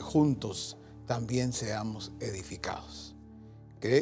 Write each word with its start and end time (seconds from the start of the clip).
juntos 0.00 0.76
también 1.06 1.52
seamos 1.52 2.12
edificados. 2.20 3.14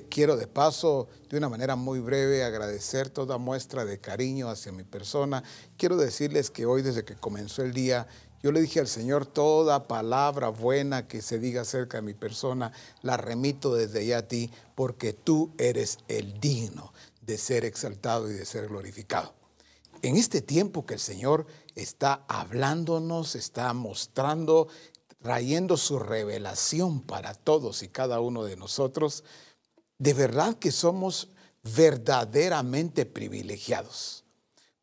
Quiero 0.09 0.37
de 0.37 0.47
paso, 0.47 1.09
de 1.29 1.37
una 1.37 1.49
manera 1.49 1.77
muy 1.77 2.01
breve, 2.01 2.43
agradecer 2.43 3.11
toda 3.11 3.37
muestra 3.37 3.85
de 3.85 4.01
cariño 4.01 4.49
hacia 4.49 4.73
mi 4.73 4.85
persona. 4.85 5.43
Quiero 5.77 5.97
decirles 5.97 6.51
que 6.51 6.65
hoy, 6.65 6.81
desde 6.81 7.05
que 7.05 7.17
comenzó 7.17 7.63
el 7.63 7.75
día, 7.75 8.07
yo 8.43 8.53
le 8.53 8.63
dije 8.63 8.81
al 8.81 8.89
Señor, 8.89 9.27
toda 9.27 9.89
palabra 9.89 10.49
buena 10.49 11.07
que 11.09 11.23
se 11.23 11.39
diga 11.39 11.63
acerca 11.63 11.99
de 11.99 12.03
mi 12.03 12.15
persona, 12.15 12.73
la 13.03 13.17
remito 13.17 13.75
desde 13.75 14.07
ya 14.07 14.19
a 14.19 14.29
ti, 14.29 14.51
porque 14.75 15.13
tú 15.13 15.53
eres 15.59 15.99
el 16.09 16.41
digno 16.41 16.93
de 17.21 17.37
ser 17.37 17.65
exaltado 17.65 18.31
y 18.31 18.35
de 18.35 18.45
ser 18.47 18.69
glorificado. 18.69 19.35
En 20.03 20.17
este 20.17 20.43
tiempo 20.43 20.85
que 20.85 20.95
el 20.95 21.01
Señor 21.01 21.47
está 21.75 22.25
hablándonos, 22.29 23.35
está 23.35 23.73
mostrando, 23.73 24.69
trayendo 25.25 25.79
su 25.79 25.99
revelación 25.99 27.01
para 27.01 27.33
todos 27.33 27.83
y 27.83 27.89
cada 27.89 28.21
uno 28.21 28.45
de 28.45 28.59
nosotros, 28.59 29.25
de 29.97 30.13
verdad 30.13 30.57
que 30.57 30.71
somos 30.71 31.31
verdaderamente 31.63 33.07
privilegiados. 33.07 34.25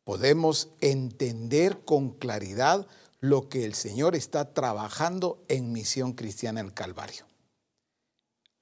Podemos 0.02 0.70
entender 0.80 1.84
con 1.84 2.10
claridad 2.10 2.88
lo 3.20 3.48
que 3.48 3.64
el 3.64 3.74
Señor 3.74 4.16
está 4.16 4.52
trabajando 4.52 5.44
en 5.46 5.70
Misión 5.70 6.12
Cristiana 6.12 6.58
en 6.58 6.70
Calvario. 6.70 7.24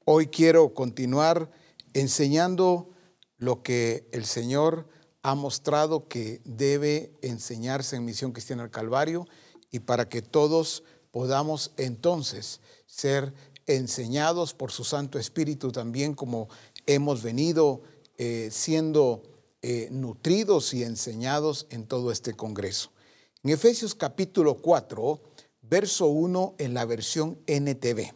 Hoy 0.05 0.27
quiero 0.27 0.75
continuar 0.75 1.51
enseñando 1.95 2.91
lo 3.39 3.63
que 3.63 4.07
el 4.13 4.27
Señor 4.27 4.87
ha 5.23 5.35
mostrado 5.35 6.09
que 6.09 6.43
debe 6.45 7.15
enseñarse 7.23 7.97
en 7.97 8.05
Misión 8.05 8.33
Cristiana 8.33 8.65
el 8.65 8.71
Calvario 8.71 9.27
y 9.71 9.79
para 9.79 10.11
que 10.11 10.21
todos 10.21 10.83
podamos 11.11 11.73
entonces 11.77 12.61
ser 12.87 13.33
enseñados 13.67 14.55
por 14.55 14.73
su 14.73 14.85
Santo 14.85 15.19
Espíritu 15.19 15.73
también 15.73 16.15
como 16.15 16.49
hemos 16.87 17.23
venido 17.23 17.83
eh, 18.19 18.49
siendo 18.51 19.23
eh, 19.63 19.89
nutridos 19.91 20.75
y 20.75 20.83
enseñados 20.83 21.67
en 21.71 21.87
todo 21.87 22.11
este 22.13 22.35
Congreso. 22.35 22.91
En 23.43 23.51
Efesios 23.51 23.95
capítulo 23.95 24.57
4, 24.57 25.21
verso 25.63 26.07
1 26.07 26.55
en 26.59 26.75
la 26.75 26.85
versión 26.85 27.39
NTV. 27.47 28.13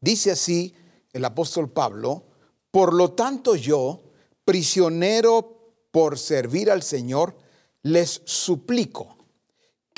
Dice 0.00 0.30
así 0.30 0.74
el 1.12 1.24
apóstol 1.24 1.70
Pablo, 1.70 2.24
por 2.70 2.94
lo 2.94 3.12
tanto 3.12 3.56
yo, 3.56 4.02
prisionero 4.44 5.74
por 5.90 6.18
servir 6.18 6.70
al 6.70 6.82
Señor, 6.82 7.36
les 7.82 8.22
suplico 8.24 9.17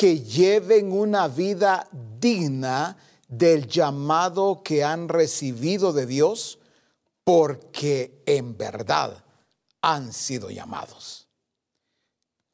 que 0.01 0.23
lleven 0.23 0.93
una 0.93 1.29
vida 1.29 1.87
digna 2.19 2.97
del 3.29 3.67
llamado 3.67 4.63
que 4.65 4.83
han 4.83 5.11
recibido 5.11 5.93
de 5.93 6.07
Dios, 6.07 6.59
porque 7.23 8.23
en 8.25 8.57
verdad 8.57 9.23
han 9.83 10.15
sido 10.15 10.49
llamados. 10.49 11.29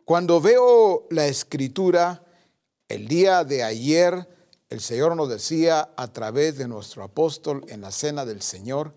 Cuando 0.05 0.41
veo 0.41 1.07
la 1.11 1.29
escritura, 1.29 2.25
el 2.89 3.07
día 3.07 3.45
de 3.45 3.63
ayer, 3.63 4.29
el 4.69 4.81
Señor 4.81 5.15
nos 5.15 5.29
decía 5.29 5.93
a 5.97 6.13
través 6.13 6.59
de 6.59 6.67
nuestro 6.67 7.05
apóstol 7.05 7.65
en 7.69 7.81
la 7.81 7.93
cena 7.93 8.25
del 8.25 8.43
Señor, 8.43 8.93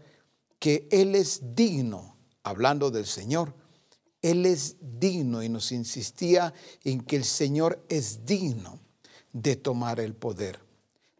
que 0.58 0.88
Él 0.89 1.14
es 1.14 1.53
digno, 1.53 2.17
hablando 2.42 2.89
del 2.89 3.05
Señor, 3.05 3.53
él 4.22 4.45
es 4.45 4.75
digno 4.81 5.44
y 5.44 5.50
nos 5.50 5.72
insistía 5.72 6.53
en 6.84 7.02
que 7.02 7.16
el 7.16 7.23
Señor 7.23 7.84
es 7.89 8.26
digno 8.26 8.80
de 9.31 9.56
tomar 9.56 10.00
el 10.00 10.14
poder, 10.14 10.59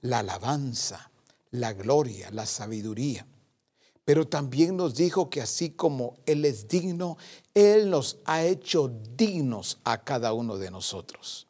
la 0.02 0.20
alabanza, 0.20 1.12
la 1.52 1.74
gloria, 1.74 2.30
la 2.32 2.46
sabiduría. 2.46 3.26
Pero 4.04 4.28
también 4.28 4.76
nos 4.76 4.96
dijo 4.96 5.30
que 5.30 5.42
así 5.42 5.70
como 5.70 6.18
Él 6.26 6.44
es 6.44 6.68
digno, 6.68 7.18
Él 7.54 7.90
nos 7.90 8.18
ha 8.26 8.44
hecho 8.44 8.92
dignos 9.16 9.80
a 9.84 10.04
cada 10.04 10.34
uno 10.34 10.58
de 10.58 10.72
nosotros. 10.72 11.48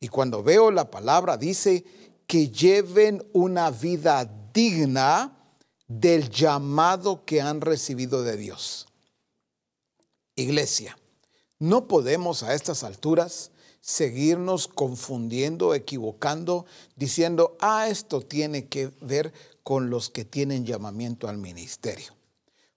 Y 0.00 0.08
cuando 0.08 0.42
veo 0.42 0.70
la 0.70 0.90
palabra 0.90 1.36
dice 1.36 1.84
que 2.26 2.48
lleven 2.48 3.22
una 3.32 3.70
vida 3.70 4.24
digna 4.52 5.36
del 5.86 6.30
llamado 6.30 7.24
que 7.24 7.42
han 7.42 7.60
recibido 7.60 8.22
de 8.22 8.38
Dios. 8.38 8.86
Iglesia, 10.36 10.98
no 11.58 11.86
podemos 11.86 12.42
a 12.42 12.54
estas 12.54 12.82
alturas 12.84 13.52
seguirnos 13.80 14.66
confundiendo, 14.66 15.74
equivocando, 15.74 16.66
diciendo, 16.96 17.56
ah, 17.60 17.88
esto 17.88 18.22
tiene 18.22 18.66
que 18.66 18.90
ver 19.00 19.32
con 19.62 19.90
los 19.90 20.10
que 20.10 20.24
tienen 20.24 20.64
llamamiento 20.64 21.28
al 21.28 21.38
ministerio. 21.38 22.14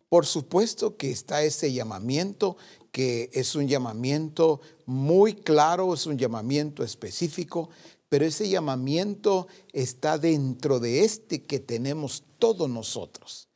Por 0.10 0.26
supuesto 0.26 0.96
que 0.98 1.12
está 1.12 1.44
ese 1.44 1.74
llamamiento, 1.74 2.58
que 2.92 3.30
es 3.34 3.56
un 3.56 3.68
llamamiento 3.68 4.62
muy 4.86 5.34
claro, 5.34 5.94
es 5.94 6.06
un 6.06 6.18
llamamiento 6.18 6.84
específico, 6.84 7.70
pero 8.10 8.26
ese 8.26 8.48
llamamiento 8.48 9.48
está 9.74 10.18
dentro 10.18 10.80
de 10.80 11.04
este 11.04 11.44
que 11.44 11.60
tenemos 11.60 12.24
todos 12.40 12.70
nosotros. 12.70 13.50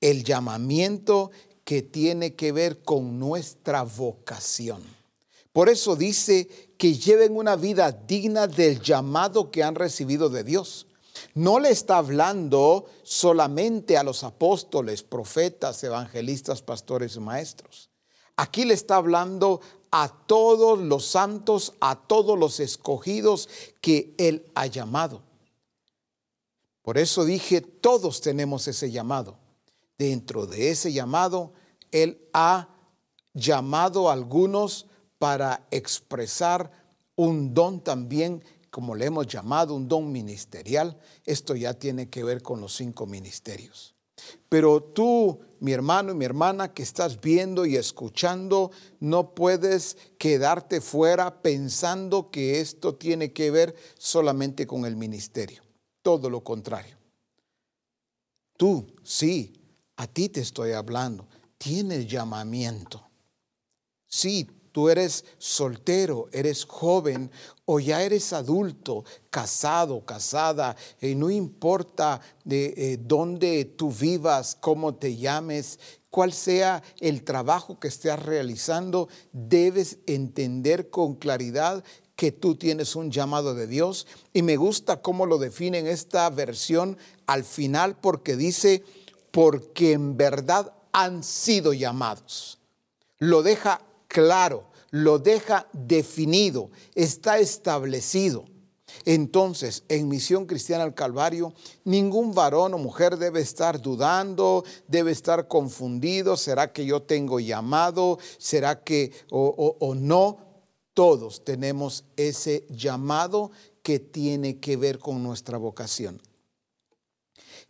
El 0.00 0.22
llamamiento 0.24 1.30
que 1.66 1.82
tiene 1.82 2.36
que 2.36 2.52
ver 2.52 2.84
con 2.84 3.18
nuestra 3.18 3.82
vocación. 3.82 4.84
Por 5.52 5.68
eso 5.68 5.96
dice 5.96 6.46
que 6.78 6.94
lleven 6.94 7.36
una 7.36 7.56
vida 7.56 7.90
digna 7.90 8.46
del 8.46 8.80
llamado 8.80 9.50
que 9.50 9.64
han 9.64 9.74
recibido 9.74 10.28
de 10.28 10.44
Dios. 10.44 10.86
No 11.34 11.58
le 11.58 11.70
está 11.70 11.96
hablando 11.96 12.86
solamente 13.02 13.96
a 13.96 14.04
los 14.04 14.22
apóstoles, 14.22 15.02
profetas, 15.02 15.82
evangelistas, 15.82 16.62
pastores 16.62 17.16
y 17.16 17.20
maestros. 17.20 17.90
Aquí 18.36 18.64
le 18.64 18.74
está 18.74 18.94
hablando 18.94 19.60
a 19.90 20.08
todos 20.26 20.78
los 20.78 21.04
santos, 21.04 21.72
a 21.80 21.96
todos 21.96 22.38
los 22.38 22.60
escogidos 22.60 23.48
que 23.80 24.14
Él 24.18 24.46
ha 24.54 24.66
llamado. 24.66 25.20
Por 26.82 26.96
eso 26.96 27.24
dije, 27.24 27.60
todos 27.60 28.20
tenemos 28.20 28.68
ese 28.68 28.92
llamado. 28.92 29.45
Dentro 29.98 30.46
de 30.46 30.70
ese 30.70 30.92
llamado, 30.92 31.52
Él 31.90 32.28
ha 32.32 32.68
llamado 33.32 34.08
a 34.08 34.12
algunos 34.12 34.86
para 35.18 35.66
expresar 35.70 36.70
un 37.14 37.54
don 37.54 37.80
también, 37.80 38.42
como 38.70 38.94
le 38.94 39.06
hemos 39.06 39.26
llamado, 39.26 39.74
un 39.74 39.88
don 39.88 40.12
ministerial. 40.12 40.98
Esto 41.24 41.54
ya 41.54 41.74
tiene 41.74 42.10
que 42.10 42.24
ver 42.24 42.42
con 42.42 42.60
los 42.60 42.74
cinco 42.74 43.06
ministerios. 43.06 43.94
Pero 44.48 44.82
tú, 44.82 45.40
mi 45.60 45.72
hermano 45.72 46.12
y 46.12 46.14
mi 46.14 46.24
hermana 46.24 46.72
que 46.72 46.82
estás 46.82 47.20
viendo 47.20 47.66
y 47.66 47.76
escuchando, 47.76 48.70
no 49.00 49.34
puedes 49.34 49.96
quedarte 50.18 50.80
fuera 50.80 51.42
pensando 51.42 52.30
que 52.30 52.60
esto 52.60 52.94
tiene 52.94 53.32
que 53.32 53.50
ver 53.50 53.74
solamente 53.98 54.66
con 54.66 54.84
el 54.84 54.96
ministerio. 54.96 55.62
Todo 56.02 56.30
lo 56.30 56.42
contrario. 56.42 56.96
Tú, 58.56 58.86
sí, 59.02 59.55
a 59.96 60.06
ti 60.06 60.28
te 60.28 60.40
estoy 60.40 60.72
hablando. 60.72 61.26
Tienes 61.58 62.06
llamamiento. 62.06 63.02
Sí, 64.06 64.48
tú 64.72 64.88
eres 64.90 65.24
soltero, 65.38 66.26
eres 66.32 66.64
joven 66.66 67.30
o 67.64 67.80
ya 67.80 68.02
eres 68.02 68.32
adulto, 68.32 69.04
casado, 69.30 70.04
casada, 70.04 70.76
y 71.00 71.14
no 71.14 71.30
importa 71.30 72.20
de 72.44 72.74
eh, 72.76 72.98
dónde 73.00 73.64
tú 73.64 73.90
vivas, 73.90 74.56
cómo 74.60 74.94
te 74.94 75.16
llames, 75.16 75.78
cuál 76.10 76.32
sea 76.32 76.82
el 77.00 77.24
trabajo 77.24 77.80
que 77.80 77.88
estés 77.88 78.18
realizando, 78.22 79.08
debes 79.32 79.98
entender 80.06 80.90
con 80.90 81.14
claridad 81.14 81.82
que 82.14 82.32
tú 82.32 82.54
tienes 82.56 82.96
un 82.96 83.10
llamado 83.10 83.54
de 83.54 83.66
Dios. 83.66 84.06
Y 84.32 84.42
me 84.42 84.56
gusta 84.56 85.02
cómo 85.02 85.26
lo 85.26 85.38
define 85.38 85.78
en 85.78 85.86
esta 85.86 86.28
versión 86.30 86.96
al 87.26 87.44
final 87.44 87.98
porque 87.98 88.36
dice, 88.36 88.82
porque 89.36 89.92
en 89.92 90.16
verdad 90.16 90.72
han 90.92 91.22
sido 91.22 91.74
llamados. 91.74 92.58
Lo 93.18 93.42
deja 93.42 93.82
claro, 94.08 94.64
lo 94.88 95.18
deja 95.18 95.68
definido, 95.74 96.70
está 96.94 97.38
establecido. 97.38 98.46
Entonces, 99.04 99.84
en 99.90 100.08
Misión 100.08 100.46
Cristiana 100.46 100.84
al 100.84 100.94
Calvario, 100.94 101.52
ningún 101.84 102.32
varón 102.32 102.72
o 102.72 102.78
mujer 102.78 103.18
debe 103.18 103.42
estar 103.42 103.82
dudando, 103.82 104.64
debe 104.88 105.12
estar 105.12 105.48
confundido, 105.48 106.38
¿será 106.38 106.72
que 106.72 106.86
yo 106.86 107.02
tengo 107.02 107.38
llamado? 107.38 108.18
¿Será 108.38 108.82
que 108.82 109.12
o, 109.28 109.94
no? 109.94 110.38
Todos 110.94 111.44
tenemos 111.44 112.04
ese 112.16 112.64
llamado 112.70 113.50
que 113.82 113.98
tiene 113.98 114.60
que 114.60 114.78
ver 114.78 114.98
con 114.98 115.22
nuestra 115.22 115.58
vocación. 115.58 116.22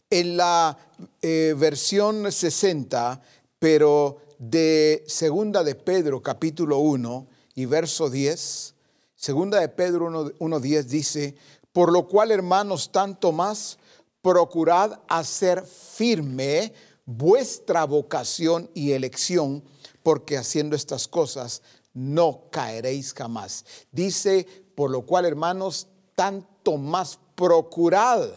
En 0.08 0.36
la 0.36 0.78
eh, 1.20 1.52
versión 1.58 2.30
60, 2.30 3.20
pero 3.58 4.18
de 4.38 5.02
segunda 5.08 5.64
de 5.64 5.74
Pedro 5.74 6.22
capítulo 6.22 6.78
1 6.78 7.26
y 7.56 7.64
verso 7.64 8.08
10, 8.08 8.74
segunda 9.16 9.58
de 9.58 9.68
Pedro 9.68 10.08
1.10 10.08 10.84
dice, 10.84 11.34
Por 11.72 11.90
lo 11.90 12.06
cual, 12.06 12.30
hermanos, 12.30 12.92
tanto 12.92 13.32
más, 13.32 13.78
procurad 14.22 15.00
hacer 15.08 15.64
firme 15.66 16.72
vuestra 17.04 17.84
vocación 17.84 18.70
y 18.74 18.92
elección, 18.92 19.64
porque 20.04 20.36
haciendo 20.36 20.76
estas 20.76 21.08
cosas 21.08 21.62
no 21.94 22.42
caeréis 22.52 23.12
jamás. 23.12 23.64
Dice, 23.90 24.46
por 24.76 24.92
lo 24.92 25.04
cual, 25.04 25.24
hermanos, 25.24 25.88
tanto 26.14 26.76
más 26.76 27.18
procurad 27.34 28.28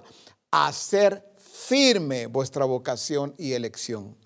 hacer 0.49 1.28
firme 1.69 2.25
vuestra 2.25 2.65
vocación 2.65 3.35
y 3.37 3.53
elección. 3.53 4.17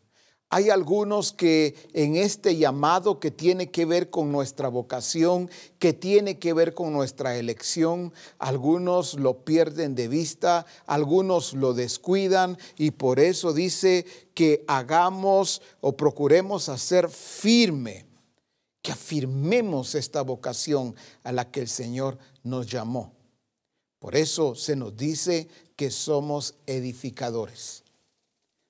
Hay 0.49 0.69
algunos 0.69 1.33
que 1.33 1.75
en 1.91 2.15
este 2.15 2.55
llamado 2.55 3.19
que 3.19 3.31
tiene 3.31 3.69
que 3.69 3.83
ver 3.83 4.09
con 4.09 4.31
nuestra 4.31 4.69
vocación, 4.69 5.49
que 5.77 5.91
tiene 5.91 6.39
que 6.39 6.53
ver 6.53 6.73
con 6.73 6.93
nuestra 6.93 7.35
elección, 7.35 8.13
algunos 8.39 9.15
lo 9.15 9.43
pierden 9.43 9.93
de 9.93 10.07
vista, 10.07 10.65
algunos 10.85 11.53
lo 11.53 11.73
descuidan 11.73 12.57
y 12.77 12.91
por 12.91 13.19
eso 13.19 13.51
dice 13.51 14.05
que 14.33 14.63
hagamos 14.69 15.61
o 15.81 15.97
procuremos 15.97 16.69
hacer 16.69 17.09
firme, 17.09 18.05
que 18.81 18.93
afirmemos 18.93 19.95
esta 19.95 20.21
vocación 20.21 20.95
a 21.23 21.33
la 21.33 21.51
que 21.51 21.59
el 21.59 21.67
Señor 21.67 22.17
nos 22.41 22.67
llamó. 22.67 23.22
Por 24.03 24.17
eso 24.17 24.53
se 24.53 24.75
nos 24.75 24.97
dice 24.97 25.47
que 25.77 25.89
somos 25.89 26.55
edificadores. 26.67 27.85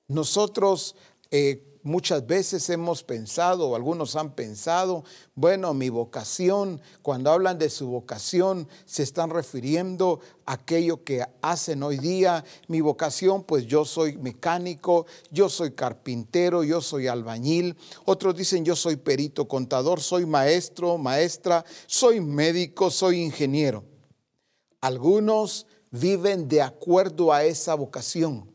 Nosotros 0.08 0.96
eh, 1.32 1.80
muchas 1.82 2.28
veces 2.28 2.70
hemos 2.70 3.02
pensado, 3.02 3.68
o 3.68 3.76
algunos 3.76 4.16
han 4.16 4.36
pensado, 4.36 5.04
bueno, 5.34 5.74
mi 5.74 5.90
vocación, 5.90 6.80
cuando 7.02 7.32
hablan 7.32 7.58
de 7.58 7.72
su 7.72 7.88
vocación, 7.88 8.68
se 8.86 9.02
están 9.02 9.32
refiriendo 9.32 10.20
a 10.46 10.54
aquello 10.54 11.04
que 11.04 11.26
hacen 11.42 11.82
hoy 11.82 11.98
día. 11.98 12.46
Mi 12.68 12.82
vocación, 12.82 13.42
pues 13.42 13.66
yo 13.66 13.86
soy 13.86 14.18
mecánico, 14.18 15.08
yo 15.32 15.50
soy 15.50 15.72
carpintero, 15.72 16.64
yo 16.64 16.80
soy 16.80 17.08
albañil. 17.08 17.76
Otros 18.06 18.36
dicen, 18.36 18.66
yo 18.66 18.76
soy 18.76 18.98
perito 18.98 19.48
contador, 19.48 20.00
soy 20.00 20.28
maestro, 20.28 21.00
maestra, 21.00 21.66
soy 21.88 22.22
médico, 22.22 22.92
soy 22.92 23.20
ingeniero. 23.20 23.93
Algunos 24.84 25.66
viven 25.92 26.50
de 26.50 26.62
acuerdo 26.62 27.32
a 27.32 27.46
esa 27.46 27.74
vocación 27.74 28.52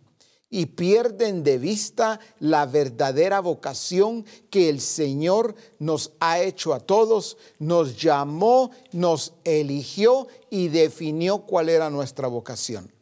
y 0.51 0.67
pierden 0.67 1.43
de 1.43 1.57
vista 1.57 2.21
la 2.39 2.67
verdadera 2.67 3.41
vocación 3.41 4.27
que 4.51 4.69
el 4.69 4.83
Señor 4.83 5.55
nos 5.79 6.13
ha 6.21 6.43
hecho 6.43 6.75
a 6.75 6.81
todos, 6.81 7.39
nos 7.59 7.99
llamó, 7.99 8.73
nos 8.93 9.33
eligió 9.43 10.29
y 10.51 10.69
definió 10.69 11.47
cuál 11.47 11.71
era 11.71 11.89
nuestra 11.89 12.29
vocación. 12.29 12.93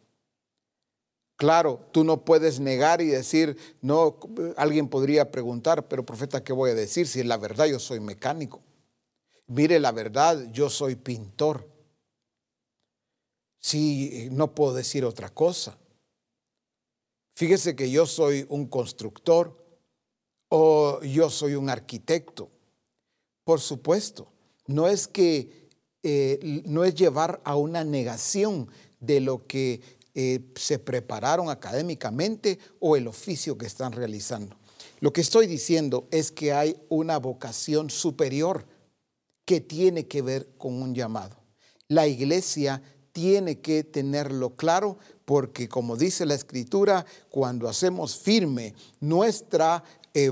Claro, 1.35 1.81
tú 1.91 2.05
no 2.05 2.25
puedes 2.25 2.61
negar 2.61 3.01
y 3.01 3.07
decir, 3.07 3.57
no, 3.83 4.21
alguien 4.57 4.87
podría 4.87 5.33
preguntar, 5.33 5.89
pero 5.89 6.07
profeta, 6.07 6.45
¿qué 6.45 6.53
voy 6.53 6.71
a 6.71 6.75
decir? 6.75 7.09
Si 7.09 7.25
la 7.25 7.39
verdad 7.39 7.67
yo 7.67 7.81
soy 7.81 7.99
mecánico. 7.99 8.63
Mire, 9.49 9.81
la 9.81 9.91
verdad, 9.91 10.47
yo 10.53 10.71
soy 10.71 10.95
pintor. 10.95 11.76
Si 13.59 14.29
no 14.31 14.55
puedo 14.55 14.75
decir 14.75 15.05
otra 15.05 15.29
cosa. 15.31 15.79
Fíjese 17.35 17.77
que 17.77 17.91
yo 17.91 18.07
soy 18.07 18.47
un 18.49 18.67
constructor 18.67 19.63
o 20.49 21.03
yo 21.03 21.29
soy 21.31 21.55
un 21.55 21.69
arquitecto. 21.69 22.51
Por 23.45 23.61
supuesto, 23.61 24.33
no 24.67 24.89
es 24.89 25.07
que 25.07 25.69
eh, 26.03 26.63
no 26.67 26.85
es 26.85 26.95
llevar 26.95 27.41
a 27.45 27.57
una 27.57 27.85
negación 27.85 28.71
de 29.01 29.21
lo 29.21 29.47
que 29.47 29.81
eh, 30.15 30.41
se 30.55 30.79
prepararon 30.79 31.51
académicamente 31.51 32.59
o 32.81 32.97
el 32.97 33.07
oficio 33.07 33.59
que 33.59 33.67
están 33.67 33.93
realizando. 33.93 34.57
Lo 35.01 35.13
que 35.13 35.21
estoy 35.21 35.47
diciendo 35.47 36.09
es 36.11 36.33
que 36.33 36.53
hay 36.53 36.77
una 36.89 37.19
vocación 37.19 37.91
superior 37.91 38.67
que 39.45 39.61
tiene 39.61 40.07
que 40.07 40.23
ver 40.23 40.57
con 40.57 40.81
un 40.81 40.95
llamado. 40.95 41.37
La 41.89 42.07
iglesia 42.07 42.83
tiene 43.17 43.61
que 43.61 43.83
tenerlo 43.83 44.57
claro 44.57 44.99
porque 45.25 45.71
como 45.71 45.97
dice 45.97 46.27
la 46.27 46.35
escritura, 46.35 47.07
cuando 47.31 47.67
hacemos 47.67 48.19
firme 48.19 48.75
nuestra 49.01 49.83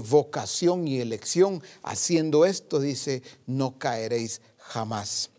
vocación 0.06 0.86
y 0.86 1.00
elección, 1.00 1.62
haciendo 1.82 2.44
esto, 2.44 2.80
dice, 2.80 3.22
no 3.46 3.78
caeréis 3.78 4.42
jamás. 4.58 5.30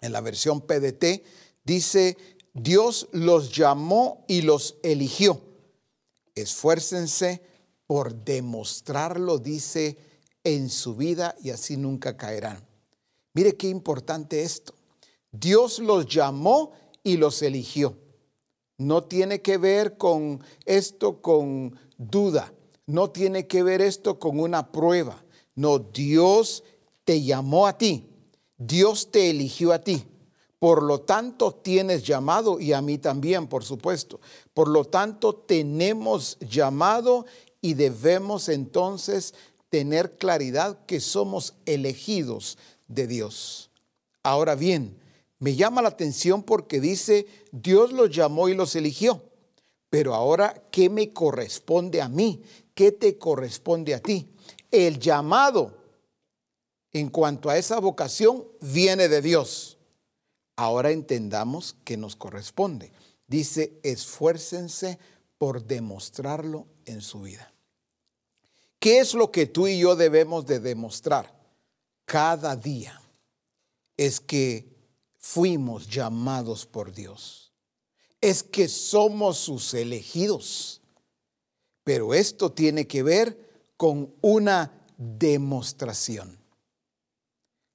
En 0.00 0.10
la 0.10 0.20
versión 0.20 0.62
PDT 0.62 1.22
dice, 1.62 2.16
Dios 2.54 3.06
los 3.12 3.54
llamó 3.54 4.24
y 4.26 4.42
los 4.42 4.74
eligió. 4.82 5.40
Esfuércense 6.34 7.40
por 7.86 8.16
demostrarlo, 8.24 9.38
dice, 9.38 9.96
en 10.42 10.70
su 10.70 10.96
vida 10.96 11.36
y 11.40 11.50
así 11.50 11.76
nunca 11.76 12.16
caerán. 12.16 12.66
Mire 13.32 13.54
qué 13.54 13.68
importante 13.68 14.42
esto. 14.42 14.74
Dios 15.36 15.80
los 15.80 16.06
llamó 16.06 16.72
y 17.02 17.16
los 17.16 17.42
eligió. 17.42 17.96
No 18.78 19.02
tiene 19.02 19.42
que 19.42 19.58
ver 19.58 19.96
con 19.96 20.40
esto 20.64 21.20
con 21.20 21.76
duda. 21.98 22.52
No 22.86 23.10
tiene 23.10 23.48
que 23.48 23.64
ver 23.64 23.80
esto 23.82 24.20
con 24.20 24.38
una 24.38 24.70
prueba. 24.70 25.24
No, 25.56 25.80
Dios 25.80 26.62
te 27.04 27.20
llamó 27.22 27.66
a 27.66 27.76
ti. 27.76 28.08
Dios 28.56 29.10
te 29.10 29.30
eligió 29.30 29.72
a 29.72 29.80
ti. 29.80 30.04
Por 30.60 30.84
lo 30.84 31.00
tanto, 31.00 31.52
tienes 31.52 32.04
llamado 32.04 32.60
y 32.60 32.72
a 32.72 32.80
mí 32.80 32.98
también, 32.98 33.48
por 33.48 33.64
supuesto. 33.64 34.20
Por 34.54 34.68
lo 34.68 34.84
tanto, 34.84 35.34
tenemos 35.34 36.38
llamado 36.40 37.26
y 37.60 37.74
debemos 37.74 38.48
entonces 38.48 39.34
tener 39.68 40.16
claridad 40.16 40.86
que 40.86 41.00
somos 41.00 41.54
elegidos 41.66 42.56
de 42.86 43.08
Dios. 43.08 43.70
Ahora 44.22 44.54
bien, 44.54 45.02
me 45.38 45.56
llama 45.56 45.82
la 45.82 45.88
atención 45.88 46.42
porque 46.42 46.80
dice, 46.80 47.26
Dios 47.52 47.92
los 47.92 48.10
llamó 48.10 48.48
y 48.48 48.54
los 48.54 48.76
eligió. 48.76 49.22
Pero 49.90 50.14
ahora, 50.14 50.62
¿qué 50.70 50.88
me 50.88 51.12
corresponde 51.12 52.00
a 52.00 52.08
mí? 52.08 52.42
¿Qué 52.74 52.92
te 52.92 53.18
corresponde 53.18 53.94
a 53.94 54.00
ti? 54.00 54.28
El 54.70 54.98
llamado 54.98 55.76
en 56.92 57.10
cuanto 57.10 57.50
a 57.50 57.58
esa 57.58 57.78
vocación 57.78 58.44
viene 58.60 59.08
de 59.08 59.22
Dios. 59.22 59.78
Ahora 60.56 60.90
entendamos 60.90 61.76
que 61.84 61.96
nos 61.96 62.16
corresponde. 62.16 62.92
Dice, 63.26 63.78
esfuércense 63.82 64.98
por 65.38 65.64
demostrarlo 65.64 66.66
en 66.86 67.00
su 67.00 67.22
vida. 67.22 67.52
¿Qué 68.78 68.98
es 68.98 69.14
lo 69.14 69.30
que 69.30 69.46
tú 69.46 69.66
y 69.66 69.78
yo 69.78 69.96
debemos 69.96 70.46
de 70.46 70.60
demostrar 70.60 71.34
cada 72.04 72.54
día? 72.54 73.00
Es 73.96 74.20
que 74.20 74.73
fuimos 75.24 75.88
llamados 75.88 76.66
por 76.66 76.92
Dios. 76.92 77.50
Es 78.20 78.42
que 78.42 78.68
somos 78.68 79.38
sus 79.38 79.72
elegidos. 79.72 80.82
Pero 81.82 82.12
esto 82.12 82.52
tiene 82.52 82.86
que 82.86 83.02
ver 83.02 83.72
con 83.78 84.14
una 84.20 84.70
demostración. 84.98 86.38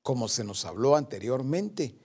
Como 0.03 0.27
se 0.27 0.43
nos 0.43 0.63
habló 0.63 0.95
anteriormente, 0.95 1.95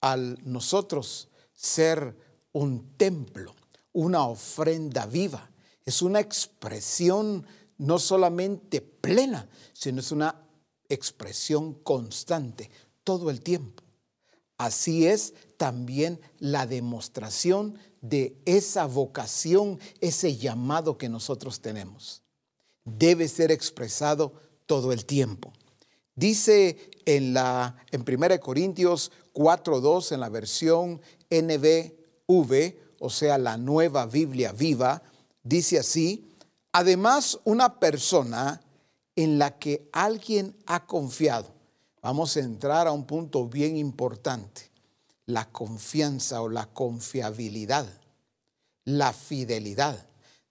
al 0.00 0.38
nosotros 0.44 1.28
ser 1.52 2.16
un 2.52 2.96
templo, 2.96 3.56
una 3.92 4.24
ofrenda 4.28 5.04
viva, 5.06 5.50
es 5.84 6.00
una 6.00 6.20
expresión 6.20 7.44
no 7.76 7.98
solamente 7.98 8.80
plena, 8.80 9.48
sino 9.72 9.98
es 9.98 10.12
una 10.12 10.46
expresión 10.88 11.74
constante 11.74 12.70
todo 13.02 13.30
el 13.30 13.40
tiempo. 13.40 13.82
Así 14.62 15.08
es 15.08 15.34
también 15.56 16.20
la 16.38 16.68
demostración 16.68 17.80
de 18.00 18.36
esa 18.44 18.86
vocación, 18.86 19.80
ese 20.00 20.36
llamado 20.36 20.96
que 20.96 21.08
nosotros 21.08 21.60
tenemos. 21.60 22.22
Debe 22.84 23.26
ser 23.26 23.50
expresado 23.50 24.34
todo 24.66 24.92
el 24.92 25.04
tiempo. 25.04 25.52
Dice 26.14 26.90
en 27.06 27.34
la 27.34 27.74
en 27.90 28.04
1 28.06 28.38
Corintios 28.38 29.10
4:2 29.32 30.12
en 30.12 30.20
la 30.20 30.28
versión 30.28 31.00
NBV, 31.28 32.76
o 33.00 33.10
sea, 33.10 33.36
la 33.38 33.56
Nueva 33.56 34.06
Biblia 34.06 34.52
Viva, 34.52 35.02
dice 35.42 35.80
así: 35.80 36.30
Además, 36.70 37.40
una 37.42 37.80
persona 37.80 38.62
en 39.16 39.40
la 39.40 39.58
que 39.58 39.88
alguien 39.92 40.54
ha 40.66 40.86
confiado 40.86 41.61
vamos 42.02 42.36
a 42.36 42.40
entrar 42.40 42.86
a 42.86 42.92
un 42.92 43.06
punto 43.06 43.48
bien 43.48 43.76
importante, 43.76 44.70
la 45.24 45.48
confianza 45.48 46.42
o 46.42 46.48
la 46.48 46.66
confiabilidad, 46.66 47.86
la 48.84 49.12
fidelidad. 49.12 50.06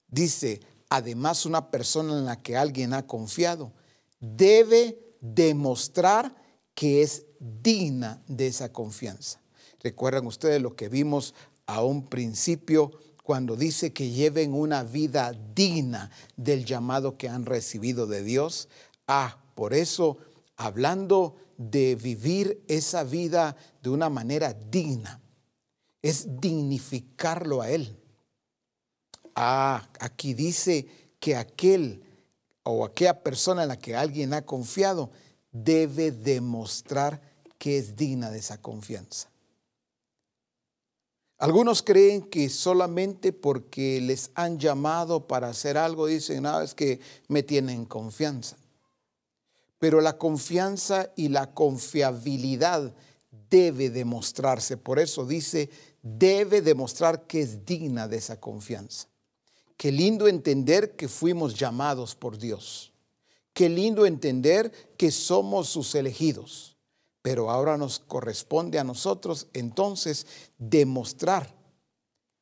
Dice, 0.08 0.62
además 0.90 1.46
una 1.46 1.70
persona 1.70 2.18
en 2.18 2.26
la 2.26 2.42
que 2.42 2.58
alguien 2.58 2.94
ha 2.94 3.06
confiado 3.06 3.74
debe 4.20 4.98
demostrar 5.20 6.34
que 6.74 7.02
es 7.02 7.26
digna 7.40 8.24
de 8.28 8.48
esa 8.48 8.72
confianza. 8.72 9.42
Recuerdan 9.82 10.26
ustedes 10.26 10.62
lo 10.62 10.76
que 10.76 10.90
vimos 10.90 11.34
a 11.66 11.84
un 11.84 12.08
principio 12.08 12.92
cuando 13.24 13.56
dice 13.56 13.94
que 13.94 14.10
lleven 14.10 14.54
una 14.54 14.84
vida 14.84 15.34
digna 15.54 16.12
del 16.38 16.66
llamado 16.66 17.18
que 17.18 17.30
han 17.30 17.46
recibido 17.46 18.08
de 18.08 18.24
Dios. 18.24 18.68
Ah, 19.08 19.38
por 19.56 19.74
eso, 19.74 20.18
hablando 20.66 21.36
de 21.58 21.96
vivir 21.96 22.64
esa 22.68 23.04
vida 23.04 23.56
de 23.82 23.90
una 23.90 24.10
manera 24.10 24.54
digna, 24.54 25.22
es 26.02 26.40
dignificarlo 26.40 27.62
a 27.62 27.70
Él. 27.70 27.98
Ah, 29.36 29.88
aquí 30.00 30.34
dice 30.34 30.88
que 31.20 31.36
aquel 31.36 32.04
o 32.64 32.86
aquella 32.86 33.24
persona 33.24 33.64
en 33.64 33.70
la 33.70 33.80
que 33.80 33.96
alguien 33.96 34.34
ha 34.34 34.46
confiado 34.46 35.12
debe 35.52 36.12
demostrar 36.12 37.22
que 37.58 37.78
es 37.78 37.96
digna 37.96 38.32
de 38.32 38.40
esa 38.40 38.60
confianza. 38.60 39.30
Algunos 41.38 41.82
creen 41.82 42.22
que 42.22 42.50
solamente 42.50 43.34
porque 43.34 44.00
les 44.00 44.30
han 44.36 44.60
llamado 44.60 45.26
para 45.26 45.50
hacer 45.50 45.76
algo 45.76 46.06
dicen, 46.06 46.44
no, 46.44 46.62
es 46.62 46.76
que 46.76 47.00
me 47.28 47.42
tienen 47.42 47.86
confianza. 47.86 48.58
Pero 49.82 50.00
la 50.00 50.18
confianza 50.18 51.12
y 51.18 51.28
la 51.28 51.54
confiabilidad 51.54 52.94
debe 53.50 53.90
demostrarse. 53.90 54.78
Por 54.78 54.98
eso 54.98 55.26
dice, 55.26 55.70
debe 56.02 56.62
demostrar 56.62 57.28
que 57.28 57.42
es 57.42 57.66
digna 57.66 58.08
de 58.08 58.16
esa 58.16 58.40
confianza. 58.40 59.10
Qué 59.76 59.92
lindo 59.92 60.30
entender 60.30 60.96
que 60.96 61.10
fuimos 61.10 61.56
llamados 61.56 62.16
por 62.16 62.38
Dios. 62.38 62.94
Qué 63.52 63.68
lindo 63.68 64.06
entender 64.06 64.72
que 64.96 65.12
somos 65.12 65.68
sus 65.68 65.96
elegidos 65.96 66.72
pero 67.22 67.52
ahora 67.52 67.78
nos 67.78 68.00
corresponde 68.00 68.80
a 68.80 68.84
nosotros 68.84 69.48
entonces 69.54 70.26
demostrar 70.58 71.56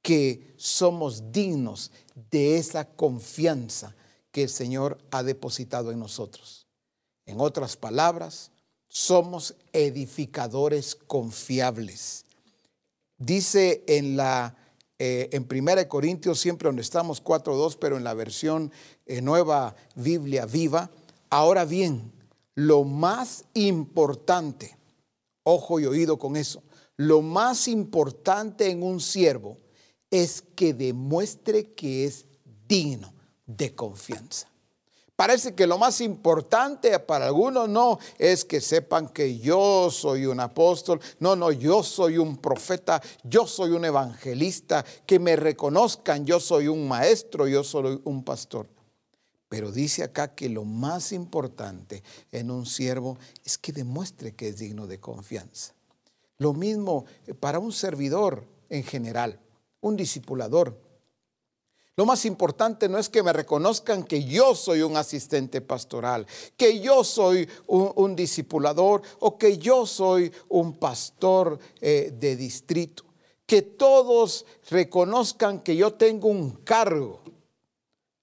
que 0.02 0.54
somos 0.58 1.32
dignos 1.32 1.92
de 2.32 2.58
esa 2.58 2.86
confianza 2.86 3.96
que 4.32 4.44
el 4.44 4.50
Señor 4.50 4.98
ha 5.12 5.24
depositado 5.24 5.92
en 5.92 6.00
nosotros. 6.00 6.59
En 7.30 7.40
otras 7.40 7.78
palabras, 7.78 8.50
somos 8.88 9.54
edificadores 9.72 10.96
confiables. 10.96 12.26
Dice 13.20 13.84
en 13.86 14.18
la 14.18 14.58
eh, 14.98 15.30
en 15.32 15.48
1 15.48 15.88
Corintios, 15.88 16.40
siempre 16.40 16.70
donde 16.70 16.82
estamos 16.82 17.24
4.2, 17.24 17.78
pero 17.80 17.98
en 17.98 18.04
la 18.04 18.16
versión 18.16 18.72
eh, 19.06 19.22
nueva 19.22 19.76
Biblia 19.94 20.48
viva, 20.48 20.90
ahora 21.30 21.66
bien, 21.66 22.12
lo 22.56 22.84
más 22.84 23.46
importante, 23.54 24.76
ojo 25.44 25.80
y 25.80 25.86
oído 25.86 26.18
con 26.18 26.36
eso, 26.36 26.64
lo 26.98 27.22
más 27.22 27.68
importante 27.68 28.72
en 28.72 28.82
un 28.82 29.00
siervo 29.00 29.56
es 30.10 30.42
que 30.56 30.74
demuestre 30.74 31.76
que 31.76 32.06
es 32.06 32.26
digno 32.68 33.14
de 33.46 33.76
confianza. 33.76 34.50
Parece 35.20 35.54
que 35.54 35.68
lo 35.68 35.78
más 35.78 36.00
importante 36.00 36.98
para 36.98 37.26
algunos 37.26 37.68
no 37.68 38.00
es 38.18 38.46
que 38.46 38.62
sepan 38.62 39.10
que 39.10 39.38
yo 39.38 39.92
soy 39.92 40.26
un 40.26 40.40
apóstol, 40.40 41.02
no, 41.20 41.36
no, 41.36 41.52
yo 41.52 41.84
soy 41.84 42.18
un 42.18 42.38
profeta, 42.38 43.02
yo 43.26 43.46
soy 43.46 43.72
un 43.72 43.84
evangelista, 43.84 44.86
que 45.06 45.20
me 45.20 45.36
reconozcan, 45.36 46.26
yo 46.26 46.40
soy 46.40 46.70
un 46.70 46.88
maestro, 46.88 47.50
yo 47.50 47.66
soy 47.66 48.00
un 48.06 48.24
pastor. 48.24 48.70
Pero 49.50 49.74
dice 49.74 50.04
acá 50.04 50.34
que 50.34 50.48
lo 50.48 50.64
más 50.64 51.12
importante 51.12 52.02
en 52.32 52.50
un 52.50 52.66
siervo 52.66 53.18
es 53.44 53.58
que 53.58 53.74
demuestre 53.74 54.34
que 54.34 54.48
es 54.48 54.60
digno 54.60 54.88
de 54.88 55.02
confianza. 55.02 55.74
Lo 56.38 56.54
mismo 56.54 57.04
para 57.42 57.60
un 57.60 57.74
servidor 57.74 58.46
en 58.70 58.86
general, 58.86 59.38
un 59.82 59.98
discipulador. 59.98 60.80
Lo 62.00 62.06
más 62.06 62.24
importante 62.24 62.88
no 62.88 62.98
es 62.98 63.10
que 63.10 63.24
me 63.24 63.34
reconozcan 63.34 64.06
que 64.06 64.24
yo 64.24 64.56
soy 64.56 64.84
un 64.84 64.96
asistente 64.96 65.60
pastoral, 65.60 66.26
que 66.56 66.80
yo 66.80 67.04
soy 67.04 67.50
un, 67.68 68.16
discipulador 68.16 69.02
o 69.20 69.38
que 69.38 69.58
yo 69.58 69.86
soy 69.86 70.32
un 70.48 70.78
pastor 70.78 71.60
eh, 71.82 72.14
de 72.18 72.38
distrito. 72.38 73.04
Que 73.46 73.64
todos 73.64 74.46
reconozcan 74.70 75.60
que 75.60 75.76
yo 75.76 75.96
tengo 75.96 76.30
un 76.30 76.52
cargo. 76.64 77.22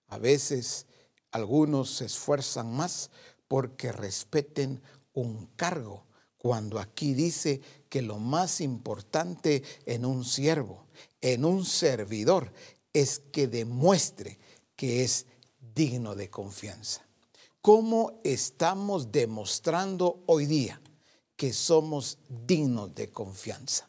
A 0.09 0.17
veces 0.17 0.87
algunos 1.31 1.91
se 1.91 2.07
esfuerzan 2.07 2.75
más 2.75 3.11
porque 3.47 3.93
respeten 3.93 4.81
un 5.13 5.51
cargo, 5.55 6.07
cuando 6.39 6.79
aquí 6.79 7.13
dice 7.13 7.61
que 7.91 8.01
lo 8.01 8.19
más 8.19 8.63
importante 8.63 9.63
en 9.85 10.07
un 10.07 10.25
siervo, 10.25 10.87
en 11.21 11.45
un 11.45 11.65
servidor, 11.65 12.53
es 12.97 13.21
que 13.31 13.47
demuestre 13.47 14.39
que 14.75 15.05
es 15.05 15.27
digno 15.75 16.15
de 16.15 16.31
confianza. 16.31 17.07
¿Cómo 17.61 18.21
estamos 18.25 19.13
demostrando 19.13 20.23
hoy 20.25 20.47
día 20.47 20.81
que 21.37 21.53
somos 21.53 22.17
dignos 22.27 22.95
de 22.95 23.11
confianza? 23.11 23.87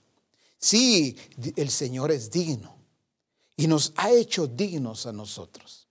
Sí, 0.57 1.15
el 1.55 1.69
Señor 1.69 2.11
es 2.11 2.29
digno 2.29 2.75
y 3.55 3.67
nos 3.67 3.93
ha 3.95 4.11
hecho 4.11 4.45
dignos 4.45 5.05
a 5.05 5.13
nosotros. 5.13 5.87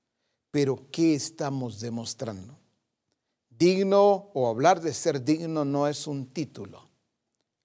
Pero 0.50 0.87
¿qué 0.92 1.14
estamos 1.14 1.80
demostrando? 1.80 2.58
Digno 3.49 4.30
o 4.35 4.46
hablar 4.46 4.82
de 4.82 4.92
ser 4.92 5.25
digno 5.25 5.64
no 5.64 5.88
es 5.88 6.06
un 6.06 6.26
título. 6.26 6.87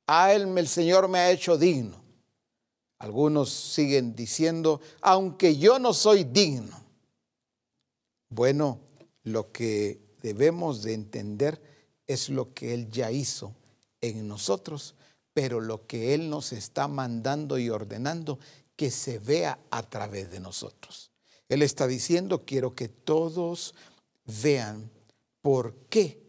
A 0.08 0.32
él 0.34 0.58
el 0.58 0.68
Señor 0.70 1.10
me 1.10 1.20
ha 1.20 1.32
hecho 1.32 1.58
digno. 1.58 2.01
Algunos 3.02 3.50
siguen 3.50 4.16
diciendo, 4.16 4.80
aunque 5.02 5.58
yo 5.58 5.80
no 5.80 5.92
soy 5.92 6.24
digno. 6.24 6.80
Bueno, 8.30 8.78
lo 9.24 9.52
que 9.52 10.00
debemos 10.22 10.84
de 10.84 10.94
entender 10.94 11.60
es 12.06 12.30
lo 12.30 12.54
que 12.54 12.76
Él 12.76 12.92
ya 12.92 13.12
hizo 13.12 13.56
en 14.02 14.28
nosotros, 14.28 14.94
pero 15.34 15.62
lo 15.62 15.88
que 15.88 16.14
Él 16.14 16.30
nos 16.30 16.54
está 16.54 16.88
mandando 16.88 17.58
y 17.58 17.72
ordenando 17.72 18.38
que 18.76 18.92
se 18.92 19.18
vea 19.18 19.58
a 19.72 19.82
través 19.82 20.30
de 20.30 20.40
nosotros. 20.40 21.10
Él 21.50 21.64
está 21.64 21.88
diciendo, 21.88 22.46
quiero 22.46 22.76
que 22.76 22.88
todos 22.88 23.74
vean 24.44 24.92
por 25.42 25.74
qué 25.90 26.22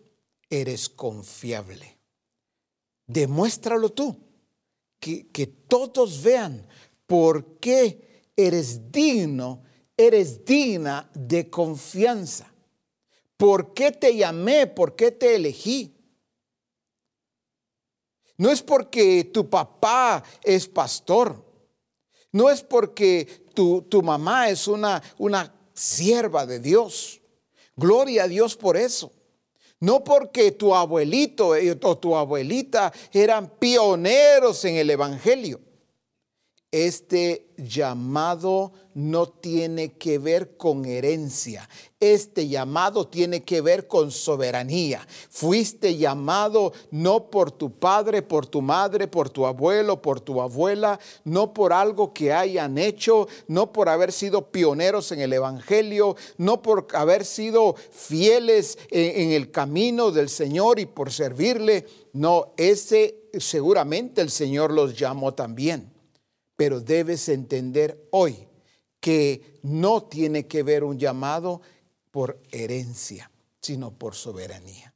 eres 0.49 0.89
confiable. 0.89 1.99
Demuéstralo 3.07 3.91
tú, 3.91 4.17
que, 5.03 5.47
todos 5.67 6.23
vean 6.23 6.65
por 7.07 7.59
qué 7.59 8.31
eres 8.37 8.93
digno, 8.93 9.65
eres 9.97 10.45
digna 10.45 11.11
de 11.13 11.51
confianza. 11.51 12.53
¿Por 13.37 13.75
qué 13.75 13.91
te 13.91 14.15
llamé? 14.15 14.69
¿Por 14.69 14.95
qué 14.95 15.11
te 15.11 15.35
elegí? 15.35 15.93
No 18.37 18.51
es 18.51 18.63
porque 18.63 19.25
tu 19.25 19.51
papá 19.51 20.23
es 20.45 20.69
pastor. 20.69 21.45
No 22.31 22.49
es 22.49 22.63
porque 22.63 23.45
tu, 23.55 24.03
mamá 24.03 24.49
es 24.51 24.69
una, 24.69 25.03
una 25.19 25.53
sierva 25.75 26.47
de 26.47 26.61
Dios. 26.61 27.21
Gloria 27.75 28.25
a 28.25 28.29
Dios 28.29 28.57
por 28.57 28.77
eso. 28.77 29.13
No 29.83 30.05
porque 30.05 30.53
tu 30.53 30.77
abuelito 30.77 31.57
eh, 31.57 31.77
o 31.83 31.99
tu 31.99 32.15
abuelita 32.15 32.93
eran 33.13 33.51
pioneros 33.59 34.65
en 34.65 34.77
el 34.77 34.91
Evangelio. 34.91 35.59
Este 36.73 37.49
llamado 37.59 38.73
no 38.95 39.27
tiene 39.29 39.93
que 39.93 40.19
ver 40.19 40.57
con 40.57 40.87
herencia. 40.87 41.69
Este 42.01 42.49
llamado 42.49 43.07
tiene 43.09 43.43
que 43.43 43.61
ver 43.61 43.87
con 43.87 44.11
soberanía. 44.11 45.07
Fuiste 45.29 45.99
llamado 45.99 46.73
no 46.91 47.29
por 47.29 47.53
tu 47.53 47.79
padre, 47.79 48.23
por 48.23 48.47
tu 48.47 48.63
madre, 48.63 49.07
por 49.07 49.29
tu 49.29 49.45
abuelo, 49.45 50.01
por 50.01 50.21
tu 50.23 50.41
abuela, 50.41 50.99
no 51.25 51.53
por 51.53 51.75
algo 51.75 52.15
que 52.15 52.33
hayan 52.33 52.79
hecho, 52.79 53.29
no 53.49 53.71
por 53.71 53.91
haber 53.91 54.11
sido 54.11 54.51
pioneros 54.51 55.13
en 55.13 55.21
el 55.21 55.35
Evangelio, 55.35 56.17
no 56.39 56.63
por 56.63 56.87
haber 56.95 57.27
sido 57.27 57.75
fieles 57.91 58.79
en, 58.91 59.33
el 59.33 59.51
camino 59.51 60.11
del 60.11 60.31
Señor 60.31 60.81
y 60.81 60.87
por 60.87 61.13
servirle. 61.13 61.85
No, 62.15 62.55
ese 62.57 63.29
seguramente 63.39 64.23
el 64.23 64.31
Señor 64.31 64.73
los 64.73 64.99
llamó 64.99 65.35
también 65.35 65.92
pero 66.63 66.81
debes 66.81 67.29
entender 67.29 68.07
hoy 68.13 68.47
que 69.01 69.59
no 69.65 70.05
tiene 70.05 70.47
que 70.47 70.63
ver 70.63 70.85
un 70.85 70.97
llamado 70.97 71.61
por 72.13 72.41
herencia, 72.53 73.33
sino 73.61 73.91
por 73.91 74.15
soberanía. 74.15 74.95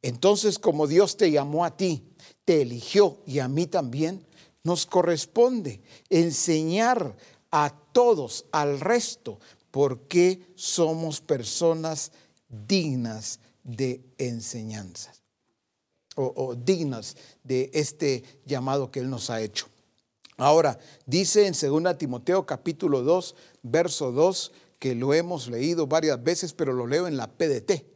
Entonces, 0.00 0.58
como 0.58 0.86
Dios 0.86 1.18
te 1.18 1.30
llamó 1.30 1.66
a 1.66 1.76
ti, 1.76 2.02
te 2.46 2.62
eligió 2.62 3.18
y 3.26 3.40
a 3.40 3.48
mí 3.48 3.66
también, 3.66 4.24
nos 4.62 4.86
corresponde 4.86 5.82
enseñar 6.08 7.14
a 7.50 7.78
todos, 7.92 8.46
al 8.50 8.80
resto, 8.80 9.40
por 9.70 10.08
qué 10.08 10.46
somos 10.54 11.20
personas 11.20 12.10
dignas 12.48 13.38
de 13.62 14.00
enseñanzas 14.16 15.20
o, 16.16 16.32
o 16.34 16.54
dignas 16.54 17.18
de 17.42 17.70
este 17.74 18.24
llamado 18.46 18.90
que 18.90 19.00
Él 19.00 19.10
nos 19.10 19.28
ha 19.28 19.42
hecho. 19.42 19.66
Ahora, 20.36 20.78
dice 21.06 21.46
en 21.46 21.54
2 21.54 21.98
Timoteo 21.98 22.44
capítulo 22.44 23.02
2, 23.02 23.36
verso 23.62 24.10
2, 24.10 24.52
que 24.78 24.94
lo 24.94 25.14
hemos 25.14 25.48
leído 25.48 25.86
varias 25.86 26.22
veces, 26.22 26.52
pero 26.52 26.72
lo 26.72 26.86
leo 26.86 27.06
en 27.06 27.16
la 27.16 27.28
PDT. 27.28 27.86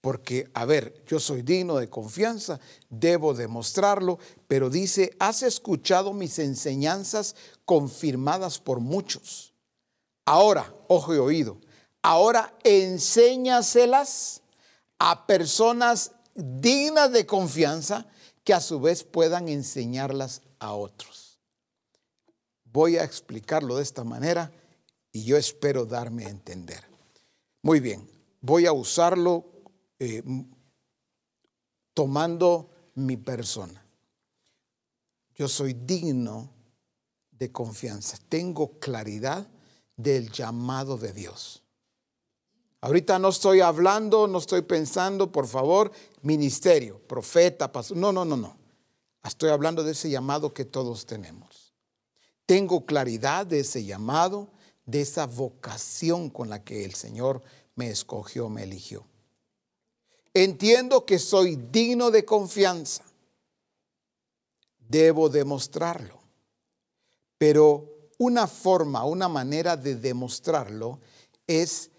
Porque, 0.00 0.50
a 0.52 0.66
ver, 0.66 1.02
yo 1.06 1.18
soy 1.18 1.40
digno 1.40 1.76
de 1.76 1.88
confianza, 1.88 2.60
debo 2.90 3.32
demostrarlo, 3.32 4.18
pero 4.46 4.68
dice, 4.68 5.16
has 5.18 5.42
escuchado 5.42 6.12
mis 6.12 6.38
enseñanzas 6.38 7.34
confirmadas 7.64 8.58
por 8.58 8.80
muchos. 8.80 9.54
Ahora, 10.26 10.74
ojo 10.88 11.14
y 11.14 11.18
oído, 11.18 11.58
ahora 12.02 12.54
enséñaselas 12.64 14.42
a 14.98 15.26
personas 15.26 16.12
dignas 16.34 17.10
de 17.10 17.24
confianza 17.24 18.06
que 18.44 18.52
a 18.52 18.60
su 18.60 18.80
vez 18.80 19.04
puedan 19.04 19.48
enseñarlas 19.48 20.42
a 20.58 20.74
otros. 20.74 21.13
Voy 22.74 22.96
a 22.96 23.04
explicarlo 23.04 23.76
de 23.76 23.84
esta 23.84 24.02
manera 24.02 24.50
y 25.12 25.22
yo 25.22 25.36
espero 25.36 25.86
darme 25.86 26.26
a 26.26 26.28
entender. 26.28 26.84
Muy 27.62 27.78
bien, 27.78 28.10
voy 28.40 28.66
a 28.66 28.72
usarlo 28.72 29.44
eh, 30.00 30.24
tomando 31.94 32.68
mi 32.96 33.16
persona. 33.16 33.80
Yo 35.36 35.46
soy 35.46 35.74
digno 35.74 36.50
de 37.30 37.52
confianza, 37.52 38.18
tengo 38.28 38.80
claridad 38.80 39.46
del 39.96 40.32
llamado 40.32 40.98
de 40.98 41.12
Dios. 41.12 41.62
Ahorita 42.80 43.20
no 43.20 43.28
estoy 43.28 43.60
hablando, 43.60 44.26
no 44.26 44.38
estoy 44.38 44.62
pensando, 44.62 45.30
por 45.30 45.46
favor, 45.46 45.92
ministerio, 46.22 46.98
profeta, 47.06 47.70
pastor. 47.70 47.96
No, 47.96 48.12
no, 48.12 48.24
no, 48.24 48.36
no. 48.36 48.56
Estoy 49.22 49.50
hablando 49.50 49.84
de 49.84 49.92
ese 49.92 50.10
llamado 50.10 50.52
que 50.52 50.64
todos 50.64 51.06
tenemos. 51.06 51.63
Tengo 52.46 52.84
claridad 52.84 53.46
de 53.46 53.60
ese 53.60 53.84
llamado, 53.84 54.48
de 54.86 55.00
esa 55.00 55.26
vocación 55.26 56.28
con 56.28 56.50
la 56.50 56.62
que 56.62 56.84
el 56.84 56.94
Señor 56.94 57.42
me 57.74 57.88
escogió, 57.88 58.48
me 58.48 58.64
eligió. 58.64 59.06
Entiendo 60.34 61.06
que 61.06 61.18
soy 61.18 61.56
digno 61.56 62.10
de 62.10 62.24
confianza. 62.24 63.04
Debo 64.78 65.28
demostrarlo. 65.28 66.20
Pero 67.38 68.10
una 68.18 68.46
forma, 68.46 69.04
una 69.04 69.28
manera 69.28 69.76
de 69.76 69.96
demostrarlo 69.96 71.00
es 71.46 71.90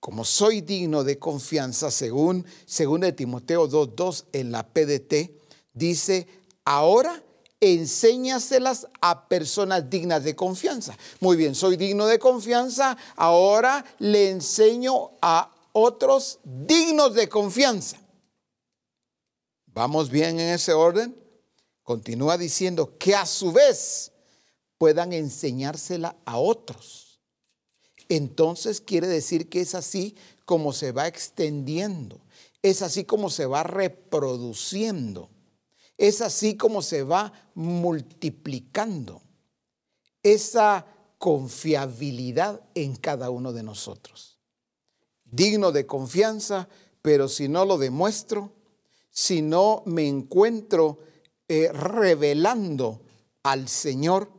como 0.00 0.24
soy 0.24 0.60
digno 0.60 1.02
de 1.02 1.18
confianza, 1.18 1.90
según, 1.90 2.44
según 2.66 3.00
Timoteo 3.14 3.68
2.2 3.68 4.26
en 4.32 4.52
la 4.52 4.66
PDT, 4.66 5.30
dice, 5.72 6.26
ahora 6.64 7.22
enséñaselas 7.60 8.86
a 9.00 9.28
personas 9.28 9.88
dignas 9.90 10.24
de 10.24 10.36
confianza. 10.36 10.96
Muy 11.20 11.36
bien, 11.36 11.54
soy 11.54 11.76
digno 11.76 12.06
de 12.06 12.18
confianza, 12.18 12.96
ahora 13.16 13.84
le 13.98 14.30
enseño 14.30 15.10
a 15.20 15.52
otros 15.72 16.38
dignos 16.44 17.14
de 17.14 17.28
confianza. 17.28 17.98
¿Vamos 19.66 20.10
bien 20.10 20.40
en 20.40 20.54
ese 20.54 20.72
orden? 20.72 21.16
Continúa 21.82 22.36
diciendo 22.36 22.96
que 22.98 23.14
a 23.14 23.24
su 23.24 23.52
vez 23.52 24.12
puedan 24.76 25.12
enseñársela 25.12 26.16
a 26.24 26.38
otros. 26.38 27.20
Entonces 28.08 28.80
quiere 28.80 29.06
decir 29.06 29.48
que 29.48 29.60
es 29.60 29.74
así 29.74 30.16
como 30.44 30.72
se 30.72 30.92
va 30.92 31.06
extendiendo, 31.06 32.20
es 32.62 32.82
así 32.82 33.04
como 33.04 33.28
se 33.28 33.46
va 33.46 33.62
reproduciendo, 33.64 35.28
es 35.98 36.20
así 36.20 36.56
como 36.56 36.80
se 36.80 37.02
va 37.02 37.32
multiplicando 37.54 39.20
esa 40.22 40.86
confiabilidad 41.18 42.62
en 42.74 42.96
cada 42.96 43.30
uno 43.30 43.52
de 43.52 43.64
nosotros. 43.64 44.38
Digno 45.24 45.72
de 45.72 45.86
confianza, 45.86 46.68
pero 47.02 47.28
si 47.28 47.48
no 47.48 47.64
lo 47.64 47.76
demuestro, 47.76 48.52
si 49.10 49.42
no 49.42 49.82
me 49.84 50.06
encuentro 50.06 51.00
eh, 51.48 51.70
revelando 51.72 53.00
al 53.42 53.68
Señor 53.68 54.30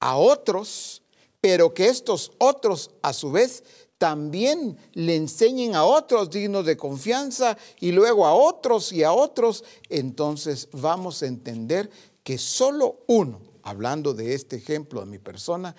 a 0.00 0.16
otros, 0.16 1.02
pero 1.40 1.72
que 1.72 1.86
estos 1.86 2.32
otros 2.38 2.90
a 3.02 3.12
su 3.12 3.30
vez 3.30 3.62
también 4.00 4.78
le 4.94 5.14
enseñen 5.14 5.76
a 5.76 5.84
otros 5.84 6.30
dignos 6.30 6.64
de 6.64 6.76
confianza 6.76 7.56
y 7.78 7.92
luego 7.92 8.26
a 8.26 8.34
otros 8.34 8.92
y 8.92 9.04
a 9.04 9.12
otros, 9.12 9.62
entonces 9.90 10.68
vamos 10.72 11.22
a 11.22 11.26
entender 11.26 11.90
que 12.24 12.38
solo 12.38 13.00
uno, 13.06 13.40
hablando 13.62 14.14
de 14.14 14.34
este 14.34 14.56
ejemplo 14.56 15.00
de 15.00 15.06
mi 15.06 15.18
persona, 15.18 15.76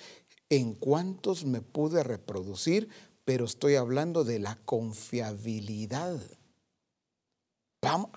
en 0.50 0.76
cuántos 0.76 1.46
me 1.46 1.62
pude 1.62 2.04
reproducir 2.04 2.88
pero 3.26 3.46
estoy 3.46 3.76
hablando 3.76 4.24
de 4.24 4.40
la 4.40 4.58
confiabilidad. 4.66 6.20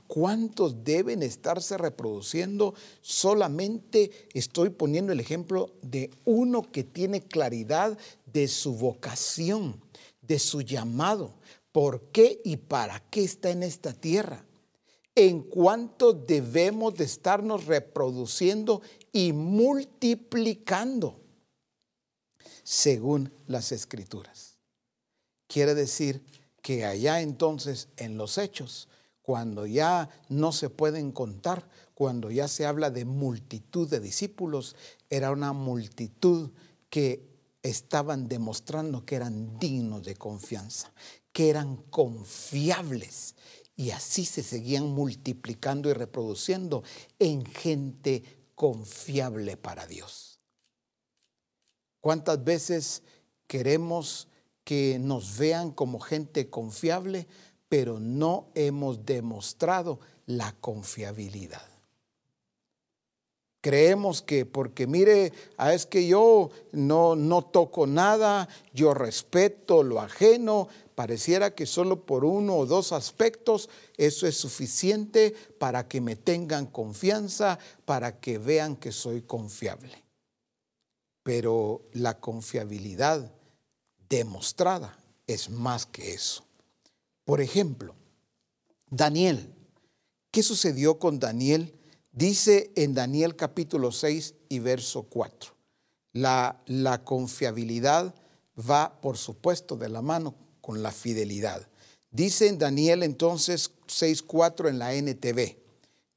¿Cuántos 0.06 0.84
deben 0.84 1.22
estarse 1.22 1.78
reproduciendo? 1.78 2.74
Solamente 3.00 4.10
estoy 4.34 4.70
poniendo 4.70 5.12
el 5.12 5.20
ejemplo 5.20 5.74
de 5.82 6.10
uno 6.24 6.62
que 6.70 6.84
tiene 6.84 7.22
claridad 7.22 7.96
de 8.26 8.46
su 8.48 8.74
vocación, 8.74 9.80
de 10.26 10.38
su 10.38 10.62
llamado, 10.62 11.34
por 11.72 12.10
qué 12.10 12.40
y 12.44 12.56
para 12.56 13.00
qué 13.10 13.24
está 13.24 13.50
en 13.50 13.62
esta 13.62 13.92
tierra. 13.92 14.44
En 15.16 15.42
cuánto 15.42 16.12
debemos 16.12 16.96
de 16.96 17.04
estarnos 17.04 17.66
reproduciendo 17.66 18.82
y 19.12 19.32
multiplicando 19.32 21.20
según 22.64 23.32
las 23.46 23.70
escrituras. 23.70 24.58
Quiere 25.46 25.74
decir 25.74 26.24
que 26.62 26.84
allá 26.84 27.20
entonces 27.20 27.88
en 27.96 28.16
los 28.16 28.38
hechos, 28.38 28.88
cuando 29.22 29.66
ya 29.66 30.08
no 30.28 30.50
se 30.50 30.70
pueden 30.70 31.12
contar, 31.12 31.68
cuando 31.94 32.30
ya 32.30 32.48
se 32.48 32.66
habla 32.66 32.90
de 32.90 33.04
multitud 33.04 33.88
de 33.88 34.00
discípulos, 34.00 34.74
era 35.10 35.30
una 35.30 35.52
multitud 35.52 36.50
que 36.90 37.33
estaban 37.64 38.28
demostrando 38.28 39.04
que 39.04 39.16
eran 39.16 39.58
dignos 39.58 40.04
de 40.04 40.14
confianza, 40.14 40.92
que 41.32 41.50
eran 41.50 41.76
confiables. 41.90 43.34
Y 43.74 43.90
así 43.90 44.24
se 44.24 44.44
seguían 44.44 44.86
multiplicando 44.86 45.90
y 45.90 45.94
reproduciendo 45.94 46.84
en 47.18 47.44
gente 47.44 48.22
confiable 48.54 49.56
para 49.56 49.84
Dios. 49.88 50.38
¿Cuántas 52.00 52.44
veces 52.44 53.02
queremos 53.48 54.28
que 54.64 54.98
nos 54.98 55.36
vean 55.36 55.70
como 55.70 56.00
gente 56.00 56.48
confiable, 56.48 57.26
pero 57.68 58.00
no 58.00 58.48
hemos 58.54 59.04
demostrado 59.04 60.00
la 60.26 60.52
confiabilidad. 60.60 61.73
Creemos 63.64 64.20
que 64.20 64.44
porque 64.44 64.86
mire, 64.86 65.32
ah, 65.56 65.72
es 65.72 65.86
que 65.86 66.06
yo 66.06 66.50
no, 66.72 67.16
no 67.16 67.40
toco 67.40 67.86
nada, 67.86 68.46
yo 68.74 68.92
respeto 68.92 69.82
lo 69.82 70.02
ajeno, 70.02 70.68
pareciera 70.94 71.54
que 71.54 71.64
solo 71.64 72.04
por 72.04 72.26
uno 72.26 72.58
o 72.58 72.66
dos 72.66 72.92
aspectos 72.92 73.70
eso 73.96 74.26
es 74.26 74.36
suficiente 74.36 75.34
para 75.58 75.88
que 75.88 76.02
me 76.02 76.14
tengan 76.14 76.66
confianza, 76.66 77.58
para 77.86 78.20
que 78.20 78.36
vean 78.36 78.76
que 78.76 78.92
soy 78.92 79.22
confiable. 79.22 80.04
Pero 81.22 81.80
la 81.94 82.20
confiabilidad 82.20 83.32
demostrada 84.10 84.98
es 85.26 85.48
más 85.48 85.86
que 85.86 86.12
eso. 86.12 86.44
Por 87.24 87.40
ejemplo, 87.40 87.94
Daniel. 88.90 89.54
¿Qué 90.30 90.42
sucedió 90.42 90.98
con 90.98 91.18
Daniel? 91.18 91.72
Dice 92.16 92.70
en 92.76 92.94
Daniel 92.94 93.34
capítulo 93.34 93.90
6 93.90 94.34
y 94.48 94.60
verso 94.60 95.02
4. 95.02 95.52
La, 96.12 96.62
la 96.66 97.02
confiabilidad 97.02 98.14
va, 98.56 99.00
por 99.00 99.18
supuesto, 99.18 99.74
de 99.74 99.88
la 99.88 100.00
mano 100.00 100.36
con 100.60 100.80
la 100.80 100.92
fidelidad. 100.92 101.66
Dice 102.12 102.46
en 102.46 102.58
Daniel 102.58 103.02
entonces 103.02 103.72
6.4 103.88 104.68
en 104.68 104.78
la 104.78 104.94
NTV. 104.94 105.58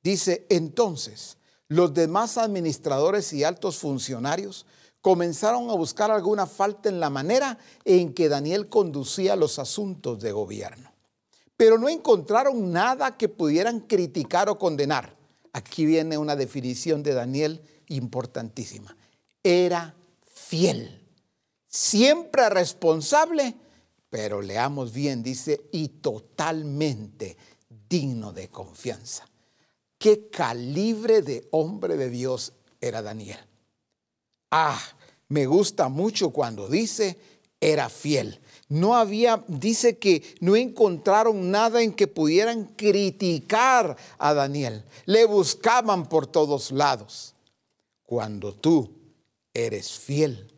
Dice, 0.04 0.46
entonces, 0.50 1.38
los 1.68 1.96
demás 1.96 2.38
administradores 2.38 3.34
y 3.34 3.44
altos 3.44 3.80
funcionarios 3.80 4.68
comenzaron 5.02 5.68
a 5.72 5.74
buscar 5.74 6.12
alguna 6.12 6.46
falta 6.46 6.90
en 6.90 7.00
la 7.00 7.10
manera 7.10 7.58
en 7.86 8.14
que 8.14 8.30
Daniel 8.30 8.70
conducía 8.70 9.36
los 9.36 9.58
asuntos 9.58 10.20
de 10.20 10.32
gobierno. 10.32 10.92
Pero 11.56 11.80
no 11.80 11.90
encontraron 11.90 12.72
nada 12.72 13.18
que 13.18 13.30
pudieran 13.30 13.80
criticar 13.80 14.48
o 14.48 14.60
condenar. 14.60 15.17
Aquí 15.54 15.86
viene 15.86 16.18
una 16.18 16.36
definición 16.36 17.04
de 17.04 17.14
Daniel 17.14 17.62
importantísima. 17.88 18.96
Era 19.44 19.96
fiel, 20.34 21.02
siempre 21.68 22.50
responsable, 22.50 23.56
pero 24.10 24.42
leamos 24.42 24.94
bien, 24.94 25.24
dice, 25.24 25.62
y 25.72 25.88
totalmente 25.90 27.38
digno 27.90 28.34
de 28.34 28.50
confianza. 28.50 29.28
¿Qué 29.98 30.30
calibre 30.30 31.22
de 31.22 31.48
hombre 31.52 31.98
de 31.98 32.10
Dios 32.10 32.54
era 32.80 33.02
Daniel? 33.02 33.40
Ah, 34.52 34.80
me 35.30 35.46
gusta 35.46 35.90
mucho 35.90 36.30
cuando 36.30 36.70
dice, 36.70 37.18
era 37.60 37.90
fiel. 37.90 38.40
No 38.70 38.96
había, 38.96 39.44
dice 39.48 39.98
que 39.98 40.24
no 40.42 40.56
encontraron 40.56 41.52
nada 41.52 41.82
en 41.82 41.94
que 41.94 42.08
pudieran 42.08 42.66
criticar 42.66 43.96
a 44.18 44.34
Daniel. 44.34 44.84
Le 45.06 45.26
buscaban 45.26 46.08
por 46.08 46.28
todos 46.28 46.72
lados. 46.72 47.34
Cuando 48.04 48.54
tú 48.54 48.90
eres 49.54 49.98
fiel, 49.98 50.54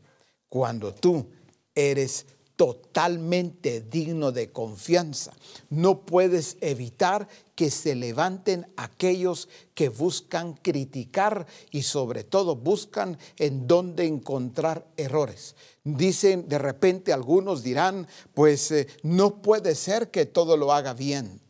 cuando 0.49 0.93
tú 0.93 1.27
eres 1.75 2.25
totalmente 2.59 3.79
digno 3.79 4.33
de 4.33 4.51
confianza. 4.51 5.31
No 5.69 6.01
puedes 6.01 6.57
evitar 6.59 7.29
que 7.55 7.71
se 7.71 7.95
levanten 7.95 8.67
aquellos 8.75 9.47
que 9.73 9.87
buscan 9.87 10.55
criticar 10.55 11.47
y 11.71 11.83
sobre 11.83 12.25
todo 12.25 12.57
buscan 12.57 13.17
en 13.37 13.65
dónde 13.65 14.07
encontrar 14.07 14.85
errores. 14.97 15.55
Dicen 15.97 16.47
de 16.47 16.57
repente 16.57 17.13
algunos 17.13 17.63
dirán, 17.63 18.07
pues 18.33 18.71
eh, 18.71 18.87
no 19.03 19.41
puede 19.41 19.75
ser 19.75 20.11
que 20.11 20.25
todo 20.25 20.57
lo 20.57 20.73
haga 20.73 20.93
bien 20.93 21.41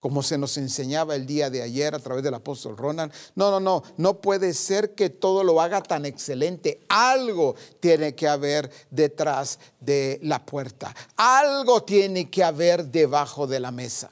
como 0.00 0.22
se 0.22 0.38
nos 0.38 0.56
enseñaba 0.56 1.16
el 1.16 1.26
día 1.26 1.50
de 1.50 1.62
ayer 1.62 1.94
a 1.94 1.98
través 1.98 2.22
del 2.22 2.34
apóstol 2.34 2.76
Ronald. 2.76 3.12
No, 3.34 3.50
no, 3.50 3.58
no, 3.58 3.82
no 3.96 4.20
puede 4.20 4.54
ser 4.54 4.94
que 4.94 5.10
todo 5.10 5.42
lo 5.42 5.60
haga 5.60 5.82
tan 5.82 6.06
excelente. 6.06 6.80
Algo 6.88 7.56
tiene 7.80 8.14
que 8.14 8.28
haber 8.28 8.70
detrás 8.90 9.58
de 9.80 10.20
la 10.22 10.44
puerta. 10.44 10.94
Algo 11.16 11.82
tiene 11.82 12.30
que 12.30 12.44
haber 12.44 12.86
debajo 12.86 13.46
de 13.46 13.60
la 13.60 13.72
mesa. 13.72 14.10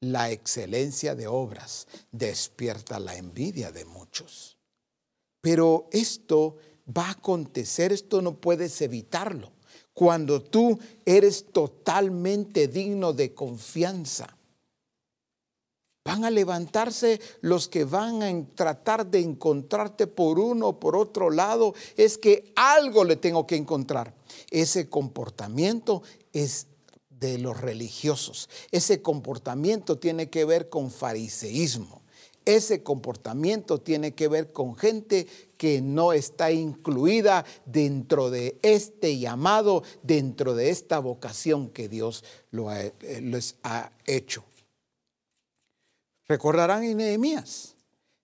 La 0.00 0.30
excelencia 0.30 1.14
de 1.14 1.26
obras 1.26 1.86
despierta 2.10 3.00
la 3.00 3.16
envidia 3.16 3.70
de 3.70 3.84
muchos. 3.84 4.56
Pero 5.40 5.88
esto 5.92 6.56
va 6.96 7.08
a 7.08 7.12
acontecer, 7.12 7.92
esto 7.92 8.22
no 8.22 8.34
puedes 8.34 8.80
evitarlo. 8.80 9.52
Cuando 9.92 10.42
tú 10.42 10.78
eres 11.04 11.46
totalmente 11.52 12.68
digno 12.68 13.12
de 13.12 13.34
confianza 13.34 14.38
Van 16.08 16.24
a 16.24 16.30
levantarse 16.30 17.20
los 17.42 17.68
que 17.68 17.84
van 17.84 18.22
a 18.22 18.46
tratar 18.54 19.06
de 19.10 19.20
encontrarte 19.20 20.06
por 20.06 20.38
uno 20.38 20.68
o 20.68 20.80
por 20.80 20.96
otro 20.96 21.28
lado. 21.28 21.74
Es 21.98 22.16
que 22.16 22.50
algo 22.56 23.04
le 23.04 23.16
tengo 23.16 23.46
que 23.46 23.56
encontrar. 23.56 24.14
Ese 24.50 24.88
comportamiento 24.88 26.02
es 26.32 26.66
de 27.10 27.36
los 27.36 27.60
religiosos. 27.60 28.48
Ese 28.70 29.02
comportamiento 29.02 29.98
tiene 29.98 30.30
que 30.30 30.46
ver 30.46 30.70
con 30.70 30.90
fariseísmo. 30.90 31.97
Ese 32.48 32.82
comportamiento 32.82 33.78
tiene 33.78 34.14
que 34.14 34.26
ver 34.26 34.54
con 34.54 34.74
gente 34.74 35.26
que 35.58 35.82
no 35.82 36.14
está 36.14 36.50
incluida 36.50 37.44
dentro 37.66 38.30
de 38.30 38.58
este 38.62 39.18
llamado, 39.18 39.82
dentro 40.02 40.54
de 40.54 40.70
esta 40.70 40.98
vocación 40.98 41.68
que 41.68 41.90
Dios 41.90 42.24
eh, 42.54 43.20
les 43.20 43.56
ha 43.64 43.92
hecho. 44.06 44.46
Recordarán 46.26 46.84
en 46.84 46.96
Nehemías. 46.96 47.76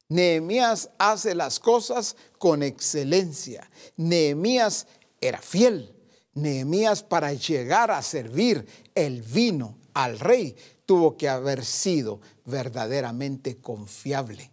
Nehemías 0.08 0.88
hace 0.96 1.34
las 1.34 1.60
cosas 1.60 2.16
con 2.38 2.62
excelencia. 2.62 3.70
Nehemías 3.98 4.86
era 5.20 5.42
fiel. 5.42 5.94
Nehemías 6.32 7.02
para 7.02 7.34
llegar 7.34 7.90
a 7.90 8.00
servir 8.00 8.64
el 8.94 9.20
vino 9.20 9.76
al 9.92 10.18
rey 10.18 10.56
tuvo 10.86 11.16
que 11.16 11.28
haber 11.28 11.64
sido 11.64 12.20
verdaderamente 12.44 13.58
confiable, 13.58 14.50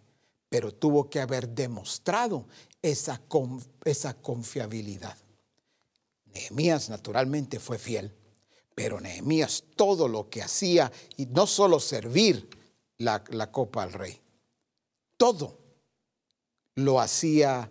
pero 0.48 0.72
tuvo 0.72 1.08
que 1.08 1.20
haber 1.20 1.48
demostrado 1.48 2.46
esa, 2.80 3.22
esa 3.84 4.14
confiabilidad. 4.14 5.16
Nehemías 6.26 6.88
naturalmente 6.88 7.60
fue 7.60 7.78
fiel, 7.78 8.14
pero 8.74 9.00
Nehemías 9.00 9.64
todo 9.76 10.08
lo 10.08 10.30
que 10.30 10.42
hacía, 10.42 10.90
y 11.16 11.26
no 11.26 11.46
solo 11.46 11.78
servir, 11.78 12.48
la, 13.02 13.50
copa 13.50 13.82
al 13.82 13.92
rey. 13.92 14.20
Todo 15.16 15.58
lo 16.74 17.00
hacía 17.00 17.70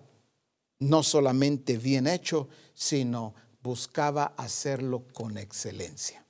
no 0.80 1.04
solamente 1.04 1.78
bien 1.78 2.08
hecho, 2.08 2.50
sino 2.74 3.34
buscaba 3.62 4.34
hacerlo 4.38 5.08
con 5.14 5.38
excelencia. 5.38 6.26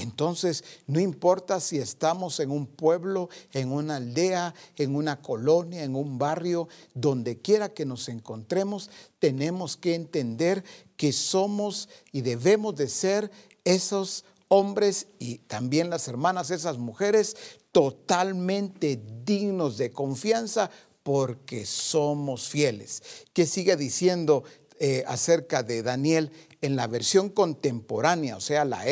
Entonces, 0.00 0.64
no 0.86 0.98
importa 0.98 1.60
si 1.60 1.78
estamos 1.78 2.40
en 2.40 2.50
un 2.50 2.66
pueblo, 2.66 3.28
en 3.52 3.70
una 3.70 3.96
aldea, 3.96 4.54
en 4.76 4.96
una 4.96 5.20
colonia, 5.20 5.84
en 5.84 5.94
un 5.94 6.18
barrio, 6.18 6.68
donde 6.94 7.38
quiera 7.38 7.68
que 7.68 7.84
nos 7.84 8.08
encontremos, 8.08 8.90
tenemos 9.18 9.76
que 9.76 9.94
entender 9.94 10.64
que 10.96 11.12
somos 11.12 11.88
y 12.12 12.22
debemos 12.22 12.76
de 12.76 12.88
ser 12.88 13.30
esos 13.64 14.24
hombres 14.48 15.06
y 15.18 15.38
también 15.38 15.90
las 15.90 16.08
hermanas, 16.08 16.50
esas 16.50 16.78
mujeres 16.78 17.36
totalmente 17.70 19.00
dignos 19.24 19.76
de 19.76 19.90
confianza 19.90 20.70
porque 21.02 21.66
somos 21.66 22.48
fieles. 22.48 23.02
¿Qué 23.32 23.46
sigue 23.46 23.76
diciendo 23.76 24.44
eh, 24.82 25.04
acerca 25.06 25.62
de 25.62 25.82
Daniel 25.82 26.32
en 26.62 26.74
la 26.74 26.86
versión 26.86 27.28
contemporánea, 27.28 28.36
o 28.36 28.40
sea, 28.40 28.64
la 28.64 28.86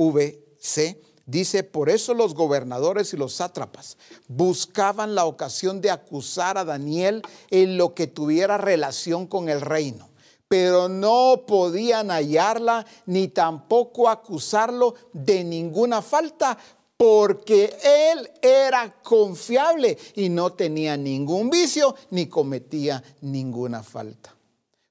RUVC? 0.00 0.96
Dice, 1.26 1.62
por 1.62 1.90
eso 1.90 2.14
los 2.14 2.34
gobernadores 2.34 3.12
y 3.12 3.16
los 3.16 3.34
sátrapas 3.34 3.98
buscaban 4.26 5.14
la 5.14 5.26
ocasión 5.26 5.80
de 5.80 5.90
acusar 5.90 6.58
a 6.58 6.64
Daniel 6.64 7.22
en 7.50 7.76
lo 7.76 7.94
que 7.94 8.08
tuviera 8.08 8.58
relación 8.58 9.26
con 9.26 9.48
el 9.48 9.60
reino 9.60 10.10
pero 10.50 10.88
no 10.88 11.44
podían 11.46 12.10
hallarla 12.10 12.84
ni 13.06 13.28
tampoco 13.28 14.08
acusarlo 14.08 14.96
de 15.12 15.44
ninguna 15.44 16.02
falta, 16.02 16.58
porque 16.96 17.72
él 17.84 18.28
era 18.42 19.00
confiable 19.00 19.96
y 20.16 20.28
no 20.28 20.52
tenía 20.54 20.96
ningún 20.96 21.50
vicio 21.50 21.94
ni 22.10 22.26
cometía 22.26 23.00
ninguna 23.20 23.84
falta. 23.84 24.34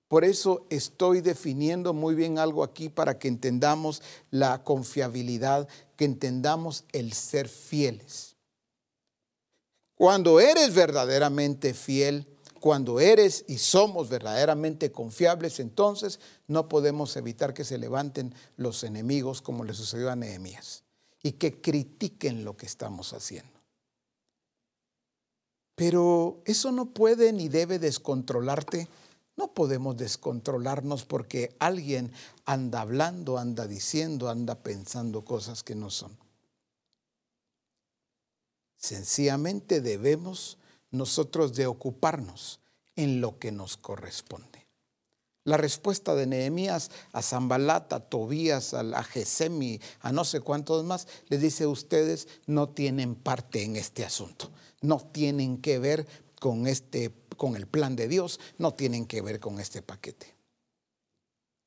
Por 0.09 0.25
eso 0.25 0.65
estoy 0.71 1.21
definiendo 1.21 1.93
muy 1.93 2.15
bien 2.15 2.39
algo 2.39 2.63
aquí 2.63 2.89
para 2.89 3.19
que 3.19 3.27
entendamos 3.27 4.01
la 4.31 4.63
confiabilidad, 4.63 5.69
que 5.95 6.03
entendamos 6.03 6.83
el 6.91 7.13
ser 7.13 7.47
fieles. 7.47 8.35
Cuando 9.95 10.39
eres 10.39 10.73
verdaderamente 10.73 11.75
fiel, 11.75 12.25
cuando 12.59 12.99
eres 12.99 13.45
y 13.47 13.59
somos 13.59 14.09
verdaderamente 14.09 14.91
confiables, 14.91 15.59
entonces 15.59 16.19
no 16.47 16.67
podemos 16.67 17.15
evitar 17.15 17.53
que 17.53 17.63
se 17.63 17.77
levanten 17.77 18.33
los 18.57 18.83
enemigos 18.83 19.43
como 19.43 19.63
le 19.63 19.75
sucedió 19.75 20.09
a 20.09 20.15
Nehemías 20.15 20.83
y 21.21 21.33
que 21.33 21.61
critiquen 21.61 22.43
lo 22.43 22.57
que 22.57 22.65
estamos 22.65 23.13
haciendo. 23.13 23.59
Pero 25.75 26.41
eso 26.45 26.71
no 26.71 26.87
puede 26.87 27.31
ni 27.31 27.47
debe 27.47 27.77
descontrolarte. 27.77 28.87
No 29.39 29.54
podemos 29.54 29.95
descontrolarnos 29.95 31.06
porque 31.06 31.56
alguien 31.60 32.12
anda 32.43 32.82
hablando, 32.82 33.38
anda 33.38 33.67
diciendo, 33.67 34.30
anda 34.30 34.56
pensando 34.56 35.23
cosas 35.23 35.63
que 35.63 35.75
no 35.75 35.89
son. 35.89 36.17
Sencillamente 38.75 39.80
debemos 39.80 40.58
nosotros 40.91 41.56
de 41.56 41.67
ocuparnos 41.67 42.60
en 42.97 43.21
lo 43.21 43.39
que 43.39 43.54
nos 43.54 43.78
corresponde. 43.78 44.67
La 45.45 45.56
respuesta 45.56 46.15
de 46.15 46.28
Nehemías 46.28 46.91
a 47.13 47.21
Zambalat, 47.21 47.93
a 47.93 48.02
Tobías, 48.02 48.73
a 48.73 49.04
Gesemi, 49.04 49.80
a 50.02 50.12
no 50.12 50.25
sé 50.25 50.41
cuántos 50.41 50.84
más, 50.84 51.08
les 51.30 51.39
dice, 51.39 51.65
ustedes 51.65 52.28
no 52.45 52.67
tienen 52.67 53.15
parte 53.15 53.63
en 53.63 53.78
este 53.78 54.04
asunto, 54.04 54.52
no 54.82 54.99
tienen 54.99 55.62
que 55.62 55.80
ver 55.80 56.06
con, 56.41 56.67
este, 56.67 57.13
con 57.39 57.56
el 57.56 57.65
plan 57.65 57.95
de 57.95 58.08
Dios, 58.08 58.39
no 58.60 58.75
tienen 58.75 59.08
que 59.08 59.23
ver 59.23 59.39
con 59.39 59.60
este 59.60 59.82
paquete. 59.82 60.36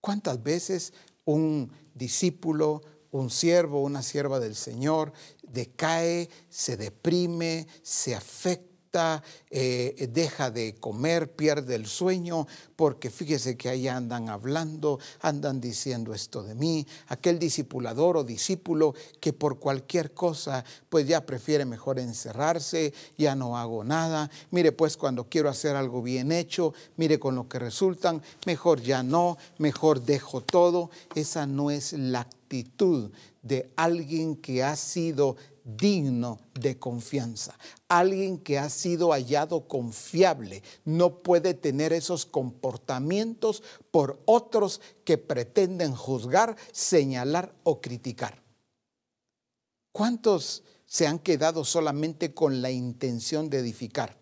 ¿Cuántas 0.01 0.41
veces 0.43 0.93
un 1.25 1.73
discípulo, 1.95 2.83
un 3.11 3.31
siervo, 3.31 3.83
una 3.83 4.03
sierva 4.03 4.39
del 4.39 4.55
Señor 4.55 5.13
decae, 5.43 6.29
se 6.49 6.77
deprime, 6.77 7.67
se 7.83 8.15
afecta? 8.15 8.72
Eh, 8.95 10.09
deja 10.13 10.51
de 10.51 10.75
comer, 10.75 11.35
pierde 11.35 11.77
el 11.77 11.87
sueño, 11.87 12.47
porque 12.77 13.09
fíjese 13.09 13.57
que 13.57 13.71
ahí 13.71 13.89
andan 13.89 14.29
hablando, 14.29 14.99
andan 15.21 15.63
diciendo 15.63 16.13
esto 16.13 16.43
de 16.43 16.55
mí, 16.55 16.87
aquel 17.09 17.39
discipulador 17.39 18.19
o 18.19 18.25
discípulo 18.25 18.95
que 19.19 19.33
por 19.33 19.59
cualquier 19.59 20.13
cosa, 20.13 20.63
pues 20.91 21.07
ya 21.07 21.25
prefiere 21.25 21.65
mejor 21.65 21.99
encerrarse, 21.99 22.93
ya 23.17 23.35
no 23.35 23.57
hago 23.57 23.83
nada, 23.83 24.31
mire 24.51 24.73
pues 24.73 24.99
cuando 24.99 25.25
quiero 25.25 25.49
hacer 25.49 25.75
algo 25.75 26.03
bien 26.03 26.31
hecho, 26.31 26.75
mire 26.99 27.19
con 27.19 27.35
lo 27.35 27.49
que 27.49 27.59
resultan, 27.59 28.21
mejor 28.45 28.83
ya 28.83 29.03
no, 29.03 29.39
mejor 29.57 30.03
dejo 30.03 30.43
todo, 30.43 30.91
esa 31.15 31.47
no 31.47 31.71
es 31.71 31.95
la 31.95 32.21
actitud 32.21 33.11
de 33.41 33.73
alguien 33.77 34.37
que 34.37 34.63
ha 34.63 34.77
sido 34.77 35.37
digno 35.65 36.41
de 36.55 36.79
confianza. 36.79 37.57
Alguien 37.89 38.39
que 38.39 38.59
ha 38.59 38.69
sido 38.69 39.13
hallado 39.13 39.69
confiable 39.69 40.63
no 40.85 41.19
puede 41.19 41.55
tener 41.55 41.93
esos 41.93 42.27
comportamientos 42.27 43.63
por 43.91 44.21
otros 44.25 44.81
que 45.05 45.19
pretenden 45.19 45.95
juzgar, 45.95 46.57
señalar 46.73 47.55
o 47.63 47.81
criticar. 47.81 48.43
¿Cuántos 49.93 50.63
se 50.87 51.07
han 51.07 51.19
quedado 51.19 51.65
solamente 51.65 52.35
con 52.35 52.63
la 52.63 52.71
intención 52.71 53.51
de 53.51 53.59
edificar? 53.59 54.19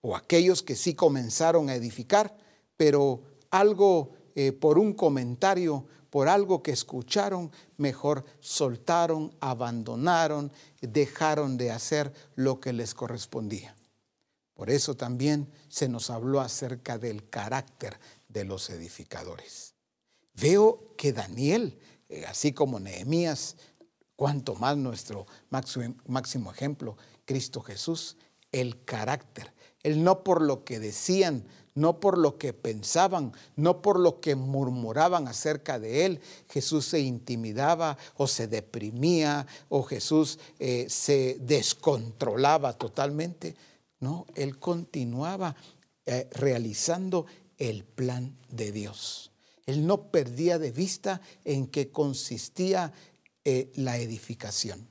O 0.00 0.16
aquellos 0.16 0.62
que 0.62 0.76
sí 0.76 0.94
comenzaron 0.94 1.68
a 1.68 1.74
edificar, 1.74 2.36
pero 2.76 3.22
algo 3.50 4.12
eh, 4.34 4.52
por 4.52 4.78
un 4.78 4.94
comentario, 4.94 5.86
por 6.10 6.28
algo 6.28 6.62
que 6.62 6.72
escucharon, 6.72 7.50
mejor 7.76 8.24
soltaron, 8.40 9.34
abandonaron, 9.40 10.52
dejaron 10.80 11.56
de 11.56 11.70
hacer 11.70 12.12
lo 12.34 12.60
que 12.60 12.72
les 12.72 12.94
correspondía. 12.94 13.74
Por 14.54 14.68
eso 14.68 14.94
también 14.94 15.50
se 15.68 15.88
nos 15.88 16.10
habló 16.10 16.40
acerca 16.40 16.98
del 16.98 17.28
carácter 17.30 17.98
de 18.28 18.44
los 18.44 18.68
edificadores. 18.68 19.74
Veo 20.34 20.94
que 20.96 21.12
Daniel, 21.12 21.78
eh, 22.08 22.26
así 22.26 22.52
como 22.52 22.78
Nehemías, 22.78 23.56
cuanto 24.16 24.54
más 24.56 24.76
nuestro 24.76 25.26
máximo, 25.48 26.52
ejemplo, 26.52 26.98
Cristo 27.24 27.62
Jesús, 27.62 28.18
el 28.52 28.84
carácter. 28.84 29.50
Él 29.82 30.04
no 30.04 30.22
por 30.22 30.42
lo 30.42 30.62
que 30.62 30.78
decían, 30.78 31.46
no 31.74 32.00
por 32.00 32.18
lo 32.18 32.38
que 32.38 32.52
pensaban, 32.52 33.32
no 33.56 33.82
por 33.82 33.98
lo 33.98 34.20
que 34.20 34.34
murmuraban 34.34 35.28
acerca 35.28 35.78
de 35.78 36.06
él. 36.06 36.20
Jesús 36.48 36.86
se 36.86 37.00
intimidaba 37.00 37.96
o 38.16 38.26
se 38.26 38.46
deprimía 38.46 39.46
o 39.68 39.82
Jesús 39.82 40.38
eh, 40.58 40.86
se 40.88 41.38
descontrolaba 41.40 42.72
totalmente. 42.74 43.56
No, 44.00 44.26
él 44.34 44.58
continuaba 44.58 45.54
eh, 46.06 46.28
realizando 46.32 47.26
el 47.58 47.84
plan 47.84 48.36
de 48.48 48.72
Dios. 48.72 49.30
Él 49.66 49.86
no 49.86 50.10
perdía 50.10 50.58
de 50.58 50.72
vista 50.72 51.20
en 51.44 51.66
qué 51.66 51.90
consistía 51.90 52.92
eh, 53.44 53.70
la 53.76 53.98
edificación. 53.98 54.88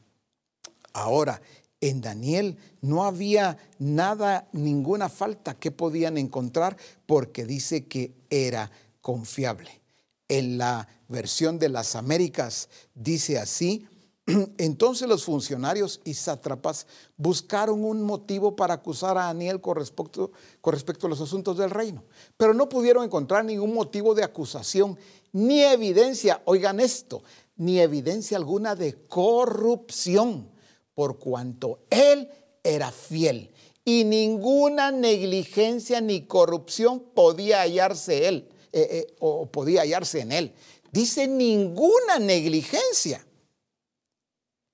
Ahora, 0.94 1.42
en 1.82 2.02
Daniel. 2.02 2.58
No 2.82 3.04
había 3.04 3.58
nada, 3.78 4.48
ninguna 4.52 5.10
falta 5.10 5.56
que 5.56 5.72
podían 5.72 6.18
encontrar 6.18 6.78
porque 7.06 7.46
dice 7.46 7.86
que 7.86 8.13
era 8.30 8.72
confiable. 9.02 9.82
En 10.28 10.58
la 10.58 10.88
versión 11.08 11.58
de 11.60 11.70
las 11.70 11.96
Américas 11.96 12.70
dice 12.94 13.39
así, 13.39 13.88
entonces 14.58 15.08
los 15.08 15.24
funcionarios 15.24 16.02
y 16.04 16.13
sátrapas 16.13 16.86
buscaron 17.18 17.84
un 17.84 18.04
motivo 18.04 18.56
para 18.56 18.76
acusar 18.76 19.18
a 19.18 19.26
Daniel 19.26 19.60
con 19.60 19.76
respecto, 19.76 20.32
con 20.62 20.74
respecto, 20.74 21.08
a 21.08 21.10
los 21.10 21.22
asuntos 21.22 21.58
del 21.58 21.72
reino, 21.72 22.04
pero 22.38 22.54
no 22.54 22.70
pudieron 22.70 23.04
encontrar 23.04 23.44
ningún 23.44 23.74
motivo 23.74 24.13
de 24.13 24.24
acusación 24.24 24.98
ni 25.32 25.62
evidencia, 25.62 26.42
oigan 26.46 26.80
esto, 26.80 27.24
ni 27.56 27.80
evidencia 27.80 28.38
alguna 28.38 28.76
de 28.76 29.06
corrupción 29.08 30.50
por 30.99 31.17
cuanto 31.17 31.79
él 31.89 32.29
era 32.62 32.91
fiel 32.91 33.49
y 33.85 34.03
ninguna 34.03 34.91
negligencia 34.91 36.01
ni 36.01 36.23
corrupción 36.25 36.99
podía 37.15 37.62
hallarse 37.62 38.27
él 38.27 38.49
eh, 38.73 38.88
eh, 38.91 39.15
o 39.19 39.49
podía 39.49 39.83
hallarse 39.83 40.19
en 40.19 40.33
él. 40.33 40.53
Dice 40.91 41.25
ninguna 41.25 42.19
negligencia. 42.19 43.25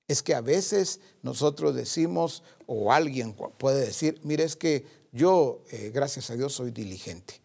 Es 0.08 0.24
que 0.24 0.34
a 0.34 0.42
veces 0.42 1.00
nosotros 1.22 1.76
decimos, 1.76 2.42
o 2.66 2.92
alguien 2.92 3.36
puede 3.36 3.86
decir, 3.86 4.20
mire, 4.24 4.46
es 4.46 4.56
que 4.56 4.84
yo, 5.12 5.62
eh, 5.70 5.92
gracias 5.94 6.32
a 6.32 6.36
Dios, 6.36 6.54
soy 6.54 6.72
diligente. 6.72 7.40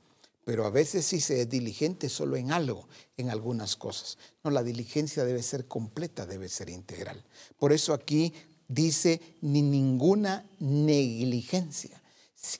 Pero 0.44 0.64
a 0.64 0.70
veces 0.70 1.04
sí 1.04 1.20
se 1.20 1.42
es 1.42 1.48
diligente 1.48 2.08
solo 2.08 2.36
en 2.36 2.50
algo, 2.50 2.88
en 3.16 3.28
algunas 3.28 3.76
cosas. 3.76 4.16
No, 4.42 4.50
la 4.50 4.62
diligencia 4.62 5.24
debe 5.24 5.42
ser 5.42 5.66
completa, 5.66 6.26
debe 6.26 6.48
ser 6.48 6.70
integral. 6.70 7.22
Por 7.58 7.72
eso 7.72 7.92
aquí 7.92 8.32
dice 8.70 9.20
ni 9.40 9.62
ninguna 9.62 10.48
negligencia. 10.60 12.00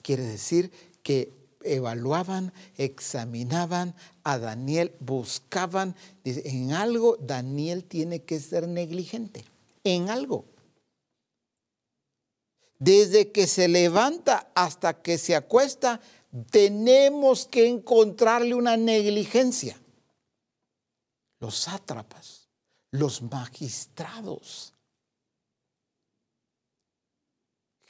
Quiere 0.03 0.23
decir 0.23 0.71
que 1.01 1.31
evaluaban, 1.63 2.53
examinaban 2.77 3.95
a 4.23 4.37
Daniel, 4.37 4.93
buscaban, 4.99 5.95
en 6.23 6.73
algo 6.73 7.17
Daniel 7.17 7.83
tiene 7.85 8.23
que 8.23 8.39
ser 8.39 8.67
negligente, 8.67 9.45
en 9.83 10.09
algo. 10.09 10.45
Desde 12.77 13.31
que 13.31 13.47
se 13.47 13.67
levanta 13.67 14.51
hasta 14.53 15.01
que 15.01 15.17
se 15.17 15.35
acuesta, 15.35 16.01
tenemos 16.49 17.45
que 17.45 17.67
encontrarle 17.67 18.53
una 18.55 18.75
negligencia. 18.75 19.79
Los 21.39 21.55
sátrapas, 21.57 22.49
los 22.91 23.21
magistrados, 23.21 24.73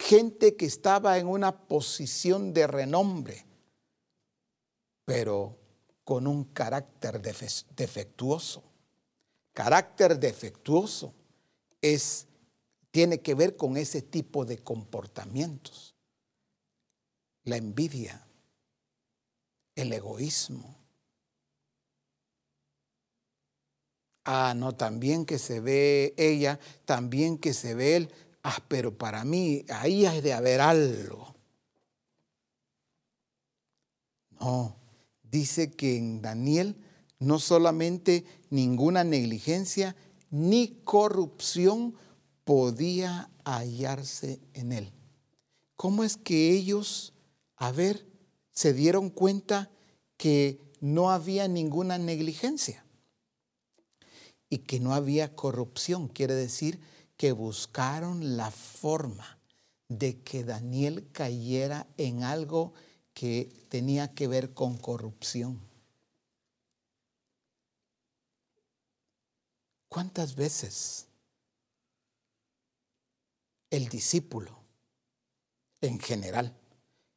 gente 0.01 0.55
que 0.55 0.65
estaba 0.65 1.17
en 1.19 1.27
una 1.27 1.67
posición 1.67 2.53
de 2.53 2.67
renombre, 2.67 3.45
pero 5.05 5.57
con 6.03 6.27
un 6.27 6.43
carácter 6.45 7.21
defectuoso. 7.21 8.63
Carácter 9.53 10.19
defectuoso 10.19 11.13
es, 11.81 12.27
tiene 12.89 13.19
que 13.19 13.35
ver 13.35 13.55
con 13.55 13.77
ese 13.77 14.01
tipo 14.01 14.43
de 14.43 14.57
comportamientos. 14.57 15.95
La 17.43 17.57
envidia, 17.57 18.25
el 19.75 19.93
egoísmo. 19.93 20.77
Ah, 24.25 24.53
no, 24.55 24.73
también 24.75 25.25
que 25.25 25.39
se 25.39 25.59
ve 25.59 26.13
ella, 26.17 26.59
también 26.85 27.37
que 27.37 27.53
se 27.53 27.73
ve 27.73 27.95
él, 27.95 28.13
ah, 28.43 28.63
pero 28.67 28.97
para 28.97 29.23
mí 29.23 29.65
ahí 29.69 30.05
hay 30.05 30.21
de 30.21 30.33
haber 30.33 30.61
algo. 30.61 31.35
No, 34.39 34.75
dice 35.23 35.71
que 35.71 35.97
en 35.97 36.21
Daniel 36.21 36.75
no 37.19 37.37
solamente 37.37 38.25
ninguna 38.49 39.03
negligencia 39.03 39.95
ni 40.31 40.81
corrupción 40.83 41.95
podía 42.43 43.29
hallarse 43.45 44.39
en 44.53 44.71
él. 44.71 44.91
¿Cómo 45.75 46.03
es 46.03 46.17
que 46.17 46.51
ellos, 46.51 47.13
a 47.55 47.71
ver, 47.71 48.07
se 48.51 48.73
dieron 48.73 49.09
cuenta 49.09 49.69
que 50.17 50.59
no 50.79 51.11
había 51.11 51.47
ninguna 51.47 51.97
negligencia 51.97 52.85
y 54.49 54.59
que 54.59 54.79
no 54.79 54.93
había 54.93 55.35
corrupción? 55.35 56.07
Quiere 56.07 56.33
decir 56.33 56.79
que 57.21 57.33
buscaron 57.33 58.35
la 58.35 58.49
forma 58.49 59.37
de 59.87 60.23
que 60.23 60.43
Daniel 60.43 61.07
cayera 61.11 61.85
en 61.97 62.23
algo 62.23 62.73
que 63.13 63.67
tenía 63.69 64.15
que 64.15 64.27
ver 64.27 64.55
con 64.55 64.75
corrupción. 64.75 65.61
¿Cuántas 69.87 70.33
veces 70.33 71.05
el 73.69 73.87
discípulo, 73.87 74.57
en 75.81 75.99
general, 75.99 76.57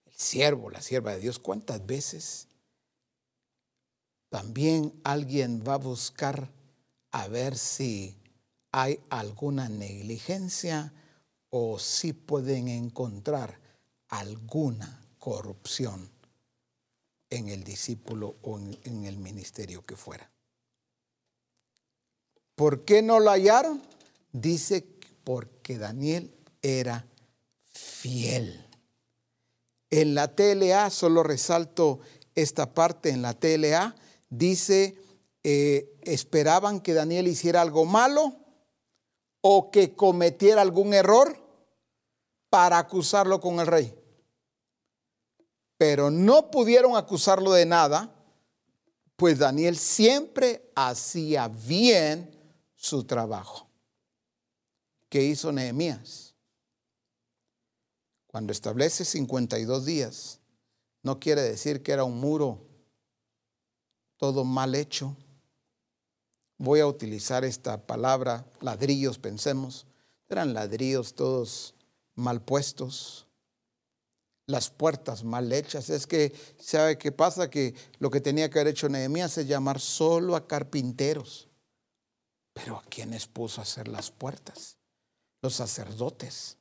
el 0.05 0.15
siervo, 0.15 0.69
la 0.69 0.83
sierva 0.83 1.13
de 1.13 1.21
Dios, 1.21 1.39
cuántas 1.39 1.87
veces 1.87 2.49
también 4.29 5.01
alguien 5.03 5.65
va 5.67 5.75
a 5.75 5.79
buscar 5.79 6.51
a 7.11 7.27
ver 7.27 7.57
si 7.57 8.21
hay 8.77 8.99
alguna 9.09 9.69
negligencia 9.69 10.93
o 11.51 11.79
si 11.79 12.13
pueden 12.13 12.67
encontrar 12.67 13.61
alguna 14.09 15.01
corrupción 15.21 16.11
en 17.31 17.51
el 17.51 17.63
discípulo 17.63 18.35
o 18.43 18.59
en, 18.59 19.05
el 19.05 19.17
ministerio 19.19 19.87
que 19.87 19.95
fuera. 19.95 20.29
¿Por 22.57 22.85
qué 22.85 23.01
no 23.01 23.21
lo 23.21 23.31
hallaron? 23.31 23.81
Dice 24.33 24.85
porque 25.23 25.79
Daniel 25.79 26.35
era 26.61 27.07
fiel. 27.71 28.67
En 29.89 30.17
la 30.17 30.35
TLA, 30.35 30.91
solo 30.91 31.23
resalto 31.23 32.01
esta 32.35 32.75
parte, 32.75 33.11
en 33.11 33.23
la 33.23 33.35
TLA 33.35 33.95
dice, 34.31 34.99
eh, 35.45 35.97
esperaban 36.03 36.81
que 36.81 36.93
Daniel 36.93 37.29
hiciera 37.29 37.63
algo 37.63 37.85
malo 37.85 38.44
o 39.47 39.71
que 39.71 39.95
cometiera 39.95 40.63
algún 40.63 40.95
error 40.95 41.39
para 42.49 42.79
acusarlo 42.79 43.43
con 43.43 43.61
el 43.61 43.67
rey. 43.67 43.95
Pero 45.77 46.11
no 46.11 46.51
pudieron 46.51 46.97
acusarlo 46.97 47.53
de 47.53 47.67
nada, 47.67 48.11
pues 49.17 49.39
Daniel 49.39 49.77
siempre 49.77 50.73
hacía 50.75 51.49
bien 51.49 52.31
su 52.75 53.05
trabajo. 53.05 53.69
que 55.11 55.23
hizo 55.23 55.53
Nehemías. 55.53 56.35
Cuando 58.27 58.51
establece 58.51 59.05
52 59.05 59.85
días, 59.85 60.41
no 61.03 61.21
quiere 61.21 61.43
decir 61.43 61.83
que 61.83 61.93
era 61.93 62.03
un 62.03 62.19
muro 62.19 62.67
todo 64.17 64.43
mal 64.43 64.75
hecho. 64.75 65.15
Voy 66.59 66.81
a 66.81 66.87
utilizar 66.87 67.45
esta 67.45 67.87
palabra, 67.87 68.47
ladrillos, 68.61 69.19
pensemos. 69.19 69.87
Eran 70.29 70.55
ladrillos 70.55 71.15
todos 71.15 71.75
mal 72.15 72.41
puestos, 72.43 73.27
las 74.47 74.71
puertas 74.71 75.25
mal 75.25 75.53
hechas. 75.53 75.91
Es 75.91 76.07
que, 76.07 76.33
¿sabe 76.59 76.99
qué 76.99 77.13
pasa? 77.13 77.51
Que 77.51 77.75
lo 77.99 78.11
que 78.11 78.21
tenía 78.21 78.49
que 78.51 78.61
haber 78.61 78.73
hecho 78.73 78.89
Nehemías 78.89 79.37
es 79.39 79.47
llamar 79.47 79.81
solo 79.81 80.37
a 80.37 80.47
carpinteros. 80.47 81.49
Pero 82.53 82.77
¿a 82.79 82.83
quiénes 82.85 83.27
puso 83.27 83.61
a 83.61 83.65
hacer 83.65 83.89
las 83.89 84.11
puertas? 84.11 84.77
Los 85.43 85.55
sacerdotes. 85.55 86.57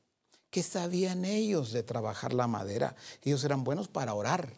¿Qué 0.49 0.63
sabían 0.63 1.23
ellos 1.25 1.71
de 1.71 1.83
trabajar 1.83 2.33
la 2.33 2.47
madera? 2.47 2.95
Ellos 3.21 3.43
eran 3.43 3.63
buenos 3.63 3.87
para 3.87 4.13
orar, 4.13 4.53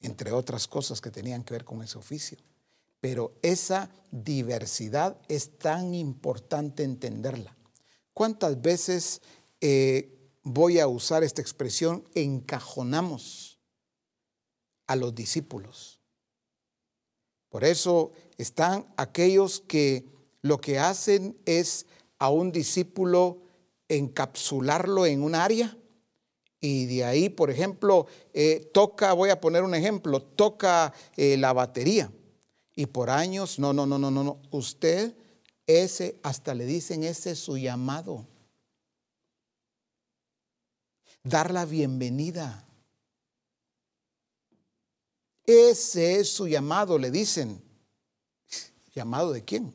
entre 0.00 0.32
otras 0.32 0.68
cosas 0.68 1.00
que 1.00 1.10
tenían 1.10 1.42
que 1.42 1.54
ver 1.54 1.64
con 1.64 1.82
ese 1.82 1.98
oficio. 1.98 2.38
Pero 3.06 3.38
esa 3.40 3.88
diversidad 4.10 5.16
es 5.28 5.58
tan 5.58 5.94
importante 5.94 6.82
entenderla. 6.82 7.56
¿Cuántas 8.12 8.60
veces 8.60 9.22
eh, 9.60 10.10
voy 10.42 10.80
a 10.80 10.88
usar 10.88 11.22
esta 11.22 11.40
expresión, 11.40 12.02
encajonamos 12.16 13.60
a 14.88 14.96
los 14.96 15.14
discípulos. 15.14 16.00
Por 17.48 17.62
eso 17.62 18.10
están 18.38 18.92
aquellos 18.96 19.60
que 19.60 20.04
lo 20.42 20.60
que 20.60 20.80
hacen 20.80 21.38
es 21.44 21.86
a 22.18 22.30
un 22.30 22.50
discípulo 22.50 23.38
encapsularlo 23.88 25.06
en 25.06 25.22
un 25.22 25.36
área 25.36 25.78
y 26.60 26.86
de 26.86 27.04
ahí, 27.04 27.28
por 27.28 27.52
ejemplo, 27.52 28.08
eh, 28.34 28.68
toca, 28.74 29.12
voy 29.12 29.30
a 29.30 29.40
poner 29.40 29.62
un 29.62 29.76
ejemplo, 29.76 30.20
toca 30.20 30.92
eh, 31.16 31.36
la 31.36 31.52
batería 31.52 32.10
y 32.76 32.86
por 32.86 33.10
años, 33.10 33.58
no, 33.58 33.72
no, 33.72 33.86
no, 33.86 33.98
no, 33.98 34.12
no, 34.12 34.22
no, 34.22 34.40
usted, 34.52 35.16
ese, 35.66 36.20
hasta 36.22 36.54
le 36.54 36.64
dicen, 36.64 37.02
ese 37.02 37.32
es 37.32 37.40
su 37.40 37.58
llamado 37.58 38.28
dar 41.28 41.52
la 41.52 41.64
bienvenida. 41.64 42.64
Ese 45.44 46.20
es 46.20 46.30
su 46.30 46.46
llamado, 46.48 46.98
le 46.98 47.10
dicen. 47.10 47.62
¿Llamado 48.94 49.32
de 49.32 49.44
quién? 49.44 49.74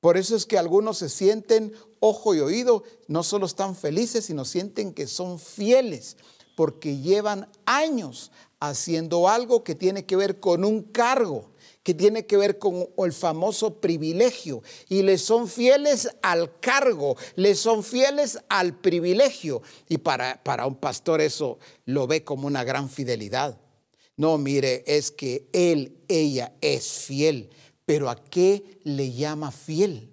Por 0.00 0.16
eso 0.16 0.36
es 0.36 0.46
que 0.46 0.56
algunos 0.56 0.98
se 0.98 1.08
sienten 1.08 1.74
ojo 1.98 2.34
y 2.34 2.40
oído, 2.40 2.84
no 3.08 3.22
solo 3.22 3.44
están 3.46 3.76
felices, 3.76 4.24
sino 4.26 4.44
sienten 4.44 4.94
que 4.94 5.06
son 5.06 5.38
fieles, 5.38 6.16
porque 6.56 6.98
llevan 6.98 7.50
años 7.66 8.30
haciendo 8.60 9.28
algo 9.28 9.64
que 9.64 9.74
tiene 9.74 10.04
que 10.04 10.16
ver 10.16 10.38
con 10.38 10.64
un 10.64 10.82
cargo 10.82 11.50
que 11.82 11.94
tiene 11.94 12.26
que 12.26 12.36
ver 12.36 12.58
con 12.58 12.88
el 12.98 13.12
famoso 13.12 13.80
privilegio. 13.80 14.62
Y 14.88 15.02
le 15.02 15.18
son 15.18 15.48
fieles 15.48 16.10
al 16.22 16.58
cargo, 16.60 17.16
le 17.36 17.54
son 17.54 17.82
fieles 17.82 18.38
al 18.48 18.78
privilegio. 18.78 19.62
Y 19.88 19.98
para, 19.98 20.42
para 20.42 20.66
un 20.66 20.76
pastor 20.76 21.20
eso 21.20 21.58
lo 21.86 22.06
ve 22.06 22.22
como 22.22 22.46
una 22.46 22.64
gran 22.64 22.88
fidelidad. 22.90 23.58
No, 24.16 24.36
mire, 24.36 24.84
es 24.86 25.10
que 25.10 25.48
él, 25.52 25.96
ella 26.08 26.52
es 26.60 26.86
fiel. 26.86 27.50
Pero 27.86 28.10
¿a 28.10 28.16
qué 28.16 28.78
le 28.84 29.12
llama 29.12 29.50
fiel? 29.50 30.12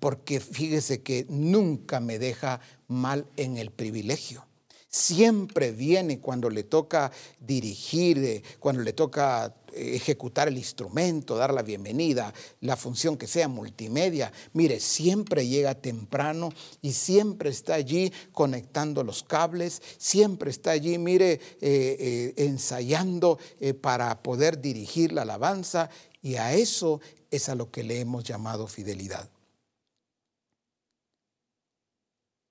Porque 0.00 0.40
fíjese 0.40 1.02
que 1.02 1.26
nunca 1.28 2.00
me 2.00 2.18
deja 2.18 2.60
mal 2.88 3.26
en 3.36 3.58
el 3.58 3.70
privilegio 3.70 4.46
siempre 4.88 5.72
viene 5.72 6.20
cuando 6.20 6.48
le 6.48 6.62
toca 6.62 7.10
dirigir, 7.40 8.18
eh, 8.18 8.42
cuando 8.58 8.82
le 8.82 8.92
toca 8.92 9.54
ejecutar 9.72 10.48
el 10.48 10.56
instrumento, 10.56 11.36
dar 11.36 11.52
la 11.52 11.62
bienvenida, 11.62 12.32
la 12.60 12.76
función 12.76 13.16
que 13.16 13.26
sea 13.26 13.46
multimedia. 13.46 14.32
Mire, 14.54 14.80
siempre 14.80 15.46
llega 15.46 15.74
temprano 15.74 16.50
y 16.80 16.92
siempre 16.92 17.50
está 17.50 17.74
allí 17.74 18.10
conectando 18.32 19.04
los 19.04 19.22
cables, 19.22 19.82
siempre 19.98 20.50
está 20.50 20.70
allí, 20.70 20.96
mire, 20.96 21.32
eh, 21.32 21.40
eh, 21.60 22.34
ensayando 22.36 23.38
para 23.82 24.22
poder 24.22 24.60
dirigir 24.60 25.12
la 25.12 25.22
alabanza 25.22 25.90
y 26.22 26.36
a 26.36 26.54
eso 26.54 27.00
es 27.30 27.48
a 27.48 27.54
lo 27.54 27.70
que 27.70 27.82
le 27.82 28.00
hemos 28.00 28.24
llamado 28.24 28.66
fidelidad. 28.66 29.28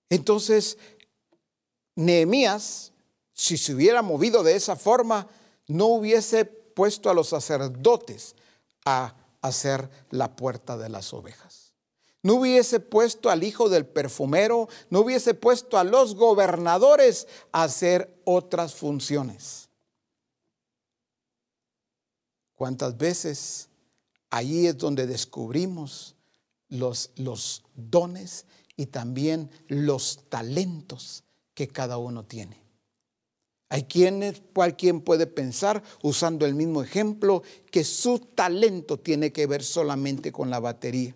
Entonces, 0.10 0.78
Nehemías, 1.96 2.92
si 3.34 3.58
se 3.58 3.74
hubiera 3.74 4.02
movido 4.02 4.44
de 4.44 4.56
esa 4.56 4.76
forma, 4.76 5.28
no 5.68 5.88
hubiese 5.88 6.46
puesto 6.46 7.10
a 7.10 7.14
los 7.14 7.30
sacerdotes 7.30 8.36
a 8.86 9.16
hacer 9.42 9.90
la 10.10 10.36
puerta 10.36 10.78
de 10.78 10.90
las 10.90 11.14
ovejas. 11.14 11.74
No 12.22 12.36
hubiese 12.36 12.80
puesto 12.80 13.30
al 13.30 13.44
hijo 13.44 13.70
del 13.70 13.86
perfumero, 13.86 14.68
no 14.90 15.02
hubiese 15.02 15.36
puesto 15.36 15.78
a 15.78 15.84
los 15.84 16.16
gobernadores 16.16 17.28
a 17.52 17.64
hacer 17.64 18.20
otras 18.26 18.74
funciones. 18.74 19.70
¿Cuántas 22.56 22.98
veces 22.98 23.70
allí 24.30 24.66
es 24.66 24.78
donde 24.78 25.06
descubrimos 25.06 26.16
los, 26.70 27.12
los 27.16 27.64
dones 27.76 28.46
y 28.76 28.88
también 28.88 29.52
los 29.68 30.28
talentos 30.30 31.25
que 31.56 31.68
cada 31.68 31.98
uno 31.98 32.24
tiene? 32.24 32.66
Hay 33.70 33.84
quienes, 33.86 34.44
quien 34.78 35.02
puede 35.02 35.26
pensar, 35.26 35.82
usando 36.04 36.46
el 36.46 36.54
mismo 36.54 36.84
ejemplo, 36.84 37.42
que 37.72 37.84
su 37.84 38.20
talento 38.20 39.00
tiene 39.00 39.32
que 39.32 39.48
ver 39.48 39.64
solamente 39.64 40.32
con 40.32 40.50
la 40.50 40.60
batería 40.60 41.16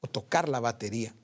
o 0.00 0.08
tocar 0.08 0.48
la 0.48 0.60
batería. 0.60 1.14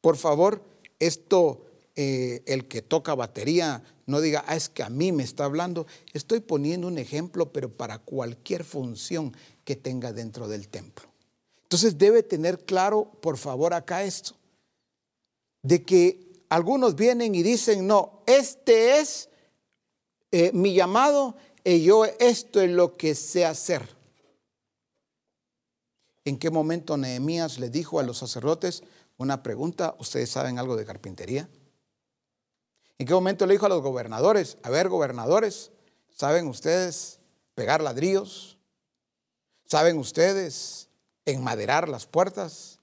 Por 0.00 0.16
favor, 0.16 0.62
esto, 0.98 1.64
eh, 1.96 2.42
el 2.46 2.68
que 2.68 2.82
toca 2.82 3.14
batería, 3.14 3.82
no 4.06 4.20
diga, 4.20 4.44
ah, 4.46 4.56
es 4.56 4.68
que 4.68 4.82
a 4.82 4.90
mí 4.90 5.12
me 5.12 5.22
está 5.22 5.44
hablando. 5.44 5.86
Estoy 6.12 6.40
poniendo 6.40 6.86
un 6.86 6.98
ejemplo, 6.98 7.52
pero 7.52 7.70
para 7.70 7.98
cualquier 7.98 8.64
función 8.64 9.34
que 9.64 9.76
tenga 9.76 10.12
dentro 10.12 10.46
del 10.46 10.68
templo. 10.68 11.08
Entonces 11.62 11.96
debe 11.96 12.22
tener 12.22 12.64
claro, 12.64 13.10
por 13.20 13.38
favor, 13.38 13.72
acá 13.72 14.04
esto, 14.04 14.34
de 15.62 15.82
que 15.84 16.29
algunos 16.50 16.96
vienen 16.96 17.34
y 17.34 17.42
dicen, 17.42 17.86
no, 17.86 18.22
este 18.26 18.98
es 18.98 19.30
eh, 20.32 20.50
mi 20.52 20.74
llamado 20.74 21.36
y 21.64 21.82
yo 21.82 22.04
esto 22.04 22.60
es 22.60 22.70
lo 22.70 22.96
que 22.96 23.14
sé 23.14 23.46
hacer. 23.46 23.88
¿En 26.24 26.38
qué 26.38 26.50
momento 26.50 26.96
Nehemías 26.96 27.58
le 27.58 27.70
dijo 27.70 27.98
a 27.98 28.02
los 28.02 28.18
sacerdotes 28.18 28.82
una 29.16 29.42
pregunta? 29.42 29.94
¿Ustedes 29.98 30.30
saben 30.30 30.58
algo 30.58 30.76
de 30.76 30.84
carpintería? 30.84 31.48
¿En 32.98 33.06
qué 33.06 33.14
momento 33.14 33.46
le 33.46 33.54
dijo 33.54 33.66
a 33.66 33.70
los 33.70 33.80
gobernadores? 33.80 34.58
A 34.62 34.70
ver, 34.70 34.88
gobernadores, 34.88 35.70
¿saben 36.10 36.48
ustedes 36.48 37.20
pegar 37.54 37.80
ladrillos? 37.80 38.58
¿Saben 39.66 39.98
ustedes 39.98 40.88
enmaderar 41.24 41.88
las 41.88 42.06
puertas? 42.06 42.80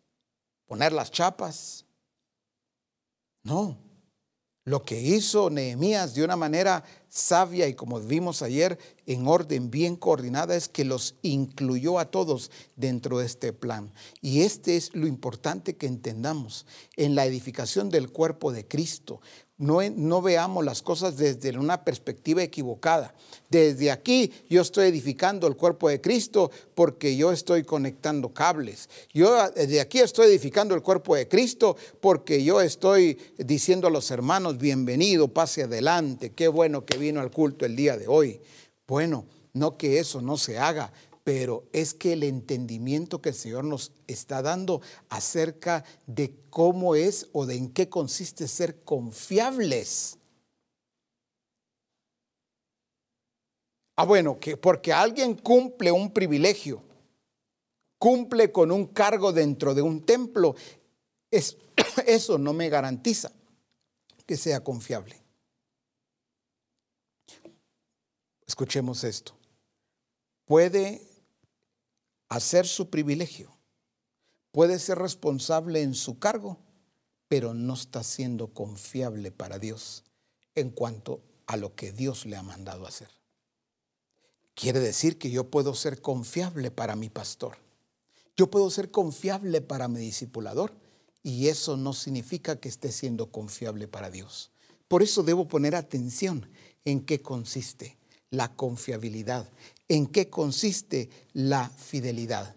¿Poner 0.66 0.94
las 0.94 1.12
chapas? 1.12 1.87
No. 3.48 3.78
Lo 4.66 4.84
que 4.84 5.00
hizo 5.00 5.50
Nehemías 5.50 6.14
de 6.14 6.26
una 6.26 6.36
manera 6.36 6.84
sabia 7.08 7.70
y 7.70 7.74
como 7.74 8.02
vimos 8.02 8.42
ayer, 8.42 8.78
en 9.06 9.26
orden 9.26 9.72
bien 9.72 9.96
coordinada, 9.96 10.58
es 10.58 10.68
que 10.68 10.84
los 10.84 11.16
incluyó 11.22 11.98
a 11.98 12.12
todos 12.12 12.52
dentro 12.76 13.20
de 13.20 13.26
este 13.26 13.54
plan. 13.54 13.94
Y 14.20 14.42
este 14.42 14.76
es 14.76 14.94
lo 14.94 15.08
importante 15.08 15.78
que 15.78 15.88
entendamos 15.88 16.66
en 16.98 17.16
la 17.16 17.26
edificación 17.26 17.90
del 17.90 18.12
cuerpo 18.12 18.52
de 18.52 18.68
Cristo. 18.68 19.22
No, 19.60 20.22
veamos 20.22 20.64
las 20.64 20.84
cosas 20.84 21.18
desde 21.18 21.58
una 21.58 21.84
perspectiva 21.84 22.44
equivocada. 22.44 23.16
Desde 23.50 23.90
aquí 23.90 24.32
yo 24.48 24.62
estoy 24.62 24.90
edificando 24.90 25.48
el 25.48 25.56
cuerpo 25.56 25.90
de 25.90 26.00
Cristo 26.00 26.52
porque 26.76 27.18
yo 27.18 27.32
estoy 27.32 27.64
conectando 27.64 28.32
cables. 28.32 28.88
Yo 29.16 29.50
desde 29.50 29.82
aquí 29.82 29.98
estoy 29.98 30.28
edificando 30.28 30.76
el 30.76 30.84
cuerpo 30.84 31.16
de 31.16 31.28
Cristo 31.28 31.76
porque 32.02 32.44
yo 32.44 32.62
estoy 32.62 33.18
diciendo 33.38 33.88
a 33.88 33.92
los 33.92 34.12
hermanos, 34.12 34.60
bienvenido, 34.60 35.28
pase 35.28 35.64
adelante, 35.64 36.34
qué 36.34 36.48
bueno 36.48 36.86
que 36.86 37.00
vino 37.00 37.20
al 37.20 37.32
culto 37.32 37.66
el 37.66 37.76
día 37.76 37.98
de 37.98 38.08
hoy. 38.08 38.40
Bueno, 38.88 39.26
no 39.54 39.76
que 39.76 39.98
eso 39.98 40.22
no 40.22 40.38
se 40.38 40.60
haga, 40.60 40.94
pero 41.28 41.68
es 41.74 41.94
que 41.94 42.14
el 42.14 42.24
entendimiento 42.24 43.22
que 43.22 43.28
el 43.28 43.36
Señor 43.36 43.66
nos 43.66 43.92
está 44.08 44.42
dando 44.42 44.80
acerca 45.10 45.84
de 46.06 46.34
cómo 46.50 46.96
es 46.96 47.28
o 47.34 47.46
de 47.46 47.58
en 47.58 47.74
qué 47.74 47.90
consiste 47.90 48.48
ser 48.48 48.86
confiables. 48.86 50.20
Ah, 53.98 54.06
bueno, 54.06 54.40
que 54.40 54.56
porque 54.56 54.94
alguien 54.94 55.36
cumple 55.36 55.92
un 55.92 56.14
privilegio, 56.14 56.82
cumple 58.00 58.54
con 58.54 58.72
un 58.72 58.86
cargo 58.86 59.34
dentro 59.34 59.76
de 59.76 59.82
un 59.82 60.06
templo, 60.06 60.56
eso 61.30 62.38
no 62.38 62.54
me 62.54 62.70
garantiza 62.70 63.34
que 64.26 64.38
sea 64.38 64.64
confiable. 64.64 65.22
Escuchemos 68.46 69.04
esto. 69.04 69.36
Puede 70.46 71.17
hacer 72.30 72.68
su 72.68 72.90
privilegio, 72.90 73.58
puede 74.52 74.80
ser 74.80 74.98
responsable 74.98 75.82
en 75.82 75.94
su 75.94 76.20
cargo, 76.20 76.60
pero 77.28 77.54
no 77.54 77.74
está 77.74 78.04
siendo 78.04 78.54
confiable 78.54 79.32
para 79.32 79.60
Dios 79.60 80.04
en 80.56 80.70
cuanto 80.72 81.22
a 81.46 81.58
lo 81.58 81.76
que 81.76 81.92
Dios 81.92 82.26
le 82.26 82.36
ha 82.36 82.44
mandado 82.44 82.88
hacer. 82.88 83.10
Quiere 84.56 84.80
decir 84.80 85.18
que 85.18 85.30
yo 85.30 85.52
puedo 85.52 85.76
ser 85.76 86.02
confiable 86.02 86.72
para 86.72 86.96
mi 86.96 87.10
pastor. 87.10 87.58
Yo 88.36 88.50
puedo 88.50 88.70
ser 88.70 88.92
confiable 88.92 89.62
para 89.62 89.88
mi 89.88 90.00
discipulador 90.00 90.74
y 91.22 91.48
eso 91.48 91.78
no 91.78 91.94
significa 91.94 92.60
que 92.60 92.70
esté 92.70 92.92
siendo 92.92 93.32
confiable 93.32 93.88
para 93.88 94.10
Dios. 94.10 94.52
Por 94.88 95.04
eso 95.04 95.24
debo 95.24 95.48
poner 95.48 95.76
atención 95.76 96.50
en 96.86 97.06
qué 97.06 97.22
consiste 97.22 97.98
la 98.30 98.54
confiabilidad, 98.56 99.50
en 99.88 100.08
qué 100.08 100.30
consiste 100.30 101.10
la 101.34 101.70
fidelidad. 101.70 102.56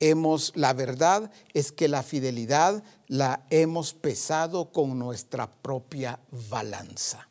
Hemos, 0.00 0.52
la 0.54 0.72
verdad 0.72 1.30
es 1.54 1.72
que 1.72 1.88
la 1.88 2.02
fidelidad 2.02 2.84
la 3.08 3.46
hemos 3.50 3.94
pesado 3.94 4.70
con 4.70 4.98
nuestra 4.98 5.50
propia 5.50 6.20
balanza. 6.48 7.28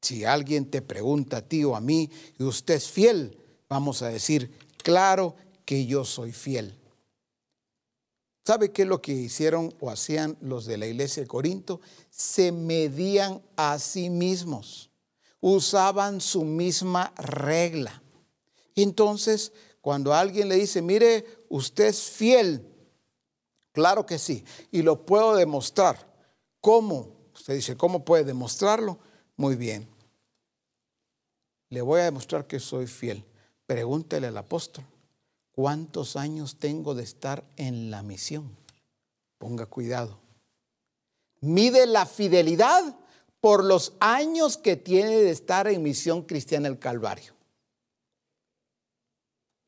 Si 0.00 0.24
alguien 0.24 0.68
te 0.68 0.82
pregunta 0.82 1.38
a 1.38 1.48
ti 1.48 1.62
o 1.62 1.76
a 1.76 1.80
mí, 1.80 2.10
y 2.38 2.42
usted 2.42 2.74
es 2.74 2.90
fiel, 2.90 3.38
vamos 3.68 4.02
a 4.02 4.08
decir, 4.08 4.52
claro 4.82 5.36
que 5.64 5.86
yo 5.86 6.04
soy 6.04 6.32
fiel. 6.32 6.76
¿Sabe 8.44 8.72
qué 8.72 8.82
es 8.82 8.88
lo 8.88 9.00
que 9.00 9.12
hicieron 9.12 9.72
o 9.78 9.88
hacían 9.88 10.36
los 10.40 10.66
de 10.66 10.76
la 10.76 10.88
iglesia 10.88 11.22
de 11.22 11.28
Corinto? 11.28 11.80
Se 12.10 12.50
medían 12.50 13.40
a 13.54 13.78
sí 13.78 14.10
mismos 14.10 14.91
usaban 15.42 16.20
su 16.20 16.44
misma 16.44 17.12
regla. 17.18 18.00
Entonces, 18.74 19.52
cuando 19.82 20.14
alguien 20.14 20.48
le 20.48 20.54
dice, 20.54 20.80
mire, 20.80 21.26
usted 21.50 21.86
es 21.86 22.00
fiel, 22.00 22.64
claro 23.72 24.06
que 24.06 24.18
sí, 24.18 24.44
y 24.70 24.82
lo 24.82 25.04
puedo 25.04 25.34
demostrar. 25.34 26.10
¿Cómo? 26.60 27.16
Usted 27.34 27.54
dice, 27.54 27.76
¿cómo 27.76 28.04
puede 28.04 28.24
demostrarlo? 28.24 28.98
Muy 29.36 29.56
bien. 29.56 29.88
Le 31.68 31.82
voy 31.82 32.00
a 32.00 32.04
demostrar 32.04 32.46
que 32.46 32.60
soy 32.60 32.86
fiel. 32.86 33.24
Pregúntele 33.66 34.28
al 34.28 34.36
apóstol, 34.36 34.84
¿cuántos 35.50 36.14
años 36.14 36.56
tengo 36.58 36.94
de 36.94 37.02
estar 37.02 37.44
en 37.56 37.90
la 37.90 38.02
misión? 38.02 38.56
Ponga 39.38 39.66
cuidado. 39.66 40.20
Mide 41.40 41.86
la 41.86 42.06
fidelidad 42.06 42.96
por 43.42 43.64
los 43.64 43.94
años 43.98 44.56
que 44.56 44.76
tiene 44.76 45.16
de 45.16 45.32
estar 45.32 45.66
en 45.66 45.82
misión 45.82 46.22
cristiana 46.22 46.68
el 46.68 46.78
Calvario. 46.78 47.34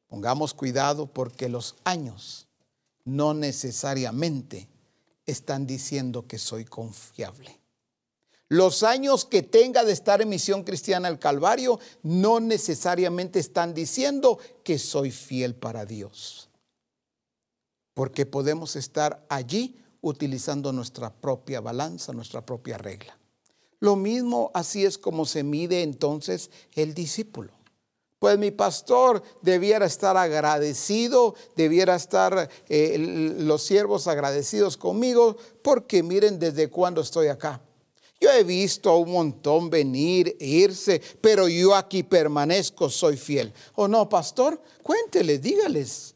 Pongamos 0.06 0.54
cuidado 0.54 1.08
porque 1.08 1.48
los 1.48 1.74
años 1.82 2.46
no 3.04 3.34
necesariamente 3.34 4.68
están 5.26 5.66
diciendo 5.66 6.24
que 6.28 6.38
soy 6.38 6.64
confiable. 6.64 7.58
Los 8.48 8.84
años 8.84 9.24
que 9.24 9.42
tenga 9.42 9.82
de 9.82 9.92
estar 9.92 10.22
en 10.22 10.28
misión 10.28 10.62
cristiana 10.62 11.08
el 11.08 11.18
Calvario 11.18 11.80
no 12.04 12.38
necesariamente 12.38 13.40
están 13.40 13.74
diciendo 13.74 14.38
que 14.62 14.78
soy 14.78 15.10
fiel 15.10 15.56
para 15.56 15.84
Dios. 15.84 16.48
Porque 17.92 18.24
podemos 18.24 18.76
estar 18.76 19.26
allí 19.28 19.82
utilizando 20.00 20.72
nuestra 20.72 21.12
propia 21.12 21.60
balanza, 21.60 22.12
nuestra 22.12 22.46
propia 22.46 22.78
regla. 22.78 23.18
Lo 23.84 23.96
mismo 23.96 24.50
así 24.54 24.86
es 24.86 24.96
como 24.96 25.26
se 25.26 25.42
mide 25.42 25.82
entonces 25.82 26.48
el 26.74 26.94
discípulo. 26.94 27.52
Pues 28.18 28.38
mi 28.38 28.50
pastor 28.50 29.22
debiera 29.42 29.84
estar 29.84 30.16
agradecido, 30.16 31.34
debiera 31.54 31.94
estar 31.94 32.48
eh, 32.70 32.96
los 33.40 33.62
siervos 33.62 34.06
agradecidos 34.06 34.78
conmigo, 34.78 35.36
porque 35.60 36.02
miren 36.02 36.38
desde 36.38 36.70
cuándo 36.70 37.02
estoy 37.02 37.26
acá. 37.26 37.60
Yo 38.18 38.30
he 38.30 38.42
visto 38.42 38.88
a 38.88 38.96
un 38.96 39.12
montón 39.12 39.68
venir, 39.68 40.34
irse, 40.40 41.02
pero 41.20 41.46
yo 41.46 41.74
aquí 41.74 42.02
permanezco, 42.02 42.88
soy 42.88 43.18
fiel. 43.18 43.52
¿O 43.74 43.86
no, 43.86 44.08
pastor? 44.08 44.58
Cuénteles, 44.82 45.42
dígales. 45.42 46.14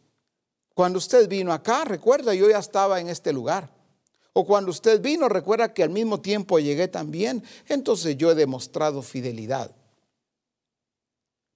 Cuando 0.73 0.97
usted 0.97 1.29
vino 1.29 1.53
acá, 1.53 1.85
recuerda, 1.85 2.33
yo 2.33 2.49
ya 2.49 2.61
estaba 2.61 2.99
en 2.99 3.11
este 3.11 3.31
lugar. 3.31 3.78
O 4.41 4.47
cuando 4.47 4.71
usted 4.71 5.01
vino, 5.01 5.29
recuerda 5.29 5.75
que 5.75 5.83
al 5.83 5.91
mismo 5.91 6.21
tiempo 6.21 6.61
llegué 6.61 6.87
también. 6.87 7.43
Entonces 7.67 8.17
yo 8.17 8.31
he 8.31 8.37
demostrado 8.37 9.03
fidelidad. 9.03 9.75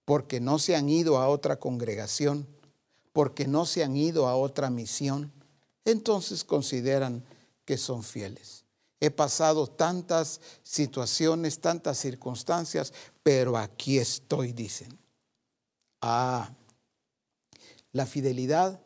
Porque 0.05 0.41
no 0.41 0.59
se 0.59 0.75
han 0.75 0.89
ido 0.89 1.19
a 1.19 1.29
otra 1.29 1.61
congregación, 1.61 2.45
porque 3.13 3.47
no 3.47 3.67
se 3.67 3.85
han 3.85 3.97
ido 3.97 4.27
a 4.27 4.35
otra 4.35 4.69
misión. 4.69 5.31
Entonces 5.85 6.43
consideran 6.43 7.23
que 7.65 7.79
son 7.79 8.03
fieles. 8.03 8.65
He 8.99 9.13
pasado 9.13 9.69
tantas 9.69 10.41
situaciones, 10.65 11.61
tantas 11.61 11.99
circunstancias, 11.99 12.93
pero 13.23 13.57
aquí 13.59 13.99
estoy, 13.99 14.53
dicen. 14.53 14.99
Ah, 16.01 16.51
la 17.93 18.07
fidelidad 18.07 18.81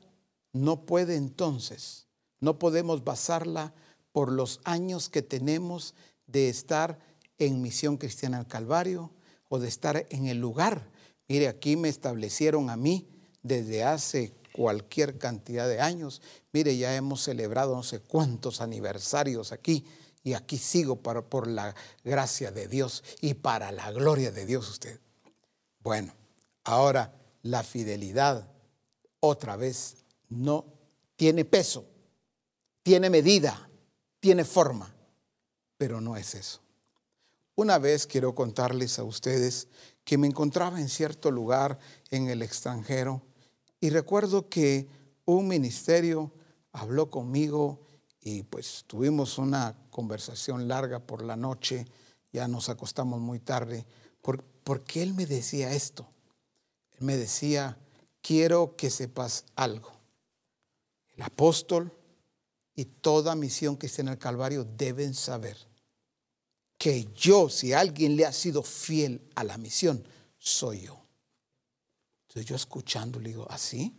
no 0.52 0.84
puede 0.84 1.16
entonces, 1.16 2.06
no 2.40 2.58
podemos 2.58 3.02
basarla 3.02 3.72
por 4.16 4.32
los 4.32 4.60
años 4.64 5.10
que 5.10 5.20
tenemos 5.20 5.92
de 6.26 6.48
estar 6.48 6.98
en 7.36 7.60
misión 7.60 7.98
cristiana 7.98 8.38
al 8.38 8.46
Calvario 8.46 9.10
o 9.50 9.58
de 9.58 9.68
estar 9.68 10.06
en 10.08 10.26
el 10.26 10.38
lugar. 10.38 10.88
Mire, 11.28 11.48
aquí 11.48 11.76
me 11.76 11.90
establecieron 11.90 12.70
a 12.70 12.78
mí 12.78 13.06
desde 13.42 13.84
hace 13.84 14.32
cualquier 14.54 15.18
cantidad 15.18 15.68
de 15.68 15.82
años. 15.82 16.22
Mire, 16.50 16.78
ya 16.78 16.96
hemos 16.96 17.24
celebrado 17.24 17.76
no 17.76 17.82
sé 17.82 18.00
cuántos 18.00 18.62
aniversarios 18.62 19.52
aquí 19.52 19.84
y 20.24 20.32
aquí 20.32 20.56
sigo 20.56 20.96
para, 20.96 21.20
por 21.20 21.46
la 21.46 21.74
gracia 22.02 22.50
de 22.50 22.68
Dios 22.68 23.04
y 23.20 23.34
para 23.34 23.70
la 23.70 23.92
gloria 23.92 24.32
de 24.32 24.46
Dios 24.46 24.70
usted. 24.70 24.98
Bueno, 25.80 26.14
ahora 26.64 27.14
la 27.42 27.62
fidelidad 27.62 28.48
otra 29.20 29.56
vez 29.56 29.98
no 30.30 30.64
tiene 31.16 31.44
peso, 31.44 31.84
tiene 32.82 33.10
medida 33.10 33.66
tiene 34.20 34.44
forma, 34.44 34.94
pero 35.76 36.00
no 36.00 36.16
es 36.16 36.34
eso. 36.34 36.60
Una 37.54 37.78
vez 37.78 38.06
quiero 38.06 38.34
contarles 38.34 38.98
a 38.98 39.04
ustedes 39.04 39.68
que 40.04 40.18
me 40.18 40.26
encontraba 40.26 40.80
en 40.80 40.88
cierto 40.88 41.30
lugar 41.30 41.78
en 42.10 42.28
el 42.28 42.42
extranjero 42.42 43.22
y 43.80 43.90
recuerdo 43.90 44.48
que 44.48 44.88
un 45.24 45.48
ministerio 45.48 46.32
habló 46.72 47.10
conmigo 47.10 47.80
y 48.20 48.42
pues 48.42 48.84
tuvimos 48.86 49.38
una 49.38 49.76
conversación 49.90 50.68
larga 50.68 50.98
por 50.98 51.22
la 51.22 51.36
noche, 51.36 51.86
ya 52.32 52.48
nos 52.48 52.68
acostamos 52.68 53.20
muy 53.20 53.38
tarde, 53.38 53.86
porque 54.64 55.02
él 55.02 55.14
me 55.14 55.26
decía 55.26 55.72
esto. 55.72 56.08
Él 56.98 57.06
me 57.06 57.16
decía, 57.16 57.78
quiero 58.20 58.76
que 58.76 58.90
sepas 58.90 59.44
algo. 59.54 59.92
El 61.16 61.22
apóstol 61.22 61.95
y 62.76 62.84
toda 62.84 63.34
misión 63.34 63.76
que 63.76 63.86
esté 63.86 64.02
en 64.02 64.08
el 64.08 64.18
Calvario 64.18 64.62
deben 64.64 65.14
saber 65.14 65.56
que 66.78 67.08
yo, 67.14 67.48
si 67.48 67.72
alguien 67.72 68.16
le 68.16 68.26
ha 68.26 68.32
sido 68.32 68.62
fiel 68.62 69.28
a 69.34 69.42
la 69.44 69.56
misión, 69.56 70.06
soy 70.38 70.82
yo. 70.82 71.02
Entonces 72.28 72.44
yo 72.44 72.54
escuchando 72.54 73.18
le 73.18 73.30
digo, 73.30 73.46
¿así? 73.50 73.98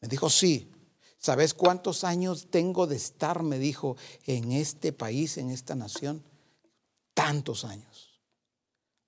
Me 0.00 0.08
dijo, 0.08 0.30
sí. 0.30 0.70
¿Sabes 1.18 1.54
cuántos 1.54 2.04
años 2.04 2.48
tengo 2.50 2.86
de 2.86 2.96
estar, 2.96 3.42
me 3.42 3.58
dijo, 3.58 3.96
en 4.24 4.52
este 4.52 4.92
país, 4.92 5.38
en 5.38 5.50
esta 5.50 5.74
nación? 5.74 6.22
Tantos 7.12 7.64
años. 7.64 8.20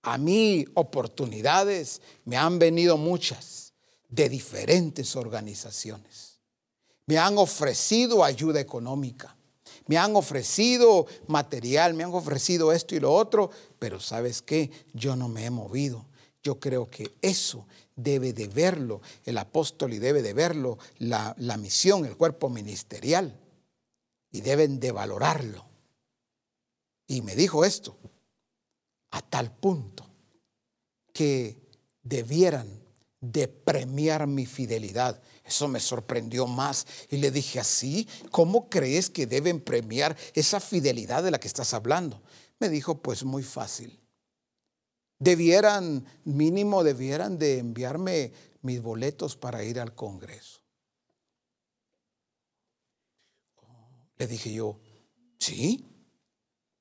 A 0.02 0.18
mí 0.18 0.64
oportunidades 0.74 2.00
me 2.24 2.36
han 2.36 2.58
venido 2.58 2.96
muchas 2.96 3.72
de 4.08 4.28
diferentes 4.28 5.16
organizaciones. 5.16 6.35
Me 7.06 7.18
han 7.18 7.38
ofrecido 7.38 8.24
ayuda 8.24 8.60
económica. 8.60 9.36
Me 9.86 9.96
han 9.98 10.16
ofrecido 10.16 11.06
material, 11.28 11.94
me 11.94 12.02
han 12.02 12.12
ofrecido 12.12 12.72
esto 12.72 12.96
y 12.96 13.00
lo 13.00 13.12
otro, 13.12 13.50
pero 13.78 14.00
sabes 14.00 14.42
qué, 14.42 14.70
yo 14.92 15.14
no 15.14 15.28
me 15.28 15.44
he 15.44 15.50
movido. 15.50 16.06
Yo 16.42 16.58
creo 16.58 16.90
que 16.90 17.14
eso 17.22 17.66
debe 17.94 18.32
de 18.32 18.48
verlo 18.48 19.00
el 19.24 19.38
apóstol 19.38 19.92
y 19.92 19.98
debe 19.98 20.22
de 20.22 20.32
verlo 20.32 20.78
la, 20.98 21.34
la 21.38 21.56
misión, 21.56 22.04
el 22.04 22.16
cuerpo 22.16 22.48
ministerial. 22.48 23.38
Y 24.32 24.40
deben 24.40 24.80
de 24.80 24.90
valorarlo. 24.90 25.64
Y 27.06 27.22
me 27.22 27.36
dijo 27.36 27.64
esto, 27.64 27.96
a 29.12 29.22
tal 29.22 29.52
punto 29.52 30.06
que 31.12 31.56
debieran 32.02 32.68
de 33.20 33.48
premiar 33.48 34.26
mi 34.26 34.46
fidelidad. 34.46 35.22
Eso 35.46 35.68
me 35.68 35.78
sorprendió 35.78 36.46
más 36.46 36.86
y 37.08 37.18
le 37.18 37.30
dije 37.30 37.60
así, 37.60 38.08
¿cómo 38.30 38.68
crees 38.68 39.10
que 39.10 39.26
deben 39.26 39.60
premiar 39.60 40.16
esa 40.34 40.58
fidelidad 40.58 41.22
de 41.22 41.30
la 41.30 41.38
que 41.38 41.46
estás 41.46 41.72
hablando? 41.72 42.20
Me 42.58 42.68
dijo, 42.68 43.00
pues 43.00 43.22
muy 43.22 43.44
fácil. 43.44 44.00
Debieran, 45.18 46.04
mínimo 46.24 46.82
debieran 46.82 47.38
de 47.38 47.58
enviarme 47.58 48.32
mis 48.62 48.82
boletos 48.82 49.36
para 49.36 49.62
ir 49.62 49.78
al 49.78 49.94
Congreso. 49.94 50.60
Le 54.18 54.26
dije 54.26 54.52
yo, 54.52 54.80
¿sí? 55.38 55.86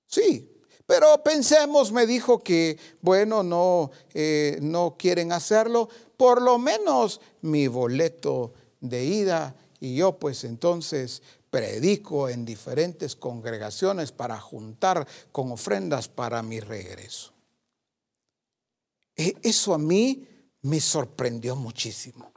Sí, 0.07 0.55
pero 0.86 1.24
pensemos, 1.24 1.91
me 1.91 2.05
dijo 2.05 2.43
que, 2.43 2.78
bueno, 3.01 3.41
no, 3.41 3.91
eh, 4.13 4.57
no 4.61 4.95
quieren 4.97 5.32
hacerlo, 5.32 5.89
por 6.18 6.41
lo 6.41 6.57
menos 6.57 7.22
mi 7.41 7.68
boleto 7.68 8.53
de 8.80 9.03
ida 9.05 9.55
y 9.80 9.95
yo 9.95 10.18
pues 10.18 10.43
entonces 10.43 11.22
predico 11.49 12.28
en 12.30 12.45
diferentes 12.45 13.16
congregaciones 13.16 14.11
para 14.11 14.39
juntar 14.39 15.07
con 15.32 15.51
ofrendas 15.51 16.07
para 16.07 16.43
mi 16.43 16.59
regreso. 16.59 17.34
E, 19.16 19.38
eso 19.41 19.74
a 19.74 19.78
mí 19.78 20.28
me 20.63 20.82
sorprendió 20.82 21.55
muchísimo. 21.55 22.34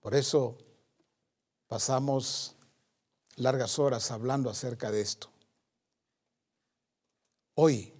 Por 0.00 0.14
eso 0.14 0.58
pasamos 1.66 2.56
largas 3.36 3.78
horas 3.78 4.10
hablando 4.10 4.50
acerca 4.50 4.90
de 4.90 5.00
esto. 5.00 5.30
Hoy, 7.54 7.92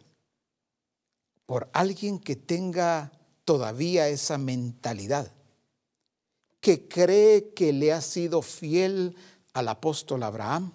por 1.47 1.69
alguien 1.73 2.19
que 2.19 2.37
tenga 2.37 3.11
todavía 3.49 4.09
esa 4.09 4.37
mentalidad, 4.37 5.33
que 6.61 6.87
cree 6.87 7.55
que 7.55 7.73
le 7.73 7.95
ha 7.95 8.03
sido 8.03 8.43
fiel 8.43 9.17
al 9.55 9.69
apóstol 9.69 10.23
Abraham, 10.23 10.75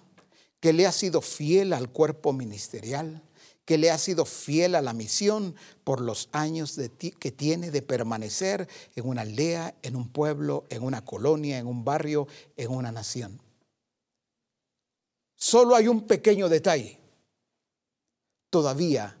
que 0.58 0.72
le 0.72 0.84
ha 0.84 0.90
sido 0.90 1.20
fiel 1.20 1.72
al 1.72 1.92
cuerpo 1.92 2.32
ministerial, 2.32 3.22
que 3.64 3.78
le 3.78 3.92
ha 3.92 3.98
sido 3.98 4.24
fiel 4.24 4.74
a 4.74 4.82
la 4.82 4.92
misión 4.92 5.54
por 5.84 6.00
los 6.00 6.28
años 6.32 6.76
que 7.20 7.30
tiene 7.30 7.70
de 7.70 7.80
permanecer 7.80 8.68
en 8.96 9.06
una 9.06 9.22
aldea, 9.22 9.76
en 9.82 9.94
un 9.94 10.08
pueblo, 10.08 10.64
en 10.68 10.82
una 10.82 11.04
colonia, 11.04 11.58
en 11.58 11.68
un 11.68 11.84
barrio, 11.84 12.26
en 12.56 12.72
una 12.72 12.90
nación. 12.90 13.40
Solo 15.36 15.76
hay 15.76 15.86
un 15.86 16.08
pequeño 16.08 16.48
detalle. 16.48 16.98
Todavía 18.50 19.16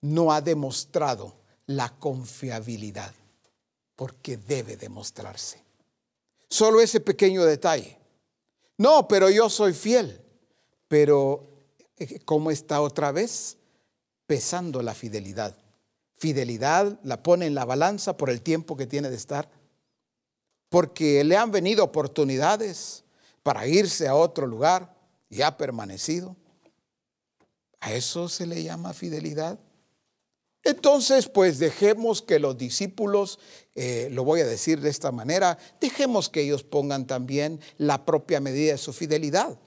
no 0.00 0.32
ha 0.32 0.40
demostrado 0.40 1.37
la 1.68 1.90
confiabilidad, 1.90 3.14
porque 3.94 4.38
debe 4.38 4.76
demostrarse. 4.76 5.62
Solo 6.48 6.80
ese 6.80 6.98
pequeño 6.98 7.44
detalle. 7.44 7.98
No, 8.78 9.06
pero 9.06 9.28
yo 9.28 9.50
soy 9.50 9.74
fiel. 9.74 10.20
Pero, 10.88 11.46
eh, 11.98 12.20
¿cómo 12.24 12.50
está 12.50 12.80
otra 12.80 13.12
vez? 13.12 13.58
Pesando 14.26 14.80
la 14.82 14.94
fidelidad. 14.94 15.54
Fidelidad 16.16 16.98
la 17.02 17.22
pone 17.22 17.46
en 17.46 17.54
la 17.54 17.66
balanza 17.66 18.16
por 18.16 18.30
el 18.30 18.40
tiempo 18.40 18.76
que 18.76 18.86
tiene 18.86 19.10
de 19.10 19.16
estar. 19.16 19.50
Porque 20.70 21.22
le 21.22 21.36
han 21.36 21.50
venido 21.50 21.84
oportunidades 21.84 23.04
para 23.42 23.66
irse 23.66 24.08
a 24.08 24.14
otro 24.14 24.46
lugar 24.46 24.96
y 25.28 25.42
ha 25.42 25.58
permanecido. 25.58 26.34
¿A 27.80 27.92
eso 27.92 28.30
se 28.30 28.46
le 28.46 28.62
llama 28.62 28.94
fidelidad? 28.94 29.58
Entonces, 30.68 31.30
pues 31.30 31.58
dejemos 31.58 32.20
que 32.20 32.38
los 32.38 32.58
discípulos, 32.58 33.38
eh, 33.74 34.10
lo 34.12 34.22
voy 34.22 34.42
a 34.42 34.46
decir 34.46 34.82
de 34.82 34.90
esta 34.90 35.10
manera, 35.10 35.56
dejemos 35.80 36.28
que 36.28 36.42
ellos 36.42 36.62
pongan 36.62 37.06
también 37.06 37.58
la 37.78 38.04
propia 38.04 38.38
medida 38.38 38.72
de 38.72 38.78
su 38.78 38.92
fidelidad. 38.92 39.58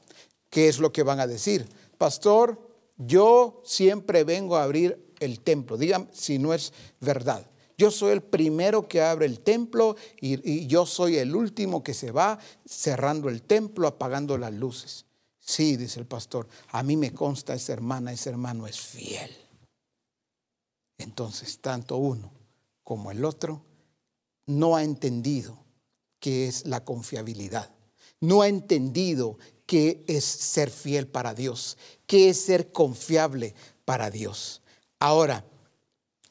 ¿Qué 0.52 0.68
es 0.68 0.78
lo 0.78 0.94
que 0.94 1.02
van 1.02 1.20
a 1.20 1.26
decir? 1.26 1.68
Pastor, 1.98 2.70
yo 2.98 3.64
siempre 3.66 4.24
vengo 4.24 4.58
a 4.58 4.64
abrir 4.64 5.16
el 5.20 5.40
templo. 5.40 5.76
Digan 5.76 6.08
si 6.14 6.38
no 6.38 6.54
es 6.54 6.72
verdad. 7.00 7.50
Yo 7.80 7.90
soy 7.90 8.12
el 8.12 8.22
primero 8.22 8.88
que 8.88 9.02
abre 9.02 9.26
el 9.26 9.40
templo 9.40 9.96
y, 10.20 10.48
y 10.48 10.68
yo 10.68 10.86
soy 10.86 11.18
el 11.18 11.36
último 11.36 11.84
que 11.84 11.96
se 11.96 12.12
va 12.12 12.38
cerrando 12.64 13.28
el 13.28 13.42
templo, 13.42 13.88
apagando 13.88 14.38
las 14.38 14.54
luces. 14.54 15.08
Sí, 15.40 15.78
dice 15.78 16.00
el 16.00 16.06
pastor, 16.06 16.48
a 16.68 16.84
mí 16.84 16.96
me 16.96 17.12
consta 17.12 17.56
esa 17.56 17.74
hermana, 17.74 18.14
ese 18.14 18.30
hermano 18.30 18.68
es 18.68 18.80
fiel. 18.80 19.32
Entonces, 21.02 21.60
tanto 21.60 21.98
uno 21.98 22.32
como 22.84 23.12
el 23.12 23.26
otro 23.26 23.64
no 24.46 24.76
ha 24.76 24.84
entendido 24.84 25.58
qué 26.20 26.48
es 26.48 26.66
la 26.66 26.84
confiabilidad. 26.84 27.72
No 28.20 28.42
ha 28.42 28.48
entendido 28.48 29.38
qué 29.66 30.04
es 30.08 30.26
ser 30.26 30.70
fiel 30.70 31.08
para 31.08 31.34
Dios, 31.34 31.78
qué 32.06 32.30
es 32.30 32.42
ser 32.42 32.72
confiable 32.72 33.56
para 33.86 34.12
Dios. 34.12 34.62
Ahora, 35.00 35.46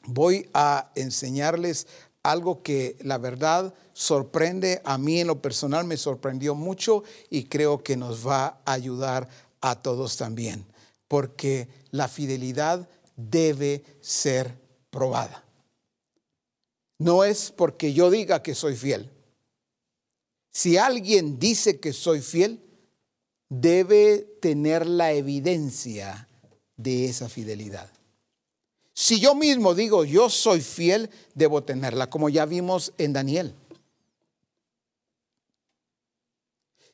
voy 0.05 0.49
a 0.53 0.91
enseñarles 0.95 1.87
algo 2.23 2.61
que 2.61 2.97
la 3.01 3.17
verdad 3.17 3.73
sorprende, 3.93 4.81
a 4.85 4.97
mí 4.97 5.19
en 5.19 5.27
lo 5.27 5.41
personal 5.41 5.85
me 5.85 5.97
sorprendió 5.97 6.55
mucho 6.55 7.03
y 7.29 7.45
creo 7.45 7.83
que 7.83 7.97
nos 7.97 8.25
va 8.27 8.61
a 8.63 8.73
ayudar 8.73 9.27
a 9.59 9.81
todos 9.81 10.17
también, 10.17 10.65
porque 11.07 11.67
la 11.89 12.07
fidelidad 12.07 12.87
debe 13.15 13.83
ser 14.01 14.60
probada. 14.91 15.43
No 16.99 17.23
es 17.23 17.51
porque 17.51 17.93
yo 17.93 18.11
diga 18.11 18.43
que 18.43 18.53
soy 18.53 18.75
fiel. 18.75 19.09
Si 20.51 20.77
alguien 20.77 21.39
dice 21.39 21.79
que 21.79 21.93
soy 21.93 22.21
fiel, 22.21 22.61
debe 23.49 24.19
tener 24.39 24.85
la 24.85 25.13
evidencia 25.13 26.27
de 26.77 27.05
esa 27.05 27.27
fidelidad. 27.27 27.89
Si 28.93 29.19
yo 29.19 29.33
mismo 29.33 29.73
digo 29.73 30.05
yo 30.05 30.29
soy 30.29 30.61
fiel, 30.61 31.09
debo 31.33 31.63
tenerla, 31.63 32.09
como 32.09 32.29
ya 32.29 32.45
vimos 32.45 32.93
en 32.99 33.13
Daniel. 33.13 33.55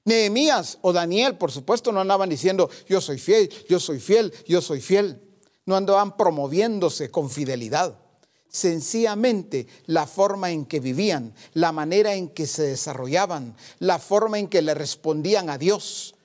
Nehemías 0.06 0.78
o 0.82 0.94
Daniel, 0.94 1.38
por 1.38 1.52
supuesto, 1.52 1.92
no 1.92 2.00
andaban 2.00 2.30
diciendo 2.30 2.70
yo 2.88 3.02
soy 3.02 3.18
fiel, 3.18 3.52
yo 3.68 3.80
soy 3.80 4.00
fiel, 4.00 4.34
yo 4.46 4.62
soy 4.62 4.80
fiel 4.80 5.27
no 5.68 5.76
andaban 5.76 6.16
promoviéndose 6.18 7.12
con 7.12 7.30
fidelidad. 7.30 8.00
Sencillamente 8.48 9.68
la 9.86 10.08
forma 10.08 10.50
en 10.50 10.66
que 10.66 10.80
vivían, 10.80 11.36
la 11.54 11.74
manera 11.74 12.16
en 12.16 12.30
que 12.30 12.48
se 12.48 12.64
desarrollaban, 12.64 13.56
la 13.80 14.00
forma 14.00 14.40
en 14.40 14.48
que 14.48 14.62
le 14.62 14.74
respondían 14.74 15.50
a 15.50 15.58
Dios. 15.58 16.16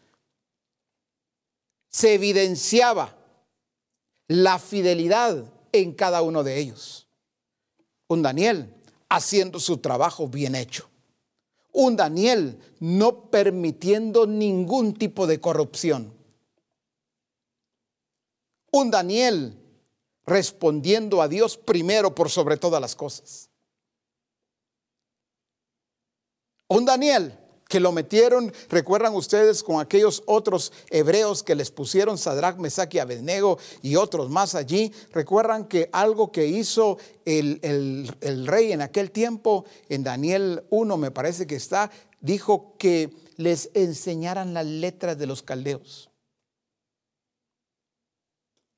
Se 1.91 2.15
evidenciaba 2.15 3.19
la 4.29 4.61
fidelidad 4.61 5.53
en 5.73 5.93
cada 5.93 6.23
uno 6.23 6.45
de 6.45 6.59
ellos. 6.59 7.09
Un 8.07 8.23
Daniel 8.23 8.73
haciendo 9.09 9.59
su 9.59 9.79
trabajo 9.79 10.29
bien 10.29 10.55
hecho. 10.55 10.89
Un 11.73 11.97
Daniel 11.97 12.61
no 12.79 13.29
permitiendo 13.31 14.27
ningún 14.27 14.95
tipo 14.95 15.27
de 15.27 15.41
corrupción 15.41 16.22
un 18.73 18.91
Daniel 18.91 19.59
respondiendo 20.27 21.23
a 21.23 21.29
Dios 21.29 21.57
primero 21.57 22.15
por 22.15 22.31
sobre 22.31 22.57
todas 22.57 22.81
las 22.81 22.97
cosas. 22.97 23.49
Un 26.69 26.85
Daniel 26.85 27.39
que 27.69 27.81
lo 27.81 27.93
metieron, 27.93 28.53
recuerdan 28.69 29.15
ustedes, 29.15 29.63
con 29.63 29.81
aquellos 29.81 30.23
otros 30.27 30.73
hebreos 30.91 31.43
que 31.43 31.55
les 31.55 31.71
pusieron 31.71 32.19
Sadrach, 32.19 32.59
Mesach 32.59 32.95
y 32.95 32.99
Abednego 32.99 33.59
y 33.81 33.97
otros 33.97 34.29
más 34.29 34.55
allí. 34.55 34.93
Recuerdan 35.11 35.67
que 35.67 35.89
algo 35.91 36.31
que 36.33 36.47
hizo 36.47 36.99
el, 37.25 37.61
el 38.21 38.47
rey 38.47 38.73
en 38.73 38.83
aquel 38.83 39.11
tiempo, 39.11 39.65
en 39.89 40.03
Daniel 40.03 40.65
1 40.69 40.97
me 40.99 41.11
parece 41.11 41.47
que 41.47 41.57
está, 41.57 41.91
dijo 42.21 42.75
que 42.79 43.11
les 43.37 43.71
enseñaran 43.73 44.53
las 44.53 44.67
letras 44.67 45.17
de 45.17 45.27
los 45.27 45.43
caldeos. 45.43 46.12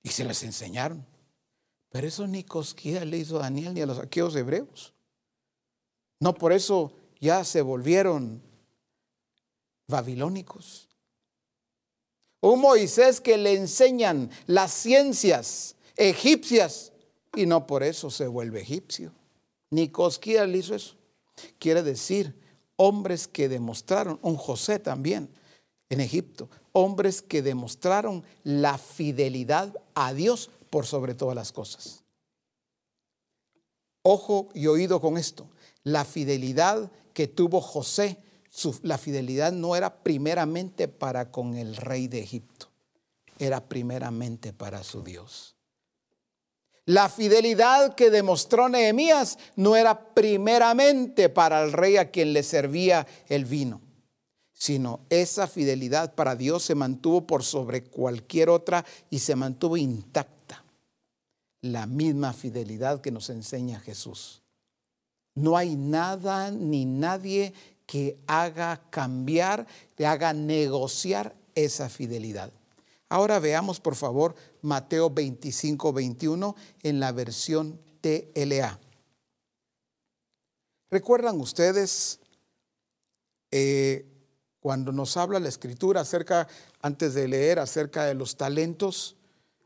Y 0.05 0.11
se 0.11 0.25
les 0.25 0.45
enseñaron. 0.45 1.05
Pero 1.91 2.07
eso 2.07 2.27
ni 2.29 2.45
cosquilla 2.45 3.05
le 3.05 3.19
hizo 3.19 3.39
a 3.39 3.43
Daniel 3.43 3.75
ni 3.75 3.81
a 3.81 3.87
los 3.87 3.99
aquellos 3.99 4.37
hebreos. 4.37 4.93
No 6.21 6.35
por 6.35 6.53
eso 6.53 6.93
ya 7.21 7.43
se 7.43 7.63
volvieron 7.63 8.41
babilónicos. 9.89 10.89
Un 12.41 12.61
Moisés 12.61 13.21
que 13.21 13.37
le 13.37 13.55
enseñan 13.55 14.31
las 14.47 14.73
ciencias 14.73 15.77
egipcias 15.97 16.93
y 17.35 17.47
no 17.47 17.67
por 17.67 17.83
eso 17.83 18.11
se 18.11 18.27
vuelve 18.27 18.61
egipcio. 18.61 19.13
Ni 19.71 19.89
cosquilla 19.89 20.47
le 20.47 20.59
hizo 20.59 20.75
eso. 20.75 20.97
Quiere 21.59 21.83
decir, 21.83 22.39
hombres 22.77 23.27
que 23.27 23.49
demostraron, 23.49 24.19
un 24.23 24.37
José 24.37 24.79
también 24.79 25.31
en 25.89 26.01
Egipto, 26.01 26.49
hombres 26.75 27.23
que 27.23 27.41
demostraron 27.41 28.23
la 28.43 28.77
fidelidad 28.77 29.73
a 29.95 30.13
Dios 30.13 30.51
por 30.69 30.85
sobre 30.87 31.15
todas 31.15 31.35
las 31.35 31.53
cosas. 31.53 32.03
Ojo 34.03 34.51
y 34.53 34.67
oído 34.67 35.01
con 35.01 35.17
esto. 35.17 35.49
La 35.85 36.05
fidelidad 36.05 36.91
que 37.15 37.29
tuvo 37.29 37.61
José, 37.61 38.19
la 38.83 38.99
fidelidad 38.99 39.53
no 39.53 39.77
era 39.77 40.03
primeramente 40.03 40.89
para 40.89 41.31
con 41.31 41.57
el 41.57 41.77
rey 41.77 42.09
de 42.09 42.19
Egipto, 42.19 42.69
era 43.39 43.67
primeramente 43.67 44.53
para 44.53 44.83
su 44.83 45.03
Dios. 45.03 45.55
La 46.87 47.09
fidelidad 47.09 47.95
que 47.95 48.11
demostró 48.11 48.69
Nehemías 48.69 49.39
no 49.57 49.77
era 49.77 50.13
primeramente 50.13 51.31
para 51.31 51.63
el 51.63 51.73
rey 51.73 51.97
a 51.97 52.11
quien 52.11 52.33
le 52.33 52.43
servía 52.43 53.07
el 53.29 53.47
vino, 53.47 53.81
sino 54.55 55.01
esa 55.11 55.47
fidelidad 55.47 56.15
para 56.15 56.37
Dios 56.37 56.63
se 56.63 56.75
mantuvo 56.75 57.27
por 57.27 57.43
sobre 57.43 57.83
cualquier 57.85 58.49
otra 58.49 58.85
y 59.11 59.19
se 59.19 59.37
mantuvo 59.37 59.77
intacta. 59.77 60.65
La 61.61 61.87
misma 61.87 62.33
fidelidad 62.33 63.01
que 63.01 63.11
nos 63.11 63.29
enseña 63.31 63.81
Jesús. 63.81 64.43
No 65.35 65.57
hay 65.57 65.77
nada 65.77 66.51
ni 66.51 66.85
nadie 66.85 67.53
que 67.87 68.17
haga 68.27 68.81
cambiar, 68.91 69.67
que 69.97 70.07
haga 70.07 70.33
negociar 70.33 71.35
esa 71.55 71.89
fidelidad. 71.89 72.53
Ahora 73.09 73.39
veamos, 73.41 73.81
por 73.81 73.97
favor, 73.97 74.35
Mateo 74.63 75.11
25, 75.11 75.93
21 75.93 76.57
en 76.83 77.01
la 77.01 77.13
versión 77.13 77.81
TLA. 78.01 78.79
¿Recuerdan 80.91 81.41
ustedes 81.41 82.21
eh, 83.51 84.07
cuando 84.65 84.93
nos 84.93 85.19
habla 85.19 85.39
la 85.41 85.51
escritura 85.51 86.01
acerca, 86.01 86.49
antes 86.81 87.13
de 87.13 87.29
leer, 87.29 87.59
acerca 87.59 88.07
de 88.07 88.15
los 88.15 88.39
talentos? 88.39 89.15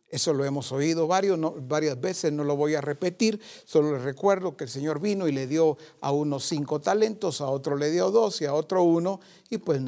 Eso 0.09 0.35
lo 0.35 0.45
hemos 0.45 0.73
oído 0.73 1.07
varias 1.07 2.01
veces, 2.01 2.33
no 2.33 2.43
lo 2.43 2.57
voy 2.57 2.75
a 2.75 2.81
repetir, 2.81 3.41
solo 3.65 3.93
les 3.93 4.03
recuerdo 4.03 4.57
que 4.57 4.65
el 4.65 4.71
Señor 4.71 4.99
vino 4.99 5.29
y 5.29 5.33
le 5.33 5.47
dio 5.47 5.79
a 6.01 6.11
unos 6.11 6.47
cinco 6.47 6.81
talentos, 6.81 7.41
a 7.41 7.47
otro 7.47 7.77
le 7.77 7.93
dio 7.93 8.11
dos 8.11 8.41
y 8.41 8.47
a 8.47 8.55
otro 8.55 8.83
uno, 8.83 9.21
y 9.49 9.59
pues 9.59 9.81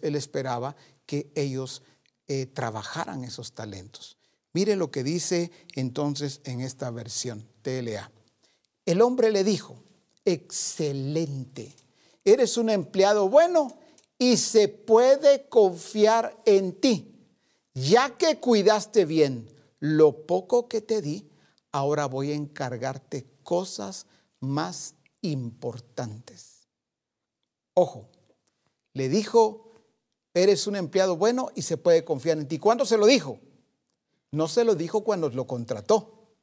él 0.00 0.14
esperaba 0.14 0.76
que 1.06 1.32
ellos 1.34 1.82
eh, 2.28 2.46
trabajaran 2.46 3.24
esos 3.24 3.54
talentos. 3.54 4.16
Mire 4.52 4.76
lo 4.76 4.92
que 4.92 5.02
dice 5.02 5.50
entonces 5.74 6.40
en 6.44 6.60
esta 6.60 6.88
versión 6.92 7.48
TLA. 7.62 8.12
El 8.86 9.02
hombre 9.02 9.32
le 9.32 9.42
dijo, 9.42 9.82
excelente, 10.24 11.74
eres 12.24 12.56
un 12.56 12.70
empleado 12.70 13.28
bueno 13.28 13.81
y 14.22 14.36
se 14.36 14.68
puede 14.68 15.48
confiar 15.48 16.40
en 16.44 16.80
ti. 16.80 17.12
Ya 17.74 18.16
que 18.16 18.38
cuidaste 18.38 19.04
bien 19.04 19.52
lo 19.80 20.26
poco 20.26 20.68
que 20.68 20.80
te 20.80 21.02
di, 21.02 21.28
ahora 21.72 22.06
voy 22.06 22.30
a 22.30 22.36
encargarte 22.36 23.26
cosas 23.42 24.06
más 24.38 24.94
importantes. 25.22 26.68
Ojo, 27.74 28.10
le 28.92 29.08
dijo 29.08 29.72
eres 30.34 30.68
un 30.68 30.76
empleado 30.76 31.16
bueno 31.16 31.48
y 31.56 31.62
se 31.62 31.76
puede 31.76 32.04
confiar 32.04 32.38
en 32.38 32.46
ti. 32.46 32.60
¿Cuándo 32.60 32.86
se 32.86 32.98
lo 32.98 33.06
dijo? 33.06 33.40
No 34.30 34.46
se 34.46 34.62
lo 34.62 34.76
dijo 34.76 35.02
cuando 35.02 35.28
lo 35.30 35.48
contrató. 35.48 36.36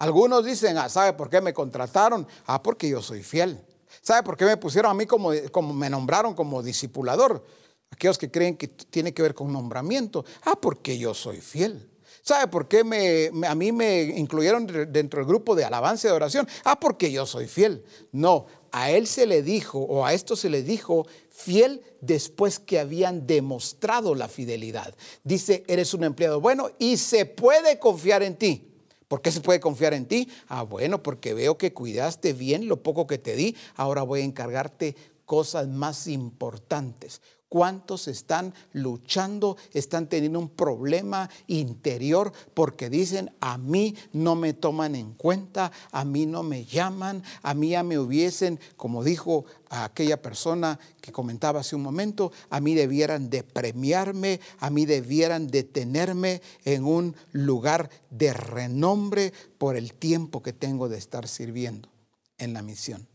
Algunos 0.00 0.44
dicen, 0.44 0.76
ah, 0.76 0.90
¿sabe 0.90 1.14
por 1.14 1.30
qué 1.30 1.40
me 1.40 1.54
contrataron? 1.54 2.28
Ah, 2.44 2.62
porque 2.62 2.90
yo 2.90 3.00
soy 3.00 3.22
fiel. 3.22 3.64
¿Sabe 4.02 4.22
por 4.22 4.36
qué 4.36 4.44
me 4.44 4.56
pusieron 4.56 4.90
a 4.90 4.94
mí 4.94 5.06
como, 5.06 5.30
como 5.50 5.72
me 5.72 5.90
nombraron 5.90 6.34
como 6.34 6.62
discipulador? 6.62 7.44
Aquellos 7.90 8.18
que 8.18 8.30
creen 8.30 8.56
que 8.56 8.68
tiene 8.68 9.14
que 9.14 9.22
ver 9.22 9.34
con 9.34 9.52
nombramiento. 9.52 10.24
Ah, 10.42 10.58
porque 10.60 10.98
yo 10.98 11.14
soy 11.14 11.40
fiel. 11.40 11.90
¿Sabe 12.22 12.48
por 12.48 12.68
qué 12.68 12.84
me, 12.84 13.30
a 13.46 13.54
mí 13.54 13.70
me 13.70 14.02
incluyeron 14.02 14.66
dentro 14.90 15.20
del 15.20 15.28
grupo 15.28 15.54
de 15.54 15.64
alabanza 15.64 16.06
y 16.06 16.10
de 16.10 16.16
oración? 16.16 16.48
Ah, 16.64 16.80
porque 16.80 17.12
yo 17.12 17.26
soy 17.26 17.46
fiel. 17.46 17.84
No, 18.12 18.46
a 18.72 18.90
él 18.90 19.06
se 19.06 19.26
le 19.26 19.42
dijo, 19.42 19.78
o 19.78 20.06
a 20.06 20.14
esto 20.14 20.34
se 20.34 20.48
le 20.48 20.62
dijo, 20.62 21.06
fiel 21.28 21.82
después 22.00 22.58
que 22.58 22.80
habían 22.80 23.26
demostrado 23.26 24.14
la 24.14 24.28
fidelidad. 24.28 24.94
Dice, 25.22 25.64
eres 25.68 25.92
un 25.92 26.02
empleado 26.02 26.40
bueno 26.40 26.70
y 26.78 26.96
se 26.96 27.26
puede 27.26 27.78
confiar 27.78 28.22
en 28.22 28.36
ti. 28.36 28.73
¿Por 29.08 29.22
qué 29.22 29.30
se 29.30 29.40
puede 29.40 29.60
confiar 29.60 29.94
en 29.94 30.06
ti? 30.06 30.28
Ah, 30.48 30.62
bueno, 30.62 31.02
porque 31.02 31.34
veo 31.34 31.58
que 31.58 31.72
cuidaste 31.72 32.32
bien 32.32 32.68
lo 32.68 32.82
poco 32.82 33.06
que 33.06 33.18
te 33.18 33.36
di. 33.36 33.56
Ahora 33.76 34.02
voy 34.02 34.20
a 34.20 34.24
encargarte 34.24 34.96
cosas 35.24 35.68
más 35.68 36.06
importantes. 36.06 37.20
¿Cuántos 37.54 38.08
están 38.08 38.52
luchando, 38.72 39.56
están 39.72 40.08
teniendo 40.08 40.40
un 40.40 40.48
problema 40.48 41.30
interior 41.46 42.32
porque 42.52 42.90
dicen, 42.90 43.30
a 43.38 43.58
mí 43.58 43.94
no 44.12 44.34
me 44.34 44.54
toman 44.54 44.96
en 44.96 45.12
cuenta, 45.12 45.70
a 45.92 46.04
mí 46.04 46.26
no 46.26 46.42
me 46.42 46.64
llaman, 46.64 47.22
a 47.42 47.54
mí 47.54 47.68
ya 47.68 47.84
me 47.84 47.96
hubiesen, 47.96 48.58
como 48.76 49.04
dijo 49.04 49.44
aquella 49.70 50.20
persona 50.20 50.80
que 51.00 51.12
comentaba 51.12 51.60
hace 51.60 51.76
un 51.76 51.82
momento, 51.82 52.32
a 52.50 52.58
mí 52.58 52.74
debieran 52.74 53.30
de 53.30 53.44
premiarme, 53.44 54.40
a 54.58 54.68
mí 54.68 54.84
debieran 54.84 55.46
de 55.46 55.62
tenerme 55.62 56.42
en 56.64 56.84
un 56.84 57.14
lugar 57.30 57.88
de 58.10 58.32
renombre 58.32 59.32
por 59.58 59.76
el 59.76 59.94
tiempo 59.94 60.42
que 60.42 60.52
tengo 60.52 60.88
de 60.88 60.98
estar 60.98 61.28
sirviendo 61.28 61.88
en 62.36 62.52
la 62.52 62.62
misión. 62.62 63.06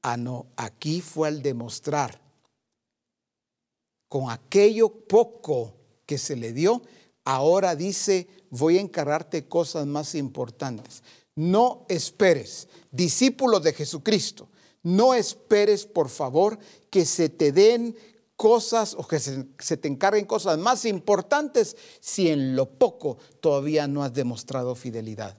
Ah, 0.00 0.16
no, 0.16 0.46
aquí 0.56 1.02
fue 1.02 1.28
al 1.28 1.42
demostrar 1.42 2.23
con 4.14 4.30
aquello 4.30 4.90
poco 4.90 5.74
que 6.06 6.18
se 6.18 6.36
le 6.36 6.52
dio, 6.52 6.82
ahora 7.24 7.74
dice, 7.74 8.28
voy 8.48 8.78
a 8.78 8.80
encargarte 8.80 9.48
cosas 9.48 9.88
más 9.88 10.14
importantes. 10.14 11.02
No 11.34 11.84
esperes, 11.88 12.68
discípulos 12.92 13.64
de 13.64 13.72
Jesucristo, 13.72 14.46
no 14.84 15.14
esperes, 15.14 15.84
por 15.84 16.08
favor, 16.08 16.60
que 16.90 17.04
se 17.06 17.28
te 17.28 17.50
den 17.50 17.96
cosas 18.36 18.94
o 18.96 19.04
que 19.04 19.18
se, 19.18 19.46
se, 19.58 19.76
te 19.76 19.88
encarguen 19.88 20.26
cosas 20.26 20.58
más 20.58 20.84
importantes 20.84 21.76
si 21.98 22.28
en 22.28 22.54
lo 22.54 22.70
poco 22.70 23.18
todavía 23.40 23.88
no 23.88 24.04
has 24.04 24.14
demostrado 24.14 24.76
fidelidad. 24.76 25.36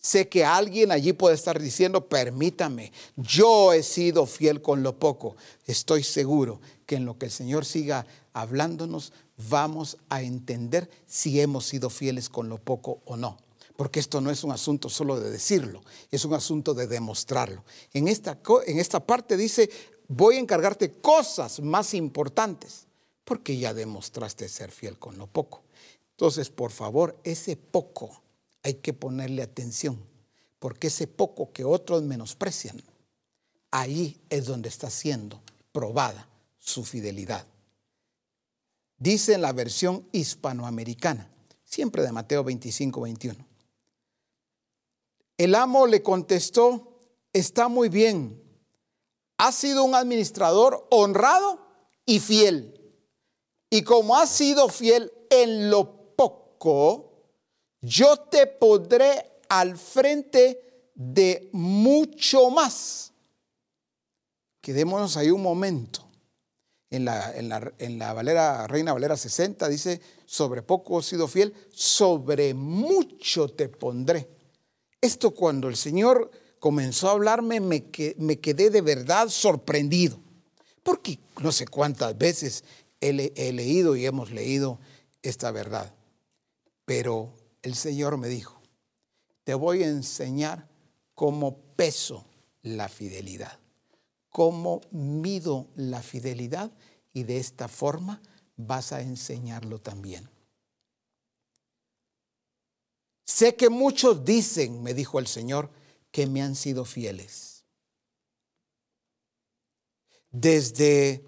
Sé 0.00 0.28
que 0.28 0.44
alguien 0.44 0.90
allí 0.90 1.12
puede 1.12 1.36
estar 1.36 1.60
diciendo, 1.60 2.08
permítame, 2.08 2.92
yo 3.16 3.72
he 3.72 3.84
sido 3.84 4.26
fiel 4.26 4.60
con 4.60 4.82
lo 4.82 4.98
poco. 4.98 5.36
Estoy 5.66 6.02
seguro 6.02 6.60
que 6.88 6.96
en 6.96 7.04
lo 7.04 7.18
que 7.18 7.26
el 7.26 7.32
Señor 7.32 7.66
siga 7.66 8.06
hablándonos, 8.32 9.12
vamos 9.50 9.98
a 10.08 10.22
entender 10.22 10.88
si 11.06 11.38
hemos 11.38 11.66
sido 11.66 11.90
fieles 11.90 12.30
con 12.30 12.48
lo 12.48 12.56
poco 12.56 13.02
o 13.04 13.18
no. 13.18 13.36
Porque 13.76 14.00
esto 14.00 14.22
no 14.22 14.30
es 14.30 14.42
un 14.42 14.52
asunto 14.52 14.88
solo 14.88 15.20
de 15.20 15.30
decirlo, 15.30 15.82
es 16.10 16.24
un 16.24 16.32
asunto 16.32 16.72
de 16.72 16.86
demostrarlo. 16.86 17.62
En 17.92 18.08
esta, 18.08 18.38
en 18.66 18.78
esta 18.78 19.00
parte 19.06 19.36
dice, 19.36 19.68
voy 20.08 20.36
a 20.36 20.40
encargarte 20.40 20.90
cosas 20.90 21.60
más 21.60 21.92
importantes, 21.92 22.86
porque 23.22 23.58
ya 23.58 23.74
demostraste 23.74 24.48
ser 24.48 24.70
fiel 24.70 24.98
con 24.98 25.18
lo 25.18 25.26
poco. 25.26 25.60
Entonces, 26.12 26.48
por 26.48 26.70
favor, 26.70 27.20
ese 27.22 27.56
poco 27.56 28.22
hay 28.62 28.74
que 28.74 28.94
ponerle 28.94 29.42
atención, 29.42 30.02
porque 30.58 30.86
ese 30.86 31.06
poco 31.06 31.52
que 31.52 31.64
otros 31.64 32.02
menosprecian, 32.02 32.82
ahí 33.70 34.18
es 34.30 34.46
donde 34.46 34.70
está 34.70 34.88
siendo 34.88 35.42
probada 35.70 36.26
su 36.68 36.84
fidelidad. 36.84 37.46
Dice 38.98 39.34
en 39.34 39.42
la 39.42 39.52
versión 39.52 40.06
hispanoamericana, 40.12 41.30
siempre 41.64 42.02
de 42.02 42.12
Mateo 42.12 42.44
25, 42.44 43.00
21. 43.00 43.46
El 45.38 45.54
amo 45.54 45.86
le 45.86 46.02
contestó, 46.02 47.00
está 47.32 47.68
muy 47.68 47.88
bien, 47.88 48.42
has 49.38 49.54
sido 49.54 49.84
un 49.84 49.94
administrador 49.94 50.86
honrado 50.90 51.58
y 52.04 52.20
fiel. 52.20 52.74
Y 53.70 53.82
como 53.82 54.16
has 54.16 54.30
sido 54.30 54.68
fiel 54.68 55.12
en 55.30 55.70
lo 55.70 56.14
poco, 56.16 57.30
yo 57.80 58.16
te 58.16 58.46
pondré 58.46 59.40
al 59.48 59.78
frente 59.78 60.90
de 60.94 61.48
mucho 61.52 62.50
más. 62.50 63.12
Quedémonos 64.60 65.16
ahí 65.16 65.30
un 65.30 65.42
momento 65.42 66.07
en 66.90 67.04
la, 67.04 67.32
en 67.78 67.98
la, 67.98 68.12
Valera, 68.12 68.66
Reina 68.66 68.92
Valera 68.92 69.16
60, 69.16 69.68
dice, 69.68 70.00
sobre 70.24 70.62
poco 70.62 71.00
he 71.00 71.02
sido 71.02 71.28
fiel, 71.28 71.54
sobre 71.70 72.54
mucho 72.54 73.48
te 73.48 73.68
pondré. 73.68 74.28
Esto 75.00 75.32
cuando 75.32 75.68
el 75.68 75.76
Señor 75.76 76.30
comenzó 76.58 77.08
a 77.08 77.12
hablarme 77.12 77.60
me, 77.60 77.90
me 78.16 78.40
quedé 78.40 78.70
de 78.70 78.80
verdad 78.80 79.28
sorprendido, 79.28 80.18
porque 80.82 81.18
no 81.42 81.52
sé 81.52 81.66
cuántas 81.66 82.16
veces 82.16 82.64
he, 83.00 83.32
he 83.36 83.52
leído 83.52 83.94
y 83.94 84.06
hemos 84.06 84.30
leído 84.30 84.78
esta 85.22 85.50
verdad, 85.50 85.94
pero 86.84 87.32
el 87.62 87.74
Señor 87.74 88.16
me 88.16 88.28
dijo, 88.28 88.60
te 89.44 89.54
voy 89.54 89.82
a 89.82 89.88
enseñar 89.88 90.68
cómo 91.14 91.58
peso 91.76 92.24
la 92.62 92.88
fidelidad 92.88 93.58
cómo 94.38 94.82
mido 94.92 95.66
la 95.74 96.00
fidelidad 96.00 96.70
y 97.12 97.24
de 97.24 97.38
esta 97.38 97.66
forma 97.66 98.22
vas 98.56 98.92
a 98.92 99.00
enseñarlo 99.00 99.80
también. 99.80 100.30
Sé 103.24 103.56
que 103.56 103.68
muchos 103.68 104.24
dicen, 104.24 104.80
me 104.84 104.94
dijo 104.94 105.18
el 105.18 105.26
Señor, 105.26 105.72
que 106.12 106.28
me 106.28 106.40
han 106.40 106.54
sido 106.54 106.84
fieles. 106.84 107.64
Desde 110.30 111.24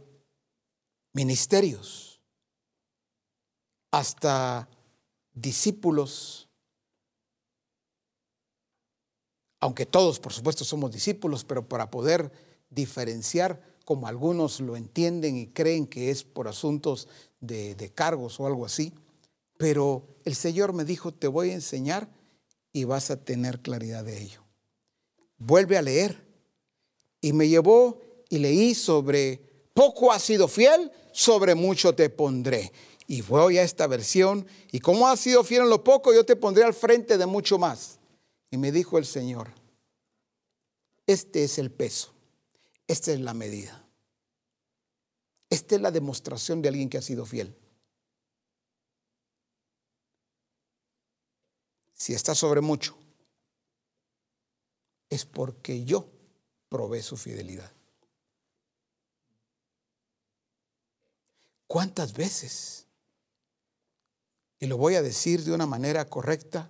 ministerios 1.12 2.22
hasta 3.90 4.68
discípulos, 5.32 6.48
aunque 9.58 9.84
todos 9.84 10.20
por 10.20 10.32
supuesto 10.32 10.64
somos 10.64 10.92
discípulos, 10.92 11.42
pero 11.42 11.68
para 11.68 11.90
poder 11.90 12.49
diferenciar 12.70 13.62
como 13.84 14.06
algunos 14.06 14.60
lo 14.60 14.76
entienden 14.76 15.36
y 15.36 15.48
creen 15.48 15.86
que 15.86 16.10
es 16.10 16.24
por 16.24 16.48
asuntos 16.48 17.08
de, 17.40 17.74
de 17.74 17.90
cargos 17.90 18.38
o 18.40 18.46
algo 18.46 18.64
así, 18.64 18.92
pero 19.58 20.06
el 20.24 20.34
Señor 20.34 20.72
me 20.72 20.84
dijo, 20.84 21.12
te 21.12 21.28
voy 21.28 21.50
a 21.50 21.54
enseñar 21.54 22.08
y 22.72 22.84
vas 22.84 23.10
a 23.10 23.22
tener 23.22 23.60
claridad 23.60 24.04
de 24.04 24.22
ello. 24.22 24.42
Vuelve 25.38 25.76
a 25.76 25.82
leer. 25.82 26.28
Y 27.20 27.32
me 27.32 27.48
llevó 27.48 28.00
y 28.30 28.38
leí 28.38 28.74
sobre, 28.74 29.42
poco 29.74 30.12
has 30.12 30.22
sido 30.22 30.48
fiel, 30.48 30.90
sobre 31.12 31.54
mucho 31.54 31.94
te 31.94 32.08
pondré. 32.08 32.72
Y 33.06 33.22
voy 33.22 33.58
a 33.58 33.62
esta 33.62 33.86
versión, 33.86 34.46
y 34.70 34.78
como 34.78 35.08
has 35.08 35.20
sido 35.20 35.42
fiel 35.42 35.62
en 35.62 35.70
lo 35.70 35.84
poco, 35.84 36.14
yo 36.14 36.24
te 36.24 36.36
pondré 36.36 36.64
al 36.64 36.72
frente 36.72 37.18
de 37.18 37.26
mucho 37.26 37.58
más. 37.58 37.98
Y 38.50 38.56
me 38.56 38.72
dijo 38.72 38.98
el 38.98 39.04
Señor, 39.04 39.48
este 41.06 41.44
es 41.44 41.58
el 41.58 41.70
peso, 41.70 42.12
esta 42.90 43.12
es 43.12 43.20
la 43.20 43.34
medida. 43.34 43.84
Esta 45.48 45.76
es 45.76 45.80
la 45.80 45.92
demostración 45.92 46.60
de 46.60 46.68
alguien 46.68 46.90
que 46.90 46.98
ha 46.98 47.02
sido 47.02 47.24
fiel. 47.24 47.56
Si 51.94 52.14
está 52.14 52.34
sobre 52.34 52.60
mucho, 52.60 52.98
es 55.08 55.24
porque 55.24 55.84
yo 55.84 56.08
probé 56.68 57.00
su 57.02 57.16
fidelidad. 57.16 57.70
¿Cuántas 61.68 62.12
veces? 62.12 62.86
Y 64.58 64.66
lo 64.66 64.76
voy 64.78 64.96
a 64.96 65.02
decir 65.02 65.44
de 65.44 65.52
una 65.52 65.66
manera 65.66 66.08
correcta. 66.08 66.68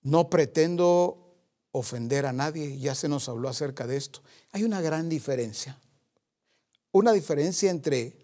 No 0.00 0.30
pretendo 0.30 1.23
ofender 1.76 2.24
a 2.24 2.32
nadie, 2.32 2.78
ya 2.78 2.94
se 2.94 3.08
nos 3.08 3.28
habló 3.28 3.48
acerca 3.48 3.86
de 3.88 3.96
esto. 3.96 4.22
Hay 4.52 4.62
una 4.62 4.80
gran 4.80 5.08
diferencia. 5.08 5.76
Una 6.92 7.12
diferencia 7.12 7.68
entre 7.68 8.16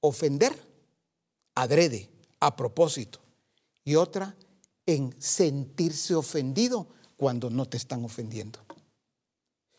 ofender 0.00 0.58
adrede, 1.54 2.08
a 2.40 2.56
propósito, 2.56 3.20
y 3.84 3.96
otra 3.96 4.34
en 4.86 5.14
sentirse 5.20 6.14
ofendido 6.14 6.88
cuando 7.18 7.50
no 7.50 7.68
te 7.68 7.76
están 7.76 8.02
ofendiendo. 8.04 8.58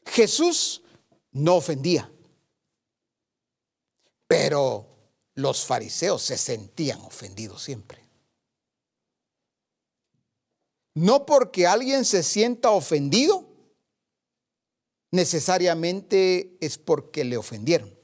Jesús 0.06 0.84
no 1.32 1.56
ofendía, 1.56 2.12
pero 4.28 4.88
los 5.34 5.66
fariseos 5.66 6.22
se 6.22 6.38
sentían 6.38 7.02
ofendidos 7.02 7.64
siempre. 7.64 8.07
No 10.98 11.28
porque 11.28 11.68
alguien 11.68 12.04
se 12.06 12.24
sienta 12.24 12.72
ofendido, 12.72 13.48
necesariamente 15.12 16.58
es 16.60 16.80
porque 16.80 17.24
le 17.24 17.38
ofendieron. 17.38 17.96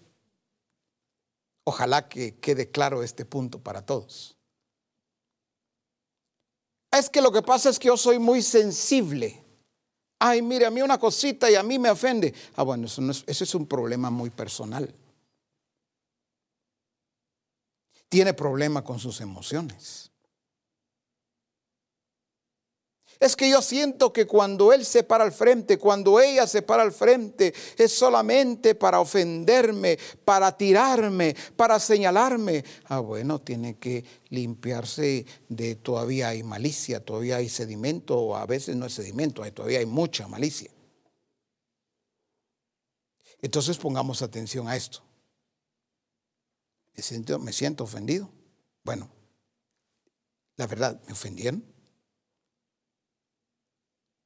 Ojalá 1.64 2.08
que 2.08 2.36
quede 2.36 2.70
claro 2.70 3.02
este 3.02 3.26
punto 3.26 3.64
para 3.64 3.84
todos. 3.84 4.38
Es 6.92 7.10
que 7.10 7.20
lo 7.20 7.32
que 7.32 7.42
pasa 7.42 7.72
es 7.72 7.80
que 7.80 7.88
yo 7.88 7.98
soy 7.98 8.20
muy 8.20 8.44
sensible. 8.44 9.44
Ay, 10.20 10.44
mire, 10.44 10.68
a 10.68 10.70
mí 10.70 10.84
una 10.84 11.00
cosita 11.00 11.50
y 11.50 11.56
a 11.56 11.64
mí 11.64 11.80
me 11.80 11.90
ofende. 11.90 12.32
Ah, 12.56 12.62
bueno, 12.62 12.86
eso, 12.86 13.02
eso 13.10 13.44
es 13.44 13.56
un 13.56 13.66
problema 13.66 14.12
muy 14.12 14.30
personal. 14.30 14.94
Tiene 18.08 18.36
problema 18.36 18.84
con 18.84 19.00
sus 19.00 19.20
emociones. 19.20 20.13
Es 23.24 23.38
que 23.38 23.50
yo 23.50 23.62
siento 23.62 24.12
que 24.12 24.28
cuando 24.28 24.74
él 24.74 24.84
se 24.84 25.02
para 25.02 25.24
al 25.24 25.32
frente, 25.32 25.78
cuando 25.78 26.20
ella 26.20 26.46
se 26.46 26.62
para 26.62 26.84
al 26.84 26.92
frente, 26.92 27.54
es 27.78 27.94
solamente 27.94 28.76
para 28.76 29.00
ofenderme, 29.00 29.98
para 30.26 30.58
tirarme, 30.58 31.34
para 31.56 31.80
señalarme. 31.80 32.66
Ah, 32.84 33.00
bueno, 33.00 33.40
tiene 33.40 33.78
que 33.78 34.04
limpiarse 34.28 35.26
de 35.48 35.76
todavía 35.76 36.28
hay 36.28 36.44
malicia, 36.44 37.00
todavía 37.00 37.38
hay 37.38 37.48
sedimento, 37.48 38.20
o 38.20 38.36
a 38.36 38.46
veces 38.46 38.76
no 38.76 38.88
es 38.88 38.94
sedimento, 38.94 39.50
todavía 39.54 39.80
hay 39.80 39.86
mucha 39.86 40.28
malicia. 40.28 40.70
Entonces 43.42 43.78
pongamos 43.78 44.22
atención 44.22 44.68
a 44.68 44.76
esto. 44.76 45.02
Me 46.94 47.02
siento, 47.02 47.40
me 47.40 47.54
siento 47.54 47.86
ofendido. 47.86 48.30
Bueno, 48.84 49.10
la 50.58 50.68
verdad, 50.68 51.02
¿me 51.08 51.14
ofendieron? 51.14 51.73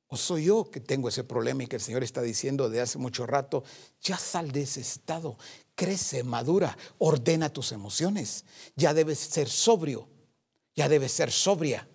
¿O 0.09 0.15
soy 0.15 0.45
yo 0.45 0.69
que 0.71 0.79
tengo 0.79 1.09
ese 1.09 1.25
problema 1.25 1.63
y 1.63 1.67
que 1.67 1.75
el 1.75 1.81
Señor 1.81 2.03
está 2.03 2.21
diciendo 2.21 2.69
de 2.69 2.79
hace 2.79 2.97
mucho 2.97 3.25
rato, 3.25 3.63
ya 4.01 4.17
sal 4.17 4.51
de 4.51 4.61
ese 4.61 4.79
estado, 4.79 5.37
crece, 5.75 6.23
madura, 6.23 6.77
ordena 6.97 7.51
tus 7.51 7.73
emociones, 7.73 8.45
ya 8.75 8.93
debes 8.93 9.19
ser 9.19 9.49
sobrio, 9.49 10.07
ya 10.75 10.87
debes 10.87 11.11
ser 11.11 11.29
sobria. 11.29 11.89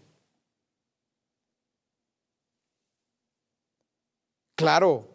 Claro, 4.56 5.08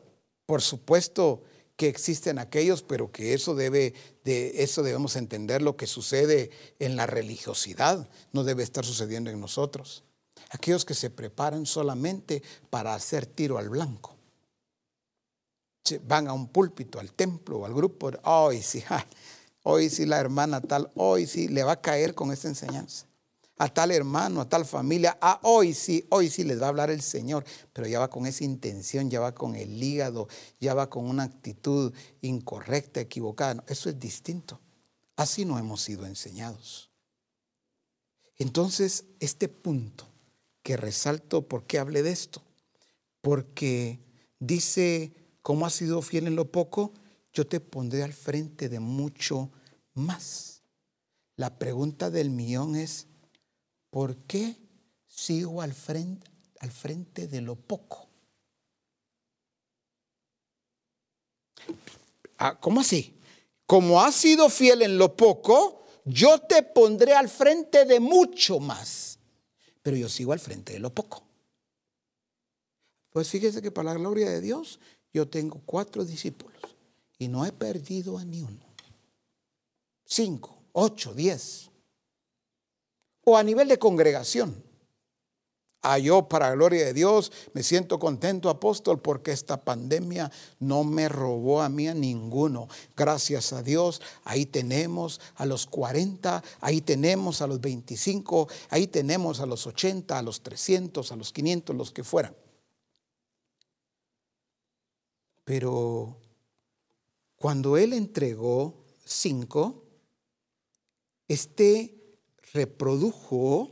por 0.47 0.63
supuesto 0.63 1.43
que 1.75 1.89
existen 1.89 2.39
aquellos, 2.39 2.81
pero 2.81 3.11
que 3.11 3.35
eso 3.35 3.53
debe 3.53 3.93
de 4.23 4.63
eso 4.63 4.81
debemos 4.81 5.15
entender 5.15 5.61
lo 5.61 5.77
que 5.77 5.85
sucede 5.85 6.49
en 6.79 6.95
la 6.95 7.05
religiosidad, 7.05 8.09
no 8.33 8.43
debe 8.43 8.63
estar 8.63 8.83
sucediendo 8.83 9.29
en 9.29 9.39
nosotros 9.39 10.03
aquellos 10.49 10.85
que 10.85 10.93
se 10.93 11.09
preparan 11.09 11.65
solamente 11.65 12.41
para 12.69 12.93
hacer 12.93 13.25
tiro 13.25 13.57
al 13.57 13.69
blanco. 13.69 14.15
Van 16.03 16.27
a 16.27 16.33
un 16.33 16.49
púlpito, 16.49 16.99
al 16.99 17.13
templo 17.13 17.59
o 17.59 17.65
al 17.65 17.73
grupo, 17.73 18.11
hoy 18.23 18.61
sí, 18.61 18.83
hoy 19.63 19.89
sí 19.89 20.05
la 20.05 20.19
hermana 20.19 20.59
tal, 20.61 20.91
hoy 20.95 21.27
sí 21.27 21.47
le 21.47 21.63
va 21.63 21.73
a 21.73 21.81
caer 21.81 22.13
con 22.13 22.31
esta 22.31 22.47
enseñanza. 22.47 23.05
A 23.59 23.69
tal 23.69 23.91
hermano, 23.91 24.41
a 24.41 24.49
tal 24.49 24.65
familia, 24.65 25.17
a 25.19 25.39
hoy 25.43 25.73
sí, 25.73 26.05
hoy 26.09 26.29
sí 26.29 26.43
les 26.43 26.61
va 26.61 26.65
a 26.65 26.69
hablar 26.69 26.91
el 26.91 27.01
Señor, 27.01 27.43
pero 27.73 27.87
ya 27.87 27.99
va 27.99 28.09
con 28.09 28.27
esa 28.27 28.43
intención, 28.43 29.09
ya 29.09 29.19
va 29.19 29.33
con 29.33 29.55
el 29.55 29.81
hígado, 29.81 30.27
ya 30.59 30.75
va 30.75 30.89
con 30.89 31.07
una 31.07 31.23
actitud 31.23 31.91
incorrecta, 32.21 32.99
equivocada. 32.99 33.63
eso 33.67 33.89
es 33.89 33.99
distinto. 33.99 34.59
Así 35.15 35.43
no 35.45 35.57
hemos 35.57 35.81
sido 35.81 36.05
enseñados. 36.05 36.91
Entonces, 38.37 39.05
este 39.19 39.47
punto 39.47 40.07
que 40.68 40.76
resalto 40.76 41.47
por 41.47 41.65
qué 41.65 41.80
hablé 41.80 42.03
de 42.03 42.11
esto. 42.11 42.43
Porque 43.22 44.01
dice, 44.38 45.13
como 45.41 45.65
has 45.65 45.72
sido 45.72 46.01
fiel 46.01 46.28
en 46.28 46.36
lo 46.36 46.51
poco, 46.51 46.91
yo 47.32 47.47
te 47.47 47.61
pondré 47.61 48.03
al 48.03 48.11
frente 48.11 48.68
de 48.68 48.82
mucho 48.82 49.49
más. 49.93 50.61
La 51.38 51.57
pregunta 51.57 52.09
del 52.09 52.32
millón 52.32 52.76
es, 52.76 53.07
¿por 53.91 54.18
qué 54.26 54.57
sigo 55.07 55.61
al 55.61 55.72
frente, 55.72 57.28
de 57.28 57.39
lo 57.39 57.55
poco? 57.55 58.09
Ah, 62.38 62.59
¿Cómo 62.59 62.82
así? 62.82 63.18
Como 63.65 64.01
has 64.01 64.15
sido 64.15 64.49
fiel 64.49 64.82
en 64.82 64.97
lo 64.97 65.15
poco, 65.15 65.86
yo 66.03 66.39
te 66.39 66.61
pondré 66.61 67.13
al 67.13 67.30
frente 67.30 67.86
de 67.86 68.01
mucho 68.01 68.59
más 68.59 69.16
pero 69.88 69.95
yo 69.95 70.09
sigo 70.09 70.33
al 70.33 70.39
frente 70.41 70.73
de 70.73 70.79
lo 70.79 70.93
poco. 70.93 71.23
Pues 73.09 73.29
fíjese 73.29 73.61
que 73.61 73.71
para 73.71 73.93
la 73.93 73.97
gloria 73.97 74.29
de 74.29 74.41
Dios 74.41 74.81
yo 75.13 75.29
tengo 75.29 75.61
cuatro 75.65 76.03
discípulos 76.03 76.57
y 77.17 77.29
no 77.29 77.45
he 77.45 77.53
perdido 77.53 78.17
a 78.17 78.25
ni 78.25 78.41
uno. 78.41 78.65
Cinco, 80.03 80.61
ocho, 80.73 81.13
diez. 81.13 81.69
O 83.23 83.38
a 83.38 83.43
nivel 83.43 83.69
de 83.69 83.79
congregación. 83.79 84.61
Yo, 85.95 86.27
para 86.27 86.49
la 86.49 86.55
gloria 86.55 86.85
de 86.85 86.93
Dios, 86.93 87.31
me 87.53 87.63
siento 87.63 87.97
contento, 87.99 88.49
apóstol, 88.49 88.99
porque 88.99 89.31
esta 89.31 89.63
pandemia 89.63 90.29
no 90.59 90.83
me 90.83 91.07
robó 91.07 91.61
a 91.61 91.69
mí 91.69 91.88
a 91.88 91.93
ninguno. 91.93 92.67
Gracias 92.95 93.53
a 93.53 93.63
Dios, 93.63 94.01
ahí 94.25 94.45
tenemos 94.45 95.21
a 95.35 95.45
los 95.45 95.65
40, 95.67 96.43
ahí 96.59 96.81
tenemos 96.81 97.41
a 97.41 97.47
los 97.47 97.61
25, 97.61 98.49
ahí 98.69 98.88
tenemos 98.88 99.39
a 99.39 99.45
los 99.45 99.65
80, 99.65 100.19
a 100.19 100.21
los 100.21 100.41
300, 100.41 101.11
a 101.11 101.15
los 101.15 101.31
500, 101.31 101.75
los 101.75 101.91
que 101.91 102.03
fueran. 102.03 102.35
Pero 105.45 106.17
cuando 107.38 107.77
Él 107.77 107.93
entregó 107.93 108.83
cinco, 109.05 109.85
este 111.27 112.19
reprodujo 112.51 113.71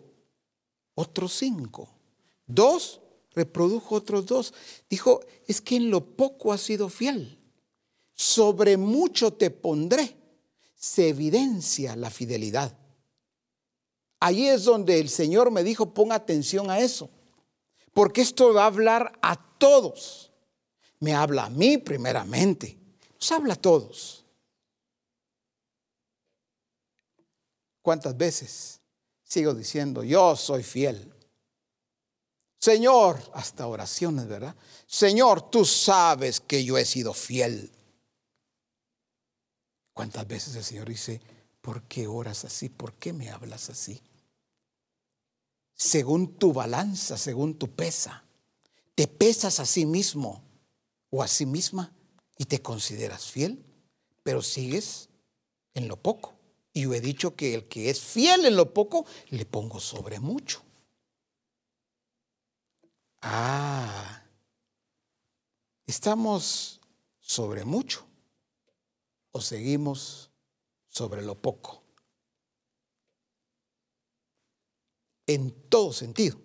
otros 0.96 1.34
cinco. 1.34 1.95
Dos 2.48 3.02
reprodujo 3.32 3.96
otros 3.96 4.26
dos. 4.26 4.54
Dijo, 4.90 5.22
es 5.48 5.62
que 5.62 5.76
en 5.76 5.90
lo 5.90 6.16
poco 6.16 6.54
has 6.54 6.62
sido 6.62 6.90
fiel. 6.90 7.40
Sobre 8.14 8.78
mucho 8.78 9.34
te 9.34 9.52
pondré. 9.52 10.16
Se 10.76 11.10
evidencia 11.10 11.96
la 11.96 12.10
fidelidad. 12.10 12.78
Ahí 14.20 14.48
es 14.48 14.64
donde 14.64 15.00
el 15.00 15.10
Señor 15.10 15.52
me 15.52 15.64
dijo, 15.64 15.94
ponga 15.94 16.16
atención 16.16 16.70
a 16.72 16.80
eso. 16.80 17.10
Porque 17.94 18.22
esto 18.22 18.54
va 18.54 18.64
a 18.64 18.68
hablar 18.68 19.18
a 19.22 19.36
todos. 19.58 20.32
Me 21.00 21.14
habla 21.14 21.46
a 21.46 21.50
mí 21.50 21.78
primeramente. 21.78 22.78
Nos 23.14 23.32
habla 23.32 23.54
a 23.54 23.62
todos. 23.62 24.26
¿Cuántas 27.82 28.18
veces 28.18 28.82
sigo 29.24 29.54
diciendo, 29.54 30.04
yo 30.04 30.36
soy 30.36 30.64
fiel? 30.64 31.14
Señor, 32.66 33.22
hasta 33.36 33.68
oraciones, 33.68 34.26
¿verdad? 34.26 34.56
Señor, 34.88 35.52
tú 35.52 35.66
sabes 35.66 36.40
que 36.40 36.66
yo 36.66 36.80
he 36.80 36.86
sido 36.86 37.14
fiel. 37.14 37.72
¿Cuántas 39.94 40.28
veces 40.28 40.56
el 40.56 40.64
Señor 40.64 40.90
dice, 40.90 41.22
¿por 41.62 41.84
qué 41.84 42.08
oras 42.08 42.44
así? 42.44 42.70
¿Por 42.70 42.94
qué 42.94 43.14
me 43.14 43.30
hablas 43.30 43.70
así? 43.70 44.02
Según 45.76 46.40
tu 46.40 46.54
balanza, 46.54 47.20
según 47.20 47.54
tu 47.54 47.70
pesa, 47.70 48.24
te 48.96 49.08
pesas 49.08 49.60
a 49.60 49.68
sí 49.68 49.86
mismo 49.86 50.42
o 51.12 51.22
a 51.22 51.28
sí 51.28 51.46
misma 51.46 51.94
y 52.36 52.46
te 52.46 52.64
consideras 52.64 53.28
fiel, 53.28 53.64
pero 54.24 54.42
sigues 54.42 55.10
en 55.76 55.88
lo 55.88 55.98
poco. 55.98 56.34
Y 56.74 56.82
yo 56.82 56.96
he 56.96 57.00
dicho 57.00 57.36
que 57.36 57.54
el 57.54 57.68
que 57.68 57.92
es 57.92 58.02
fiel 58.02 58.44
en 58.44 58.56
lo 58.56 58.74
poco, 58.74 59.06
le 59.30 59.46
pongo 59.46 59.80
sobre 59.80 60.20
mucho. 60.20 60.66
Ah, 63.28 64.22
¿estamos 65.88 66.80
sobre 67.20 67.66
mucho 67.66 68.06
o 69.32 69.42
seguimos 69.42 70.30
sobre 70.90 71.24
lo 71.24 71.34
poco? 71.34 71.82
En 75.26 75.50
todo 75.70 75.92
sentido, 75.92 76.40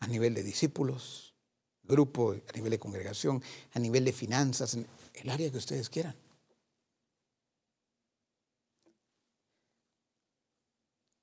a 0.00 0.06
nivel 0.06 0.34
de 0.34 0.42
discípulos, 0.42 1.34
grupo, 1.82 2.32
a 2.32 2.52
nivel 2.52 2.72
de 2.72 2.78
congregación, 2.78 3.42
a 3.72 3.78
nivel 3.78 4.04
de 4.04 4.12
finanzas, 4.12 4.76
el 5.14 5.30
área 5.30 5.50
que 5.50 5.56
ustedes 5.56 5.88
quieran. 5.88 6.14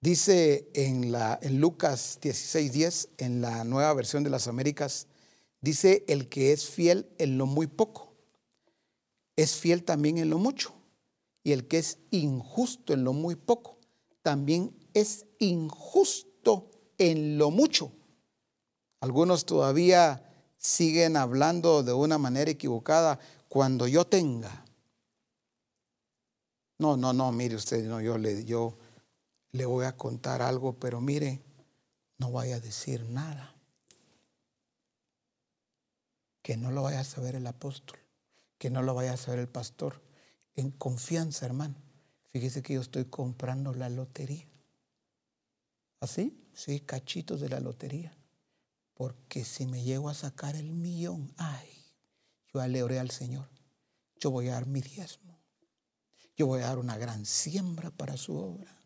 Dice 0.03 0.69
en, 0.73 1.13
la, 1.13 1.39
en 1.41 1.61
Lucas 1.61 2.19
16:10, 2.21 3.07
en 3.19 3.39
la 3.39 3.63
nueva 3.63 3.93
versión 3.93 4.21
de 4.25 4.29
las 4.29 4.49
Américas, 4.49 5.07
dice, 5.61 6.03
el 6.09 6.27
que 6.27 6.51
es 6.51 6.69
fiel 6.69 7.07
en 7.19 7.37
lo 7.37 7.45
muy 7.45 7.67
poco, 7.67 8.13
es 9.37 9.55
fiel 9.55 9.85
también 9.85 10.17
en 10.17 10.29
lo 10.29 10.39
mucho. 10.39 10.73
Y 11.41 11.53
el 11.53 11.69
que 11.69 11.77
es 11.77 11.99
injusto 12.11 12.91
en 12.91 13.05
lo 13.05 13.13
muy 13.13 13.37
poco, 13.37 13.77
también 14.21 14.75
es 14.93 15.25
injusto 15.39 16.69
en 16.97 17.37
lo 17.37 17.49
mucho. 17.49 17.93
Algunos 18.99 19.45
todavía 19.45 20.29
siguen 20.57 21.15
hablando 21.15 21.81
de 21.81 21.93
una 21.93 22.17
manera 22.17 22.51
equivocada 22.51 23.19
cuando 23.47 23.87
yo 23.87 24.05
tenga. 24.05 24.65
No, 26.77 26.97
no, 26.97 27.13
no, 27.13 27.31
mire 27.31 27.55
usted, 27.55 27.85
no, 27.85 28.01
yo 28.01 28.17
le 28.17 28.43
yo 28.43 28.77
le 29.53 29.65
voy 29.65 29.85
a 29.85 29.95
contar 29.95 30.41
algo, 30.41 30.73
pero 30.79 30.99
mire, 30.99 31.41
no 32.17 32.31
vaya 32.31 32.55
a 32.55 32.59
decir 32.59 33.05
nada. 33.05 33.55
Que 36.41 36.57
no 36.57 36.71
lo 36.71 36.81
vaya 36.81 36.99
a 36.99 37.05
saber 37.05 37.35
el 37.35 37.47
apóstol, 37.47 37.99
que 38.57 38.69
no 38.69 38.81
lo 38.81 38.95
vaya 38.95 39.13
a 39.13 39.17
saber 39.17 39.39
el 39.39 39.47
pastor. 39.47 40.01
En 40.55 40.71
confianza, 40.71 41.45
hermano. 41.45 41.75
Fíjese 42.25 42.63
que 42.63 42.73
yo 42.73 42.81
estoy 42.81 43.05
comprando 43.05 43.73
la 43.73 43.89
lotería. 43.89 44.47
¿Así? 45.99 46.35
Sí, 46.53 46.79
cachitos 46.79 47.39
de 47.39 47.49
la 47.49 47.59
lotería. 47.59 48.17
Porque 48.95 49.45
si 49.45 49.67
me 49.67 49.83
llego 49.83 50.09
a 50.09 50.15
sacar 50.15 50.55
el 50.55 50.71
millón, 50.73 51.31
ay, 51.37 51.69
yo 52.51 52.59
aleoré 52.59 52.99
al 52.99 53.11
Señor. 53.11 53.47
Yo 54.19 54.31
voy 54.31 54.49
a 54.49 54.53
dar 54.53 54.65
mi 54.65 54.81
diezmo. 54.81 55.37
Yo 56.35 56.47
voy 56.47 56.61
a 56.61 56.67
dar 56.67 56.79
una 56.79 56.97
gran 56.97 57.25
siembra 57.25 57.91
para 57.91 58.17
su 58.17 58.35
obra. 58.35 58.82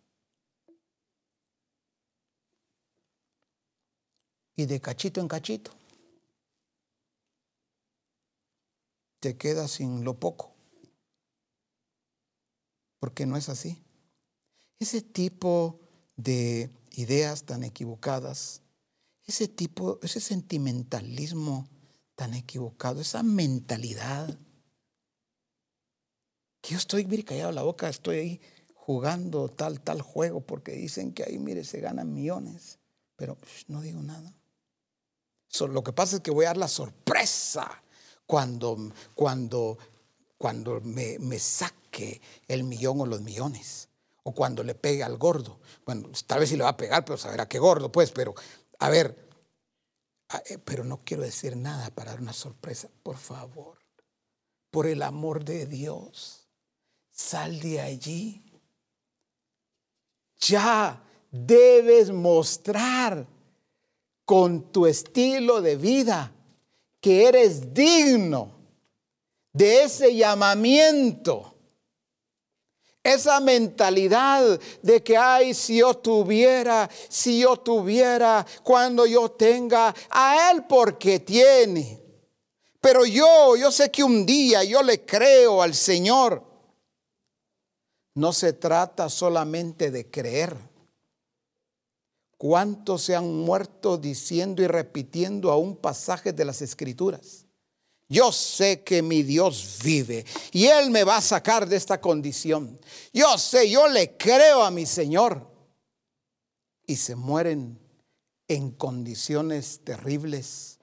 Y 4.57 4.65
de 4.65 4.81
cachito 4.81 5.21
en 5.21 5.29
cachito 5.29 5.71
te 9.19 9.35
quedas 9.35 9.71
sin 9.71 10.03
lo 10.03 10.19
poco. 10.19 10.53
Porque 12.99 13.25
no 13.25 13.37
es 13.37 13.49
así. 13.49 13.83
Ese 14.79 15.01
tipo 15.01 15.79
de 16.15 16.69
ideas 16.91 17.43
tan 17.43 17.63
equivocadas, 17.63 18.61
ese 19.25 19.47
tipo, 19.47 19.99
ese 20.01 20.19
sentimentalismo 20.19 21.67
tan 22.15 22.33
equivocado, 22.33 23.01
esa 23.01 23.23
mentalidad, 23.23 24.37
que 26.61 26.71
yo 26.71 26.77
estoy, 26.77 27.05
mire, 27.05 27.23
callado 27.23 27.51
la 27.51 27.63
boca, 27.63 27.89
estoy 27.89 28.17
ahí 28.17 28.41
jugando 28.73 29.49
tal, 29.49 29.81
tal 29.81 30.01
juego, 30.01 30.41
porque 30.41 30.71
dicen 30.73 31.13
que 31.13 31.23
ahí, 31.23 31.37
mire, 31.37 31.63
se 31.63 31.79
ganan 31.79 32.13
millones, 32.13 32.79
pero 33.15 33.37
no 33.67 33.81
digo 33.81 34.01
nada 34.01 34.36
lo 35.59 35.83
que 35.83 35.93
pasa 35.93 36.17
es 36.17 36.21
que 36.21 36.31
voy 36.31 36.45
a 36.45 36.49
dar 36.49 36.57
la 36.57 36.67
sorpresa 36.67 37.83
cuando, 38.25 38.91
cuando, 39.15 39.77
cuando 40.37 40.81
me, 40.81 41.39
saque 41.39 42.21
el 42.47 42.63
millón 42.63 43.01
o 43.01 43.05
los 43.05 43.21
millones. 43.21 43.89
O 44.23 44.33
cuando 44.33 44.61
le 44.61 44.75
pegue 44.75 45.03
al 45.03 45.17
gordo. 45.17 45.59
Bueno, 45.85 46.09
tal 46.25 46.41
vez 46.41 46.49
si 46.49 46.57
le 46.57 46.63
va 46.63 46.71
a 46.71 46.77
pegar, 46.77 47.05
pero 47.05 47.17
saberá 47.17 47.47
qué 47.47 47.59
gordo, 47.59 47.89
pues. 47.91 48.11
Pero, 48.11 48.35
a 48.79 48.89
ver, 48.89 49.15
eh, 50.49 50.57
pero 50.57 50.83
no 50.83 51.01
quiero 51.05 51.23
decir 51.23 51.55
nada 51.55 51.89
para 51.91 52.11
dar 52.11 52.21
una 52.21 52.33
sorpresa. 52.33 52.89
Por 53.03 53.17
favor, 53.17 53.77
por 54.69 54.85
el 54.85 55.01
amor 55.01 55.45
de 55.45 55.65
Dios, 55.65 56.49
sal 57.09 57.61
de 57.61 57.79
allí. 57.79 58.43
Ya 60.39 61.01
debes 61.31 62.11
mostrar 62.11 63.25
con 64.27 64.73
tu 64.73 64.85
estilo 64.85 65.61
de 65.61 65.77
vida 65.77 66.33
que 66.99 67.27
eres 67.29 67.73
digno 67.73 68.51
de 69.53 69.83
ese 69.83 70.13
llamamiento. 70.13 71.55
Esa 73.01 73.39
mentalidad 73.39 74.59
de 74.81 75.01
que, 75.01 75.15
ay, 75.15 75.53
si 75.53 75.77
yo 75.77 75.93
tuviera, 75.93 76.89
si 77.07 77.39
yo 77.39 77.55
tuviera, 77.55 78.45
cuando 78.63 79.05
yo 79.05 79.31
tenga, 79.31 79.95
a 80.09 80.51
Él 80.51 80.65
porque 80.67 81.21
tiene. 81.21 81.97
Pero 82.81 83.05
yo, 83.05 83.55
yo 83.55 83.71
sé 83.71 83.89
que 83.89 84.03
un 84.03 84.25
día 84.25 84.61
yo 84.65 84.83
le 84.83 85.05
creo 85.05 85.61
al 85.61 85.73
Señor. 85.73 86.43
No 88.13 88.33
se 88.33 88.51
trata 88.51 89.07
solamente 89.07 89.89
de 89.89 90.11
creer 90.11 90.76
¿Cuántos 92.37 93.01
se 93.01 93.15
han 93.15 93.33
muerto 93.33 93.97
diciendo 93.97 94.61
y 94.61 94.67
repitiendo 94.67 95.51
aún 95.51 95.75
pasajes 95.75 96.35
de 96.35 96.45
las 96.45 96.61
escrituras? 96.61 97.47
Yo 98.09 98.31
sé 98.31 98.83
que 98.83 99.01
mi 99.01 99.23
Dios 99.23 99.79
vive 99.83 100.25
y 100.51 100.67
Él 100.67 100.91
me 100.91 101.03
va 101.03 101.17
a 101.17 101.21
sacar 101.21 101.67
de 101.67 101.75
esta 101.75 101.99
condición. 101.99 102.79
Yo 103.11 103.37
sé, 103.37 103.69
yo 103.69 103.87
le 103.87 104.15
creo 104.15 104.63
a 104.63 104.71
mi 104.71 104.85
Señor. 104.85 105.45
Y 106.85 106.95
se 106.95 107.15
mueren 107.15 107.77
en 108.47 108.71
condiciones 108.71 109.81
terribles. 109.83 110.79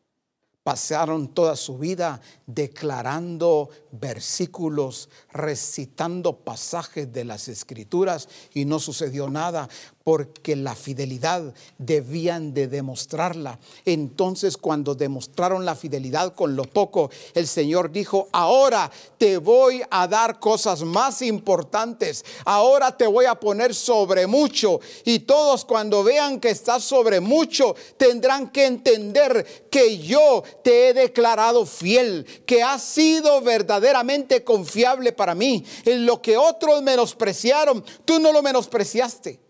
Pasaron 0.63 1.29
toda 1.29 1.57
su 1.57 1.79
vida 1.79 2.21
declarando 2.47 3.69
versículos, 3.93 5.11
recitando 5.31 6.39
pasajes 6.41 7.11
de 7.13 7.25
las 7.25 7.49
escrituras 7.49 8.29
y 8.55 8.65
no 8.65 8.79
sucedió 8.79 9.29
nada 9.29 9.69
porque 10.05 10.55
la 10.55 10.75
fidelidad 10.75 11.55
debían 11.79 12.53
de 12.53 12.69
demostrarla. 12.69 13.59
Entonces 13.87 14.59
cuando 14.59 14.95
demostraron 14.95 15.65
la 15.65 15.75
fidelidad 15.75 16.35
con 16.35 16.55
lo 16.55 16.65
poco, 16.65 17.11
el 17.33 17.49
Señor 17.49 17.91
dijo, 17.91 18.29
ahora 18.31 18.91
te 19.17 19.39
voy 19.39 19.83
a 19.91 20.07
dar 20.07 20.39
cosas 20.39 20.83
más 20.83 21.23
importantes, 21.23 22.23
ahora 22.45 22.95
te 22.95 23.07
voy 23.07 23.25
a 23.25 23.35
poner 23.35 23.75
sobre 23.75 24.27
mucho. 24.27 24.79
Y 25.07 25.21
todos 25.21 25.65
cuando 25.65 26.05
vean 26.05 26.39
que 26.39 26.51
estás 26.51 26.85
sobre 26.85 27.21
mucho, 27.21 27.75
tendrán 27.97 28.51
que 28.51 28.67
entender 28.67 29.67
que 29.71 29.99
yo 29.99 30.45
te 30.63 30.89
he 30.89 30.95
declarado 30.95 31.65
fiel, 31.65 32.27
que 32.45 32.63
has 32.63 32.83
sido 32.83 33.41
verdaderamente 33.41 34.45
confiable 34.45 35.13
para 35.13 35.35
mí. 35.35 35.65
En 35.87 36.05
lo 36.05 36.21
que 36.21 36.37
otros 36.37 36.83
menospreciaron, 36.83 37.83
tú 38.05 38.21
no 38.21 38.33
lo 38.33 38.43
menospreciaste. 38.43 39.44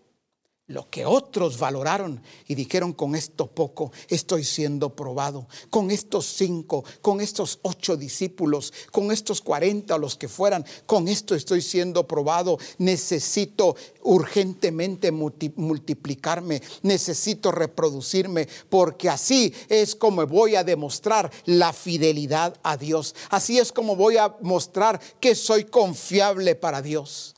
Lo 0.67 0.89
que 0.89 1.05
otros 1.05 1.59
valoraron 1.59 2.23
y 2.47 2.55
dijeron 2.55 2.93
con 2.93 3.13
esto 3.13 3.47
poco 3.47 3.91
estoy 4.07 4.43
siendo 4.43 4.95
probado, 4.95 5.47
con 5.69 5.91
estos 5.91 6.25
cinco, 6.25 6.83
con 7.01 7.21
estos 7.21 7.59
ocho 7.61 7.95
discípulos, 7.95 8.73
con 8.91 9.11
estos 9.11 9.41
cuarenta 9.41 9.95
o 9.95 9.99
los 9.99 10.15
que 10.15 10.27
fueran, 10.27 10.65
con 10.87 11.07
esto 11.07 11.35
estoy 11.35 11.61
siendo 11.61 12.07
probado, 12.07 12.57
necesito 12.79 13.75
urgentemente 14.01 15.11
multiplicarme, 15.11 16.61
necesito 16.81 17.51
reproducirme, 17.51 18.47
porque 18.67 19.09
así 19.09 19.53
es 19.69 19.93
como 19.93 20.25
voy 20.25 20.55
a 20.55 20.63
demostrar 20.63 21.31
la 21.45 21.73
fidelidad 21.73 22.59
a 22.63 22.75
Dios, 22.75 23.13
así 23.29 23.59
es 23.59 23.71
como 23.71 23.95
voy 23.95 24.17
a 24.17 24.35
mostrar 24.41 24.99
que 25.19 25.35
soy 25.35 25.65
confiable 25.65 26.55
para 26.55 26.81
Dios. 26.81 27.35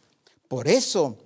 Por 0.47 0.69
eso, 0.69 1.17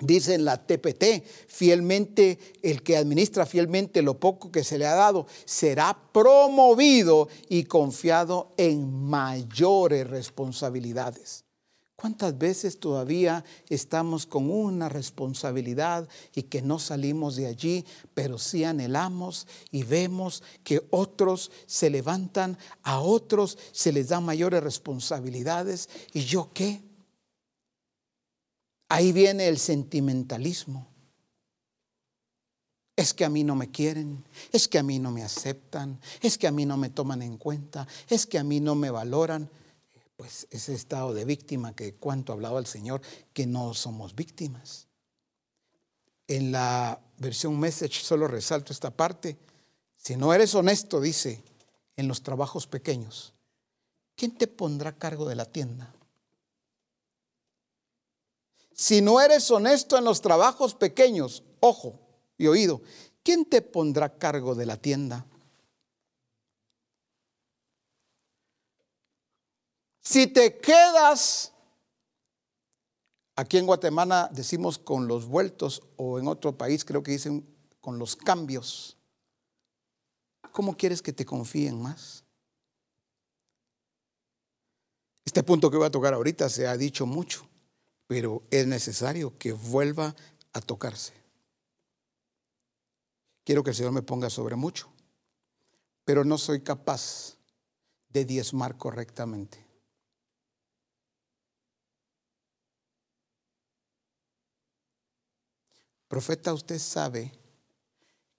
Dice 0.00 0.34
en 0.34 0.44
la 0.44 0.64
TPT, 0.64 1.24
fielmente, 1.48 2.38
el 2.62 2.84
que 2.84 2.96
administra 2.96 3.46
fielmente 3.46 4.00
lo 4.00 4.20
poco 4.20 4.52
que 4.52 4.62
se 4.62 4.78
le 4.78 4.86
ha 4.86 4.94
dado, 4.94 5.26
será 5.44 5.98
promovido 6.12 7.28
y 7.48 7.64
confiado 7.64 8.54
en 8.56 8.92
mayores 8.92 10.08
responsabilidades. 10.08 11.44
¿Cuántas 11.96 12.38
veces 12.38 12.78
todavía 12.78 13.44
estamos 13.68 14.24
con 14.24 14.52
una 14.52 14.88
responsabilidad 14.88 16.08
y 16.32 16.44
que 16.44 16.62
no 16.62 16.78
salimos 16.78 17.34
de 17.34 17.46
allí, 17.46 17.84
pero 18.14 18.38
sí 18.38 18.62
anhelamos 18.62 19.48
y 19.72 19.82
vemos 19.82 20.44
que 20.62 20.86
otros 20.90 21.50
se 21.66 21.90
levantan, 21.90 22.56
a 22.84 23.00
otros 23.00 23.58
se 23.72 23.90
les 23.90 24.10
dan 24.10 24.24
mayores 24.24 24.62
responsabilidades 24.62 25.88
y 26.12 26.20
yo 26.20 26.52
qué? 26.54 26.87
Ahí 28.88 29.12
viene 29.12 29.48
el 29.48 29.58
sentimentalismo. 29.58 30.86
Es 32.96 33.14
que 33.14 33.24
a 33.24 33.28
mí 33.28 33.44
no 33.44 33.54
me 33.54 33.70
quieren, 33.70 34.24
es 34.50 34.66
que 34.66 34.78
a 34.78 34.82
mí 34.82 34.98
no 34.98 35.12
me 35.12 35.22
aceptan, 35.22 36.00
es 36.20 36.36
que 36.36 36.48
a 36.48 36.50
mí 36.50 36.66
no 36.66 36.76
me 36.76 36.90
toman 36.90 37.22
en 37.22 37.36
cuenta, 37.36 37.86
es 38.08 38.26
que 38.26 38.38
a 38.38 38.44
mí 38.44 38.58
no 38.58 38.74
me 38.74 38.90
valoran. 38.90 39.48
Pues 40.16 40.48
ese 40.50 40.74
estado 40.74 41.14
de 41.14 41.24
víctima 41.24 41.76
que 41.76 41.94
cuanto 41.94 42.32
hablaba 42.32 42.58
el 42.58 42.66
Señor, 42.66 43.00
que 43.32 43.46
no 43.46 43.72
somos 43.72 44.16
víctimas. 44.16 44.88
En 46.26 46.50
la 46.50 47.00
versión 47.18 47.60
message 47.60 48.02
solo 48.02 48.26
resalto 48.26 48.72
esta 48.72 48.90
parte. 48.90 49.36
Si 49.96 50.16
no 50.16 50.34
eres 50.34 50.56
honesto, 50.56 51.00
dice, 51.00 51.44
en 51.96 52.08
los 52.08 52.22
trabajos 52.22 52.66
pequeños, 52.66 53.32
¿quién 54.16 54.36
te 54.36 54.48
pondrá 54.48 54.98
cargo 54.98 55.28
de 55.28 55.36
la 55.36 55.44
tienda? 55.44 55.94
Si 58.78 59.00
no 59.00 59.20
eres 59.20 59.50
honesto 59.50 59.98
en 59.98 60.04
los 60.04 60.22
trabajos 60.22 60.76
pequeños, 60.76 61.42
ojo 61.58 61.98
y 62.38 62.46
oído, 62.46 62.80
¿quién 63.24 63.44
te 63.44 63.60
pondrá 63.60 64.16
cargo 64.18 64.54
de 64.54 64.66
la 64.66 64.76
tienda? 64.76 65.26
Si 70.00 70.28
te 70.28 70.58
quedas, 70.58 71.52
aquí 73.34 73.58
en 73.58 73.66
Guatemala 73.66 74.30
decimos 74.32 74.78
con 74.78 75.08
los 75.08 75.26
vueltos 75.26 75.82
o 75.96 76.20
en 76.20 76.28
otro 76.28 76.56
país 76.56 76.84
creo 76.84 77.02
que 77.02 77.10
dicen 77.10 77.52
con 77.80 77.98
los 77.98 78.14
cambios, 78.14 78.96
¿cómo 80.52 80.76
quieres 80.76 81.02
que 81.02 81.12
te 81.12 81.26
confíen 81.26 81.82
más? 81.82 82.22
Este 85.24 85.42
punto 85.42 85.68
que 85.68 85.78
voy 85.78 85.86
a 85.86 85.90
tocar 85.90 86.14
ahorita 86.14 86.48
se 86.48 86.68
ha 86.68 86.76
dicho 86.76 87.06
mucho 87.06 87.48
pero 88.08 88.42
es 88.50 88.66
necesario 88.66 89.38
que 89.38 89.52
vuelva 89.52 90.16
a 90.54 90.60
tocarse. 90.60 91.12
Quiero 93.44 93.62
que 93.62 93.70
el 93.70 93.76
Señor 93.76 93.92
me 93.92 94.02
ponga 94.02 94.30
sobre 94.30 94.56
mucho, 94.56 94.90
pero 96.04 96.24
no 96.24 96.38
soy 96.38 96.62
capaz 96.62 97.36
de 98.08 98.24
diezmar 98.24 98.76
correctamente. 98.78 99.64
Profeta, 106.08 106.54
usted 106.54 106.78
sabe 106.78 107.30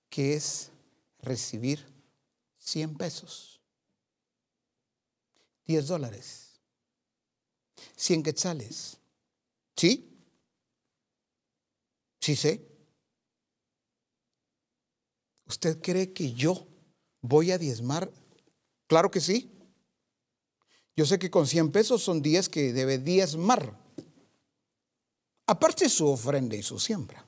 que 0.09 0.33
es 0.33 0.71
recibir 1.21 1.85
100 2.57 2.97
pesos, 2.97 3.61
10 5.65 5.85
dólares, 5.85 6.59
100 7.95 8.23
quetzales, 8.23 8.98
¿Sí? 9.79 10.05
Sí 12.19 12.35
sé. 12.35 12.67
¿Usted 15.45 15.79
cree 15.79 16.11
que 16.11 16.33
yo 16.33 16.67
voy 17.21 17.51
a 17.51 17.57
diezmar? 17.57 18.11
Claro 18.87 19.09
que 19.09 19.21
sí. 19.21 19.49
Yo 20.97 21.05
sé 21.05 21.17
que 21.17 21.31
con 21.31 21.47
100 21.47 21.71
pesos 21.71 22.03
son 22.03 22.21
10 22.21 22.49
que 22.49 22.73
debe 22.73 22.97
diezmar. 22.97 23.73
Aparte 25.47 25.87
su 25.87 26.09
ofrenda 26.09 26.57
y 26.57 26.61
su 26.61 26.77
siembra. 26.77 27.25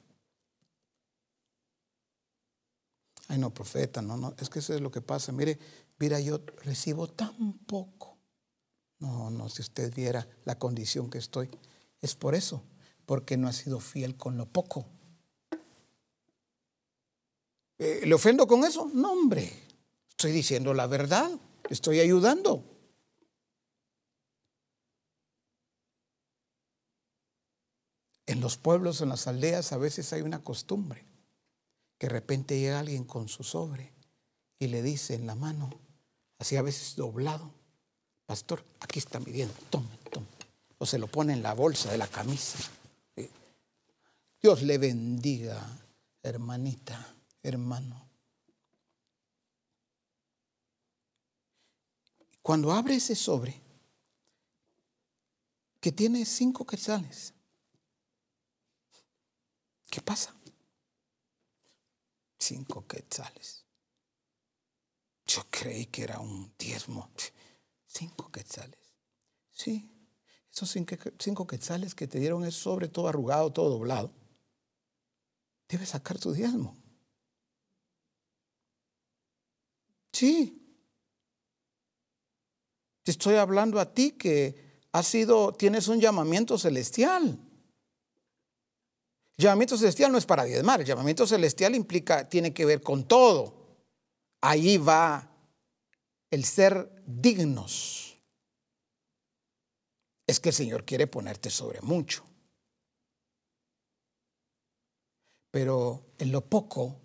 Ay, 3.30 3.38
no, 3.38 3.54
profeta, 3.54 4.02
no, 4.02 4.18
no, 4.18 4.36
es 4.38 4.50
que 4.50 4.60
eso 4.60 4.74
es 4.74 4.82
lo 4.82 4.92
que 4.92 5.00
pasa. 5.00 5.32
Mire, 5.32 5.58
mira, 5.98 6.20
yo 6.20 6.42
recibo 6.66 7.08
tan 7.08 7.60
poco. 7.60 8.18
No, 9.00 9.30
no, 9.30 9.48
si 9.48 9.62
usted 9.62 9.96
viera 9.96 10.28
la 10.44 10.60
condición 10.60 11.10
que 11.10 11.20
estoy. 11.20 11.50
Es 12.02 12.16
por 12.16 12.34
eso, 12.34 12.64
porque 13.06 13.38
no 13.38 13.48
ha 13.48 13.54
sido 13.54 13.80
fiel 13.80 14.18
con 14.18 14.38
lo 14.38 14.48
poco. 14.48 14.86
Eh, 17.78 18.02
¿Le 18.06 18.14
ofendo 18.14 18.48
con 18.48 18.64
eso? 18.64 18.90
No, 18.94 19.12
hombre. 19.12 19.52
Estoy 20.10 20.32
diciendo 20.32 20.74
la 20.74 20.88
verdad. 20.88 21.32
Estoy 21.70 22.00
ayudando. 22.00 22.64
En 28.26 28.40
los 28.40 28.58
pueblos, 28.58 29.02
en 29.02 29.10
las 29.10 29.28
aldeas, 29.28 29.72
a 29.72 29.78
veces 29.78 30.12
hay 30.14 30.22
una 30.22 30.44
costumbre 30.44 31.06
que 31.98 32.08
de 32.08 32.14
repente 32.14 32.60
llega 32.60 32.80
alguien 32.80 33.04
con 33.04 33.28
su 33.28 33.44
sobre 33.44 33.94
y 34.58 34.68
le 34.68 34.82
dice 34.82 35.16
en 35.16 35.28
la 35.28 35.36
mano, 35.36 35.70
así 36.40 36.56
a 36.56 36.62
veces 36.62 36.96
doblado, 36.96 37.52
pastor, 38.26 38.64
aquí 38.80 39.00
está 39.00 39.20
mi 39.20 39.32
dinero, 39.32 39.54
tome, 39.70 39.98
tome 40.12 40.41
o 40.82 40.86
se 40.88 40.98
lo 40.98 41.06
pone 41.06 41.34
en 41.34 41.44
la 41.44 41.54
bolsa 41.54 41.92
de 41.92 41.98
la 42.00 42.08
camisa. 42.08 42.58
Dios 44.42 44.64
le 44.64 44.80
bendiga, 44.80 45.62
hermanita, 46.24 47.16
hermano. 47.44 48.10
Cuando 52.42 52.72
abre 52.72 52.96
ese 52.96 53.16
sobre, 53.16 53.62
que 55.80 55.92
tiene 55.92 56.26
cinco 56.26 56.66
quetzales, 56.66 57.36
¿qué 59.88 60.02
pasa? 60.02 60.34
Cinco 62.40 62.88
quetzales. 62.88 63.64
Yo 65.28 65.44
creí 65.52 65.86
que 65.86 66.02
era 66.02 66.20
un 66.20 66.52
diezmo. 66.58 67.08
Cinco 67.86 68.32
quetzales. 68.32 68.80
Sí, 69.52 69.88
esos 70.54 70.70
cinco 70.70 71.48
quetzales 71.48 71.96
que 71.96 72.08
te 72.08 72.20
dieron 72.20 72.44
es 72.44 72.56
sobre 72.56 72.90
todo 72.90 73.08
arrugado, 73.08 73.52
todo 73.54 73.70
doblado. 73.70 74.12
Debes 75.70 75.90
sacar 75.90 76.20
tu 76.20 76.34
diezmo. 76.34 76.76
Sí. 80.12 80.58
Te 83.04 83.12
estoy 83.12 83.36
hablando 83.36 83.80
a 83.80 83.94
ti 83.94 84.12
que 84.12 84.82
has 84.92 85.08
sido, 85.08 85.54
tienes 85.54 85.88
un 85.88 86.02
llamamiento 86.02 86.58
celestial. 86.58 87.40
llamamiento 89.38 89.78
celestial 89.78 90.12
no 90.12 90.18
es 90.18 90.26
para 90.26 90.44
diezmar, 90.44 90.82
el 90.82 90.86
llamamiento 90.86 91.26
celestial 91.26 91.74
implica, 91.74 92.28
tiene 92.28 92.54
que 92.54 92.66
ver 92.66 92.82
con 92.82 93.08
todo. 93.08 93.56
Ahí 94.42 94.78
va 94.78 95.32
el 96.30 96.44
ser 96.44 96.92
dignos 97.06 98.11
es 100.32 100.40
que 100.40 100.50
el 100.50 100.56
Señor 100.56 100.86
quiere 100.86 101.08
ponerte 101.08 101.50
sobre 101.50 101.82
mucho. 101.82 102.24
Pero 105.52 106.06
en 106.18 106.32
lo 106.32 106.42
poco 106.42 106.98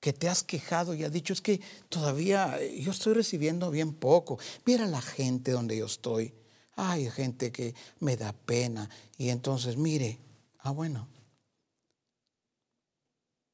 que 0.00 0.12
te 0.12 0.28
has 0.28 0.42
quejado 0.42 0.92
y 0.94 1.04
has 1.04 1.12
dicho 1.12 1.32
es 1.32 1.40
que 1.40 1.60
todavía 1.88 2.58
yo 2.60 2.90
estoy 2.90 3.14
recibiendo 3.14 3.70
bien 3.70 3.94
poco. 3.94 4.38
Mira 4.66 4.86
la 4.86 5.00
gente 5.00 5.52
donde 5.52 5.76
yo 5.76 5.86
estoy. 5.86 6.34
Hay 6.74 7.08
gente 7.08 7.52
que 7.52 7.74
me 8.00 8.16
da 8.16 8.32
pena. 8.32 8.90
Y 9.16 9.28
entonces, 9.28 9.76
mire, 9.76 10.18
ah, 10.58 10.72
bueno, 10.72 11.08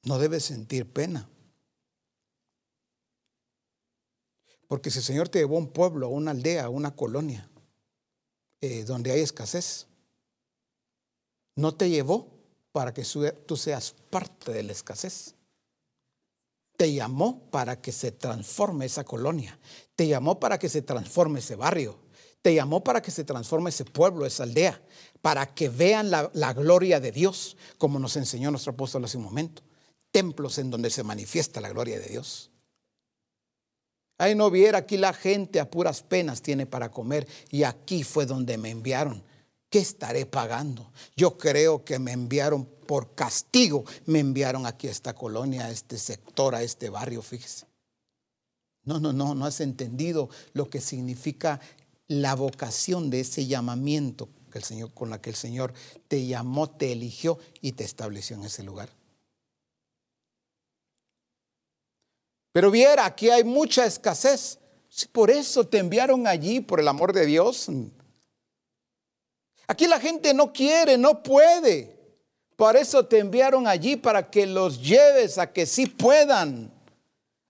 no 0.05 0.19
debes 0.19 0.45
sentir 0.45 0.91
pena. 0.91 1.29
Porque 4.69 4.91
si 4.91 5.01
el 5.01 5.05
Señor 5.05 5.29
te 5.29 5.39
llevó 5.41 5.57
a 5.57 5.61
un 5.61 5.69
pueblo, 5.69 6.07
a 6.07 6.11
una 6.11 6.31
aldea, 6.31 6.65
a 6.65 6.69
una 6.71 6.97
colonia, 6.97 7.51
eh, 8.61 8.85
donde 8.85 9.13
hay 9.13 9.21
escasez. 9.21 9.87
No 11.55 11.75
te 11.75 11.91
llevó 11.91 12.29
para 12.73 12.93
que 12.95 13.05
tú 13.47 13.57
seas 13.57 13.95
parte 14.11 14.53
de 14.53 14.63
la 14.63 14.73
escasez. 14.73 15.35
Te 16.77 16.93
llamó 16.93 17.51
para 17.51 17.81
que 17.81 17.91
se 17.91 18.13
transforme 18.13 18.87
esa 18.87 19.05
colonia. 19.05 19.59
Te 19.97 20.07
llamó 20.07 20.39
para 20.39 20.59
que 20.59 20.69
se 20.69 20.83
transforme 20.83 21.41
ese 21.41 21.57
barrio. 21.57 21.99
Te 22.41 22.55
llamó 22.55 22.85
para 22.85 23.03
que 23.03 23.11
se 23.11 23.25
transforme 23.25 23.71
ese 23.71 23.85
pueblo, 23.85 24.25
esa 24.25 24.45
aldea, 24.45 24.81
para 25.21 25.53
que 25.53 25.69
vean 25.69 26.11
la, 26.11 26.31
la 26.35 26.53
gloria 26.53 27.01
de 27.01 27.11
Dios, 27.11 27.57
como 27.79 27.99
nos 27.99 28.17
enseñó 28.17 28.53
nuestro 28.53 28.73
apóstol 28.73 29.05
hace 29.05 29.17
un 29.17 29.25
momento. 29.25 29.63
Templos 30.13 30.59
en 30.59 30.71
donde 30.71 30.91
se 30.91 31.03
manifiesta 31.03 31.61
la 31.61 31.71
gloria 31.71 31.99
de 31.99 32.07
Dios. 32.07 32.53
Ahí 34.19 34.35
no 34.35 34.51
viera, 34.51 34.79
aquí 34.79 34.97
la 34.97 35.13
gente 35.13 35.61
a 35.61 35.71
puras 35.71 36.03
penas 36.03 36.43
tiene 36.43 36.67
para 36.67 36.91
comer 36.91 37.27
y 37.51 37.63
aquí 37.63 38.03
fue 38.03 38.27
donde 38.27 38.59
me 38.59 38.71
enviaron. 38.71 39.23
¿Qué 39.71 39.79
estaré 39.79 40.27
pagando? 40.27 40.91
Yo 41.17 41.39
creo 41.39 41.85
que 41.85 41.99
me 41.99 42.13
enviaron 42.13 42.65
por 42.65 43.15
castigo, 43.15 43.85
me 44.07 44.19
enviaron 44.19 44.67
aquí 44.67 44.89
a 44.89 44.91
esta 44.91 45.15
colonia, 45.15 45.67
a 45.67 45.71
este 45.71 45.99
sector, 45.99 46.55
a 46.55 46.63
este 46.63 46.89
barrio, 46.89 47.23
fíjese. 47.23 47.67
No, 48.85 48.99
no, 48.99 49.13
no, 49.13 49.35
no 49.35 49.45
has 49.45 49.61
entendido 49.61 50.31
lo 50.55 50.69
que 50.69 50.81
significa 50.81 51.61
la 52.09 52.35
vocación 52.35 53.11
de 53.11 53.21
ese 53.21 53.47
llamamiento 53.47 54.31
que 54.51 54.59
el 54.59 54.65
Señor, 54.65 54.93
con 54.95 55.11
la 55.11 55.21
que 55.21 55.31
el 55.31 55.37
Señor 55.37 55.75
te 56.09 56.27
llamó, 56.27 56.71
te 56.71 56.93
eligió 56.93 57.39
y 57.61 57.73
te 57.73 57.85
estableció 57.85 58.37
en 58.37 58.45
ese 58.45 58.63
lugar. 58.63 58.98
Pero 62.59 62.73
viera, 62.73 63.07
aquí 63.07 63.31
hay 63.31 63.45
mucha 63.45 63.87
escasez. 63.87 64.59
Por 65.13 65.31
eso 65.31 65.65
te 65.65 65.79
enviaron 65.79 66.27
allí, 66.27 66.59
por 66.59 66.81
el 66.81 66.89
amor 66.89 67.13
de 67.13 67.25
Dios. 67.25 67.69
Aquí 69.69 69.87
la 69.87 70.01
gente 70.01 70.35
no 70.35 70.53
quiere, 70.53 70.99
no 70.99 71.23
puede. 71.23 71.97
Por 72.57 72.75
eso 72.75 73.07
te 73.07 73.21
enviaron 73.21 73.69
allí 73.69 73.95
para 73.95 74.29
que 74.29 74.45
los 74.45 74.83
lleves 74.83 75.39
a 75.39 75.53
que 75.53 75.67
sí 75.67 75.87
puedan, 75.87 76.73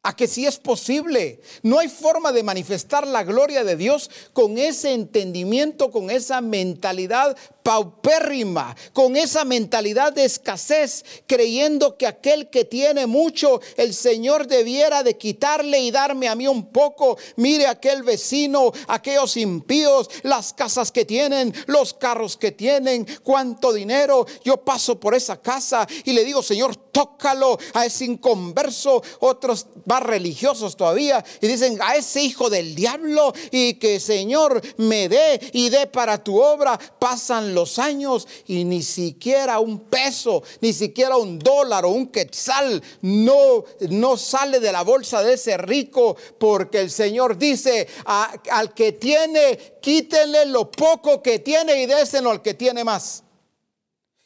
a 0.02 0.14
que 0.14 0.26
sí 0.26 0.44
es 0.44 0.59
posible. 0.59 1.40
No 1.62 1.78
hay 1.78 1.88
forma 1.88 2.30
de 2.30 2.42
manifestar 2.42 3.06
la 3.06 3.24
gloria 3.24 3.64
de 3.64 3.76
Dios 3.76 4.11
con 4.34 4.59
ese 4.59 4.92
entendimiento, 4.92 5.90
con 5.90 6.11
esa 6.11 6.42
mentalidad 6.42 7.34
paupérrima, 7.69 8.75
con 8.95 9.14
esa 9.14 9.45
mentalidad 9.45 10.14
de 10.14 10.25
escasez, 10.25 11.05
creyendo 11.27 11.99
que 11.99 12.07
aquel 12.07 12.49
que 12.49 12.64
tiene 12.64 13.07
mucho, 13.07 13.61
el 13.77 13.93
Señor 13.93 14.47
debiera 14.47 15.03
de 15.03 15.19
quitarle 15.19 15.79
y 15.81 15.91
darme 15.91 16.29
a 16.29 16.35
mí 16.35 16.49
un 16.49 16.73
poco. 16.73 17.19
Mire 17.37 17.66
aquel 17.66 18.05
vecino, 18.05 18.73
aquellos 18.87 19.37
impíos, 19.37 20.09
las 20.23 20.55
casas 20.55 20.91
que 20.91 21.05
tienen, 21.05 21.55
los 21.66 21.93
carros 21.93 22.39
que 22.39 22.53
tienen, 22.53 23.07
cuánto 23.23 23.75
dinero. 23.75 24.25
Yo 24.43 24.57
paso 24.64 24.99
por 24.99 25.14
esa 25.14 25.37
casa 25.37 25.87
y 26.07 26.14
le 26.14 26.25
digo, 26.25 26.43
Señor, 26.43 26.75
tócalo 26.75 27.59
a 27.75 27.85
ese 27.85 28.07
inconverso, 28.07 29.03
otros 29.21 29.66
más 29.85 30.03
religiosos 30.03 30.75
todavía, 30.75 31.23
y 31.43 31.47
dicen, 31.47 31.79
a 31.83 31.97
ese 31.97 32.23
hijo 32.23 32.49
del 32.49 32.75
diablo, 32.75 33.35
y 33.51 33.75
que 33.75 34.01
Señor 34.01 34.62
me 34.79 35.09
dé 35.11 35.39
y 35.53 35.69
dé 35.69 35.87
para 35.87 36.25
tu 36.25 36.41
obra, 36.41 36.79
pasan 36.99 37.57
los 37.59 37.78
años 37.80 38.28
y 38.46 38.64
ni 38.64 38.82
siquiera 38.82 39.59
un 39.59 39.80
peso, 39.80 40.44
ni 40.61 40.72
siquiera 40.72 41.16
un 41.16 41.40
dólar 41.40 41.84
o 41.84 41.88
un 41.90 42.06
quetzal 42.06 42.80
no, 43.02 43.64
no 43.90 44.16
sale 44.16 44.61
de 44.61 44.70
la 44.70 44.82
bolsa 44.82 45.22
de 45.22 45.34
ese 45.34 45.56
rico 45.56 46.16
porque 46.38 46.80
el 46.80 46.90
Señor 46.90 47.36
dice 47.36 47.88
al 48.04 48.74
que 48.74 48.92
tiene, 48.92 49.78
quítenle 49.80 50.46
lo 50.46 50.70
poco 50.70 51.20
que 51.20 51.40
tiene 51.40 51.82
y 51.82 51.86
déselo 51.86 52.30
al 52.30 52.42
que 52.42 52.54
tiene 52.54 52.84
más. 52.84 53.24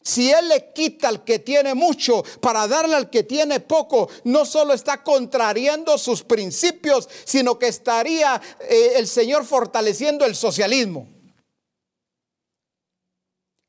Si 0.04 0.30
Él 0.30 0.48
le 0.48 0.72
quita 0.72 1.08
al 1.08 1.24
que 1.24 1.38
tiene 1.38 1.74
mucho 1.74 2.24
para 2.40 2.66
darle 2.66 2.96
al 2.96 3.08
que 3.08 3.22
tiene 3.22 3.60
poco, 3.60 4.08
no 4.24 4.44
solo 4.44 4.74
está 4.74 5.02
contrariando 5.02 5.96
sus 5.96 6.22
principios, 6.24 7.08
sino 7.24 7.58
que 7.58 7.68
estaría 7.68 8.40
eh, 8.68 8.94
el 8.96 9.06
Señor 9.06 9.44
fortaleciendo 9.46 10.26
el 10.26 10.34
socialismo. 10.34 11.11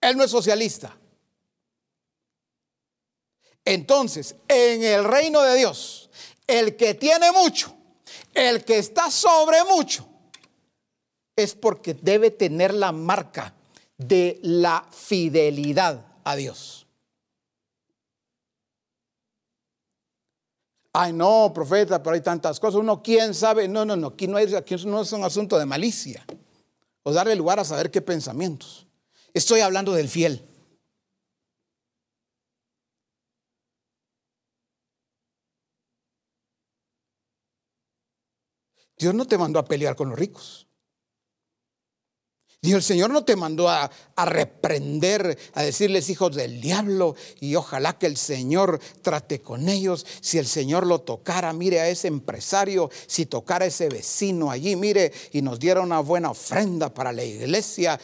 Él 0.04 0.18
no 0.18 0.24
es 0.26 0.32
socialista. 0.32 0.96
Entonces, 3.64 4.36
en 4.50 4.84
el 4.84 5.06
reino 5.06 5.42
de 5.42 5.56
Dios, 5.56 6.10
el 6.46 6.76
que 6.76 6.94
tiene 6.96 7.32
mucho, 7.32 7.74
el 8.34 8.66
que 8.66 8.80
está 8.80 9.10
sobre 9.10 9.64
mucho, 9.64 10.06
es 11.36 11.56
porque 11.56 11.94
debe 11.94 12.32
tener 12.32 12.74
la 12.74 12.92
marca 12.92 13.54
de 13.98 14.40
la 14.44 14.86
fidelidad 14.92 16.06
a 16.26 16.36
Dios. 16.36 16.86
Ay, 20.92 21.14
no, 21.14 21.52
profeta, 21.54 22.04
pero 22.04 22.14
hay 22.14 22.22
tantas 22.22 22.60
cosas. 22.60 22.82
Uno, 22.82 23.02
¿quién 23.02 23.34
sabe? 23.34 23.70
No, 23.70 23.86
no, 23.86 23.96
no, 23.96 24.08
aquí 24.08 24.28
no, 24.28 24.38
es, 24.38 24.54
aquí 24.54 24.76
no 24.86 25.02
es 25.02 25.12
un 25.14 25.24
asunto 25.24 25.58
de 25.58 25.66
malicia. 25.66 26.26
O 27.04 27.14
darle 27.14 27.36
lugar 27.36 27.60
a 27.60 27.64
saber 27.64 27.90
qué 27.90 28.02
pensamientos. 28.02 28.86
Estoy 29.34 29.62
hablando 29.62 29.94
del 29.94 30.10
fiel. 30.10 30.48
Dios 38.98 39.16
no 39.16 39.26
te 39.26 39.38
mandó 39.38 39.60
a 39.60 39.66
pelear 39.66 39.96
con 39.96 40.10
los 40.10 40.20
ricos. 40.20 40.68
Dios, 42.62 42.78
el 42.78 42.84
Señor 42.84 43.10
no 43.10 43.26
te 43.26 43.36
mandó 43.36 43.68
a, 43.68 43.92
a, 44.16 44.26
reprender, 44.26 45.38
a 45.54 45.64
decirles 45.64 46.10
hijos 46.10 46.34
del 46.34 46.62
diablo 46.62 47.14
y 47.42 47.56
ojalá 47.56 47.98
que 48.00 48.06
el 48.06 48.16
Señor 48.16 48.80
trate 49.02 49.42
con 49.42 49.68
ellos. 49.68 50.06
Si 50.22 50.38
el 50.38 50.48
Señor 50.48 50.88
lo 50.88 51.02
tocara, 51.02 51.52
mire 51.52 51.82
a 51.82 51.90
ese 51.90 52.08
empresario, 52.08 52.90
si 53.06 53.26
tocara 53.26 53.66
a 53.66 53.68
ese 53.68 53.90
vecino 53.90 54.50
allí, 54.50 54.78
mire, 54.78 55.12
y 55.34 55.42
nos 55.42 55.60
diera 55.60 55.82
una 55.82 56.00
buena 56.00 56.32
ofrenda 56.32 56.94
para 56.94 57.12
la 57.12 57.26
iglesia. 57.26 58.00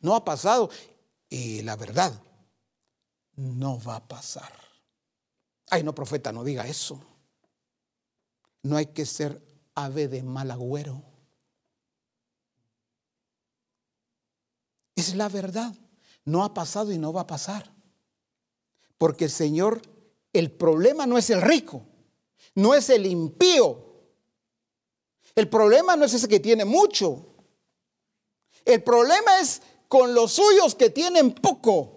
No, 0.00 0.14
ha 0.14 0.24
pasado. 0.24 0.70
Y 1.28 1.62
la 1.62 1.76
verdad, 1.76 2.12
no 3.36 3.80
va 3.80 3.96
a 3.96 4.08
pasar. 4.08 4.52
Ay, 5.70 5.82
no, 5.82 5.94
profeta, 5.94 6.32
no 6.32 6.44
diga 6.44 6.66
eso. 6.66 7.00
No 8.62 8.76
hay 8.76 8.86
que 8.86 9.06
ser 9.06 9.40
ave 9.74 10.08
de 10.08 10.22
mal 10.22 10.50
agüero. 10.50 11.02
Es 14.96 15.14
la 15.14 15.28
verdad. 15.28 15.74
No 16.24 16.44
ha 16.44 16.52
pasado 16.52 16.92
y 16.92 16.98
no 16.98 17.12
va 17.12 17.22
a 17.22 17.26
pasar. 17.26 17.72
Porque 18.98 19.24
el 19.24 19.30
Señor, 19.30 19.80
el 20.32 20.50
problema 20.50 21.06
no 21.06 21.16
es 21.16 21.30
el 21.30 21.40
rico, 21.40 21.86
no 22.54 22.74
es 22.74 22.90
el 22.90 23.06
impío. 23.06 23.86
El 25.34 25.48
problema 25.48 25.96
no 25.96 26.04
es 26.04 26.14
ese 26.14 26.28
que 26.28 26.40
tiene 26.40 26.64
mucho. 26.64 27.24
El 28.64 28.82
problema 28.82 29.40
es 29.40 29.62
con 29.88 30.14
los 30.14 30.32
suyos 30.32 30.74
que 30.74 30.90
tienen 30.90 31.32
poco, 31.32 31.96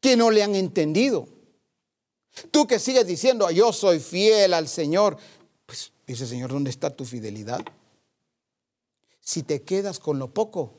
que 0.00 0.16
no 0.16 0.30
le 0.30 0.42
han 0.42 0.54
entendido. 0.54 1.26
Tú 2.50 2.66
que 2.66 2.78
sigues 2.78 3.06
diciendo, 3.06 3.50
yo 3.50 3.72
soy 3.72 3.98
fiel 3.98 4.54
al 4.54 4.68
Señor, 4.68 5.16
pues 5.66 5.92
dice 6.06 6.26
Señor, 6.26 6.50
¿dónde 6.50 6.70
está 6.70 6.90
tu 6.90 7.04
fidelidad? 7.04 7.60
Si 9.20 9.42
te 9.42 9.62
quedas 9.62 9.98
con 9.98 10.18
lo 10.18 10.32
poco 10.32 10.74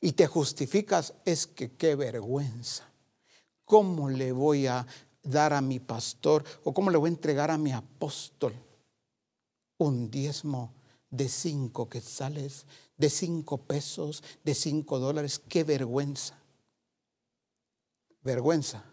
y 0.00 0.12
te 0.12 0.26
justificas, 0.26 1.14
es 1.24 1.46
que 1.46 1.72
qué 1.72 1.94
vergüenza. 1.94 2.88
¿Cómo 3.64 4.10
le 4.10 4.32
voy 4.32 4.66
a 4.66 4.86
dar 5.22 5.52
a 5.52 5.60
mi 5.60 5.78
pastor 5.80 6.44
o 6.64 6.74
cómo 6.74 6.90
le 6.90 6.98
voy 6.98 7.08
a 7.08 7.14
entregar 7.14 7.50
a 7.50 7.56
mi 7.56 7.72
apóstol? 7.72 8.52
Un 9.82 10.10
diezmo 10.10 10.74
de 11.10 11.28
cinco 11.28 11.88
quetzales, 11.88 12.66
de 12.96 13.10
cinco 13.10 13.66
pesos, 13.66 14.22
de 14.44 14.54
cinco 14.54 14.98
dólares. 14.98 15.38
¡Qué 15.38 15.64
vergüenza! 15.64 16.38
Vergüenza 18.22 18.84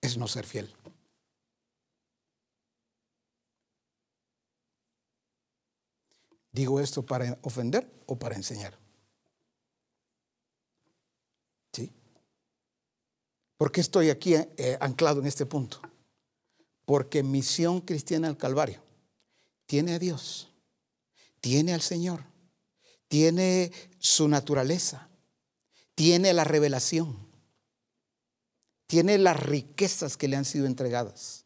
es 0.00 0.16
no 0.16 0.26
ser 0.26 0.46
fiel. 0.46 0.74
¿Digo 6.52 6.80
esto 6.80 7.04
para 7.04 7.38
ofender 7.42 8.02
o 8.06 8.18
para 8.18 8.34
enseñar? 8.34 8.78
¿Sí? 11.72 11.92
¿Por 13.58 13.70
qué 13.70 13.82
estoy 13.82 14.08
aquí 14.08 14.34
eh, 14.34 14.78
anclado 14.80 15.20
en 15.20 15.26
este 15.26 15.44
punto? 15.44 15.80
Porque 16.86 17.22
misión 17.22 17.82
cristiana 17.82 18.28
al 18.28 18.38
Calvario 18.38 18.80
tiene 19.66 19.94
a 19.94 19.98
Dios, 19.98 20.48
tiene 21.40 21.74
al 21.74 21.82
Señor, 21.82 22.24
tiene 23.08 23.72
su 23.98 24.28
naturaleza, 24.28 25.08
tiene 25.94 26.32
la 26.32 26.44
revelación, 26.44 27.18
tiene 28.86 29.18
las 29.18 29.38
riquezas 29.42 30.16
que 30.16 30.28
le 30.28 30.36
han 30.36 30.44
sido 30.44 30.66
entregadas. 30.66 31.44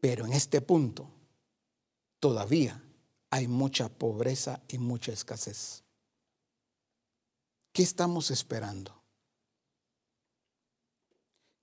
Pero 0.00 0.26
en 0.26 0.34
este 0.34 0.60
punto 0.60 1.10
todavía 2.20 2.82
hay 3.30 3.48
mucha 3.48 3.88
pobreza 3.88 4.62
y 4.68 4.78
mucha 4.78 5.12
escasez. 5.12 5.82
¿Qué 7.72 7.82
estamos 7.82 8.30
esperando? 8.30 9.02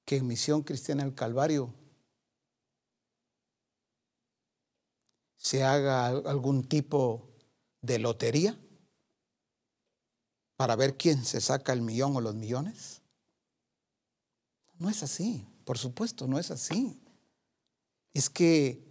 Que 0.04 0.22
Misión 0.22 0.64
Cristiana 0.64 1.04
del 1.04 1.14
Calvario 1.14 1.74
se 5.42 5.64
haga 5.64 6.06
algún 6.06 6.64
tipo 6.64 7.28
de 7.82 7.98
lotería 7.98 8.56
para 10.56 10.76
ver 10.76 10.98
quién 10.98 11.26
se 11.26 11.42
saca 11.42 11.74
el 11.74 11.82
millón 11.82 12.16
o 12.16 12.22
los 12.22 12.36
millones. 12.36 13.02
No 14.78 14.88
es 14.88 15.02
así, 15.02 15.44
por 15.66 15.80
supuesto, 15.80 16.28
no 16.28 16.38
es 16.38 16.52
así. 16.52 17.02
Es 18.14 18.30
que 18.30 18.86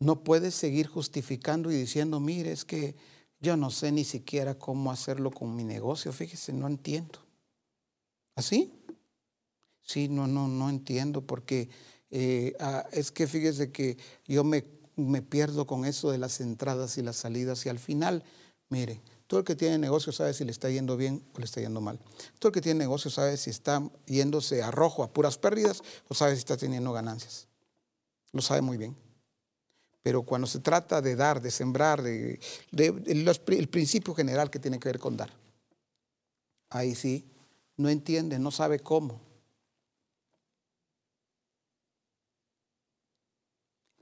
no 0.00 0.24
puedes 0.24 0.56
seguir 0.56 0.88
justificando 0.88 1.70
y 1.70 1.76
diciendo, 1.76 2.18
mire, 2.18 2.50
es 2.50 2.64
que 2.64 2.96
yo 3.38 3.56
no 3.56 3.70
sé 3.70 3.92
ni 3.92 4.02
siquiera 4.02 4.58
cómo 4.58 4.90
hacerlo 4.90 5.30
con 5.30 5.54
mi 5.54 5.62
negocio, 5.62 6.12
fíjese, 6.12 6.52
no 6.52 6.66
entiendo. 6.66 7.20
¿Así? 8.34 8.72
Sí, 9.82 10.08
no, 10.08 10.26
no, 10.26 10.48
no 10.48 10.68
entiendo, 10.68 11.24
porque 11.24 11.70
eh, 12.10 12.56
ah, 12.58 12.84
es 12.90 13.12
que 13.12 13.28
fíjese 13.28 13.70
que 13.70 13.96
yo 14.26 14.42
me, 14.42 14.77
me 14.98 15.22
pierdo 15.22 15.66
con 15.66 15.84
eso 15.84 16.10
de 16.10 16.18
las 16.18 16.40
entradas 16.40 16.98
y 16.98 17.02
las 17.02 17.16
salidas 17.16 17.64
y 17.64 17.68
al 17.68 17.78
final, 17.78 18.24
mire, 18.68 19.00
todo 19.28 19.40
el 19.40 19.46
que 19.46 19.54
tiene 19.54 19.78
negocio 19.78 20.10
sabe 20.10 20.32
si 20.34 20.44
le 20.44 20.50
está 20.50 20.70
yendo 20.70 20.96
bien 20.96 21.22
o 21.34 21.38
le 21.38 21.44
está 21.44 21.60
yendo 21.60 21.80
mal. 21.80 22.00
Todo 22.38 22.48
el 22.48 22.54
que 22.54 22.62
tiene 22.62 22.78
negocio 22.78 23.10
sabe 23.10 23.36
si 23.36 23.50
está 23.50 23.82
yéndose 24.06 24.62
a 24.62 24.70
rojo, 24.70 25.02
a 25.02 25.12
puras 25.12 25.36
pérdidas, 25.36 25.82
o 26.08 26.14
sabe 26.14 26.32
si 26.32 26.38
está 26.38 26.56
teniendo 26.56 26.92
ganancias. 26.92 27.46
Lo 28.32 28.40
sabe 28.40 28.62
muy 28.62 28.78
bien. 28.78 28.96
Pero 30.02 30.22
cuando 30.22 30.46
se 30.46 30.60
trata 30.60 31.02
de 31.02 31.14
dar, 31.14 31.42
de 31.42 31.50
sembrar, 31.50 32.02
de, 32.02 32.40
el 32.72 33.68
principio 33.68 34.14
general 34.14 34.50
que 34.50 34.58
tiene 34.58 34.78
que 34.78 34.88
ver 34.88 34.98
con 34.98 35.16
dar, 35.16 35.30
ahí 36.70 36.94
sí, 36.94 37.26
no 37.76 37.90
entiende, 37.90 38.38
no 38.38 38.50
sabe 38.50 38.80
cómo. 38.80 39.20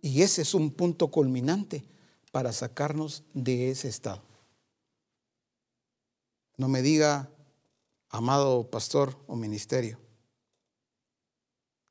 Y 0.07 0.23
ese 0.23 0.43
es 0.43 0.55
un 0.55 0.71
punto 0.71 1.11
culminante 1.11 1.83
para 2.31 2.53
sacarnos 2.53 3.25
de 3.35 3.73
ese 3.73 3.89
estado. 3.89 4.23
No 6.57 6.69
me 6.69 6.81
diga, 6.81 7.29
amado 8.11 8.71
pastor 8.71 9.21
o 9.27 9.35
ministerio, 9.35 9.99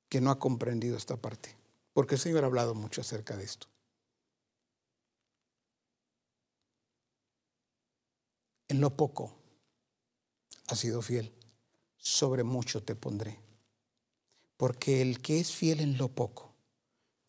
que 0.08 0.22
no 0.22 0.32
ha 0.32 0.40
comprendido 0.40 0.96
esta 0.96 1.18
parte, 1.18 1.58
porque 1.92 2.16
el 2.16 2.22
Señor 2.22 2.46
ha 2.46 2.48
hablado 2.48 2.74
mucho 2.74 3.02
acerca 3.02 3.36
de 3.36 3.44
esto. 3.44 3.68
En 8.70 8.80
lo 8.80 8.96
poco 8.96 9.36
has 10.68 10.80
sido 10.80 11.02
fiel, 11.02 11.34
sobre 11.98 12.46
mucho 12.46 12.82
te 12.82 12.96
pondré. 12.96 13.42
Porque 14.56 15.02
el 15.02 15.22
que 15.22 15.42
es 15.42 15.52
fiel 15.52 15.82
en 15.82 15.98
lo 15.98 16.08
poco, 16.08 16.55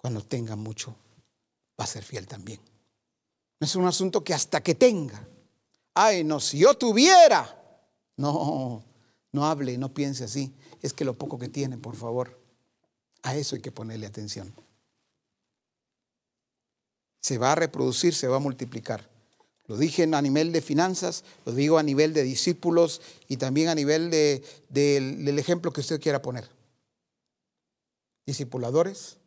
cuando 0.07 0.23
tenga 0.23 0.55
mucho, 0.55 0.95
va 1.81 1.83
a 1.83 1.89
ser 1.89 2.05
fiel 2.05 2.29
también. 2.29 2.61
Es 3.59 3.75
un 3.75 3.87
asunto 3.87 4.23
que 4.23 4.35
hasta 4.35 4.63
que 4.63 4.77
tenga. 4.77 5.27
Ay, 5.95 6.23
no, 6.23 6.39
si 6.39 6.59
yo 6.59 6.75
tuviera. 6.75 7.61
No, 8.17 8.85
no 9.33 9.47
hable, 9.47 9.77
no 9.77 9.93
piense 9.93 10.23
así. 10.23 10.55
Es 10.81 10.93
que 10.93 11.05
lo 11.05 11.19
poco 11.19 11.41
que 11.41 11.49
tiene, 11.49 11.77
por 11.77 11.97
favor, 11.97 12.41
a 13.25 13.35
eso 13.35 13.57
hay 13.57 13.63
que 13.63 13.73
ponerle 13.73 14.07
atención. 14.07 14.55
Se 17.21 17.37
va 17.37 17.51
a 17.51 17.57
reproducir, 17.57 18.15
se 18.15 18.29
va 18.29 18.37
a 18.37 18.39
multiplicar. 18.39 19.11
Lo 19.67 19.77
dije 19.77 20.05
a 20.05 20.23
nivel 20.23 20.53
de 20.53 20.63
finanzas, 20.63 21.25
lo 21.45 21.51
digo 21.51 21.79
a 21.79 21.83
nivel 21.83 22.13
de 22.13 22.23
discípulos 22.23 23.01
y 23.27 23.39
también 23.39 23.71
a 23.71 23.75
nivel 23.75 24.13
de, 24.13 24.45
del 24.69 25.37
ejemplo 25.41 25.73
que 25.73 25.81
usted 25.81 26.01
quiera 26.01 26.23
poner. 26.23 26.49
Discipuladores, 28.25 29.19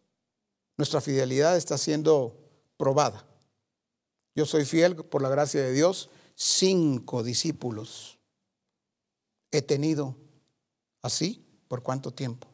nuestra 0.79 1.01
fidelidad 1.01 1.57
está 1.57 1.77
siendo 1.77 2.37
probada. 2.77 3.27
Yo 4.33 4.45
soy 4.45 4.63
fiel 4.63 4.95
por 4.95 5.21
la 5.21 5.27
gracia 5.27 5.61
de 5.61 5.73
Dios. 5.73 6.09
Cinco 6.35 7.21
discípulos 7.21 8.17
he 9.51 9.61
tenido 9.61 10.15
así. 11.01 11.45
¿Por 11.67 11.83
cuánto 11.83 12.11
tiempo? 12.13 12.47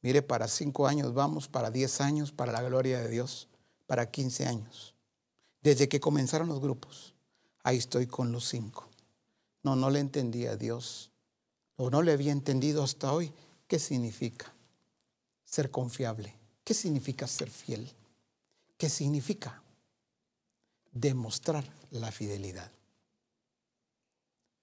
Mire, 0.00 0.22
para 0.22 0.46
cinco 0.46 0.86
años 0.86 1.12
vamos, 1.12 1.48
para 1.48 1.72
diez 1.72 2.00
años, 2.00 2.30
para 2.30 2.52
la 2.52 2.62
gloria 2.62 3.00
de 3.00 3.08
Dios, 3.08 3.48
para 3.88 4.12
quince 4.12 4.46
años. 4.46 4.94
Desde 5.60 5.88
que 5.88 5.98
comenzaron 5.98 6.46
los 6.46 6.60
grupos, 6.60 7.16
ahí 7.64 7.78
estoy 7.78 8.06
con 8.06 8.30
los 8.30 8.48
cinco. 8.48 8.88
No, 9.64 9.74
no 9.74 9.90
le 9.90 9.98
entendía 9.98 10.52
a 10.52 10.56
Dios, 10.56 11.10
o 11.74 11.90
no 11.90 12.00
le 12.00 12.12
había 12.12 12.30
entendido 12.30 12.84
hasta 12.84 13.12
hoy 13.12 13.32
qué 13.66 13.80
significa 13.80 14.54
ser 15.44 15.72
confiable, 15.72 16.38
qué 16.64 16.74
significa 16.74 17.26
ser 17.26 17.50
fiel, 17.50 17.88
qué 18.76 18.88
significa 18.88 19.62
demostrar 20.90 21.64
la 21.90 22.10
fidelidad. 22.10 22.70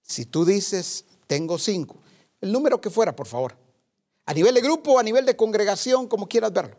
Si 0.02 0.26
tú 0.26 0.44
dices, 0.44 1.04
tengo 1.26 1.58
cinco, 1.58 1.96
el 2.40 2.52
número 2.52 2.80
que 2.80 2.90
fuera, 2.90 3.14
por 3.14 3.26
favor, 3.26 3.56
a 4.26 4.34
nivel 4.34 4.54
de 4.54 4.60
grupo, 4.60 4.98
a 4.98 5.02
nivel 5.02 5.24
de 5.24 5.36
congregación, 5.36 6.08
como 6.08 6.28
quieras 6.28 6.52
verlo, 6.52 6.76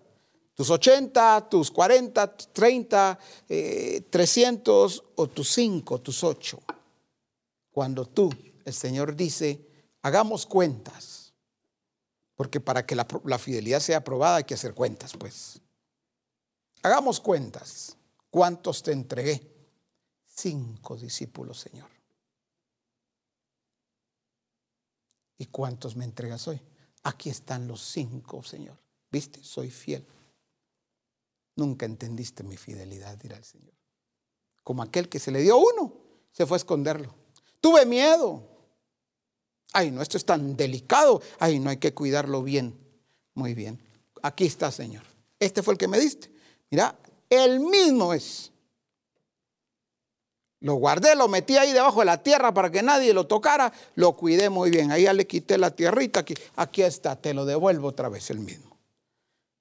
tus 0.53 0.69
80, 0.69 1.49
tus 1.49 1.71
40, 1.71 2.35
30, 2.35 3.19
300 4.09 5.03
o 5.15 5.27
tus 5.27 5.49
5, 5.51 6.01
tus 6.01 6.23
8. 6.23 6.59
Cuando 7.71 8.05
tú, 8.05 8.29
el 8.65 8.73
Señor 8.73 9.15
dice, 9.15 9.67
hagamos 10.03 10.45
cuentas, 10.45 11.22
porque 12.35 12.59
para 12.59 12.85
que 12.85 12.95
la, 12.95 13.05
fidelidad 13.37 13.79
sea 13.79 13.97
aprobada 13.97 14.37
hay 14.37 14.43
que 14.43 14.55
hacer 14.55 14.73
cuentas, 14.73 15.15
pues. 15.17 15.61
Hagamos 16.81 17.19
cuentas. 17.19 17.95
¿Cuántos 18.29 18.81
te 18.81 18.91
entregué? 18.91 19.51
Cinco 20.27 20.97
discípulos, 20.97 21.59
Señor. 21.59 21.89
¿Y 25.37 25.45
cuántos 25.47 25.95
me 25.95 26.05
entregas 26.05 26.47
hoy? 26.47 26.59
Aquí 27.03 27.29
están 27.29 27.67
los 27.67 27.81
cinco, 27.81 28.41
Señor. 28.43 28.77
¿Viste? 29.11 29.43
Soy 29.43 29.69
fiel. 29.69 30.07
Nunca 31.55 31.85
entendiste 31.85 32.43
mi 32.43 32.57
fidelidad, 32.57 33.15
dirá 33.17 33.37
el 33.37 33.43
Señor. 33.43 33.73
Como 34.63 34.81
aquel 34.81 35.09
que 35.09 35.19
se 35.19 35.31
le 35.31 35.41
dio 35.41 35.57
uno, 35.57 35.93
se 36.31 36.45
fue 36.47 36.55
a 36.55 36.57
esconderlo. 36.57 37.13
Tuve 37.61 37.85
miedo. 37.85 38.52
Ay, 39.73 39.89
no, 39.91 40.01
esto 40.01 40.17
es 40.17 40.25
tan 40.25 40.55
delicado. 40.55 41.21
Ay, 41.39 41.59
no 41.59 41.71
hay 41.71 41.77
que 41.77 41.93
cuidarlo 41.93 42.43
bien. 42.43 42.79
Muy 43.33 43.55
bien. 43.55 43.81
Aquí 44.21 44.45
está, 44.45 44.71
Señor. 44.71 45.03
Este 45.39 45.63
fue 45.63 45.73
el 45.73 45.77
que 45.77 45.87
me 45.87 45.99
diste. 45.99 46.31
Mira, 46.69 46.95
el 47.29 47.59
mismo 47.59 48.13
es. 48.13 48.51
Lo 50.59 50.75
guardé, 50.75 51.15
lo 51.15 51.27
metí 51.27 51.57
ahí 51.57 51.73
debajo 51.73 51.99
de 51.99 52.05
la 52.05 52.23
tierra 52.23 52.53
para 52.53 52.71
que 52.71 52.83
nadie 52.83 53.13
lo 53.13 53.27
tocara. 53.27 53.73
Lo 53.95 54.13
cuidé 54.13 54.49
muy 54.49 54.69
bien. 54.69 54.91
Ahí 54.91 55.03
ya 55.03 55.13
le 55.13 55.27
quité 55.27 55.57
la 55.57 55.71
tierrita. 55.71 56.21
Aquí, 56.21 56.35
aquí 56.55 56.83
está, 56.83 57.17
te 57.17 57.33
lo 57.33 57.43
devuelvo 57.43 57.89
otra 57.89 58.07
vez 58.07 58.29
el 58.29 58.39
mismo. 58.39 58.77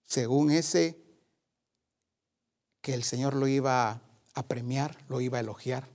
Según 0.05 0.51
ese 0.51 0.97
que 2.83 2.95
el 2.95 3.03
Señor 3.03 3.35
lo 3.35 3.49
iba 3.49 4.01
a 4.35 4.43
premiar, 4.43 4.97
lo 5.09 5.21
iba 5.21 5.39
a 5.39 5.41
elogiar. 5.41 5.89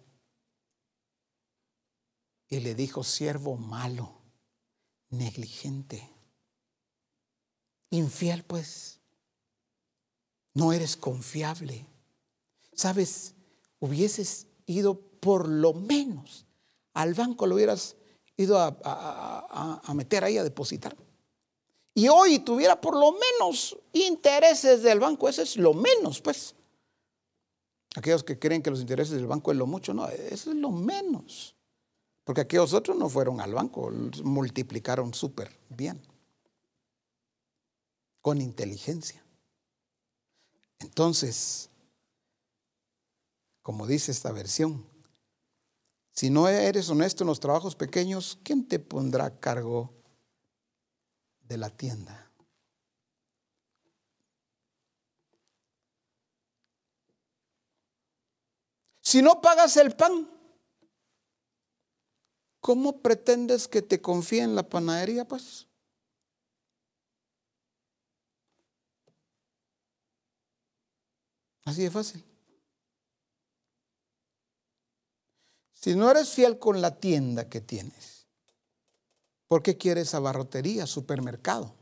Y 2.49 2.59
le 2.59 2.75
dijo, 2.75 3.03
siervo 3.03 3.57
malo, 3.57 4.21
negligente, 5.09 6.09
infiel 7.89 8.43
pues, 8.43 8.99
no 10.53 10.73
eres 10.73 10.97
confiable. 10.97 11.85
Sabes, 12.73 13.35
hubieses 13.79 14.47
ido 14.65 14.99
por 15.19 15.47
lo 15.47 15.73
menos 15.73 16.45
al 16.93 17.13
banco, 17.13 17.45
lo 17.45 17.55
hubieras 17.55 17.95
ido 18.37 18.59
a, 18.59 19.93
meter 19.93 20.23
ahí 20.23 20.37
a 20.37 20.43
depositar. 20.43 20.95
Y 21.93 22.07
hoy 22.07 22.39
tuviera 22.39 22.79
por 22.79 22.95
lo 22.95 23.11
menos 23.13 23.75
intereses 23.93 24.83
del 24.83 24.99
banco, 24.99 25.27
eso 25.27 25.41
es 25.41 25.57
lo 25.57 25.73
menos, 25.73 26.21
pues. 26.21 26.53
Aquellos 27.95 28.23
que 28.23 28.37
creen 28.37 28.61
que 28.61 28.69
los 28.69 28.81
intereses 28.81 29.15
del 29.15 29.25
banco 29.25 29.51
es 29.51 29.57
lo 29.57 29.65
mucho, 29.65 29.93
no, 29.93 30.07
eso 30.07 30.51
es 30.51 30.57
lo 30.57 30.69
menos. 30.69 31.55
Porque 32.27 32.41
aquellos 32.41 32.73
otros 32.73 32.97
no 32.97 33.07
fueron 33.07 33.39
al 33.39 33.53
banco, 33.53 33.89
multiplicaron 34.21 35.13
súper 35.13 35.57
bien, 35.69 36.05
con 38.19 38.41
inteligencia. 38.41 39.23
Entonces, 40.79 41.69
como 43.61 43.87
dice 43.87 44.11
esta 44.11 44.33
versión, 44.33 44.85
si 46.11 46.29
no 46.29 46.49
eres 46.49 46.89
honesto 46.89 47.23
en 47.23 47.29
los 47.29 47.39
trabajos 47.39 47.77
pequeños, 47.77 48.37
¿quién 48.43 48.67
te 48.67 48.79
pondrá 48.79 49.27
a 49.27 49.39
cargo 49.39 49.93
de 51.39 51.57
la 51.57 51.69
tienda? 51.69 52.29
Si 58.99 59.21
no 59.21 59.39
pagas 59.39 59.77
el 59.77 59.95
pan, 59.95 60.36
¿cómo 62.67 63.01
pretendes 63.01 63.69
que 63.69 63.81
te 63.81 64.01
confíe 64.01 64.41
en 64.41 64.53
la 64.53 64.67
panadería, 64.67 65.25
pues? 65.25 65.69
Así 71.63 71.83
de 71.83 71.89
fácil. 71.89 72.25
Si 75.71 75.95
no 75.95 76.11
eres 76.11 76.29
fiel 76.29 76.59
con 76.59 76.81
la 76.81 76.99
tienda 76.99 77.47
que 77.47 77.61
tienes, 77.61 78.27
¿por 79.47 79.63
qué 79.63 79.77
quieres 79.77 80.13
abarrotería, 80.13 80.87
supermercado? 80.87 81.73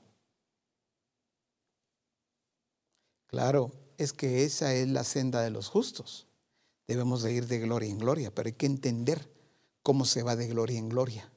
Claro, 3.26 3.72
es 3.98 4.14
que 4.14 4.44
esa 4.44 4.72
es 4.76 4.88
la 4.88 5.04
senda 5.04 5.42
de 5.42 5.50
los 5.50 5.68
justos. 5.68 6.28
Debemos 6.88 7.24
de 7.24 7.34
ir 7.34 7.48
de 7.48 7.58
gloria 7.58 7.90
en 7.90 7.98
gloria, 7.98 8.30
pero 8.30 8.46
hay 8.46 8.54
que 8.54 8.68
entender 8.68 9.35
cómo 9.86 10.04
se 10.04 10.24
va 10.24 10.36
de 10.36 10.48
gloria 10.48 10.80
en 10.80 10.90
gloria. 10.90 11.32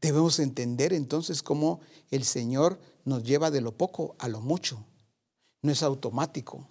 Debemos 0.00 0.38
entender 0.38 0.94
entonces 0.94 1.42
cómo 1.42 1.80
el 2.10 2.24
Señor 2.24 2.80
nos 3.04 3.22
lleva 3.22 3.50
de 3.50 3.60
lo 3.60 3.76
poco 3.76 4.16
a 4.18 4.28
lo 4.28 4.40
mucho. 4.40 4.82
No 5.60 5.72
es 5.72 5.82
automático. 5.82 6.66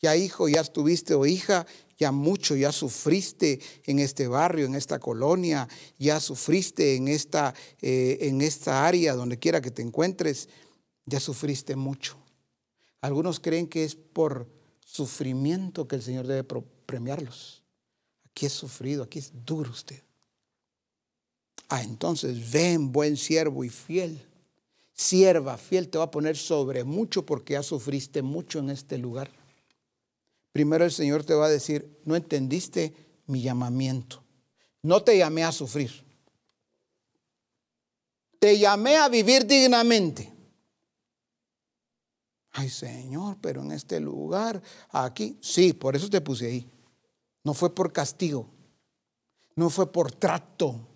Ya 0.00 0.16
hijo, 0.16 0.48
ya 0.48 0.62
estuviste 0.62 1.14
o 1.14 1.26
hija, 1.26 1.64
ya 1.96 2.10
mucho, 2.10 2.56
ya 2.56 2.72
sufriste 2.72 3.60
en 3.84 4.00
este 4.00 4.26
barrio, 4.26 4.66
en 4.66 4.74
esta 4.74 4.98
colonia, 4.98 5.68
ya 5.96 6.18
sufriste 6.18 6.96
en 6.96 7.06
esta, 7.06 7.54
eh, 7.80 8.18
en 8.22 8.40
esta 8.40 8.84
área, 8.84 9.14
donde 9.14 9.38
quiera 9.38 9.60
que 9.60 9.70
te 9.70 9.82
encuentres, 9.82 10.48
ya 11.06 11.20
sufriste 11.20 11.76
mucho. 11.76 12.16
Algunos 13.00 13.38
creen 13.38 13.68
que 13.68 13.84
es 13.84 13.94
por 13.94 14.61
sufrimiento 14.92 15.88
que 15.88 15.96
el 15.96 16.02
Señor 16.02 16.26
debe 16.26 16.44
premiarlos. 16.84 17.62
Aquí 18.30 18.44
es 18.44 18.52
sufrido, 18.52 19.02
aquí 19.02 19.20
es 19.20 19.32
duro 19.46 19.70
usted. 19.70 20.02
Ah, 21.68 21.82
entonces 21.82 22.52
ven, 22.52 22.92
buen 22.92 23.16
siervo 23.16 23.64
y 23.64 23.70
fiel. 23.70 24.20
Sierva, 24.92 25.56
fiel, 25.56 25.88
te 25.88 25.96
va 25.96 26.04
a 26.04 26.10
poner 26.10 26.36
sobre 26.36 26.84
mucho 26.84 27.24
porque 27.24 27.54
ya 27.54 27.62
sufriste 27.62 28.20
mucho 28.20 28.58
en 28.58 28.68
este 28.68 28.98
lugar. 28.98 29.30
Primero 30.52 30.84
el 30.84 30.92
Señor 30.92 31.24
te 31.24 31.32
va 31.32 31.46
a 31.46 31.50
decir, 31.50 31.98
no 32.04 32.14
entendiste 32.14 32.94
mi 33.26 33.40
llamamiento. 33.40 34.22
No 34.82 35.02
te 35.02 35.16
llamé 35.16 35.42
a 35.44 35.52
sufrir. 35.52 35.90
Te 38.38 38.58
llamé 38.58 38.96
a 38.98 39.08
vivir 39.08 39.46
dignamente. 39.46 40.31
Ay 42.52 42.68
Señor, 42.68 43.38
pero 43.40 43.62
en 43.62 43.72
este 43.72 43.98
lugar, 43.98 44.62
aquí, 44.90 45.38
sí, 45.40 45.72
por 45.72 45.96
eso 45.96 46.10
te 46.10 46.20
puse 46.20 46.46
ahí. 46.46 46.70
No 47.44 47.54
fue 47.54 47.74
por 47.74 47.92
castigo, 47.92 48.46
no 49.56 49.70
fue 49.70 49.90
por 49.90 50.12
trato, 50.12 50.88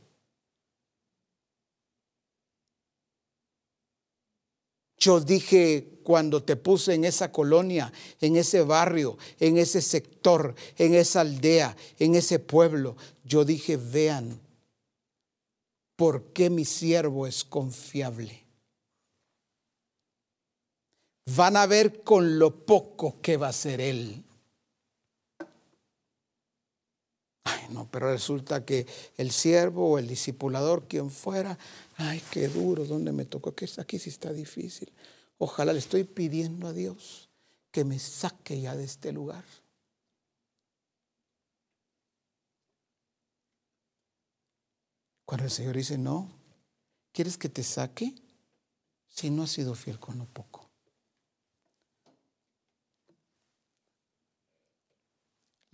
Yo 4.99 5.21
dije 5.21 6.01
cuando 6.03 6.43
te 6.43 6.57
puse 6.57 6.95
en 6.95 7.05
esa 7.05 7.31
colonia, 7.31 7.93
en 8.21 8.37
ese 8.37 8.63
barrio, 8.63 9.19
en 9.39 9.59
ese 9.59 9.83
sector, 9.83 10.55
en 10.79 10.95
esa 10.95 11.21
aldea, 11.21 11.77
en 11.99 12.15
ese 12.15 12.39
pueblo, 12.39 12.97
yo 13.25 13.45
dije, 13.45 13.77
vean, 13.77 14.41
¿por 15.97 16.33
qué 16.33 16.49
mi 16.49 16.65
siervo 16.65 17.27
es 17.27 17.45
confiable? 17.45 18.46
Van 21.35 21.57
a 21.57 21.67
ver 21.67 22.05
con 22.05 22.39
lo 22.39 22.65
poco 22.65 23.21
que 23.21 23.37
va 23.37 23.49
a 23.49 23.53
ser 23.53 23.81
él. 23.81 24.23
Ay, 27.45 27.67
no, 27.71 27.91
pero 27.91 28.13
resulta 28.13 28.65
que 28.65 28.87
el 29.17 29.33
siervo 29.33 29.91
o 29.91 29.99
el 29.99 30.07
discipulador, 30.07 30.87
quien 30.87 31.11
fuera, 31.11 31.59
ay, 31.97 32.23
qué 32.31 32.49
duro, 32.49 32.85
¿dónde 32.85 33.11
me 33.11 33.25
tocó? 33.25 33.51
Aquí, 33.51 33.67
aquí 33.79 33.99
sí 33.99 34.11
está 34.11 34.33
difícil. 34.33 34.93
Ojalá 35.39 35.73
le 35.73 35.81
estoy 35.81 36.05
pidiendo 36.05 36.69
a 36.69 36.73
Dios 36.73 37.29
que 37.73 37.85
me 37.85 37.99
saque 37.99 38.61
ya 38.61 38.77
de 38.77 38.85
este 38.85 39.13
lugar. 39.13 39.45
Cuando 45.25 45.45
el 45.45 45.51
Señor 45.51 45.77
dice, 45.77 45.99
no, 45.99 46.31
¿quieres 47.13 47.37
que 47.37 47.49
te 47.49 47.65
saque? 47.65 48.15
Si 49.09 49.29
no 49.29 49.43
has 49.43 49.51
sido 49.51 49.75
fiel 49.75 49.99
con 49.99 50.19
lo 50.19 50.25
poco. 50.27 50.66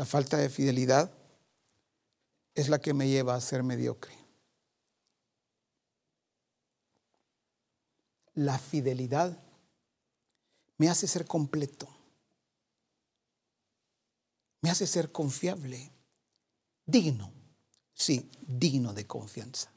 La 0.03 0.07
falta 0.07 0.37
de 0.37 0.49
fidelidad 0.49 1.15
es 2.57 2.69
la 2.69 2.81
que 2.81 2.93
me 2.93 3.07
lleva 3.07 3.37
a 3.37 3.41
ser 3.41 3.63
mediocre. 3.63 4.13
La 8.35 8.59
fidelidad 8.59 9.41
me 10.77 10.89
hace 10.89 11.07
ser 11.07 11.25
completo, 11.25 11.89
me 14.61 14.71
hace 14.71 14.89
ser 14.89 15.13
confiable, 15.13 15.93
digno, 16.85 17.33
sí, 17.95 18.29
digno 18.49 18.95
de 18.95 19.07
confianza. 19.07 19.73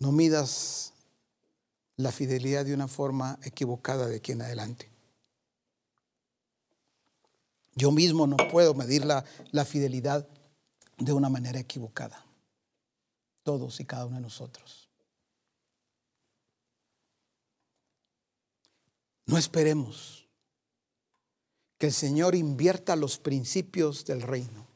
No 0.00 0.10
midas 0.10 0.94
la 1.98 2.12
fidelidad 2.12 2.64
de 2.64 2.72
una 2.72 2.88
forma 2.88 3.38
equivocada 3.42 4.06
de 4.06 4.16
aquí 4.16 4.32
en 4.32 4.42
adelante. 4.42 4.88
Yo 7.74 7.90
mismo 7.90 8.26
no 8.26 8.36
puedo 8.50 8.72
medir 8.72 9.04
la, 9.04 9.24
la 9.50 9.64
fidelidad 9.64 10.26
de 10.96 11.12
una 11.12 11.28
manera 11.28 11.58
equivocada. 11.58 12.24
Todos 13.42 13.80
y 13.80 13.84
cada 13.84 14.06
uno 14.06 14.16
de 14.16 14.22
nosotros. 14.22 14.88
No 19.26 19.36
esperemos 19.36 20.28
que 21.78 21.86
el 21.86 21.92
Señor 21.92 22.36
invierta 22.36 22.94
los 22.94 23.18
principios 23.18 24.04
del 24.04 24.22
reino. 24.22 24.68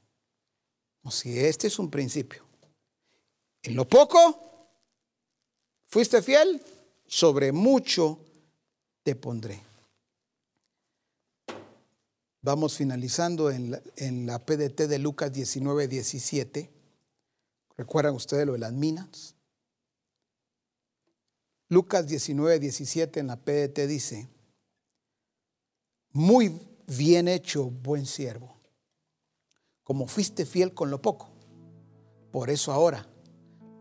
O 1.04 1.10
si 1.10 1.38
este 1.38 1.68
es 1.68 1.78
un 1.78 1.88
principio. 1.88 2.44
En 3.62 3.76
lo 3.76 3.88
poco, 3.88 4.68
fuiste 5.86 6.20
fiel, 6.20 6.60
sobre 7.12 7.52
mucho 7.52 8.18
te 9.02 9.14
pondré. 9.14 9.60
Vamos 12.40 12.74
finalizando 12.74 13.50
en 13.50 14.26
la, 14.26 14.38
PDT 14.38 14.88
de 14.88 14.98
Lucas 14.98 15.30
19, 15.30 15.88
17. 15.88 16.70
¿Recuerdan 17.76 18.14
ustedes 18.14 18.46
lo 18.46 18.54
de 18.54 18.60
las 18.60 18.72
minas? 18.72 19.34
Lucas 21.68 22.06
19, 22.06 22.58
17 22.58 23.20
en 23.20 23.26
la 23.26 23.36
PDT 23.36 23.80
dice, 23.86 24.30
muy 26.12 26.58
bien 26.86 27.28
hecho, 27.28 27.66
buen 27.66 28.06
siervo, 28.06 28.56
como 29.84 30.08
fuiste 30.08 30.46
fiel 30.46 30.72
con 30.72 30.90
lo 30.90 31.02
poco. 31.02 31.28
Por 32.30 32.48
eso 32.48 32.72
ahora 32.72 33.06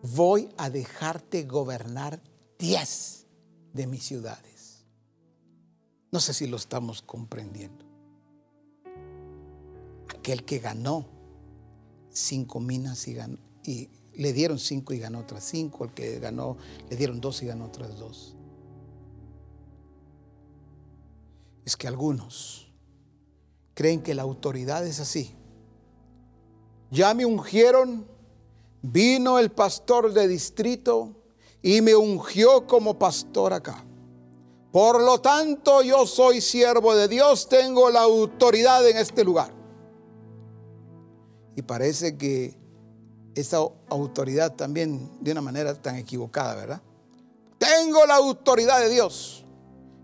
voy 0.02 0.49
a 0.58 0.70
dejarte 0.70 1.44
gobernar 1.44 2.22
diez 2.60 3.20
de 3.73 3.88
mis 3.88 4.03
ciudades. 4.03 4.85
No 6.11 6.19
sé 6.19 6.34
si 6.34 6.48
lo 6.48 6.57
estamos 6.57 7.02
comprendiendo 7.02 7.91
aquel 10.10 10.43
que 10.43 10.60
ganó 10.60 11.06
cinco 12.10 12.60
minas 12.60 13.07
y, 13.07 13.18
y 13.64 13.89
le 14.14 14.34
dieron 14.34 14.60
cinco 14.60 14.93
y 14.93 14.99
ganó 14.99 15.19
otras 15.19 15.43
cinco, 15.43 15.85
el 15.85 15.93
que 15.93 16.19
ganó 16.19 16.57
le 16.89 16.95
dieron 16.95 17.19
dos 17.22 17.41
y 17.41 17.48
ganó 17.48 17.65
otras 17.65 17.98
dos. 17.98 18.35
Es 21.65 21.77
que 21.77 21.88
algunos 21.88 22.72
creen 23.73 24.02
que 24.02 24.14
la 24.14 24.23
autoridad 24.23 24.85
es 24.85 24.99
así. 24.99 25.34
Ya 26.91 27.14
me 27.14 27.26
ungieron, 27.26 28.06
vino 28.81 29.39
el 29.39 29.49
pastor 29.49 30.14
de 30.14 30.27
distrito 30.27 31.20
y 31.62 31.82
me 31.82 31.96
ungió 31.96 32.66
como 32.68 32.98
pastor 32.98 33.54
acá. 33.54 33.86
Por 34.72 35.02
lo 35.02 35.20
tanto, 35.20 35.82
yo 35.82 36.08
soy 36.08 36.42
siervo 36.42 36.96
de 36.96 37.08
Dios, 37.08 37.50
tengo 37.50 37.90
la 37.90 38.02
autoridad 38.02 38.88
en 38.88 38.98
este 38.98 39.24
lugar. 39.24 39.54
Y 41.56 41.62
parece 41.62 42.18
que 42.18 42.58
esa 43.36 43.58
autoridad 43.90 44.56
también 44.56 45.10
de 45.22 45.32
una 45.34 45.42
manera 45.42 45.74
tan 45.74 45.98
equivocada, 45.98 46.56
¿verdad? 46.56 46.82
Tengo 47.58 48.06
la 48.06 48.16
autoridad 48.16 48.80
de 48.80 48.90
Dios. 48.90 49.46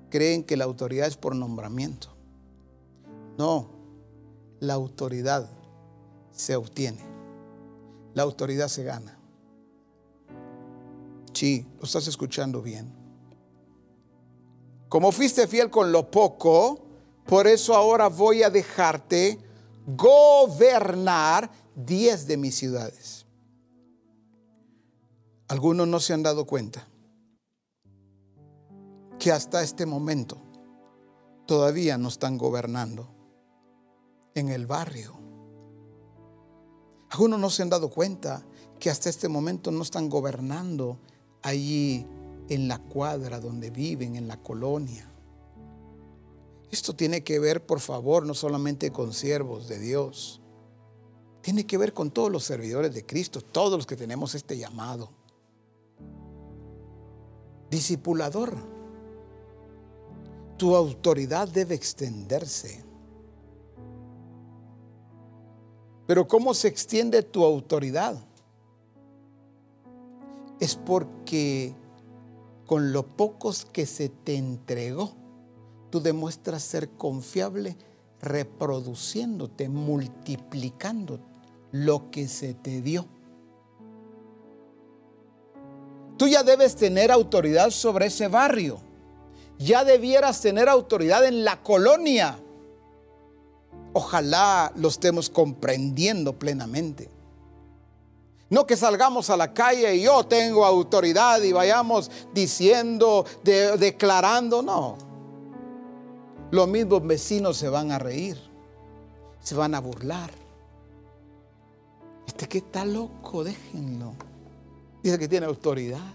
Creen 0.10 0.44
que 0.44 0.58
la 0.58 0.66
autoridad 0.66 1.08
es 1.08 1.18
por 1.18 1.36
nombramiento. 1.36 2.10
No, 3.38 3.70
la 4.60 4.74
autoridad 4.74 5.50
se 6.32 6.56
obtiene. 6.56 7.04
La 8.14 8.24
autoridad 8.24 8.68
se 8.68 8.84
gana. 8.84 9.17
Sí, 11.38 11.68
lo 11.78 11.84
estás 11.84 12.08
escuchando 12.08 12.64
bien. 12.64 12.92
Como 14.90 15.12
fuiste 15.12 15.46
fiel 15.46 15.70
con 15.70 15.92
lo 15.92 16.10
poco, 16.10 16.80
por 17.28 17.46
eso 17.46 17.76
ahora 17.76 18.10
voy 18.10 18.42
a 18.42 18.50
dejarte 18.50 19.38
gobernar 19.86 21.52
diez 21.76 22.26
de 22.26 22.38
mis 22.38 22.56
ciudades. 22.56 23.28
Algunos 25.48 25.88
no 25.88 26.00
se 26.00 26.14
han 26.14 26.24
dado 26.24 26.48
cuenta 26.48 26.88
que 29.20 29.32
hasta 29.32 29.62
este 29.62 29.86
momento 29.86 30.42
todavía 31.46 32.00
no 32.00 32.08
están 32.08 32.40
gobernando 32.40 33.14
en 34.34 34.50
el 34.50 34.66
barrio. 34.66 35.20
Algunos 37.12 37.40
no 37.40 37.52
se 37.52 37.62
han 37.62 37.70
dado 37.70 37.92
cuenta 37.92 38.44
que 38.80 38.90
hasta 38.90 39.12
este 39.12 39.30
momento 39.30 39.70
no 39.70 39.84
están 39.84 40.10
gobernando 40.10 40.98
allí 41.42 42.06
en 42.50 42.68
la 42.68 42.80
cuadra 42.80 43.40
donde 43.40 43.70
viven, 43.70 44.16
en 44.16 44.28
la 44.28 44.38
colonia. 44.38 45.12
Esto 46.72 46.96
tiene 46.96 47.24
que 47.24 47.40
ver, 47.40 47.66
por 47.66 47.80
favor, 47.80 48.26
no 48.26 48.34
solamente 48.34 48.92
con 48.92 49.14
siervos 49.14 49.68
de 49.68 49.80
Dios, 49.80 50.42
tiene 51.42 51.66
que 51.66 51.78
ver 51.78 51.94
con 51.94 52.12
todos 52.12 52.30
los 52.30 52.44
servidores 52.44 52.94
de 52.94 53.06
Cristo, 53.06 53.42
todos 53.42 53.78
los 53.78 53.86
que 53.86 53.96
tenemos 53.96 54.36
este 54.36 54.58
llamado. 54.58 55.10
Discipulador, 57.70 58.58
tu 60.58 60.76
autoridad 60.76 61.48
debe 61.48 61.76
extenderse. 61.76 62.84
Pero 66.06 66.28
¿cómo 66.28 66.54
se 66.54 66.68
extiende 66.68 67.24
tu 67.24 67.46
autoridad? 67.46 68.27
Es 70.60 70.76
porque 70.76 71.76
con 72.66 72.92
lo 72.92 73.08
pocos 73.16 73.66
que 73.66 73.86
se 73.86 74.10
te 74.10 74.36
entregó, 74.36 75.14
tú 75.90 76.02
demuestras 76.02 76.64
ser 76.64 76.90
confiable 76.92 77.78
reproduciéndote, 78.22 79.70
multiplicando 79.70 81.20
lo 81.72 82.10
que 82.12 82.28
se 82.28 82.54
te 82.54 82.82
dio. 82.82 83.06
Tú 86.18 86.28
ya 86.28 86.44
debes 86.44 86.76
tener 86.76 87.12
autoridad 87.12 87.70
sobre 87.70 88.08
ese 88.08 88.28
barrio. 88.28 88.82
Ya 89.60 89.84
debieras 89.84 90.42
tener 90.42 90.68
autoridad 90.68 91.26
en 91.26 91.46
la 91.46 91.62
colonia. 91.62 92.40
Ojalá 93.94 94.72
lo 94.76 94.88
estemos 94.88 95.30
comprendiendo 95.30 96.38
plenamente. 96.38 97.10
No 98.50 98.66
que 98.66 98.78
salgamos 98.78 99.30
a 99.30 99.38
la 99.38 99.54
calle 99.54 99.96
y 99.96 100.04
yo 100.04 100.24
tengo 100.26 100.66
autoridad 100.66 101.42
y 101.42 101.52
vayamos 101.52 102.10
diciendo, 102.34 103.26
declarando, 103.44 104.62
no. 104.62 104.98
Los 106.52 106.68
mismos 106.68 107.06
vecinos 107.06 107.58
se 107.58 107.68
van 107.68 107.92
a 107.92 108.00
reír, 108.00 108.38
se 109.42 109.54
van 109.54 109.76
a 109.76 109.82
burlar. 109.82 110.32
Este 112.26 112.48
que 112.48 112.60
está 112.60 112.86
loco, 112.86 113.44
déjenlo. 113.44 114.14
Dice 115.04 115.20
que 115.20 115.28
tiene 115.28 115.46
autoridad. 115.46 116.14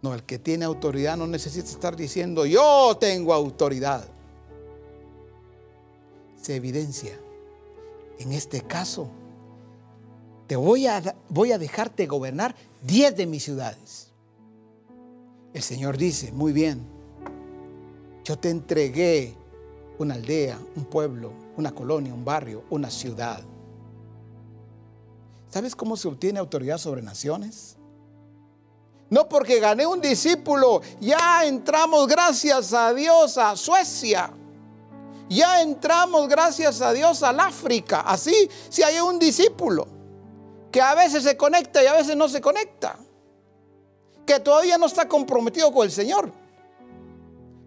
No, 0.00 0.14
el 0.14 0.22
que 0.22 0.38
tiene 0.38 0.64
autoridad 0.64 1.18
no 1.18 1.26
necesita 1.26 1.68
estar 1.68 1.94
diciendo, 1.96 2.46
yo 2.46 2.96
tengo 2.98 3.34
autoridad. 3.34 4.06
Se 6.40 6.56
evidencia. 6.56 7.18
En 8.18 8.32
este 8.32 8.62
caso, 8.62 9.10
te 10.50 10.56
voy 10.56 10.88
a, 10.88 11.14
voy 11.28 11.52
a 11.52 11.58
dejarte 11.58 12.08
gobernar 12.08 12.56
10 12.82 13.14
de 13.14 13.24
mis 13.24 13.44
ciudades. 13.44 14.08
El 15.54 15.62
Señor 15.62 15.96
dice, 15.96 16.32
muy 16.32 16.52
bien, 16.52 16.84
yo 18.24 18.36
te 18.36 18.50
entregué 18.50 19.36
una 20.00 20.14
aldea, 20.14 20.58
un 20.74 20.86
pueblo, 20.86 21.32
una 21.56 21.70
colonia, 21.70 22.12
un 22.12 22.24
barrio, 22.24 22.64
una 22.68 22.90
ciudad. 22.90 23.40
¿Sabes 25.50 25.76
cómo 25.76 25.96
se 25.96 26.08
obtiene 26.08 26.40
autoridad 26.40 26.78
sobre 26.78 27.00
naciones? 27.00 27.76
No 29.08 29.28
porque 29.28 29.60
gané 29.60 29.86
un 29.86 30.00
discípulo, 30.00 30.82
ya 31.00 31.44
entramos 31.44 32.08
gracias 32.08 32.72
a 32.72 32.92
Dios 32.92 33.38
a 33.38 33.54
Suecia. 33.54 34.32
Ya 35.28 35.62
entramos 35.62 36.28
gracias 36.28 36.80
a 36.80 36.92
Dios 36.92 37.22
al 37.22 37.38
África. 37.38 38.00
Así, 38.00 38.50
si 38.68 38.82
hay 38.82 38.98
un 38.98 39.20
discípulo 39.20 39.99
que 40.70 40.80
a 40.80 40.94
veces 40.94 41.24
se 41.24 41.36
conecta 41.36 41.82
y 41.82 41.86
a 41.86 41.94
veces 41.94 42.16
no 42.16 42.28
se 42.28 42.40
conecta, 42.40 42.98
que 44.26 44.40
todavía 44.40 44.78
no 44.78 44.86
está 44.86 45.08
comprometido 45.08 45.72
con 45.72 45.84
el 45.84 45.90
Señor. 45.90 46.32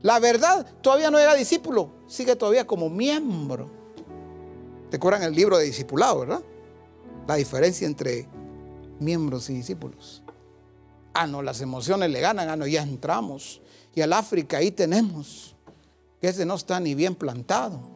La 0.01 0.19
verdad, 0.19 0.65
todavía 0.81 1.09
no 1.11 1.19
era 1.19 1.33
discípulo, 1.33 1.91
sigue 2.07 2.35
todavía 2.35 2.67
como 2.67 2.89
miembro. 2.89 3.69
¿Te 4.89 4.97
acuerdan 4.97 5.23
el 5.23 5.33
libro 5.33 5.57
de 5.57 5.65
discipulado, 5.65 6.19
verdad? 6.19 6.41
La 7.27 7.35
diferencia 7.35 7.87
entre 7.87 8.27
miembros 8.99 9.49
y 9.49 9.53
discípulos. 9.53 10.23
Ah, 11.13 11.27
no, 11.27 11.41
las 11.41 11.61
emociones 11.61 12.09
le 12.09 12.19
ganan, 12.19 12.49
ah, 12.49 12.55
no, 12.55 12.67
ya 12.67 12.83
entramos. 12.83 13.61
Y 13.95 14.01
al 14.01 14.13
África 14.13 14.57
ahí 14.57 14.71
tenemos, 14.71 15.55
que 16.19 16.29
ese 16.29 16.45
no 16.45 16.55
está 16.55 16.79
ni 16.79 16.95
bien 16.95 17.15
plantado. 17.15 17.92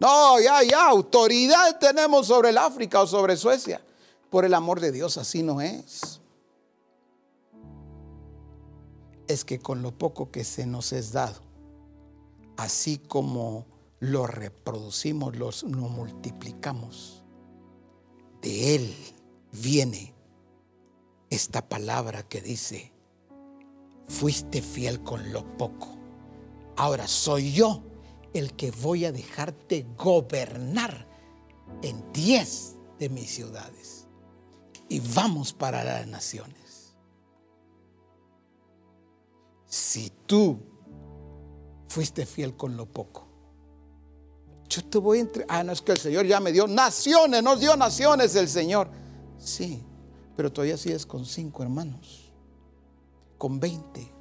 No, 0.00 0.40
ya, 0.40 0.62
ya, 0.62 0.88
autoridad 0.88 1.78
tenemos 1.78 2.26
sobre 2.26 2.48
el 2.48 2.58
África 2.58 3.02
o 3.02 3.06
sobre 3.06 3.36
Suecia. 3.36 3.82
Por 4.30 4.46
el 4.46 4.54
amor 4.54 4.80
de 4.80 4.92
Dios, 4.92 5.18
así 5.18 5.42
no 5.42 5.60
es. 5.60 6.20
Es 9.28 9.44
que 9.44 9.58
con 9.58 9.82
lo 9.82 9.92
poco 9.92 10.30
que 10.30 10.42
se 10.42 10.64
nos 10.64 10.94
es 10.94 11.12
dado, 11.12 11.40
así 12.56 12.96
como 12.96 13.66
lo 14.00 14.26
reproducimos, 14.26 15.36
lo 15.36 15.52
multiplicamos, 15.68 17.22
de 18.40 18.76
Él 18.76 18.96
viene 19.52 20.14
esta 21.28 21.68
palabra 21.68 22.22
que 22.22 22.40
dice, 22.40 22.90
fuiste 24.08 24.62
fiel 24.62 25.02
con 25.02 25.32
lo 25.32 25.44
poco, 25.58 25.88
ahora 26.76 27.06
soy 27.06 27.52
yo 27.52 27.82
el 28.34 28.54
que 28.54 28.70
voy 28.70 29.04
a 29.04 29.12
dejarte 29.12 29.86
gobernar 29.96 31.06
en 31.82 32.12
diez 32.12 32.76
de 32.98 33.08
mis 33.08 33.30
ciudades. 33.34 34.06
Y 34.88 35.00
vamos 35.14 35.52
para 35.52 35.84
las 35.84 36.06
naciones. 36.06 36.94
Si 39.66 40.10
tú 40.26 40.58
fuiste 41.88 42.26
fiel 42.26 42.56
con 42.56 42.76
lo 42.76 42.86
poco, 42.86 43.26
yo 44.68 44.84
te 44.84 44.98
voy 44.98 45.18
a 45.18 45.20
entre... 45.22 45.44
Ah, 45.48 45.64
no 45.64 45.72
es 45.72 45.82
que 45.82 45.92
el 45.92 45.98
Señor 45.98 46.26
ya 46.26 46.40
me 46.40 46.52
dio 46.52 46.66
naciones, 46.66 47.42
nos 47.42 47.60
dio 47.60 47.76
naciones 47.76 48.34
el 48.36 48.48
Señor. 48.48 48.88
Sí, 49.38 49.82
pero 50.36 50.52
todavía 50.52 50.76
sigues 50.76 51.06
con 51.06 51.24
cinco 51.24 51.62
hermanos, 51.62 52.32
con 53.38 53.58
veinte 53.58 54.12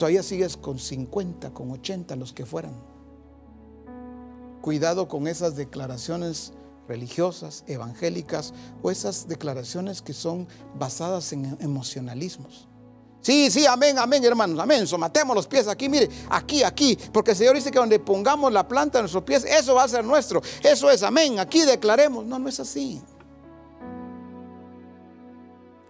Todavía 0.00 0.22
sigues 0.22 0.56
con 0.56 0.78
50, 0.78 1.50
con 1.50 1.70
80, 1.72 2.16
los 2.16 2.32
que 2.32 2.46
fueran. 2.46 2.72
Cuidado 4.62 5.08
con 5.08 5.28
esas 5.28 5.56
declaraciones 5.56 6.54
religiosas, 6.88 7.64
evangélicas 7.66 8.54
o 8.82 8.90
esas 8.90 9.28
declaraciones 9.28 10.00
que 10.00 10.14
son 10.14 10.48
basadas 10.74 11.34
en 11.34 11.54
emocionalismos. 11.60 12.66
Sí, 13.20 13.50
sí, 13.50 13.66
amén, 13.66 13.98
amén, 13.98 14.24
hermanos, 14.24 14.58
amén. 14.58 14.86
Somatemos 14.86 15.36
los 15.36 15.46
pies 15.46 15.68
aquí, 15.68 15.86
mire, 15.90 16.08
aquí, 16.30 16.62
aquí, 16.62 16.98
porque 17.12 17.32
el 17.32 17.36
Señor 17.36 17.54
dice 17.56 17.70
que 17.70 17.78
donde 17.78 17.98
pongamos 17.98 18.50
la 18.54 18.66
planta 18.66 18.96
de 18.96 19.02
nuestros 19.02 19.24
pies, 19.24 19.44
eso 19.44 19.74
va 19.74 19.84
a 19.84 19.88
ser 19.88 20.02
nuestro. 20.02 20.40
Eso 20.62 20.90
es, 20.90 21.02
amén, 21.02 21.38
aquí 21.38 21.60
declaremos. 21.60 22.24
No, 22.24 22.38
no 22.38 22.48
es 22.48 22.58
así. 22.58 23.02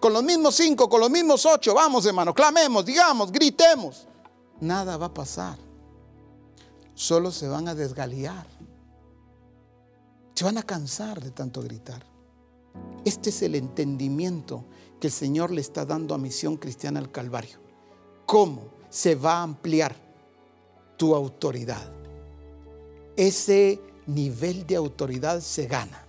Con 0.00 0.14
los 0.14 0.22
mismos 0.24 0.54
cinco, 0.54 0.88
con 0.88 1.00
los 1.00 1.10
mismos 1.10 1.44
ocho, 1.44 1.74
vamos 1.74 2.06
hermano, 2.06 2.32
clamemos, 2.32 2.86
digamos, 2.86 3.30
gritemos. 3.30 4.08
Nada 4.60 4.96
va 4.96 5.06
a 5.06 5.14
pasar. 5.14 5.58
Solo 6.94 7.30
se 7.30 7.46
van 7.48 7.68
a 7.68 7.74
desgaliar. 7.74 8.46
Se 10.34 10.44
van 10.44 10.56
a 10.56 10.62
cansar 10.62 11.22
de 11.22 11.30
tanto 11.30 11.62
gritar. 11.62 12.02
Este 13.04 13.28
es 13.28 13.42
el 13.42 13.54
entendimiento 13.54 14.64
que 14.98 15.08
el 15.08 15.12
Señor 15.12 15.50
le 15.50 15.60
está 15.60 15.84
dando 15.84 16.14
a 16.14 16.18
Misión 16.18 16.56
Cristiana 16.56 16.98
al 16.98 17.10
Calvario. 17.10 17.58
¿Cómo 18.24 18.70
se 18.88 19.14
va 19.14 19.34
a 19.34 19.42
ampliar 19.42 19.94
tu 20.96 21.14
autoridad? 21.14 21.92
Ese 23.16 23.80
nivel 24.06 24.66
de 24.66 24.76
autoridad 24.76 25.40
se 25.40 25.66
gana 25.66 26.06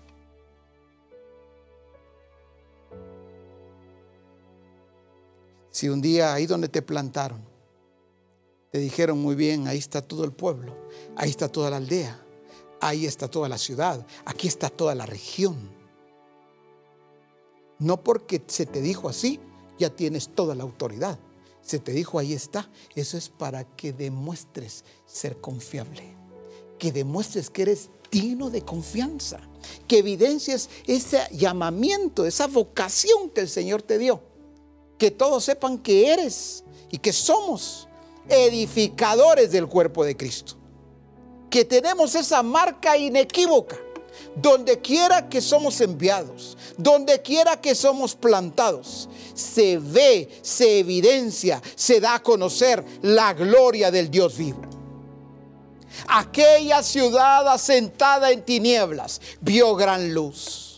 Si 5.71 5.89
un 5.89 6.01
día 6.01 6.33
ahí 6.33 6.45
donde 6.45 6.67
te 6.67 6.81
plantaron, 6.81 7.41
te 8.71 8.79
dijeron 8.79 9.19
muy 9.19 9.35
bien, 9.35 9.67
ahí 9.67 9.77
está 9.77 10.01
todo 10.01 10.23
el 10.23 10.31
pueblo, 10.31 10.77
ahí 11.15 11.29
está 11.29 11.49
toda 11.49 11.69
la 11.69 11.77
aldea, 11.77 12.21
ahí 12.79 13.05
está 13.05 13.29
toda 13.29 13.49
la 13.49 13.57
ciudad, 13.57 14.05
aquí 14.25 14.47
está 14.47 14.69
toda 14.69 14.95
la 14.95 15.05
región. 15.05 15.57
No 17.79 18.03
porque 18.03 18.41
se 18.47 18.65
te 18.65 18.81
dijo 18.81 19.09
así, 19.09 19.39
ya 19.79 19.89
tienes 19.89 20.29
toda 20.35 20.55
la 20.55 20.63
autoridad. 20.63 21.17
Se 21.61 21.79
te 21.79 21.91
dijo, 21.91 22.19
ahí 22.19 22.33
está. 22.33 22.69
Eso 22.95 23.17
es 23.17 23.29
para 23.29 23.63
que 23.63 23.93
demuestres 23.93 24.83
ser 25.05 25.39
confiable. 25.41 26.15
Que 26.77 26.91
demuestres 26.91 27.49
que 27.49 27.63
eres 27.63 27.89
digno 28.11 28.49
de 28.49 28.63
confianza. 28.63 29.39
Que 29.87 29.99
evidencies 29.99 30.69
ese 30.85 31.21
llamamiento, 31.31 32.25
esa 32.25 32.47
vocación 32.47 33.29
que 33.29 33.41
el 33.41 33.49
Señor 33.49 33.81
te 33.81 33.97
dio. 33.97 34.21
Que 35.01 35.09
todos 35.09 35.45
sepan 35.45 35.79
que 35.79 36.13
eres 36.13 36.63
y 36.91 36.99
que 36.99 37.11
somos 37.11 37.87
edificadores 38.29 39.51
del 39.51 39.67
cuerpo 39.67 40.05
de 40.05 40.15
Cristo. 40.15 40.53
Que 41.49 41.65
tenemos 41.65 42.13
esa 42.13 42.43
marca 42.43 42.95
inequívoca. 42.95 43.79
Donde 44.35 44.79
quiera 44.79 45.27
que 45.27 45.41
somos 45.41 45.81
enviados, 45.81 46.55
donde 46.77 47.19
quiera 47.23 47.59
que 47.59 47.73
somos 47.73 48.13
plantados, 48.13 49.09
se 49.33 49.79
ve, 49.79 50.29
se 50.43 50.77
evidencia, 50.77 51.59
se 51.75 51.99
da 51.99 52.13
a 52.13 52.21
conocer 52.21 52.85
la 53.01 53.33
gloria 53.33 53.89
del 53.89 54.11
Dios 54.11 54.37
vivo. 54.37 54.61
Aquella 56.09 56.83
ciudad 56.83 57.47
asentada 57.47 58.29
en 58.29 58.45
tinieblas 58.45 59.19
vio 59.41 59.75
gran 59.75 60.13
luz 60.13 60.70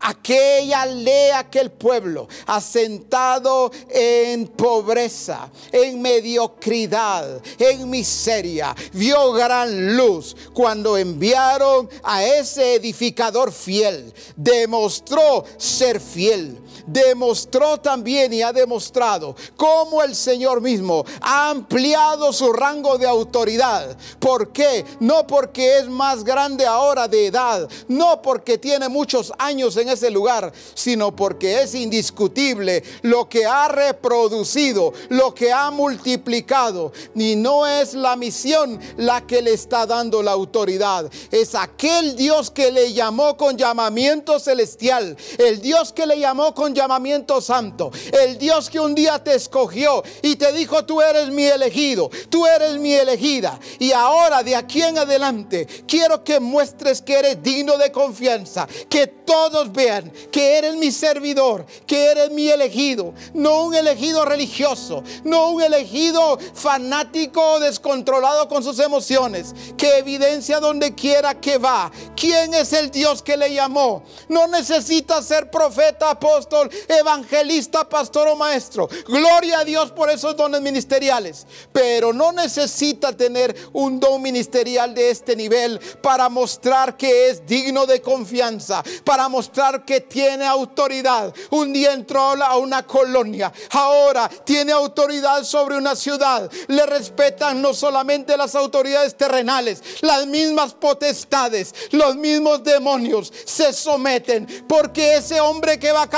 aquella 0.00 0.82
aldea, 0.82 1.40
aquel 1.40 1.70
pueblo, 1.70 2.28
asentado 2.46 3.70
en 3.88 4.46
pobreza, 4.48 5.50
en 5.72 6.00
mediocridad, 6.00 7.40
en 7.58 7.88
miseria, 7.88 8.74
vio 8.92 9.32
gran 9.32 9.96
luz 9.96 10.36
cuando 10.52 10.96
enviaron 10.96 11.88
a 12.02 12.24
ese 12.24 12.74
edificador 12.74 13.52
fiel. 13.52 14.12
Demostró 14.36 15.44
ser 15.56 16.00
fiel 16.00 16.58
demostró 16.92 17.78
también 17.78 18.32
y 18.32 18.42
ha 18.42 18.52
demostrado 18.52 19.36
cómo 19.56 20.02
el 20.02 20.14
Señor 20.14 20.60
mismo 20.60 21.04
ha 21.20 21.50
ampliado 21.50 22.32
su 22.32 22.52
rango 22.52 22.98
de 22.98 23.06
autoridad. 23.06 23.96
¿Por 24.18 24.52
qué? 24.52 24.84
No 24.98 25.26
porque 25.26 25.78
es 25.78 25.88
más 25.88 26.24
grande 26.24 26.66
ahora 26.66 27.08
de 27.08 27.26
edad, 27.26 27.68
no 27.88 28.20
porque 28.22 28.58
tiene 28.58 28.88
muchos 28.88 29.32
años 29.38 29.76
en 29.76 29.88
ese 29.88 30.10
lugar, 30.10 30.52
sino 30.74 31.14
porque 31.14 31.62
es 31.62 31.74
indiscutible 31.74 32.82
lo 33.02 33.28
que 33.28 33.46
ha 33.46 33.68
reproducido, 33.68 34.92
lo 35.08 35.34
que 35.34 35.52
ha 35.52 35.70
multiplicado. 35.70 36.92
Y 37.14 37.36
no 37.36 37.66
es 37.66 37.94
la 37.94 38.16
misión 38.16 38.80
la 38.96 39.26
que 39.26 39.42
le 39.42 39.52
está 39.52 39.86
dando 39.86 40.22
la 40.22 40.32
autoridad, 40.32 41.10
es 41.30 41.54
aquel 41.54 42.16
Dios 42.16 42.50
que 42.50 42.70
le 42.70 42.92
llamó 42.92 43.36
con 43.36 43.56
llamamiento 43.56 44.38
celestial, 44.38 45.16
el 45.38 45.60
Dios 45.60 45.92
que 45.92 46.06
le 46.06 46.18
llamó 46.18 46.54
con 46.54 46.74
llamamiento 46.80 47.40
santo, 47.40 47.90
el 48.12 48.38
Dios 48.38 48.70
que 48.70 48.80
un 48.80 48.94
día 48.94 49.22
te 49.22 49.34
escogió 49.34 50.02
y 50.22 50.36
te 50.36 50.52
dijo, 50.52 50.84
tú 50.84 51.02
eres 51.02 51.28
mi 51.28 51.44
elegido, 51.44 52.10
tú 52.30 52.46
eres 52.46 52.78
mi 52.78 52.94
elegida. 52.94 53.58
Y 53.78 53.92
ahora 53.92 54.42
de 54.42 54.56
aquí 54.56 54.82
en 54.82 54.96
adelante 54.96 55.66
quiero 55.86 56.24
que 56.24 56.40
muestres 56.40 57.02
que 57.02 57.18
eres 57.18 57.42
digno 57.42 57.76
de 57.76 57.92
confianza, 57.92 58.66
que 58.88 59.06
todos 59.06 59.70
vean 59.72 60.10
que 60.32 60.58
eres 60.58 60.74
mi 60.76 60.90
servidor, 60.90 61.66
que 61.86 62.06
eres 62.06 62.30
mi 62.30 62.48
elegido, 62.48 63.12
no 63.34 63.64
un 63.64 63.74
elegido 63.74 64.24
religioso, 64.24 65.04
no 65.24 65.50
un 65.50 65.62
elegido 65.62 66.38
fanático 66.54 67.60
descontrolado 67.60 68.48
con 68.48 68.64
sus 68.64 68.78
emociones, 68.80 69.54
que 69.76 69.98
evidencia 69.98 70.60
donde 70.60 70.94
quiera 70.94 71.38
que 71.40 71.58
va 71.58 71.92
quién 72.16 72.54
es 72.54 72.72
el 72.72 72.90
Dios 72.90 73.22
que 73.22 73.36
le 73.36 73.52
llamó. 73.52 74.02
No 74.28 74.46
necesita 74.46 75.22
ser 75.22 75.50
profeta, 75.50 76.10
apóstol, 76.10 76.69
evangelista, 76.88 77.88
pastor 77.88 78.28
o 78.28 78.36
maestro. 78.36 78.88
Gloria 79.06 79.60
a 79.60 79.64
Dios 79.64 79.90
por 79.92 80.10
esos 80.10 80.36
dones 80.36 80.60
ministeriales. 80.60 81.46
Pero 81.72 82.12
no 82.12 82.32
necesita 82.32 83.16
tener 83.16 83.54
un 83.72 84.00
don 84.00 84.22
ministerial 84.22 84.94
de 84.94 85.10
este 85.10 85.36
nivel 85.36 85.78
para 86.02 86.28
mostrar 86.28 86.96
que 86.96 87.28
es 87.28 87.46
digno 87.46 87.86
de 87.86 88.00
confianza, 88.00 88.82
para 89.04 89.28
mostrar 89.28 89.84
que 89.84 90.00
tiene 90.00 90.46
autoridad. 90.46 91.34
Un 91.50 91.72
día 91.72 91.92
entró 91.92 92.20
a 92.20 92.56
una 92.56 92.86
colonia, 92.86 93.52
ahora 93.70 94.28
tiene 94.44 94.72
autoridad 94.72 95.44
sobre 95.44 95.76
una 95.76 95.96
ciudad. 95.96 96.50
Le 96.68 96.86
respetan 96.86 97.62
no 97.62 97.74
solamente 97.74 98.36
las 98.36 98.54
autoridades 98.54 99.16
terrenales, 99.16 99.82
las 100.00 100.26
mismas 100.26 100.74
potestades, 100.74 101.74
los 101.90 102.16
mismos 102.16 102.62
demonios 102.62 103.32
se 103.44 103.72
someten 103.72 104.64
porque 104.68 105.16
ese 105.16 105.40
hombre 105.40 105.78
que 105.78 105.92
va 105.92 106.08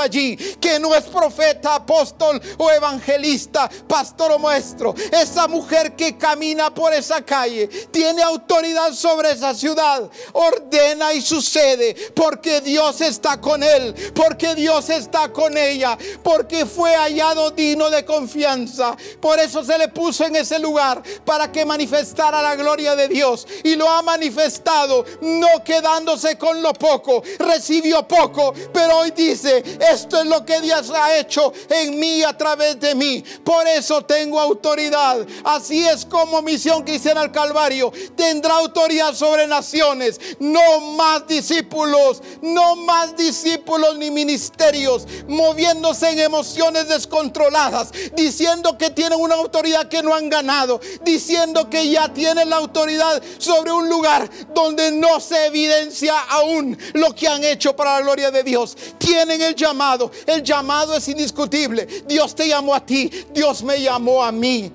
allí, 0.00 0.36
que 0.36 0.78
no 0.78 0.94
es 0.94 1.04
profeta, 1.04 1.74
apóstol 1.74 2.40
o 2.58 2.70
evangelista, 2.70 3.68
pastor 3.88 4.32
o 4.32 4.38
maestro. 4.38 4.94
Esa 5.10 5.46
mujer 5.48 5.94
que 5.94 6.16
camina 6.16 6.72
por 6.74 6.92
esa 6.92 7.22
calle 7.22 7.68
tiene 7.90 8.22
autoridad 8.22 8.92
sobre 8.92 9.30
esa 9.32 9.54
ciudad. 9.54 10.08
Ordena 10.32 11.12
y 11.12 11.20
sucede 11.20 11.94
porque 12.14 12.60
Dios 12.60 13.00
está 13.00 13.40
con 13.40 13.62
él, 13.62 13.94
porque 14.14 14.54
Dios 14.54 14.90
está 14.90 15.32
con 15.32 15.56
ella, 15.56 15.96
porque 16.22 16.66
fue 16.66 16.94
hallado 16.94 17.50
digno 17.50 17.90
de 17.90 18.04
confianza. 18.04 18.96
Por 19.20 19.38
eso 19.38 19.64
se 19.64 19.78
le 19.78 19.88
puso 19.88 20.24
en 20.24 20.36
ese 20.36 20.58
lugar 20.58 21.02
para 21.24 21.50
que 21.50 21.64
manifestara 21.64 22.42
la 22.42 22.56
gloria 22.56 22.96
de 22.96 23.08
Dios 23.08 23.46
y 23.62 23.76
lo 23.76 23.88
ha 23.88 24.02
manifestado, 24.02 25.04
no 25.20 25.62
quedándose 25.64 26.36
con 26.38 26.62
lo 26.62 26.72
poco. 26.72 27.22
Recibió 27.38 28.06
poco, 28.06 28.54
pero 28.72 28.98
hoy 28.98 29.10
dice, 29.10 29.62
esto 29.80 30.20
es 30.20 30.26
lo 30.26 30.44
que 30.44 30.60
Dios 30.60 30.90
ha 30.90 31.16
hecho 31.18 31.52
en 31.68 31.98
mí 31.98 32.22
a 32.22 32.36
través 32.36 32.78
de 32.80 32.94
mí. 32.94 33.24
Por 33.44 33.66
eso 33.68 34.02
tengo 34.02 34.40
autoridad. 34.40 35.26
Así 35.44 35.86
es 35.86 36.04
como 36.04 36.42
misión 36.42 36.84
en 36.86 37.18
el 37.18 37.32
Calvario. 37.32 37.92
Tendrá 38.16 38.54
autoridad 38.54 39.14
sobre 39.14 39.46
naciones. 39.46 40.20
No 40.38 40.80
más 40.96 41.26
discípulos. 41.26 42.22
No 42.40 42.76
más 42.76 43.16
discípulos 43.16 43.96
ni 43.96 44.10
ministerios. 44.10 45.06
Moviéndose 45.28 46.10
en 46.10 46.20
emociones 46.20 46.88
descontroladas. 46.88 47.90
Diciendo 48.14 48.78
que 48.78 48.90
tienen 48.90 49.20
una 49.20 49.34
autoridad 49.34 49.88
que 49.88 50.02
no 50.02 50.14
han 50.14 50.28
ganado. 50.28 50.80
Diciendo 51.02 51.68
que 51.68 51.88
ya 51.88 52.12
tienen 52.12 52.50
la 52.50 52.56
autoridad 52.56 53.22
sobre 53.38 53.72
un 53.72 53.88
lugar 53.88 54.28
donde 54.54 54.90
no 54.90 55.20
se 55.20 55.46
evidencia 55.46 56.18
aún 56.28 56.78
lo 56.94 57.14
que 57.14 57.28
han 57.28 57.44
hecho 57.44 57.74
para 57.74 57.94
la 57.94 58.00
gloria 58.02 58.30
de 58.30 58.42
Dios. 58.42 58.76
Tienen 58.98 59.40
el 59.42 59.54
llamado 59.64 60.10
el 60.26 60.42
llamado 60.42 60.94
es 60.94 61.08
indiscutible. 61.08 61.86
Dios 62.06 62.34
te 62.34 62.48
llamó 62.48 62.74
a 62.74 62.84
ti, 62.84 63.10
Dios 63.32 63.62
me 63.62 63.80
llamó 63.80 64.22
a 64.22 64.32
mí. 64.32 64.70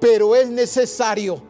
Pero 0.00 0.34
es 0.34 0.48
necesario 0.48 1.42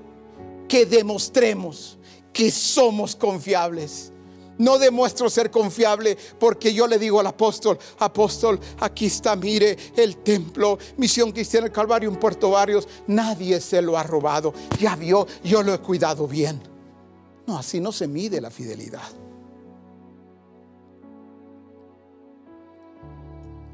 que 0.69 0.87
demostremos 0.87 1.99
que 2.33 2.51
somos 2.51 3.15
confiables. 3.17 4.11
No 4.57 4.79
demuestro 4.79 5.29
ser 5.29 5.51
confiable 5.51 6.17
porque 6.39 6.73
yo 6.73 6.87
le 6.87 6.99
digo 6.99 7.19
al 7.19 7.27
apóstol, 7.27 7.77
apóstol, 7.99 8.61
aquí 8.79 9.07
está, 9.07 9.35
mire, 9.35 9.77
el 9.97 10.19
templo, 10.19 10.79
misión 10.97 11.33
cristiana 11.33 11.67
el 11.67 11.73
Calvario 11.73 12.09
en 12.09 12.17
Puerto 12.17 12.51
Barrios, 12.51 12.87
nadie 13.09 13.61
se 13.61 13.83
lo 13.83 13.99
ha 13.99 14.05
robado. 14.05 14.55
Ya 14.79 14.95
vio, 14.95 15.27
yo 15.43 15.63
lo 15.63 15.75
he 15.75 15.79
cuidado 15.79 16.29
bien. 16.29 16.63
No, 17.47 17.59
así 17.59 17.81
no 17.81 17.91
se 17.91 18.07
mide 18.07 18.41
la 18.41 18.51
fidelidad. 18.51 19.24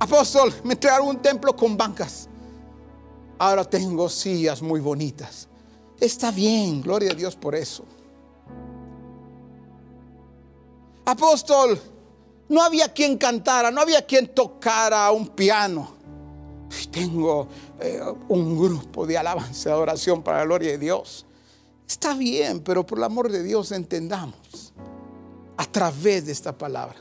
Apóstol, 0.00 0.52
me 0.64 0.72
entregaron 0.72 1.08
un 1.08 1.18
templo 1.20 1.54
con 1.54 1.76
bancas. 1.76 2.26
Ahora 3.38 3.64
tengo 3.64 4.08
sillas 4.08 4.62
muy 4.62 4.80
bonitas. 4.80 5.46
Está 6.00 6.30
bien, 6.30 6.80
gloria 6.80 7.12
a 7.12 7.14
Dios 7.14 7.36
por 7.36 7.54
eso. 7.54 7.84
Apóstol, 11.04 11.78
no 12.48 12.62
había 12.62 12.92
quien 12.92 13.18
cantara, 13.18 13.70
no 13.70 13.82
había 13.82 14.06
quien 14.06 14.34
tocara 14.34 15.10
un 15.12 15.28
piano. 15.28 15.94
Tengo 16.90 17.48
eh, 17.78 18.00
un 18.28 18.58
grupo 18.58 19.06
de 19.06 19.18
alabanza, 19.18 19.70
de 19.70 19.76
oración 19.76 20.22
para 20.22 20.38
la 20.38 20.44
gloria 20.44 20.70
de 20.72 20.78
Dios. 20.78 21.26
Está 21.86 22.14
bien, 22.14 22.60
pero 22.60 22.86
por 22.86 22.98
el 22.98 23.04
amor 23.04 23.30
de 23.30 23.42
Dios 23.42 23.70
entendamos 23.72 24.72
a 25.58 25.66
través 25.66 26.24
de 26.24 26.32
esta 26.32 26.56
palabra 26.56 26.96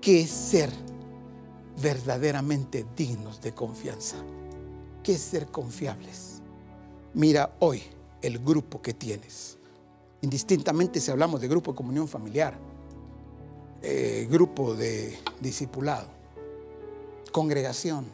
que 0.00 0.20
es 0.20 0.30
ser 0.30 0.70
verdaderamente 1.80 2.86
dignos 2.96 3.40
de 3.40 3.52
confianza. 3.52 4.16
¿Qué 5.02 5.14
es 5.14 5.20
ser 5.20 5.46
confiables? 5.46 6.40
Mira 7.14 7.56
hoy 7.60 7.82
el 8.22 8.38
grupo 8.38 8.82
que 8.82 8.94
tienes. 8.94 9.58
Indistintamente 10.22 11.00
si 11.00 11.10
hablamos 11.10 11.40
de 11.40 11.48
grupo 11.48 11.72
de 11.72 11.76
comunión 11.76 12.08
familiar, 12.08 12.58
eh, 13.82 14.26
grupo 14.30 14.74
de 14.74 15.16
discipulado, 15.40 16.08
congregación. 17.32 18.06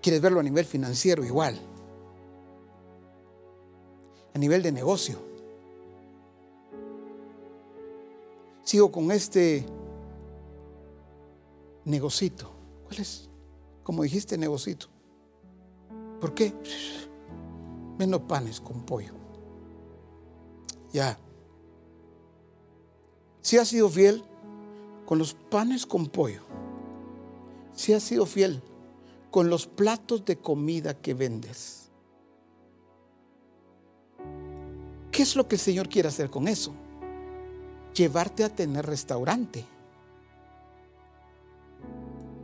¿Quieres 0.00 0.20
verlo 0.20 0.40
a 0.40 0.42
nivel 0.42 0.64
financiero 0.64 1.24
igual? 1.24 1.60
A 4.32 4.38
nivel 4.38 4.62
de 4.62 4.72
negocio. 4.72 5.18
Sigo 8.62 8.92
con 8.92 9.10
este 9.10 9.66
negocito. 11.84 12.50
¿Cuál 12.86 13.00
es? 13.00 13.28
Como 13.82 14.02
dijiste, 14.02 14.36
negocito. 14.36 14.86
¿Por 16.20 16.34
qué? 16.34 16.52
Menos 17.98 18.20
panes 18.22 18.60
con 18.60 18.84
pollo. 18.84 19.14
Ya. 20.92 21.18
Si 23.40 23.56
has 23.56 23.68
sido 23.68 23.88
fiel 23.88 24.22
con 25.06 25.18
los 25.18 25.34
panes 25.34 25.86
con 25.86 26.06
pollo, 26.06 26.42
si 27.72 27.92
has 27.94 28.02
sido 28.02 28.26
fiel 28.26 28.62
con 29.30 29.48
los 29.48 29.66
platos 29.66 30.24
de 30.24 30.38
comida 30.38 30.94
que 30.94 31.14
vendes, 31.14 31.90
¿qué 35.10 35.22
es 35.22 35.36
lo 35.36 35.48
que 35.48 35.56
el 35.56 35.60
Señor 35.60 35.88
quiere 35.88 36.08
hacer 36.08 36.28
con 36.28 36.48
eso? 36.48 36.74
Llevarte 37.94 38.44
a 38.44 38.54
tener 38.54 38.86
restaurante. 38.86 39.64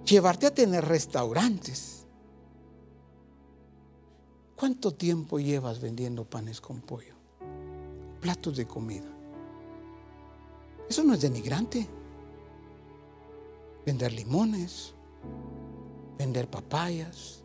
Llevarte 0.06 0.46
a 0.46 0.54
tener 0.54 0.84
restaurantes. 0.84 2.06
¿Cuánto 4.54 4.94
tiempo 4.94 5.40
llevas 5.40 5.80
vendiendo 5.80 6.24
panes 6.24 6.60
con 6.60 6.80
pollo? 6.80 7.14
Platos 8.20 8.56
de 8.56 8.68
comida. 8.68 9.08
Eso 10.88 11.02
no 11.02 11.12
es 11.14 11.22
denigrante. 11.22 11.88
Vender 13.84 14.12
limones, 14.12 14.94
vender 16.16 16.48
papayas. 16.48 17.42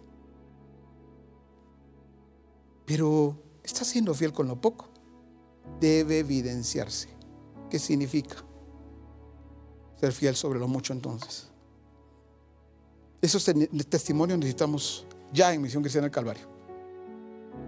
Pero 2.85 3.35
está 3.63 3.83
siendo 3.83 4.13
fiel 4.13 4.33
con 4.33 4.47
lo 4.47 4.61
poco. 4.61 4.87
Debe 5.79 6.19
evidenciarse. 6.19 7.09
¿Qué 7.71 7.79
significa? 7.79 8.35
Ser 9.99 10.11
fiel 10.11 10.35
sobre 10.35 10.59
lo 10.59 10.67
mucho 10.67 10.93
entonces. 10.93 11.50
Esos 13.21 13.45
testimonios 13.87 14.39
necesitamos 14.39 15.05
ya 15.31 15.53
en 15.53 15.61
Misión 15.61 15.83
Cristiana 15.83 16.05
del 16.05 16.11
Calvario. 16.11 16.43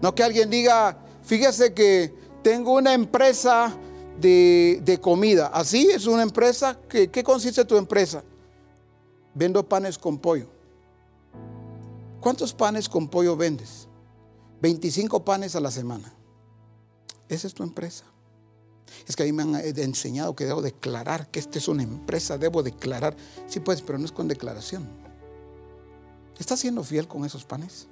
No 0.02 0.14
que 0.16 0.24
alguien 0.24 0.50
diga, 0.50 0.98
fíjese 1.22 1.74
que 1.74 2.14
tengo 2.42 2.74
una 2.74 2.94
empresa 2.94 3.76
de, 4.20 5.00
comida. 5.02 5.48
Así 5.48 5.90
es 5.92 6.08
una 6.08 6.24
empresa. 6.24 6.80
¿Qué, 6.90 7.10
¿Qué 7.10 7.24
consiste 7.24 7.64
tu 7.66 7.78
empresa? 7.78 8.24
Vendo 9.34 9.68
panes 9.68 9.98
con 9.98 10.18
pollo. 10.18 10.48
¿Cuántos 12.20 12.54
panes 12.54 12.90
con 12.90 13.08
pollo 13.08 13.36
vendes? 13.36 13.88
25 14.62 15.24
panes 15.24 15.56
a 15.56 15.60
la 15.60 15.72
semana. 15.72 16.14
Esa 17.30 17.48
es 17.48 17.54
tu 17.54 17.64
empresa. 17.64 18.06
Es 19.08 19.16
que 19.16 19.24
a 19.24 19.26
mí 19.26 19.32
me 19.32 19.44
han 19.44 19.56
eh, 19.56 19.74
enseñado 19.78 20.36
que 20.36 20.46
debo 20.46 20.62
declarar 20.62 21.28
que 21.30 21.40
esta 21.40 21.58
es 21.58 21.68
una 21.68 21.84
empresa, 21.84 22.38
debo 22.38 22.64
declarar. 22.64 23.16
Sí, 23.48 23.60
pues, 23.60 23.82
pero 23.82 23.98
no 23.98 24.06
es 24.06 24.12
con 24.12 24.28
declaración. 24.28 25.03
¿Estás 26.40 26.60
siendo 26.60 26.84
fiel 26.84 27.08
con 27.08 27.26
esos 27.26 27.46
panes? 27.46 27.88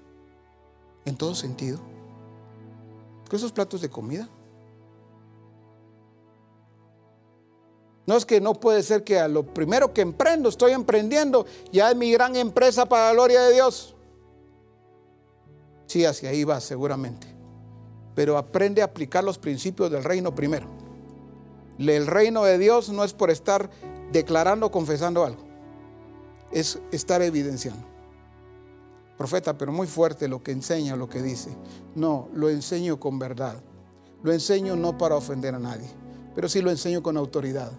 En 1.06 1.16
todo 1.16 1.36
sentido. 1.36 1.80
Con 3.30 3.38
esos 3.38 3.52
platos 3.52 3.82
de 3.82 3.90
comida. 3.90 4.28
No 8.06 8.18
es 8.18 8.26
que 8.26 8.42
no 8.42 8.56
puede 8.56 8.84
ser 8.84 9.04
que 9.04 9.20
a 9.20 9.28
lo 9.28 9.46
primero 9.46 9.94
que 9.94 10.02
emprendo, 10.02 10.50
estoy 10.50 10.74
emprendiendo, 10.74 11.46
ya 11.72 11.92
es 11.92 11.96
mi 11.96 12.12
gran 12.12 12.36
empresa 12.36 12.86
para 12.86 13.08
la 13.08 13.14
gloria 13.14 13.42
de 13.44 13.54
Dios. 13.54 13.96
Sí, 15.86 16.04
hacia 16.06 16.30
ahí 16.30 16.44
va 16.44 16.60
seguramente. 16.60 17.28
Pero 18.16 18.38
aprende 18.38 18.82
a 18.82 18.86
aplicar 18.86 19.24
los 19.24 19.38
principios 19.38 19.92
del 19.92 20.04
reino 20.04 20.34
primero. 20.34 20.68
El 21.78 22.08
reino 22.08 22.44
de 22.44 22.58
Dios 22.58 22.90
no 22.90 23.04
es 23.04 23.14
por 23.14 23.30
estar 23.30 23.70
declarando, 24.12 24.72
confesando 24.72 25.24
algo. 25.24 25.44
Es 26.52 26.80
estar 26.92 27.22
evidenciando. 27.22 27.91
Profeta, 29.22 29.56
pero 29.56 29.72
muy 29.72 29.86
fuerte 29.86 30.28
lo 30.28 30.42
que 30.42 30.52
enseña, 30.52 30.96
lo 30.96 31.08
que 31.08 31.22
dice. 31.22 31.56
No, 31.94 32.30
lo 32.34 32.50
enseño 32.50 33.00
con 33.00 33.20
verdad. 33.20 33.62
Lo 34.24 34.34
enseño 34.34 34.76
no 34.76 34.98
para 34.98 35.16
ofender 35.16 35.54
a 35.54 35.60
nadie, 35.60 35.88
pero 36.34 36.50
sí 36.50 36.60
lo 36.60 36.72
enseño 36.72 37.04
con 37.04 37.18
autoridad. 37.18 37.72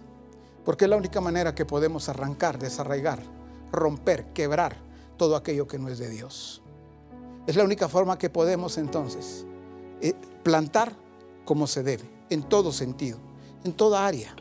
Porque 0.65 0.85
es 0.85 0.89
la 0.89 0.97
única 0.97 1.21
manera 1.21 1.53
que 1.53 1.65
podemos 1.65 2.09
arrancar, 2.09 2.61
desarraigar, 2.61 3.25
romper, 3.73 4.33
quebrar 4.33 4.77
todo 5.17 5.35
aquello 5.35 5.67
que 5.67 5.81
no 5.81 5.89
es 5.89 5.99
de 5.99 6.11
Dios. 6.11 6.63
Es 7.49 7.57
la 7.57 7.65
única 7.65 7.89
forma 7.89 8.17
que 8.17 8.31
podemos 8.31 8.79
entonces 8.79 9.45
eh, 10.01 10.15
plantar 10.45 10.93
como 11.45 11.67
se 11.67 11.83
debe, 11.83 12.05
en 12.31 12.45
todo 12.45 12.71
sentido, 12.71 13.19
en 13.65 13.73
toda 13.73 14.07
área. 14.07 14.33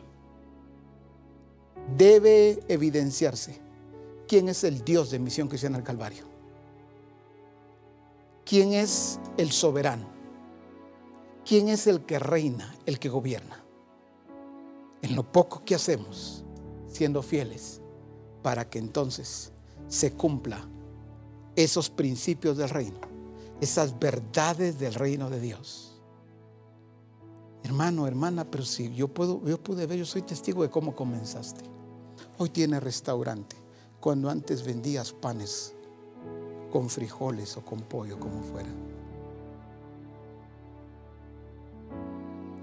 Debe 1.96 2.60
evidenciarse 2.68 3.60
quién 4.28 4.48
es 4.48 4.62
el 4.62 4.84
Dios 4.84 5.10
de 5.10 5.18
Misión 5.18 5.48
Cristiana 5.48 5.78
del 5.78 5.84
Calvario. 5.84 6.31
¿Quién 8.44 8.72
es 8.72 9.18
el 9.36 9.52
soberano? 9.52 10.06
¿Quién 11.44 11.68
es 11.68 11.86
el 11.86 12.04
que 12.04 12.18
reina, 12.18 12.74
el 12.86 12.98
que 12.98 13.08
gobierna? 13.08 13.62
en 15.02 15.16
lo 15.16 15.30
poco 15.30 15.62
que 15.64 15.74
hacemos, 15.74 16.44
siendo 16.88 17.22
fieles, 17.22 17.80
para 18.40 18.68
que 18.70 18.78
entonces 18.78 19.52
se 19.88 20.12
cumpla 20.12 20.66
esos 21.56 21.90
principios 21.90 22.56
del 22.56 22.70
reino, 22.70 23.00
esas 23.60 23.98
verdades 23.98 24.78
del 24.78 24.94
reino 24.94 25.28
de 25.28 25.40
Dios. 25.40 26.00
Hermano, 27.64 28.06
hermana, 28.06 28.50
pero 28.50 28.64
si 28.64 28.92
yo 28.94 29.08
puedo, 29.08 29.44
yo 29.44 29.62
pude 29.62 29.86
ver, 29.86 29.98
yo 29.98 30.06
soy 30.06 30.22
testigo 30.22 30.62
de 30.62 30.70
cómo 30.70 30.96
comenzaste. 30.96 31.62
Hoy 32.38 32.50
tiene 32.50 32.80
restaurante, 32.80 33.56
cuando 34.00 34.30
antes 34.30 34.64
vendías 34.64 35.12
panes 35.12 35.74
con 36.72 36.88
frijoles 36.88 37.56
o 37.56 37.64
con 37.64 37.82
pollo, 37.82 38.18
como 38.18 38.42
fuera. 38.42 38.70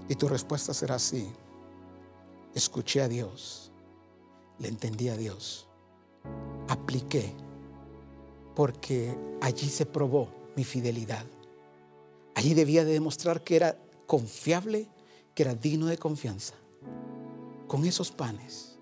Y 0.08 0.14
tu 0.16 0.28
respuesta 0.28 0.74
será 0.74 0.98
sí 0.98 1.32
escuché 2.54 3.00
a 3.02 3.08
Dios, 3.08 3.70
le 4.58 4.68
entendí 4.68 5.08
a 5.08 5.16
Dios, 5.16 5.68
apliqué, 6.68 7.32
porque 8.54 9.16
allí 9.40 9.68
se 9.68 9.86
probó 9.86 10.28
mi 10.56 10.64
fidelidad. 10.64 11.24
Allí 12.34 12.54
debía 12.54 12.84
de 12.84 12.92
demostrar 12.92 13.44
que 13.44 13.56
era 13.56 13.78
confiable, 14.06 14.88
que 15.34 15.42
era 15.44 15.54
digno 15.54 15.86
de 15.86 15.98
confianza. 15.98 16.54
Con 17.68 17.84
esos 17.84 18.10
panes, 18.10 18.78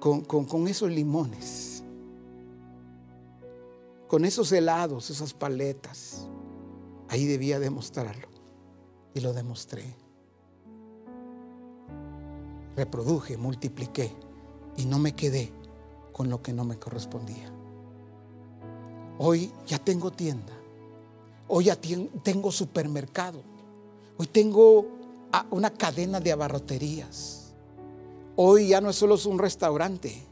con, 0.00 0.22
con 0.24 0.68
esos 0.68 0.90
limones, 0.90 1.82
con 4.08 4.24
esos 4.24 4.52
helados, 4.52 5.10
esas 5.10 5.34
paletas. 5.34 6.28
Ahí 7.08 7.26
debía 7.26 7.58
demostrarlo. 7.58 8.28
Y 9.14 9.20
lo 9.20 9.32
demostré 9.32 10.06
reproduje, 12.76 13.36
multipliqué 13.38 14.12
y 14.76 14.84
no 14.84 14.98
me 14.98 15.14
quedé 15.14 15.50
con 16.12 16.28
lo 16.28 16.42
que 16.42 16.52
no 16.52 16.64
me 16.64 16.78
correspondía. 16.78 17.50
Hoy 19.18 19.50
ya 19.66 19.78
tengo 19.78 20.12
tienda, 20.12 20.52
hoy 21.48 21.64
ya 21.64 21.78
tengo 22.22 22.52
supermercado, 22.52 23.42
hoy 24.18 24.26
tengo 24.26 24.86
ah, 25.32 25.46
una 25.50 25.70
cadena 25.70 26.20
de 26.20 26.32
abarroterías. 26.32 27.54
Hoy 28.38 28.68
ya 28.68 28.82
no 28.82 28.90
es 28.90 28.96
solo 28.96 29.16
un 29.24 29.38
restaurante, 29.38 30.22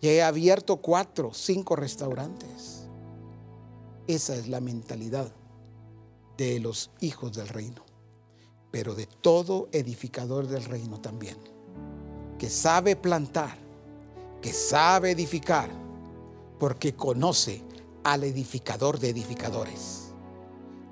ya 0.00 0.10
he 0.10 0.22
abierto 0.22 0.78
cuatro, 0.78 1.32
cinco 1.34 1.76
restaurantes. 1.76 2.83
Esa 4.06 4.34
es 4.34 4.48
la 4.48 4.60
mentalidad 4.60 5.32
de 6.36 6.60
los 6.60 6.90
hijos 7.00 7.32
del 7.32 7.48
reino, 7.48 7.84
pero 8.70 8.94
de 8.94 9.06
todo 9.06 9.68
edificador 9.72 10.46
del 10.46 10.64
reino 10.64 11.00
también 11.00 11.54
que 12.38 12.50
sabe 12.50 12.96
plantar, 12.96 13.56
que 14.42 14.52
sabe 14.52 15.12
edificar, 15.12 15.70
porque 16.58 16.94
conoce 16.94 17.62
al 18.02 18.24
edificador 18.24 18.98
de 18.98 19.10
edificadores. 19.10 20.12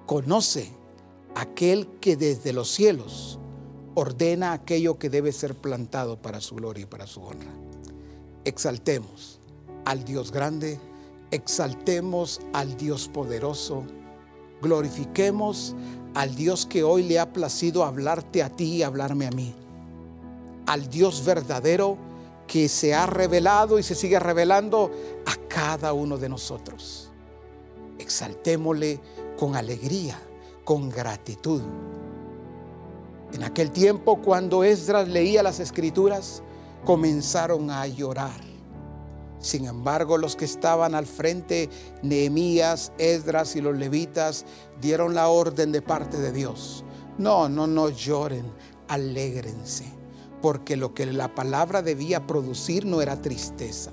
Conoce 0.06 0.70
aquel 1.34 1.88
que 2.00 2.16
desde 2.16 2.52
los 2.52 2.70
cielos 2.70 3.38
ordena 3.94 4.52
aquello 4.52 4.98
que 4.98 5.10
debe 5.10 5.32
ser 5.32 5.54
plantado 5.54 6.20
para 6.20 6.40
su 6.40 6.54
gloria 6.54 6.84
y 6.84 6.86
para 6.86 7.06
su 7.06 7.20
honra. 7.22 7.52
Exaltemos 8.44 9.38
al 9.84 10.04
Dios 10.04 10.32
grande, 10.32 10.80
exaltemos 11.32 12.40
al 12.52 12.76
Dios 12.76 13.08
poderoso, 13.08 13.82
glorifiquemos 14.60 15.74
al 16.14 16.36
Dios 16.36 16.66
que 16.66 16.84
hoy 16.84 17.02
le 17.02 17.18
ha 17.18 17.32
placido 17.32 17.84
hablarte 17.84 18.44
a 18.44 18.50
ti 18.50 18.76
y 18.76 18.82
hablarme 18.84 19.26
a 19.26 19.30
mí 19.30 19.54
al 20.66 20.88
Dios 20.88 21.24
verdadero 21.24 21.96
que 22.46 22.68
se 22.68 22.94
ha 22.94 23.06
revelado 23.06 23.78
y 23.78 23.82
se 23.82 23.94
sigue 23.94 24.18
revelando 24.18 24.90
a 25.26 25.48
cada 25.48 25.92
uno 25.92 26.18
de 26.18 26.28
nosotros. 26.28 27.10
Exaltémosle 27.98 29.00
con 29.38 29.56
alegría, 29.56 30.20
con 30.64 30.90
gratitud. 30.90 31.62
En 33.32 33.42
aquel 33.42 33.70
tiempo 33.70 34.20
cuando 34.20 34.64
Esdras 34.64 35.08
leía 35.08 35.42
las 35.42 35.60
escrituras, 35.60 36.42
comenzaron 36.84 37.70
a 37.70 37.86
llorar. 37.86 38.51
Sin 39.42 39.66
embargo, 39.66 40.18
los 40.18 40.36
que 40.36 40.44
estaban 40.44 40.94
al 40.94 41.06
frente, 41.06 41.68
Nehemías, 42.02 42.92
Esdras 42.96 43.56
y 43.56 43.60
los 43.60 43.76
levitas, 43.76 44.46
dieron 44.80 45.14
la 45.14 45.28
orden 45.28 45.72
de 45.72 45.82
parte 45.82 46.16
de 46.16 46.32
Dios. 46.32 46.84
No, 47.18 47.48
no, 47.48 47.66
no 47.66 47.90
lloren, 47.90 48.46
alégrense, 48.88 49.84
porque 50.40 50.76
lo 50.76 50.94
que 50.94 51.06
la 51.06 51.34
palabra 51.34 51.82
debía 51.82 52.26
producir 52.26 52.86
no 52.86 53.02
era 53.02 53.20
tristeza. 53.20 53.90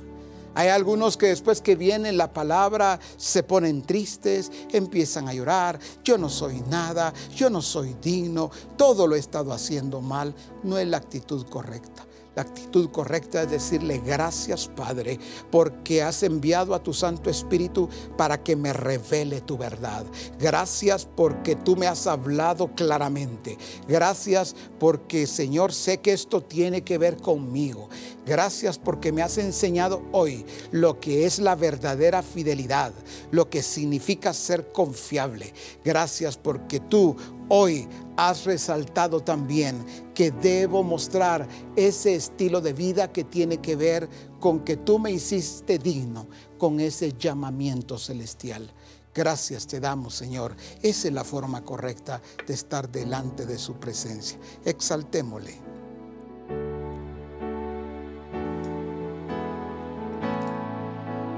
Hay 0.56 0.70
algunos 0.70 1.18
que 1.18 1.28
después 1.28 1.62
que 1.62 1.76
viene 1.76 2.12
la 2.12 2.34
palabra 2.34 3.00
se 3.18 3.44
ponen 3.44 3.82
tristes, 3.82 4.52
empiezan 4.72 5.28
a 5.28 5.34
llorar. 5.34 5.80
Yo 6.04 6.18
no 6.18 6.30
soy 6.30 6.62
nada, 6.70 7.14
yo 7.36 7.50
no 7.50 7.62
soy 7.62 7.96
digno, 8.02 8.52
todo 8.78 9.08
lo 9.08 9.16
he 9.16 9.20
estado 9.20 9.54
haciendo 9.54 10.02
mal. 10.02 10.36
No 10.64 10.78
es 10.78 10.88
la 10.88 10.98
actitud 10.98 11.46
correcta. 11.48 12.06
La 12.40 12.44
actitud 12.44 12.90
correcta 12.90 13.42
es 13.42 13.52
decirle 13.52 13.98
gracias 13.98 14.70
Padre 14.70 15.20
porque 15.52 16.02
has 16.02 16.24
enviado 16.24 16.74
a 16.74 16.82
tu 16.82 16.94
Santo 16.94 17.30
Espíritu 17.30 17.90
para 18.16 18.42
que 18.42 18.56
me 18.56 18.72
revele 18.72 19.42
tu 19.42 19.58
verdad. 19.58 20.06
Gracias 20.40 21.06
porque 21.18 21.58
tú 21.58 21.76
me 21.76 21.86
has 21.86 22.08
hablado 22.08 22.74
claramente. 22.76 23.58
Gracias 23.90 24.56
porque 24.80 25.28
Señor 25.28 25.74
sé 25.74 25.98
que 25.98 26.14
esto 26.14 26.42
tiene 26.42 26.82
que 26.82 26.98
ver 26.98 27.18
conmigo. 27.18 27.90
Gracias 28.26 28.80
porque 28.80 29.12
me 29.12 29.22
has 29.22 29.38
enseñado 29.38 30.02
hoy 30.14 30.46
lo 30.72 31.02
que 31.02 31.26
es 31.26 31.40
la 31.40 31.56
verdadera 31.56 32.24
fidelidad, 32.24 32.94
lo 33.32 33.50
que 33.50 33.62
significa 33.62 34.32
ser 34.32 34.72
confiable. 34.72 35.54
Gracias 35.84 36.38
porque 36.38 36.80
tú 36.80 37.18
hoy 37.50 37.88
has 38.16 38.46
resaltado 38.46 39.20
también 39.22 39.86
que 40.14 40.32
debo 40.32 40.84
mostrar 40.84 41.48
ese 41.76 42.16
estilo 42.16 42.62
de 42.62 42.74
vida 42.74 43.12
que 43.12 43.24
tiene 43.24 43.58
que 43.58 43.76
ver 43.76 44.10
con 44.40 44.62
que 44.62 44.78
tú 44.78 45.00
me 45.00 45.12
hiciste 45.12 45.78
digno 45.78 46.28
con 46.58 46.80
ese 46.80 47.14
llamamiento 47.18 47.98
celestial. 47.98 48.72
Gracias 49.14 49.68
te 49.68 49.80
damos, 49.80 50.16
Señor. 50.16 50.56
Esa 50.82 51.08
es 51.08 51.14
la 51.14 51.24
forma 51.24 51.64
correcta 51.64 52.22
de 52.46 52.54
estar 52.54 52.90
delante 52.90 53.46
de 53.46 53.58
su 53.58 53.76
presencia. 53.76 54.38
Exaltémosle. 54.64 55.60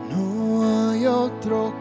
No 0.10 0.92
hay 0.92 1.06
otro 1.08 1.74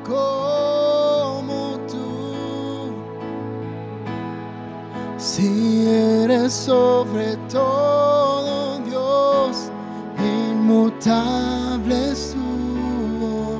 Si 5.20 5.86
eres 5.86 6.50
sobre 6.50 7.36
todo 7.50 8.78
Dios, 8.78 9.70
inmutable 10.18 12.12
es 12.12 12.34
tu 12.34 13.58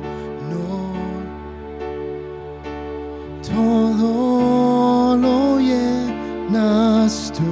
honor. 0.49 0.97
Todo 3.47 5.15
lo 5.17 5.59
llenas 5.59 7.31
tú. 7.31 7.43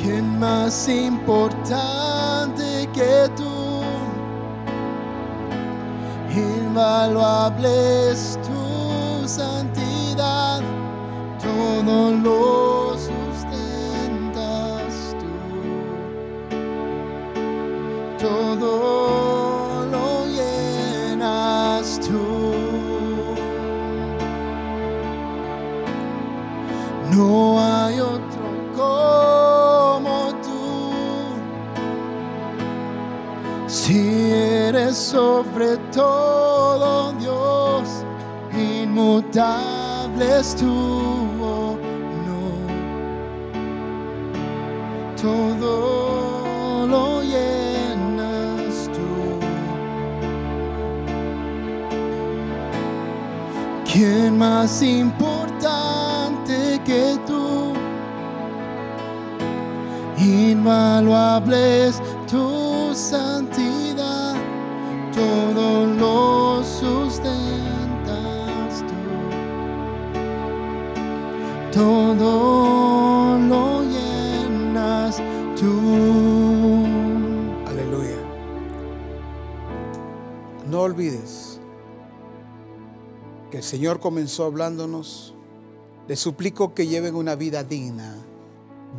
¿Quién 0.00 0.38
más 0.38 0.88
importante 0.88 2.88
que 2.94 3.28
tú? 3.36 3.82
Invaluable 6.34 8.10
es 8.10 8.38
tú 8.42 8.83
santidad, 9.28 10.60
todo 11.40 12.12
lo 12.12 12.96
sustentas 12.98 13.54
tú, 15.18 15.26
todo 18.18 19.86
lo 19.86 20.26
llenas 20.26 22.00
tú. 22.00 22.20
No 27.10 27.58
hay 27.60 28.00
otro 28.00 28.46
como 28.76 30.34
tú, 30.42 30.92
si 33.66 34.32
eres 34.32 34.96
sobre 34.96 35.76
todo 35.92 36.43
es 40.20 40.54
tu 40.56 40.70
honor. 41.42 41.78
Todo 45.20 46.86
lo 46.86 47.22
llenas 47.22 48.88
tú. 48.92 49.38
¿Quién 53.90 54.38
más 54.38 54.82
importante 54.82 56.80
que 56.84 57.18
tú? 57.26 57.72
Invaluable 60.18 61.88
es 61.88 62.00
olvides 80.84 81.60
que 83.50 83.58
el 83.58 83.62
Señor 83.62 84.00
comenzó 84.00 84.44
hablándonos. 84.44 85.34
Le 86.08 86.16
suplico 86.16 86.74
que 86.74 86.86
lleven 86.86 87.14
una 87.14 87.34
vida 87.34 87.64
digna 87.64 88.16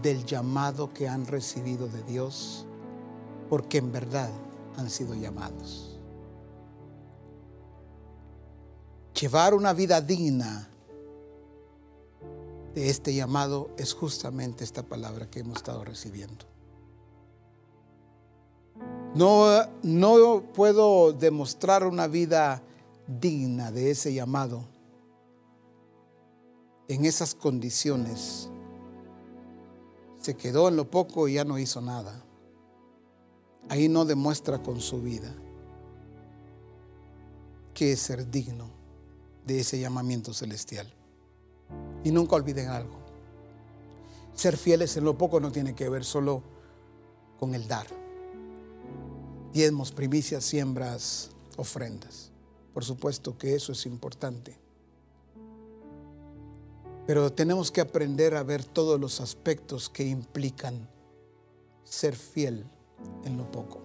del 0.02 0.26
llamado 0.26 0.94
que 0.94 1.07
han 1.07 1.26
recibido 1.26 1.88
de 1.88 2.03
Dios, 2.03 2.66
porque 3.49 3.78
en 3.78 3.91
verdad 3.91 4.30
han 4.78 4.90
sido 4.90 5.14
llamados. 5.14 5.99
Llevar 9.20 9.53
una 9.53 9.74
vida 9.74 10.02
digna 10.02 10.70
de 12.74 12.90
este 12.90 13.14
llamado 13.16 13.70
es 13.78 13.94
justamente 13.94 14.64
esta 14.66 14.84
palabra 14.84 15.30
que 15.30 15.40
hemos 15.40 15.57
estado 15.57 15.86
recibiendo. 15.86 16.55
No, 19.15 19.65
no 19.81 20.43
puedo 20.53 21.13
demostrar 21.13 21.85
una 21.85 22.05
vida 22.07 22.61
digna 23.07 23.71
de 23.71 23.91
ese 23.91 24.13
llamado 24.13 24.65
en 26.89 27.05
esas 27.05 27.33
condiciones. 27.33 28.49
Se 30.19 30.35
quedó 30.35 30.67
en 30.67 30.75
lo 30.75 30.91
poco 30.91 31.29
y 31.29 31.35
ya 31.35 31.45
no 31.45 31.57
hizo 31.57 31.81
nada. 31.81 32.23
Ahí 33.69 33.87
no 33.87 34.03
demuestra 34.03 34.61
con 34.61 34.81
su 34.81 35.01
vida 35.01 35.33
que 37.73 37.93
es 37.93 37.99
ser 37.99 38.29
digno 38.29 38.69
de 39.45 39.61
ese 39.61 39.79
llamamiento 39.79 40.33
celestial. 40.33 40.93
Y 42.03 42.11
nunca 42.11 42.35
olviden 42.35 42.67
algo. 42.67 42.99
Ser 44.33 44.57
fieles 44.57 44.97
en 44.97 45.05
lo 45.05 45.17
poco 45.17 45.39
no 45.39 45.53
tiene 45.53 45.73
que 45.73 45.87
ver 45.87 46.03
solo 46.03 46.43
con 47.39 47.55
el 47.55 47.67
dar. 47.67 48.05
Diezmos, 49.56 49.94
primicias, 49.94 50.44
siembras, 50.44 51.30
ofrendas. 51.56 52.30
Por 52.73 52.84
supuesto 52.84 53.38
que 53.38 53.56
eso 53.56 53.72
es 53.72 53.86
importante. 53.86 54.60
Pero 57.07 57.32
tenemos 57.32 57.72
que 57.72 57.80
aprender 57.80 58.36
a 58.36 58.44
ver 58.44 58.65
todos 58.65 58.99
los 58.99 59.22
aspectos 59.22 59.88
que 59.88 60.03
implican 60.06 60.90
ser 61.86 62.18
fiel 62.18 62.65
en 63.23 63.38
lo 63.38 63.49
poco. 63.49 63.80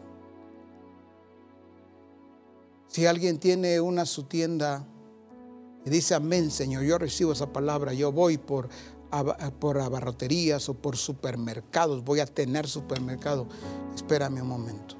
Si 2.89 3.07
alguien 3.07 3.39
tiene 3.39 3.81
una 3.81 4.07
su 4.07 4.25
tienda 4.25 4.85
y 5.87 5.91
dice, 5.91 6.17
amén, 6.17 6.51
Señor, 6.51 6.83
yo 6.83 6.99
recibo 6.99 7.31
esa 7.31 7.53
palabra, 7.53 7.93
yo 7.93 8.11
voy 8.11 8.39
por, 8.39 8.69
por 9.61 9.79
abarroterías 9.79 10.69
o 10.69 10.75
por 10.75 10.97
supermercados, 10.97 12.03
voy 12.03 12.19
a 12.19 12.27
tener 12.27 12.67
supermercado. 12.67 13.47
Espérame 13.95 14.43
un 14.43 14.49
momento. 14.49 15.00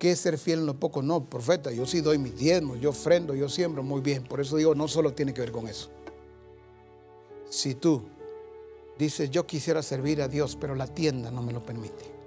¿Qué 0.00 0.16
ser 0.16 0.36
fiel 0.36 0.60
en 0.60 0.66
lo 0.66 0.80
poco? 0.80 1.00
No, 1.02 1.30
profeta, 1.30 1.70
yo 1.70 1.86
sí 1.86 2.00
doy 2.00 2.18
mis 2.18 2.36
diezmos, 2.36 2.80
yo 2.80 2.90
ofrendo, 2.90 3.36
yo 3.36 3.48
siembro 3.48 3.84
muy 3.84 4.00
bien. 4.00 4.24
Por 4.24 4.40
eso 4.40 4.56
digo, 4.56 4.74
no 4.74 4.88
solo 4.88 5.12
tiene 5.12 5.32
que 5.32 5.42
ver 5.42 5.52
con 5.52 5.68
eso. 5.68 5.90
Si 7.48 7.76
tú 7.76 8.02
dices, 8.98 9.30
yo 9.30 9.46
quisiera 9.46 9.80
servir 9.80 10.20
a 10.22 10.26
Dios, 10.26 10.56
pero 10.60 10.74
la 10.74 10.88
tienda 10.88 11.30
no 11.30 11.42
me 11.42 11.52
lo 11.52 11.64
permite 11.64 12.20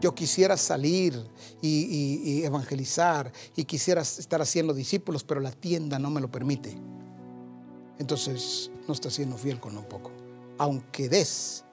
yo 0.00 0.14
quisiera 0.14 0.56
salir 0.56 1.14
y, 1.60 2.42
evangelizar 2.44 3.32
y 3.54 3.64
quisiera 3.64 4.02
estar 4.02 4.40
haciendo 4.40 4.72
discípulos, 4.72 5.24
pero 5.24 5.40
la 5.40 5.52
tienda 5.52 5.98
no 5.98 6.10
me 6.10 6.20
lo 6.20 6.30
permite. 6.30 6.76
Entonces 7.98 8.70
no 8.88 8.94
está 8.94 9.10
siendo 9.10 9.36
fiel 9.36 9.60
con 9.60 9.76
un 9.76 9.84
poco. 9.84 10.10
aunque 10.58 11.08
des 11.08 11.64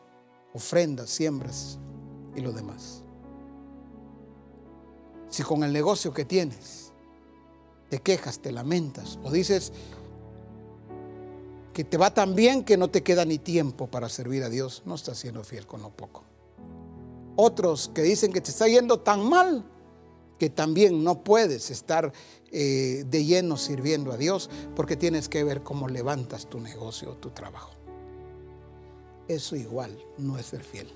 ofrendas, 0.53 1.09
siembras 1.09 1.77
y 2.35 2.41
lo 2.41 2.53
demás. 2.53 3.03
Si 5.29 5.43
con 5.43 5.63
el 5.63 5.73
negocio 5.73 6.13
que 6.13 6.25
tienes 6.25 6.91
te 7.89 7.99
quejas, 7.99 8.39
te 8.39 8.51
lamentas 8.51 9.19
o 9.23 9.31
dices 9.31 9.71
que 11.73 11.83
te 11.83 11.97
va 11.97 12.13
tan 12.13 12.35
bien 12.35 12.63
que 12.63 12.75
no 12.75 12.89
te 12.89 13.03
queda 13.03 13.23
ni 13.23 13.37
tiempo 13.37 13.87
para 13.87 14.09
servir 14.09 14.43
a 14.43 14.49
Dios, 14.49 14.81
no 14.85 14.95
estás 14.95 15.19
siendo 15.19 15.43
fiel 15.43 15.67
con 15.67 15.81
lo 15.81 15.91
poco. 15.91 16.23
Otros 17.35 17.91
que 17.93 18.01
dicen 18.01 18.33
que 18.33 18.41
te 18.41 18.49
está 18.49 18.67
yendo 18.67 18.99
tan 18.99 19.27
mal 19.27 19.63
que 20.39 20.49
también 20.49 21.03
no 21.03 21.23
puedes 21.23 21.69
estar 21.71 22.11
eh, 22.51 23.03
de 23.07 23.25
lleno 23.25 23.57
sirviendo 23.57 24.11
a 24.11 24.17
Dios 24.17 24.49
porque 24.75 24.95
tienes 24.95 25.29
que 25.29 25.43
ver 25.43 25.63
cómo 25.63 25.87
levantas 25.87 26.47
tu 26.49 26.59
negocio 26.59 27.11
o 27.11 27.15
tu 27.15 27.29
trabajo. 27.29 27.73
Eso 29.27 29.55
igual 29.55 29.97
no 30.17 30.37
es 30.37 30.47
ser 30.47 30.63
fiel. 30.63 30.91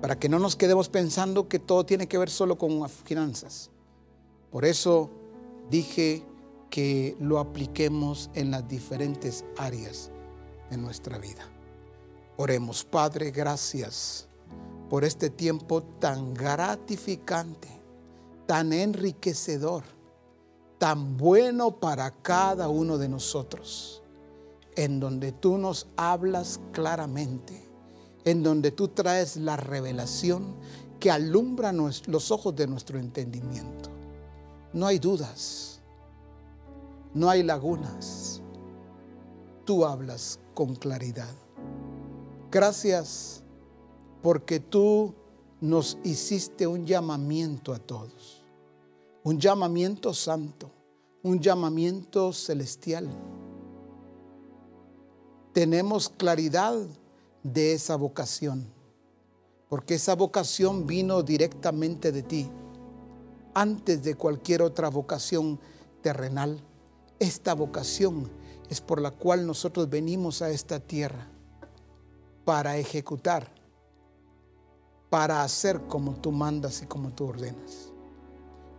Para 0.00 0.18
que 0.18 0.28
no 0.28 0.38
nos 0.38 0.56
quedemos 0.56 0.88
pensando 0.88 1.48
que 1.48 1.58
todo 1.58 1.84
tiene 1.84 2.06
que 2.06 2.18
ver 2.18 2.30
solo 2.30 2.56
con 2.56 2.88
finanzas. 2.88 3.70
Por 4.50 4.64
eso 4.64 5.10
dije 5.70 6.24
que 6.70 7.16
lo 7.20 7.38
apliquemos 7.38 8.30
en 8.34 8.50
las 8.50 8.68
diferentes 8.68 9.44
áreas 9.56 10.10
de 10.70 10.76
nuestra 10.76 11.18
vida. 11.18 11.48
Oremos, 12.36 12.84
Padre, 12.84 13.30
gracias 13.30 14.28
por 14.88 15.04
este 15.04 15.28
tiempo 15.30 15.82
tan 15.82 16.34
gratificante, 16.34 17.68
tan 18.46 18.72
enriquecedor, 18.72 19.84
tan 20.78 21.16
bueno 21.16 21.72
para 21.72 22.10
cada 22.10 22.68
uno 22.68 22.96
de 22.96 23.08
nosotros, 23.08 24.02
en 24.76 25.00
donde 25.00 25.32
tú 25.32 25.58
nos 25.58 25.88
hablas 25.96 26.60
claramente, 26.72 27.67
en 28.30 28.42
donde 28.42 28.70
tú 28.70 28.88
traes 28.88 29.36
la 29.36 29.56
revelación 29.56 30.54
que 31.00 31.10
alumbra 31.10 31.72
los 31.72 32.30
ojos 32.30 32.54
de 32.54 32.66
nuestro 32.66 32.98
entendimiento. 32.98 33.90
No 34.72 34.86
hay 34.86 34.98
dudas, 34.98 35.80
no 37.14 37.30
hay 37.30 37.42
lagunas. 37.42 38.42
Tú 39.64 39.84
hablas 39.84 40.40
con 40.54 40.74
claridad. 40.74 41.34
Gracias 42.50 43.42
porque 44.22 44.60
tú 44.60 45.14
nos 45.60 45.98
hiciste 46.04 46.66
un 46.66 46.86
llamamiento 46.86 47.72
a 47.72 47.78
todos, 47.78 48.44
un 49.22 49.38
llamamiento 49.38 50.12
santo, 50.12 50.70
un 51.22 51.40
llamamiento 51.40 52.32
celestial. 52.32 53.08
Tenemos 55.52 56.08
claridad 56.08 56.76
de 57.52 57.72
esa 57.72 57.96
vocación, 57.96 58.66
porque 59.68 59.94
esa 59.94 60.14
vocación 60.14 60.86
vino 60.86 61.22
directamente 61.22 62.12
de 62.12 62.22
ti, 62.22 62.50
antes 63.54 64.02
de 64.02 64.14
cualquier 64.14 64.62
otra 64.62 64.88
vocación 64.88 65.58
terrenal. 66.02 66.60
Esta 67.18 67.54
vocación 67.54 68.30
es 68.70 68.80
por 68.80 69.00
la 69.00 69.10
cual 69.10 69.46
nosotros 69.46 69.88
venimos 69.88 70.42
a 70.42 70.50
esta 70.50 70.78
tierra 70.78 71.28
para 72.44 72.76
ejecutar 72.76 73.58
para 75.10 75.42
hacer 75.42 75.80
como 75.88 76.14
tú 76.14 76.32
mandas 76.32 76.82
y 76.82 76.86
como 76.86 77.10
tú 77.10 77.28
ordenas. 77.28 77.92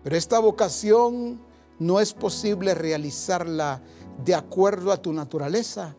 Pero 0.04 0.16
esta 0.16 0.40
vocación 0.40 1.42
no 1.80 2.00
es 2.00 2.14
posible 2.14 2.74
realizarla 2.76 3.82
de 4.24 4.36
acuerdo 4.36 4.92
a 4.92 5.02
tu 5.02 5.14
naturaleza 5.14 5.96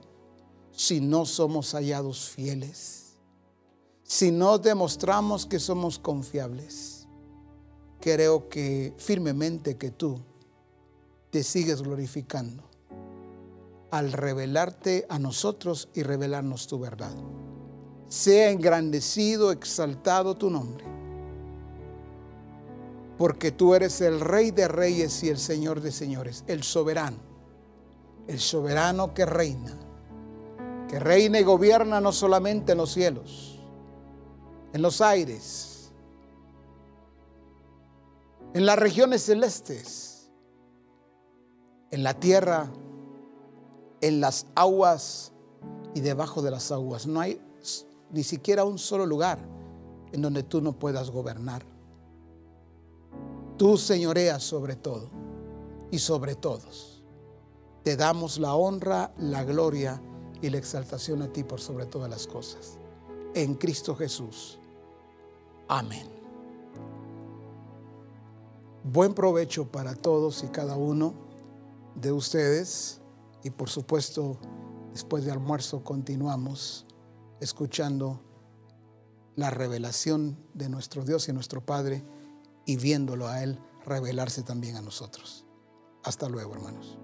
si 0.81 1.03
no 1.03 1.27
somos 1.27 1.75
hallados 1.75 2.31
fieles, 2.31 3.19
si 4.03 4.31
no 4.31 4.57
demostramos 4.57 5.45
que 5.45 5.59
somos 5.59 5.99
confiables. 5.99 7.07
Creo 8.01 8.49
que 8.49 8.95
firmemente 8.97 9.77
que 9.77 9.91
tú 9.91 10.19
te 11.29 11.45
sigues 11.45 11.83
glorificando 11.83 12.65
al 13.91 14.11
revelarte 14.13 15.05
a 15.11 15.19
nosotros 15.19 15.91
y 15.93 16.03
revelarnos 16.03 16.67
tu 16.67 16.79
verdad 16.79 17.15
sea 18.09 18.51
engrandecido, 18.51 19.53
exaltado 19.53 20.35
tu 20.35 20.49
nombre. 20.49 20.85
Porque 23.19 23.53
tú 23.53 23.75
eres 23.75 24.01
el 24.01 24.21
rey 24.21 24.51
de 24.51 24.67
reyes 24.67 25.23
y 25.23 25.29
el 25.29 25.37
señor 25.37 25.83
de 25.83 25.93
señores, 25.93 26.43
el 26.47 26.63
soberano, 26.63 27.19
el 28.27 28.41
soberano 28.41 29.13
que 29.13 29.27
reina, 29.27 29.79
que 30.91 30.99
reina 30.99 31.39
y 31.39 31.45
gobierna 31.45 32.01
no 32.01 32.11
solamente 32.11 32.73
en 32.73 32.79
los 32.79 32.93
cielos, 32.93 33.61
en 34.73 34.83
los 34.83 35.01
aires, 35.01 35.93
en 38.55 38.67
las 38.67 38.77
regiones 38.77 39.23
celestes, 39.23 40.29
en 41.93 42.03
la 42.03 42.15
tierra, 42.15 42.73
en 44.01 44.21
las 44.21 44.47
aguas 44.57 45.31
y 45.95 46.01
debajo 46.01 46.43
de 46.43 46.51
las 46.51 46.73
aguas. 46.73 47.07
No 47.07 47.21
hay 47.21 47.41
ni 48.11 48.25
siquiera 48.25 48.65
un 48.65 48.77
solo 48.77 49.07
lugar 49.07 49.39
en 50.11 50.21
donde 50.21 50.43
tú 50.43 50.61
no 50.61 50.73
puedas 50.73 51.13
gobernar. 51.13 51.63
Tú 53.57 53.77
señoreas 53.77 54.43
sobre 54.43 54.75
todo 54.75 55.09
y 55.93 56.01
sobre 56.01 56.35
todos. 56.35 57.05
Te 57.85 57.97
damos 57.97 58.41
la 58.41 58.57
honra, 58.57 59.15
la 59.19 59.45
gloria 59.45 60.03
y 60.43 60.51
la 60.51 60.59
exaltación 60.59 61.23
a 61.23 61.33
ti 61.33 61.45
por 61.45 61.61
sobre 61.61 61.87
todas 61.87 62.11
las 62.11 62.27
cosas. 62.27 62.79
En 63.35 63.55
Cristo 63.55 63.95
Jesús. 63.95 64.59
Amén. 65.69 66.09
Buen 68.83 69.15
provecho 69.15 69.71
para 69.71 69.95
todos 69.95 70.43
y 70.43 70.49
cada 70.49 70.77
uno 70.77 71.15
de 71.95 72.13
ustedes. 72.13 73.01
Y 73.43 73.51
por 73.51 73.69
supuesto, 73.69 74.39
después 74.93 75.25
de 75.25 75.33
almuerzo 75.33 75.85
continuamos 75.85 76.87
escuchando 77.41 78.21
la 79.37 79.51
revelación 79.51 80.37
de 80.55 80.69
nuestro 80.69 81.05
Dios 81.05 81.29
y 81.29 81.33
nuestro 81.33 81.65
Padre 81.65 82.05
y 82.67 82.77
viéndolo 82.77 83.29
a 83.29 83.43
Él 83.43 83.59
revelarse 83.85 84.43
también 84.43 84.77
a 84.77 84.83
nosotros. 84.83 85.45
Hasta 86.03 86.29
luego, 86.29 86.55
hermanos. 86.55 86.99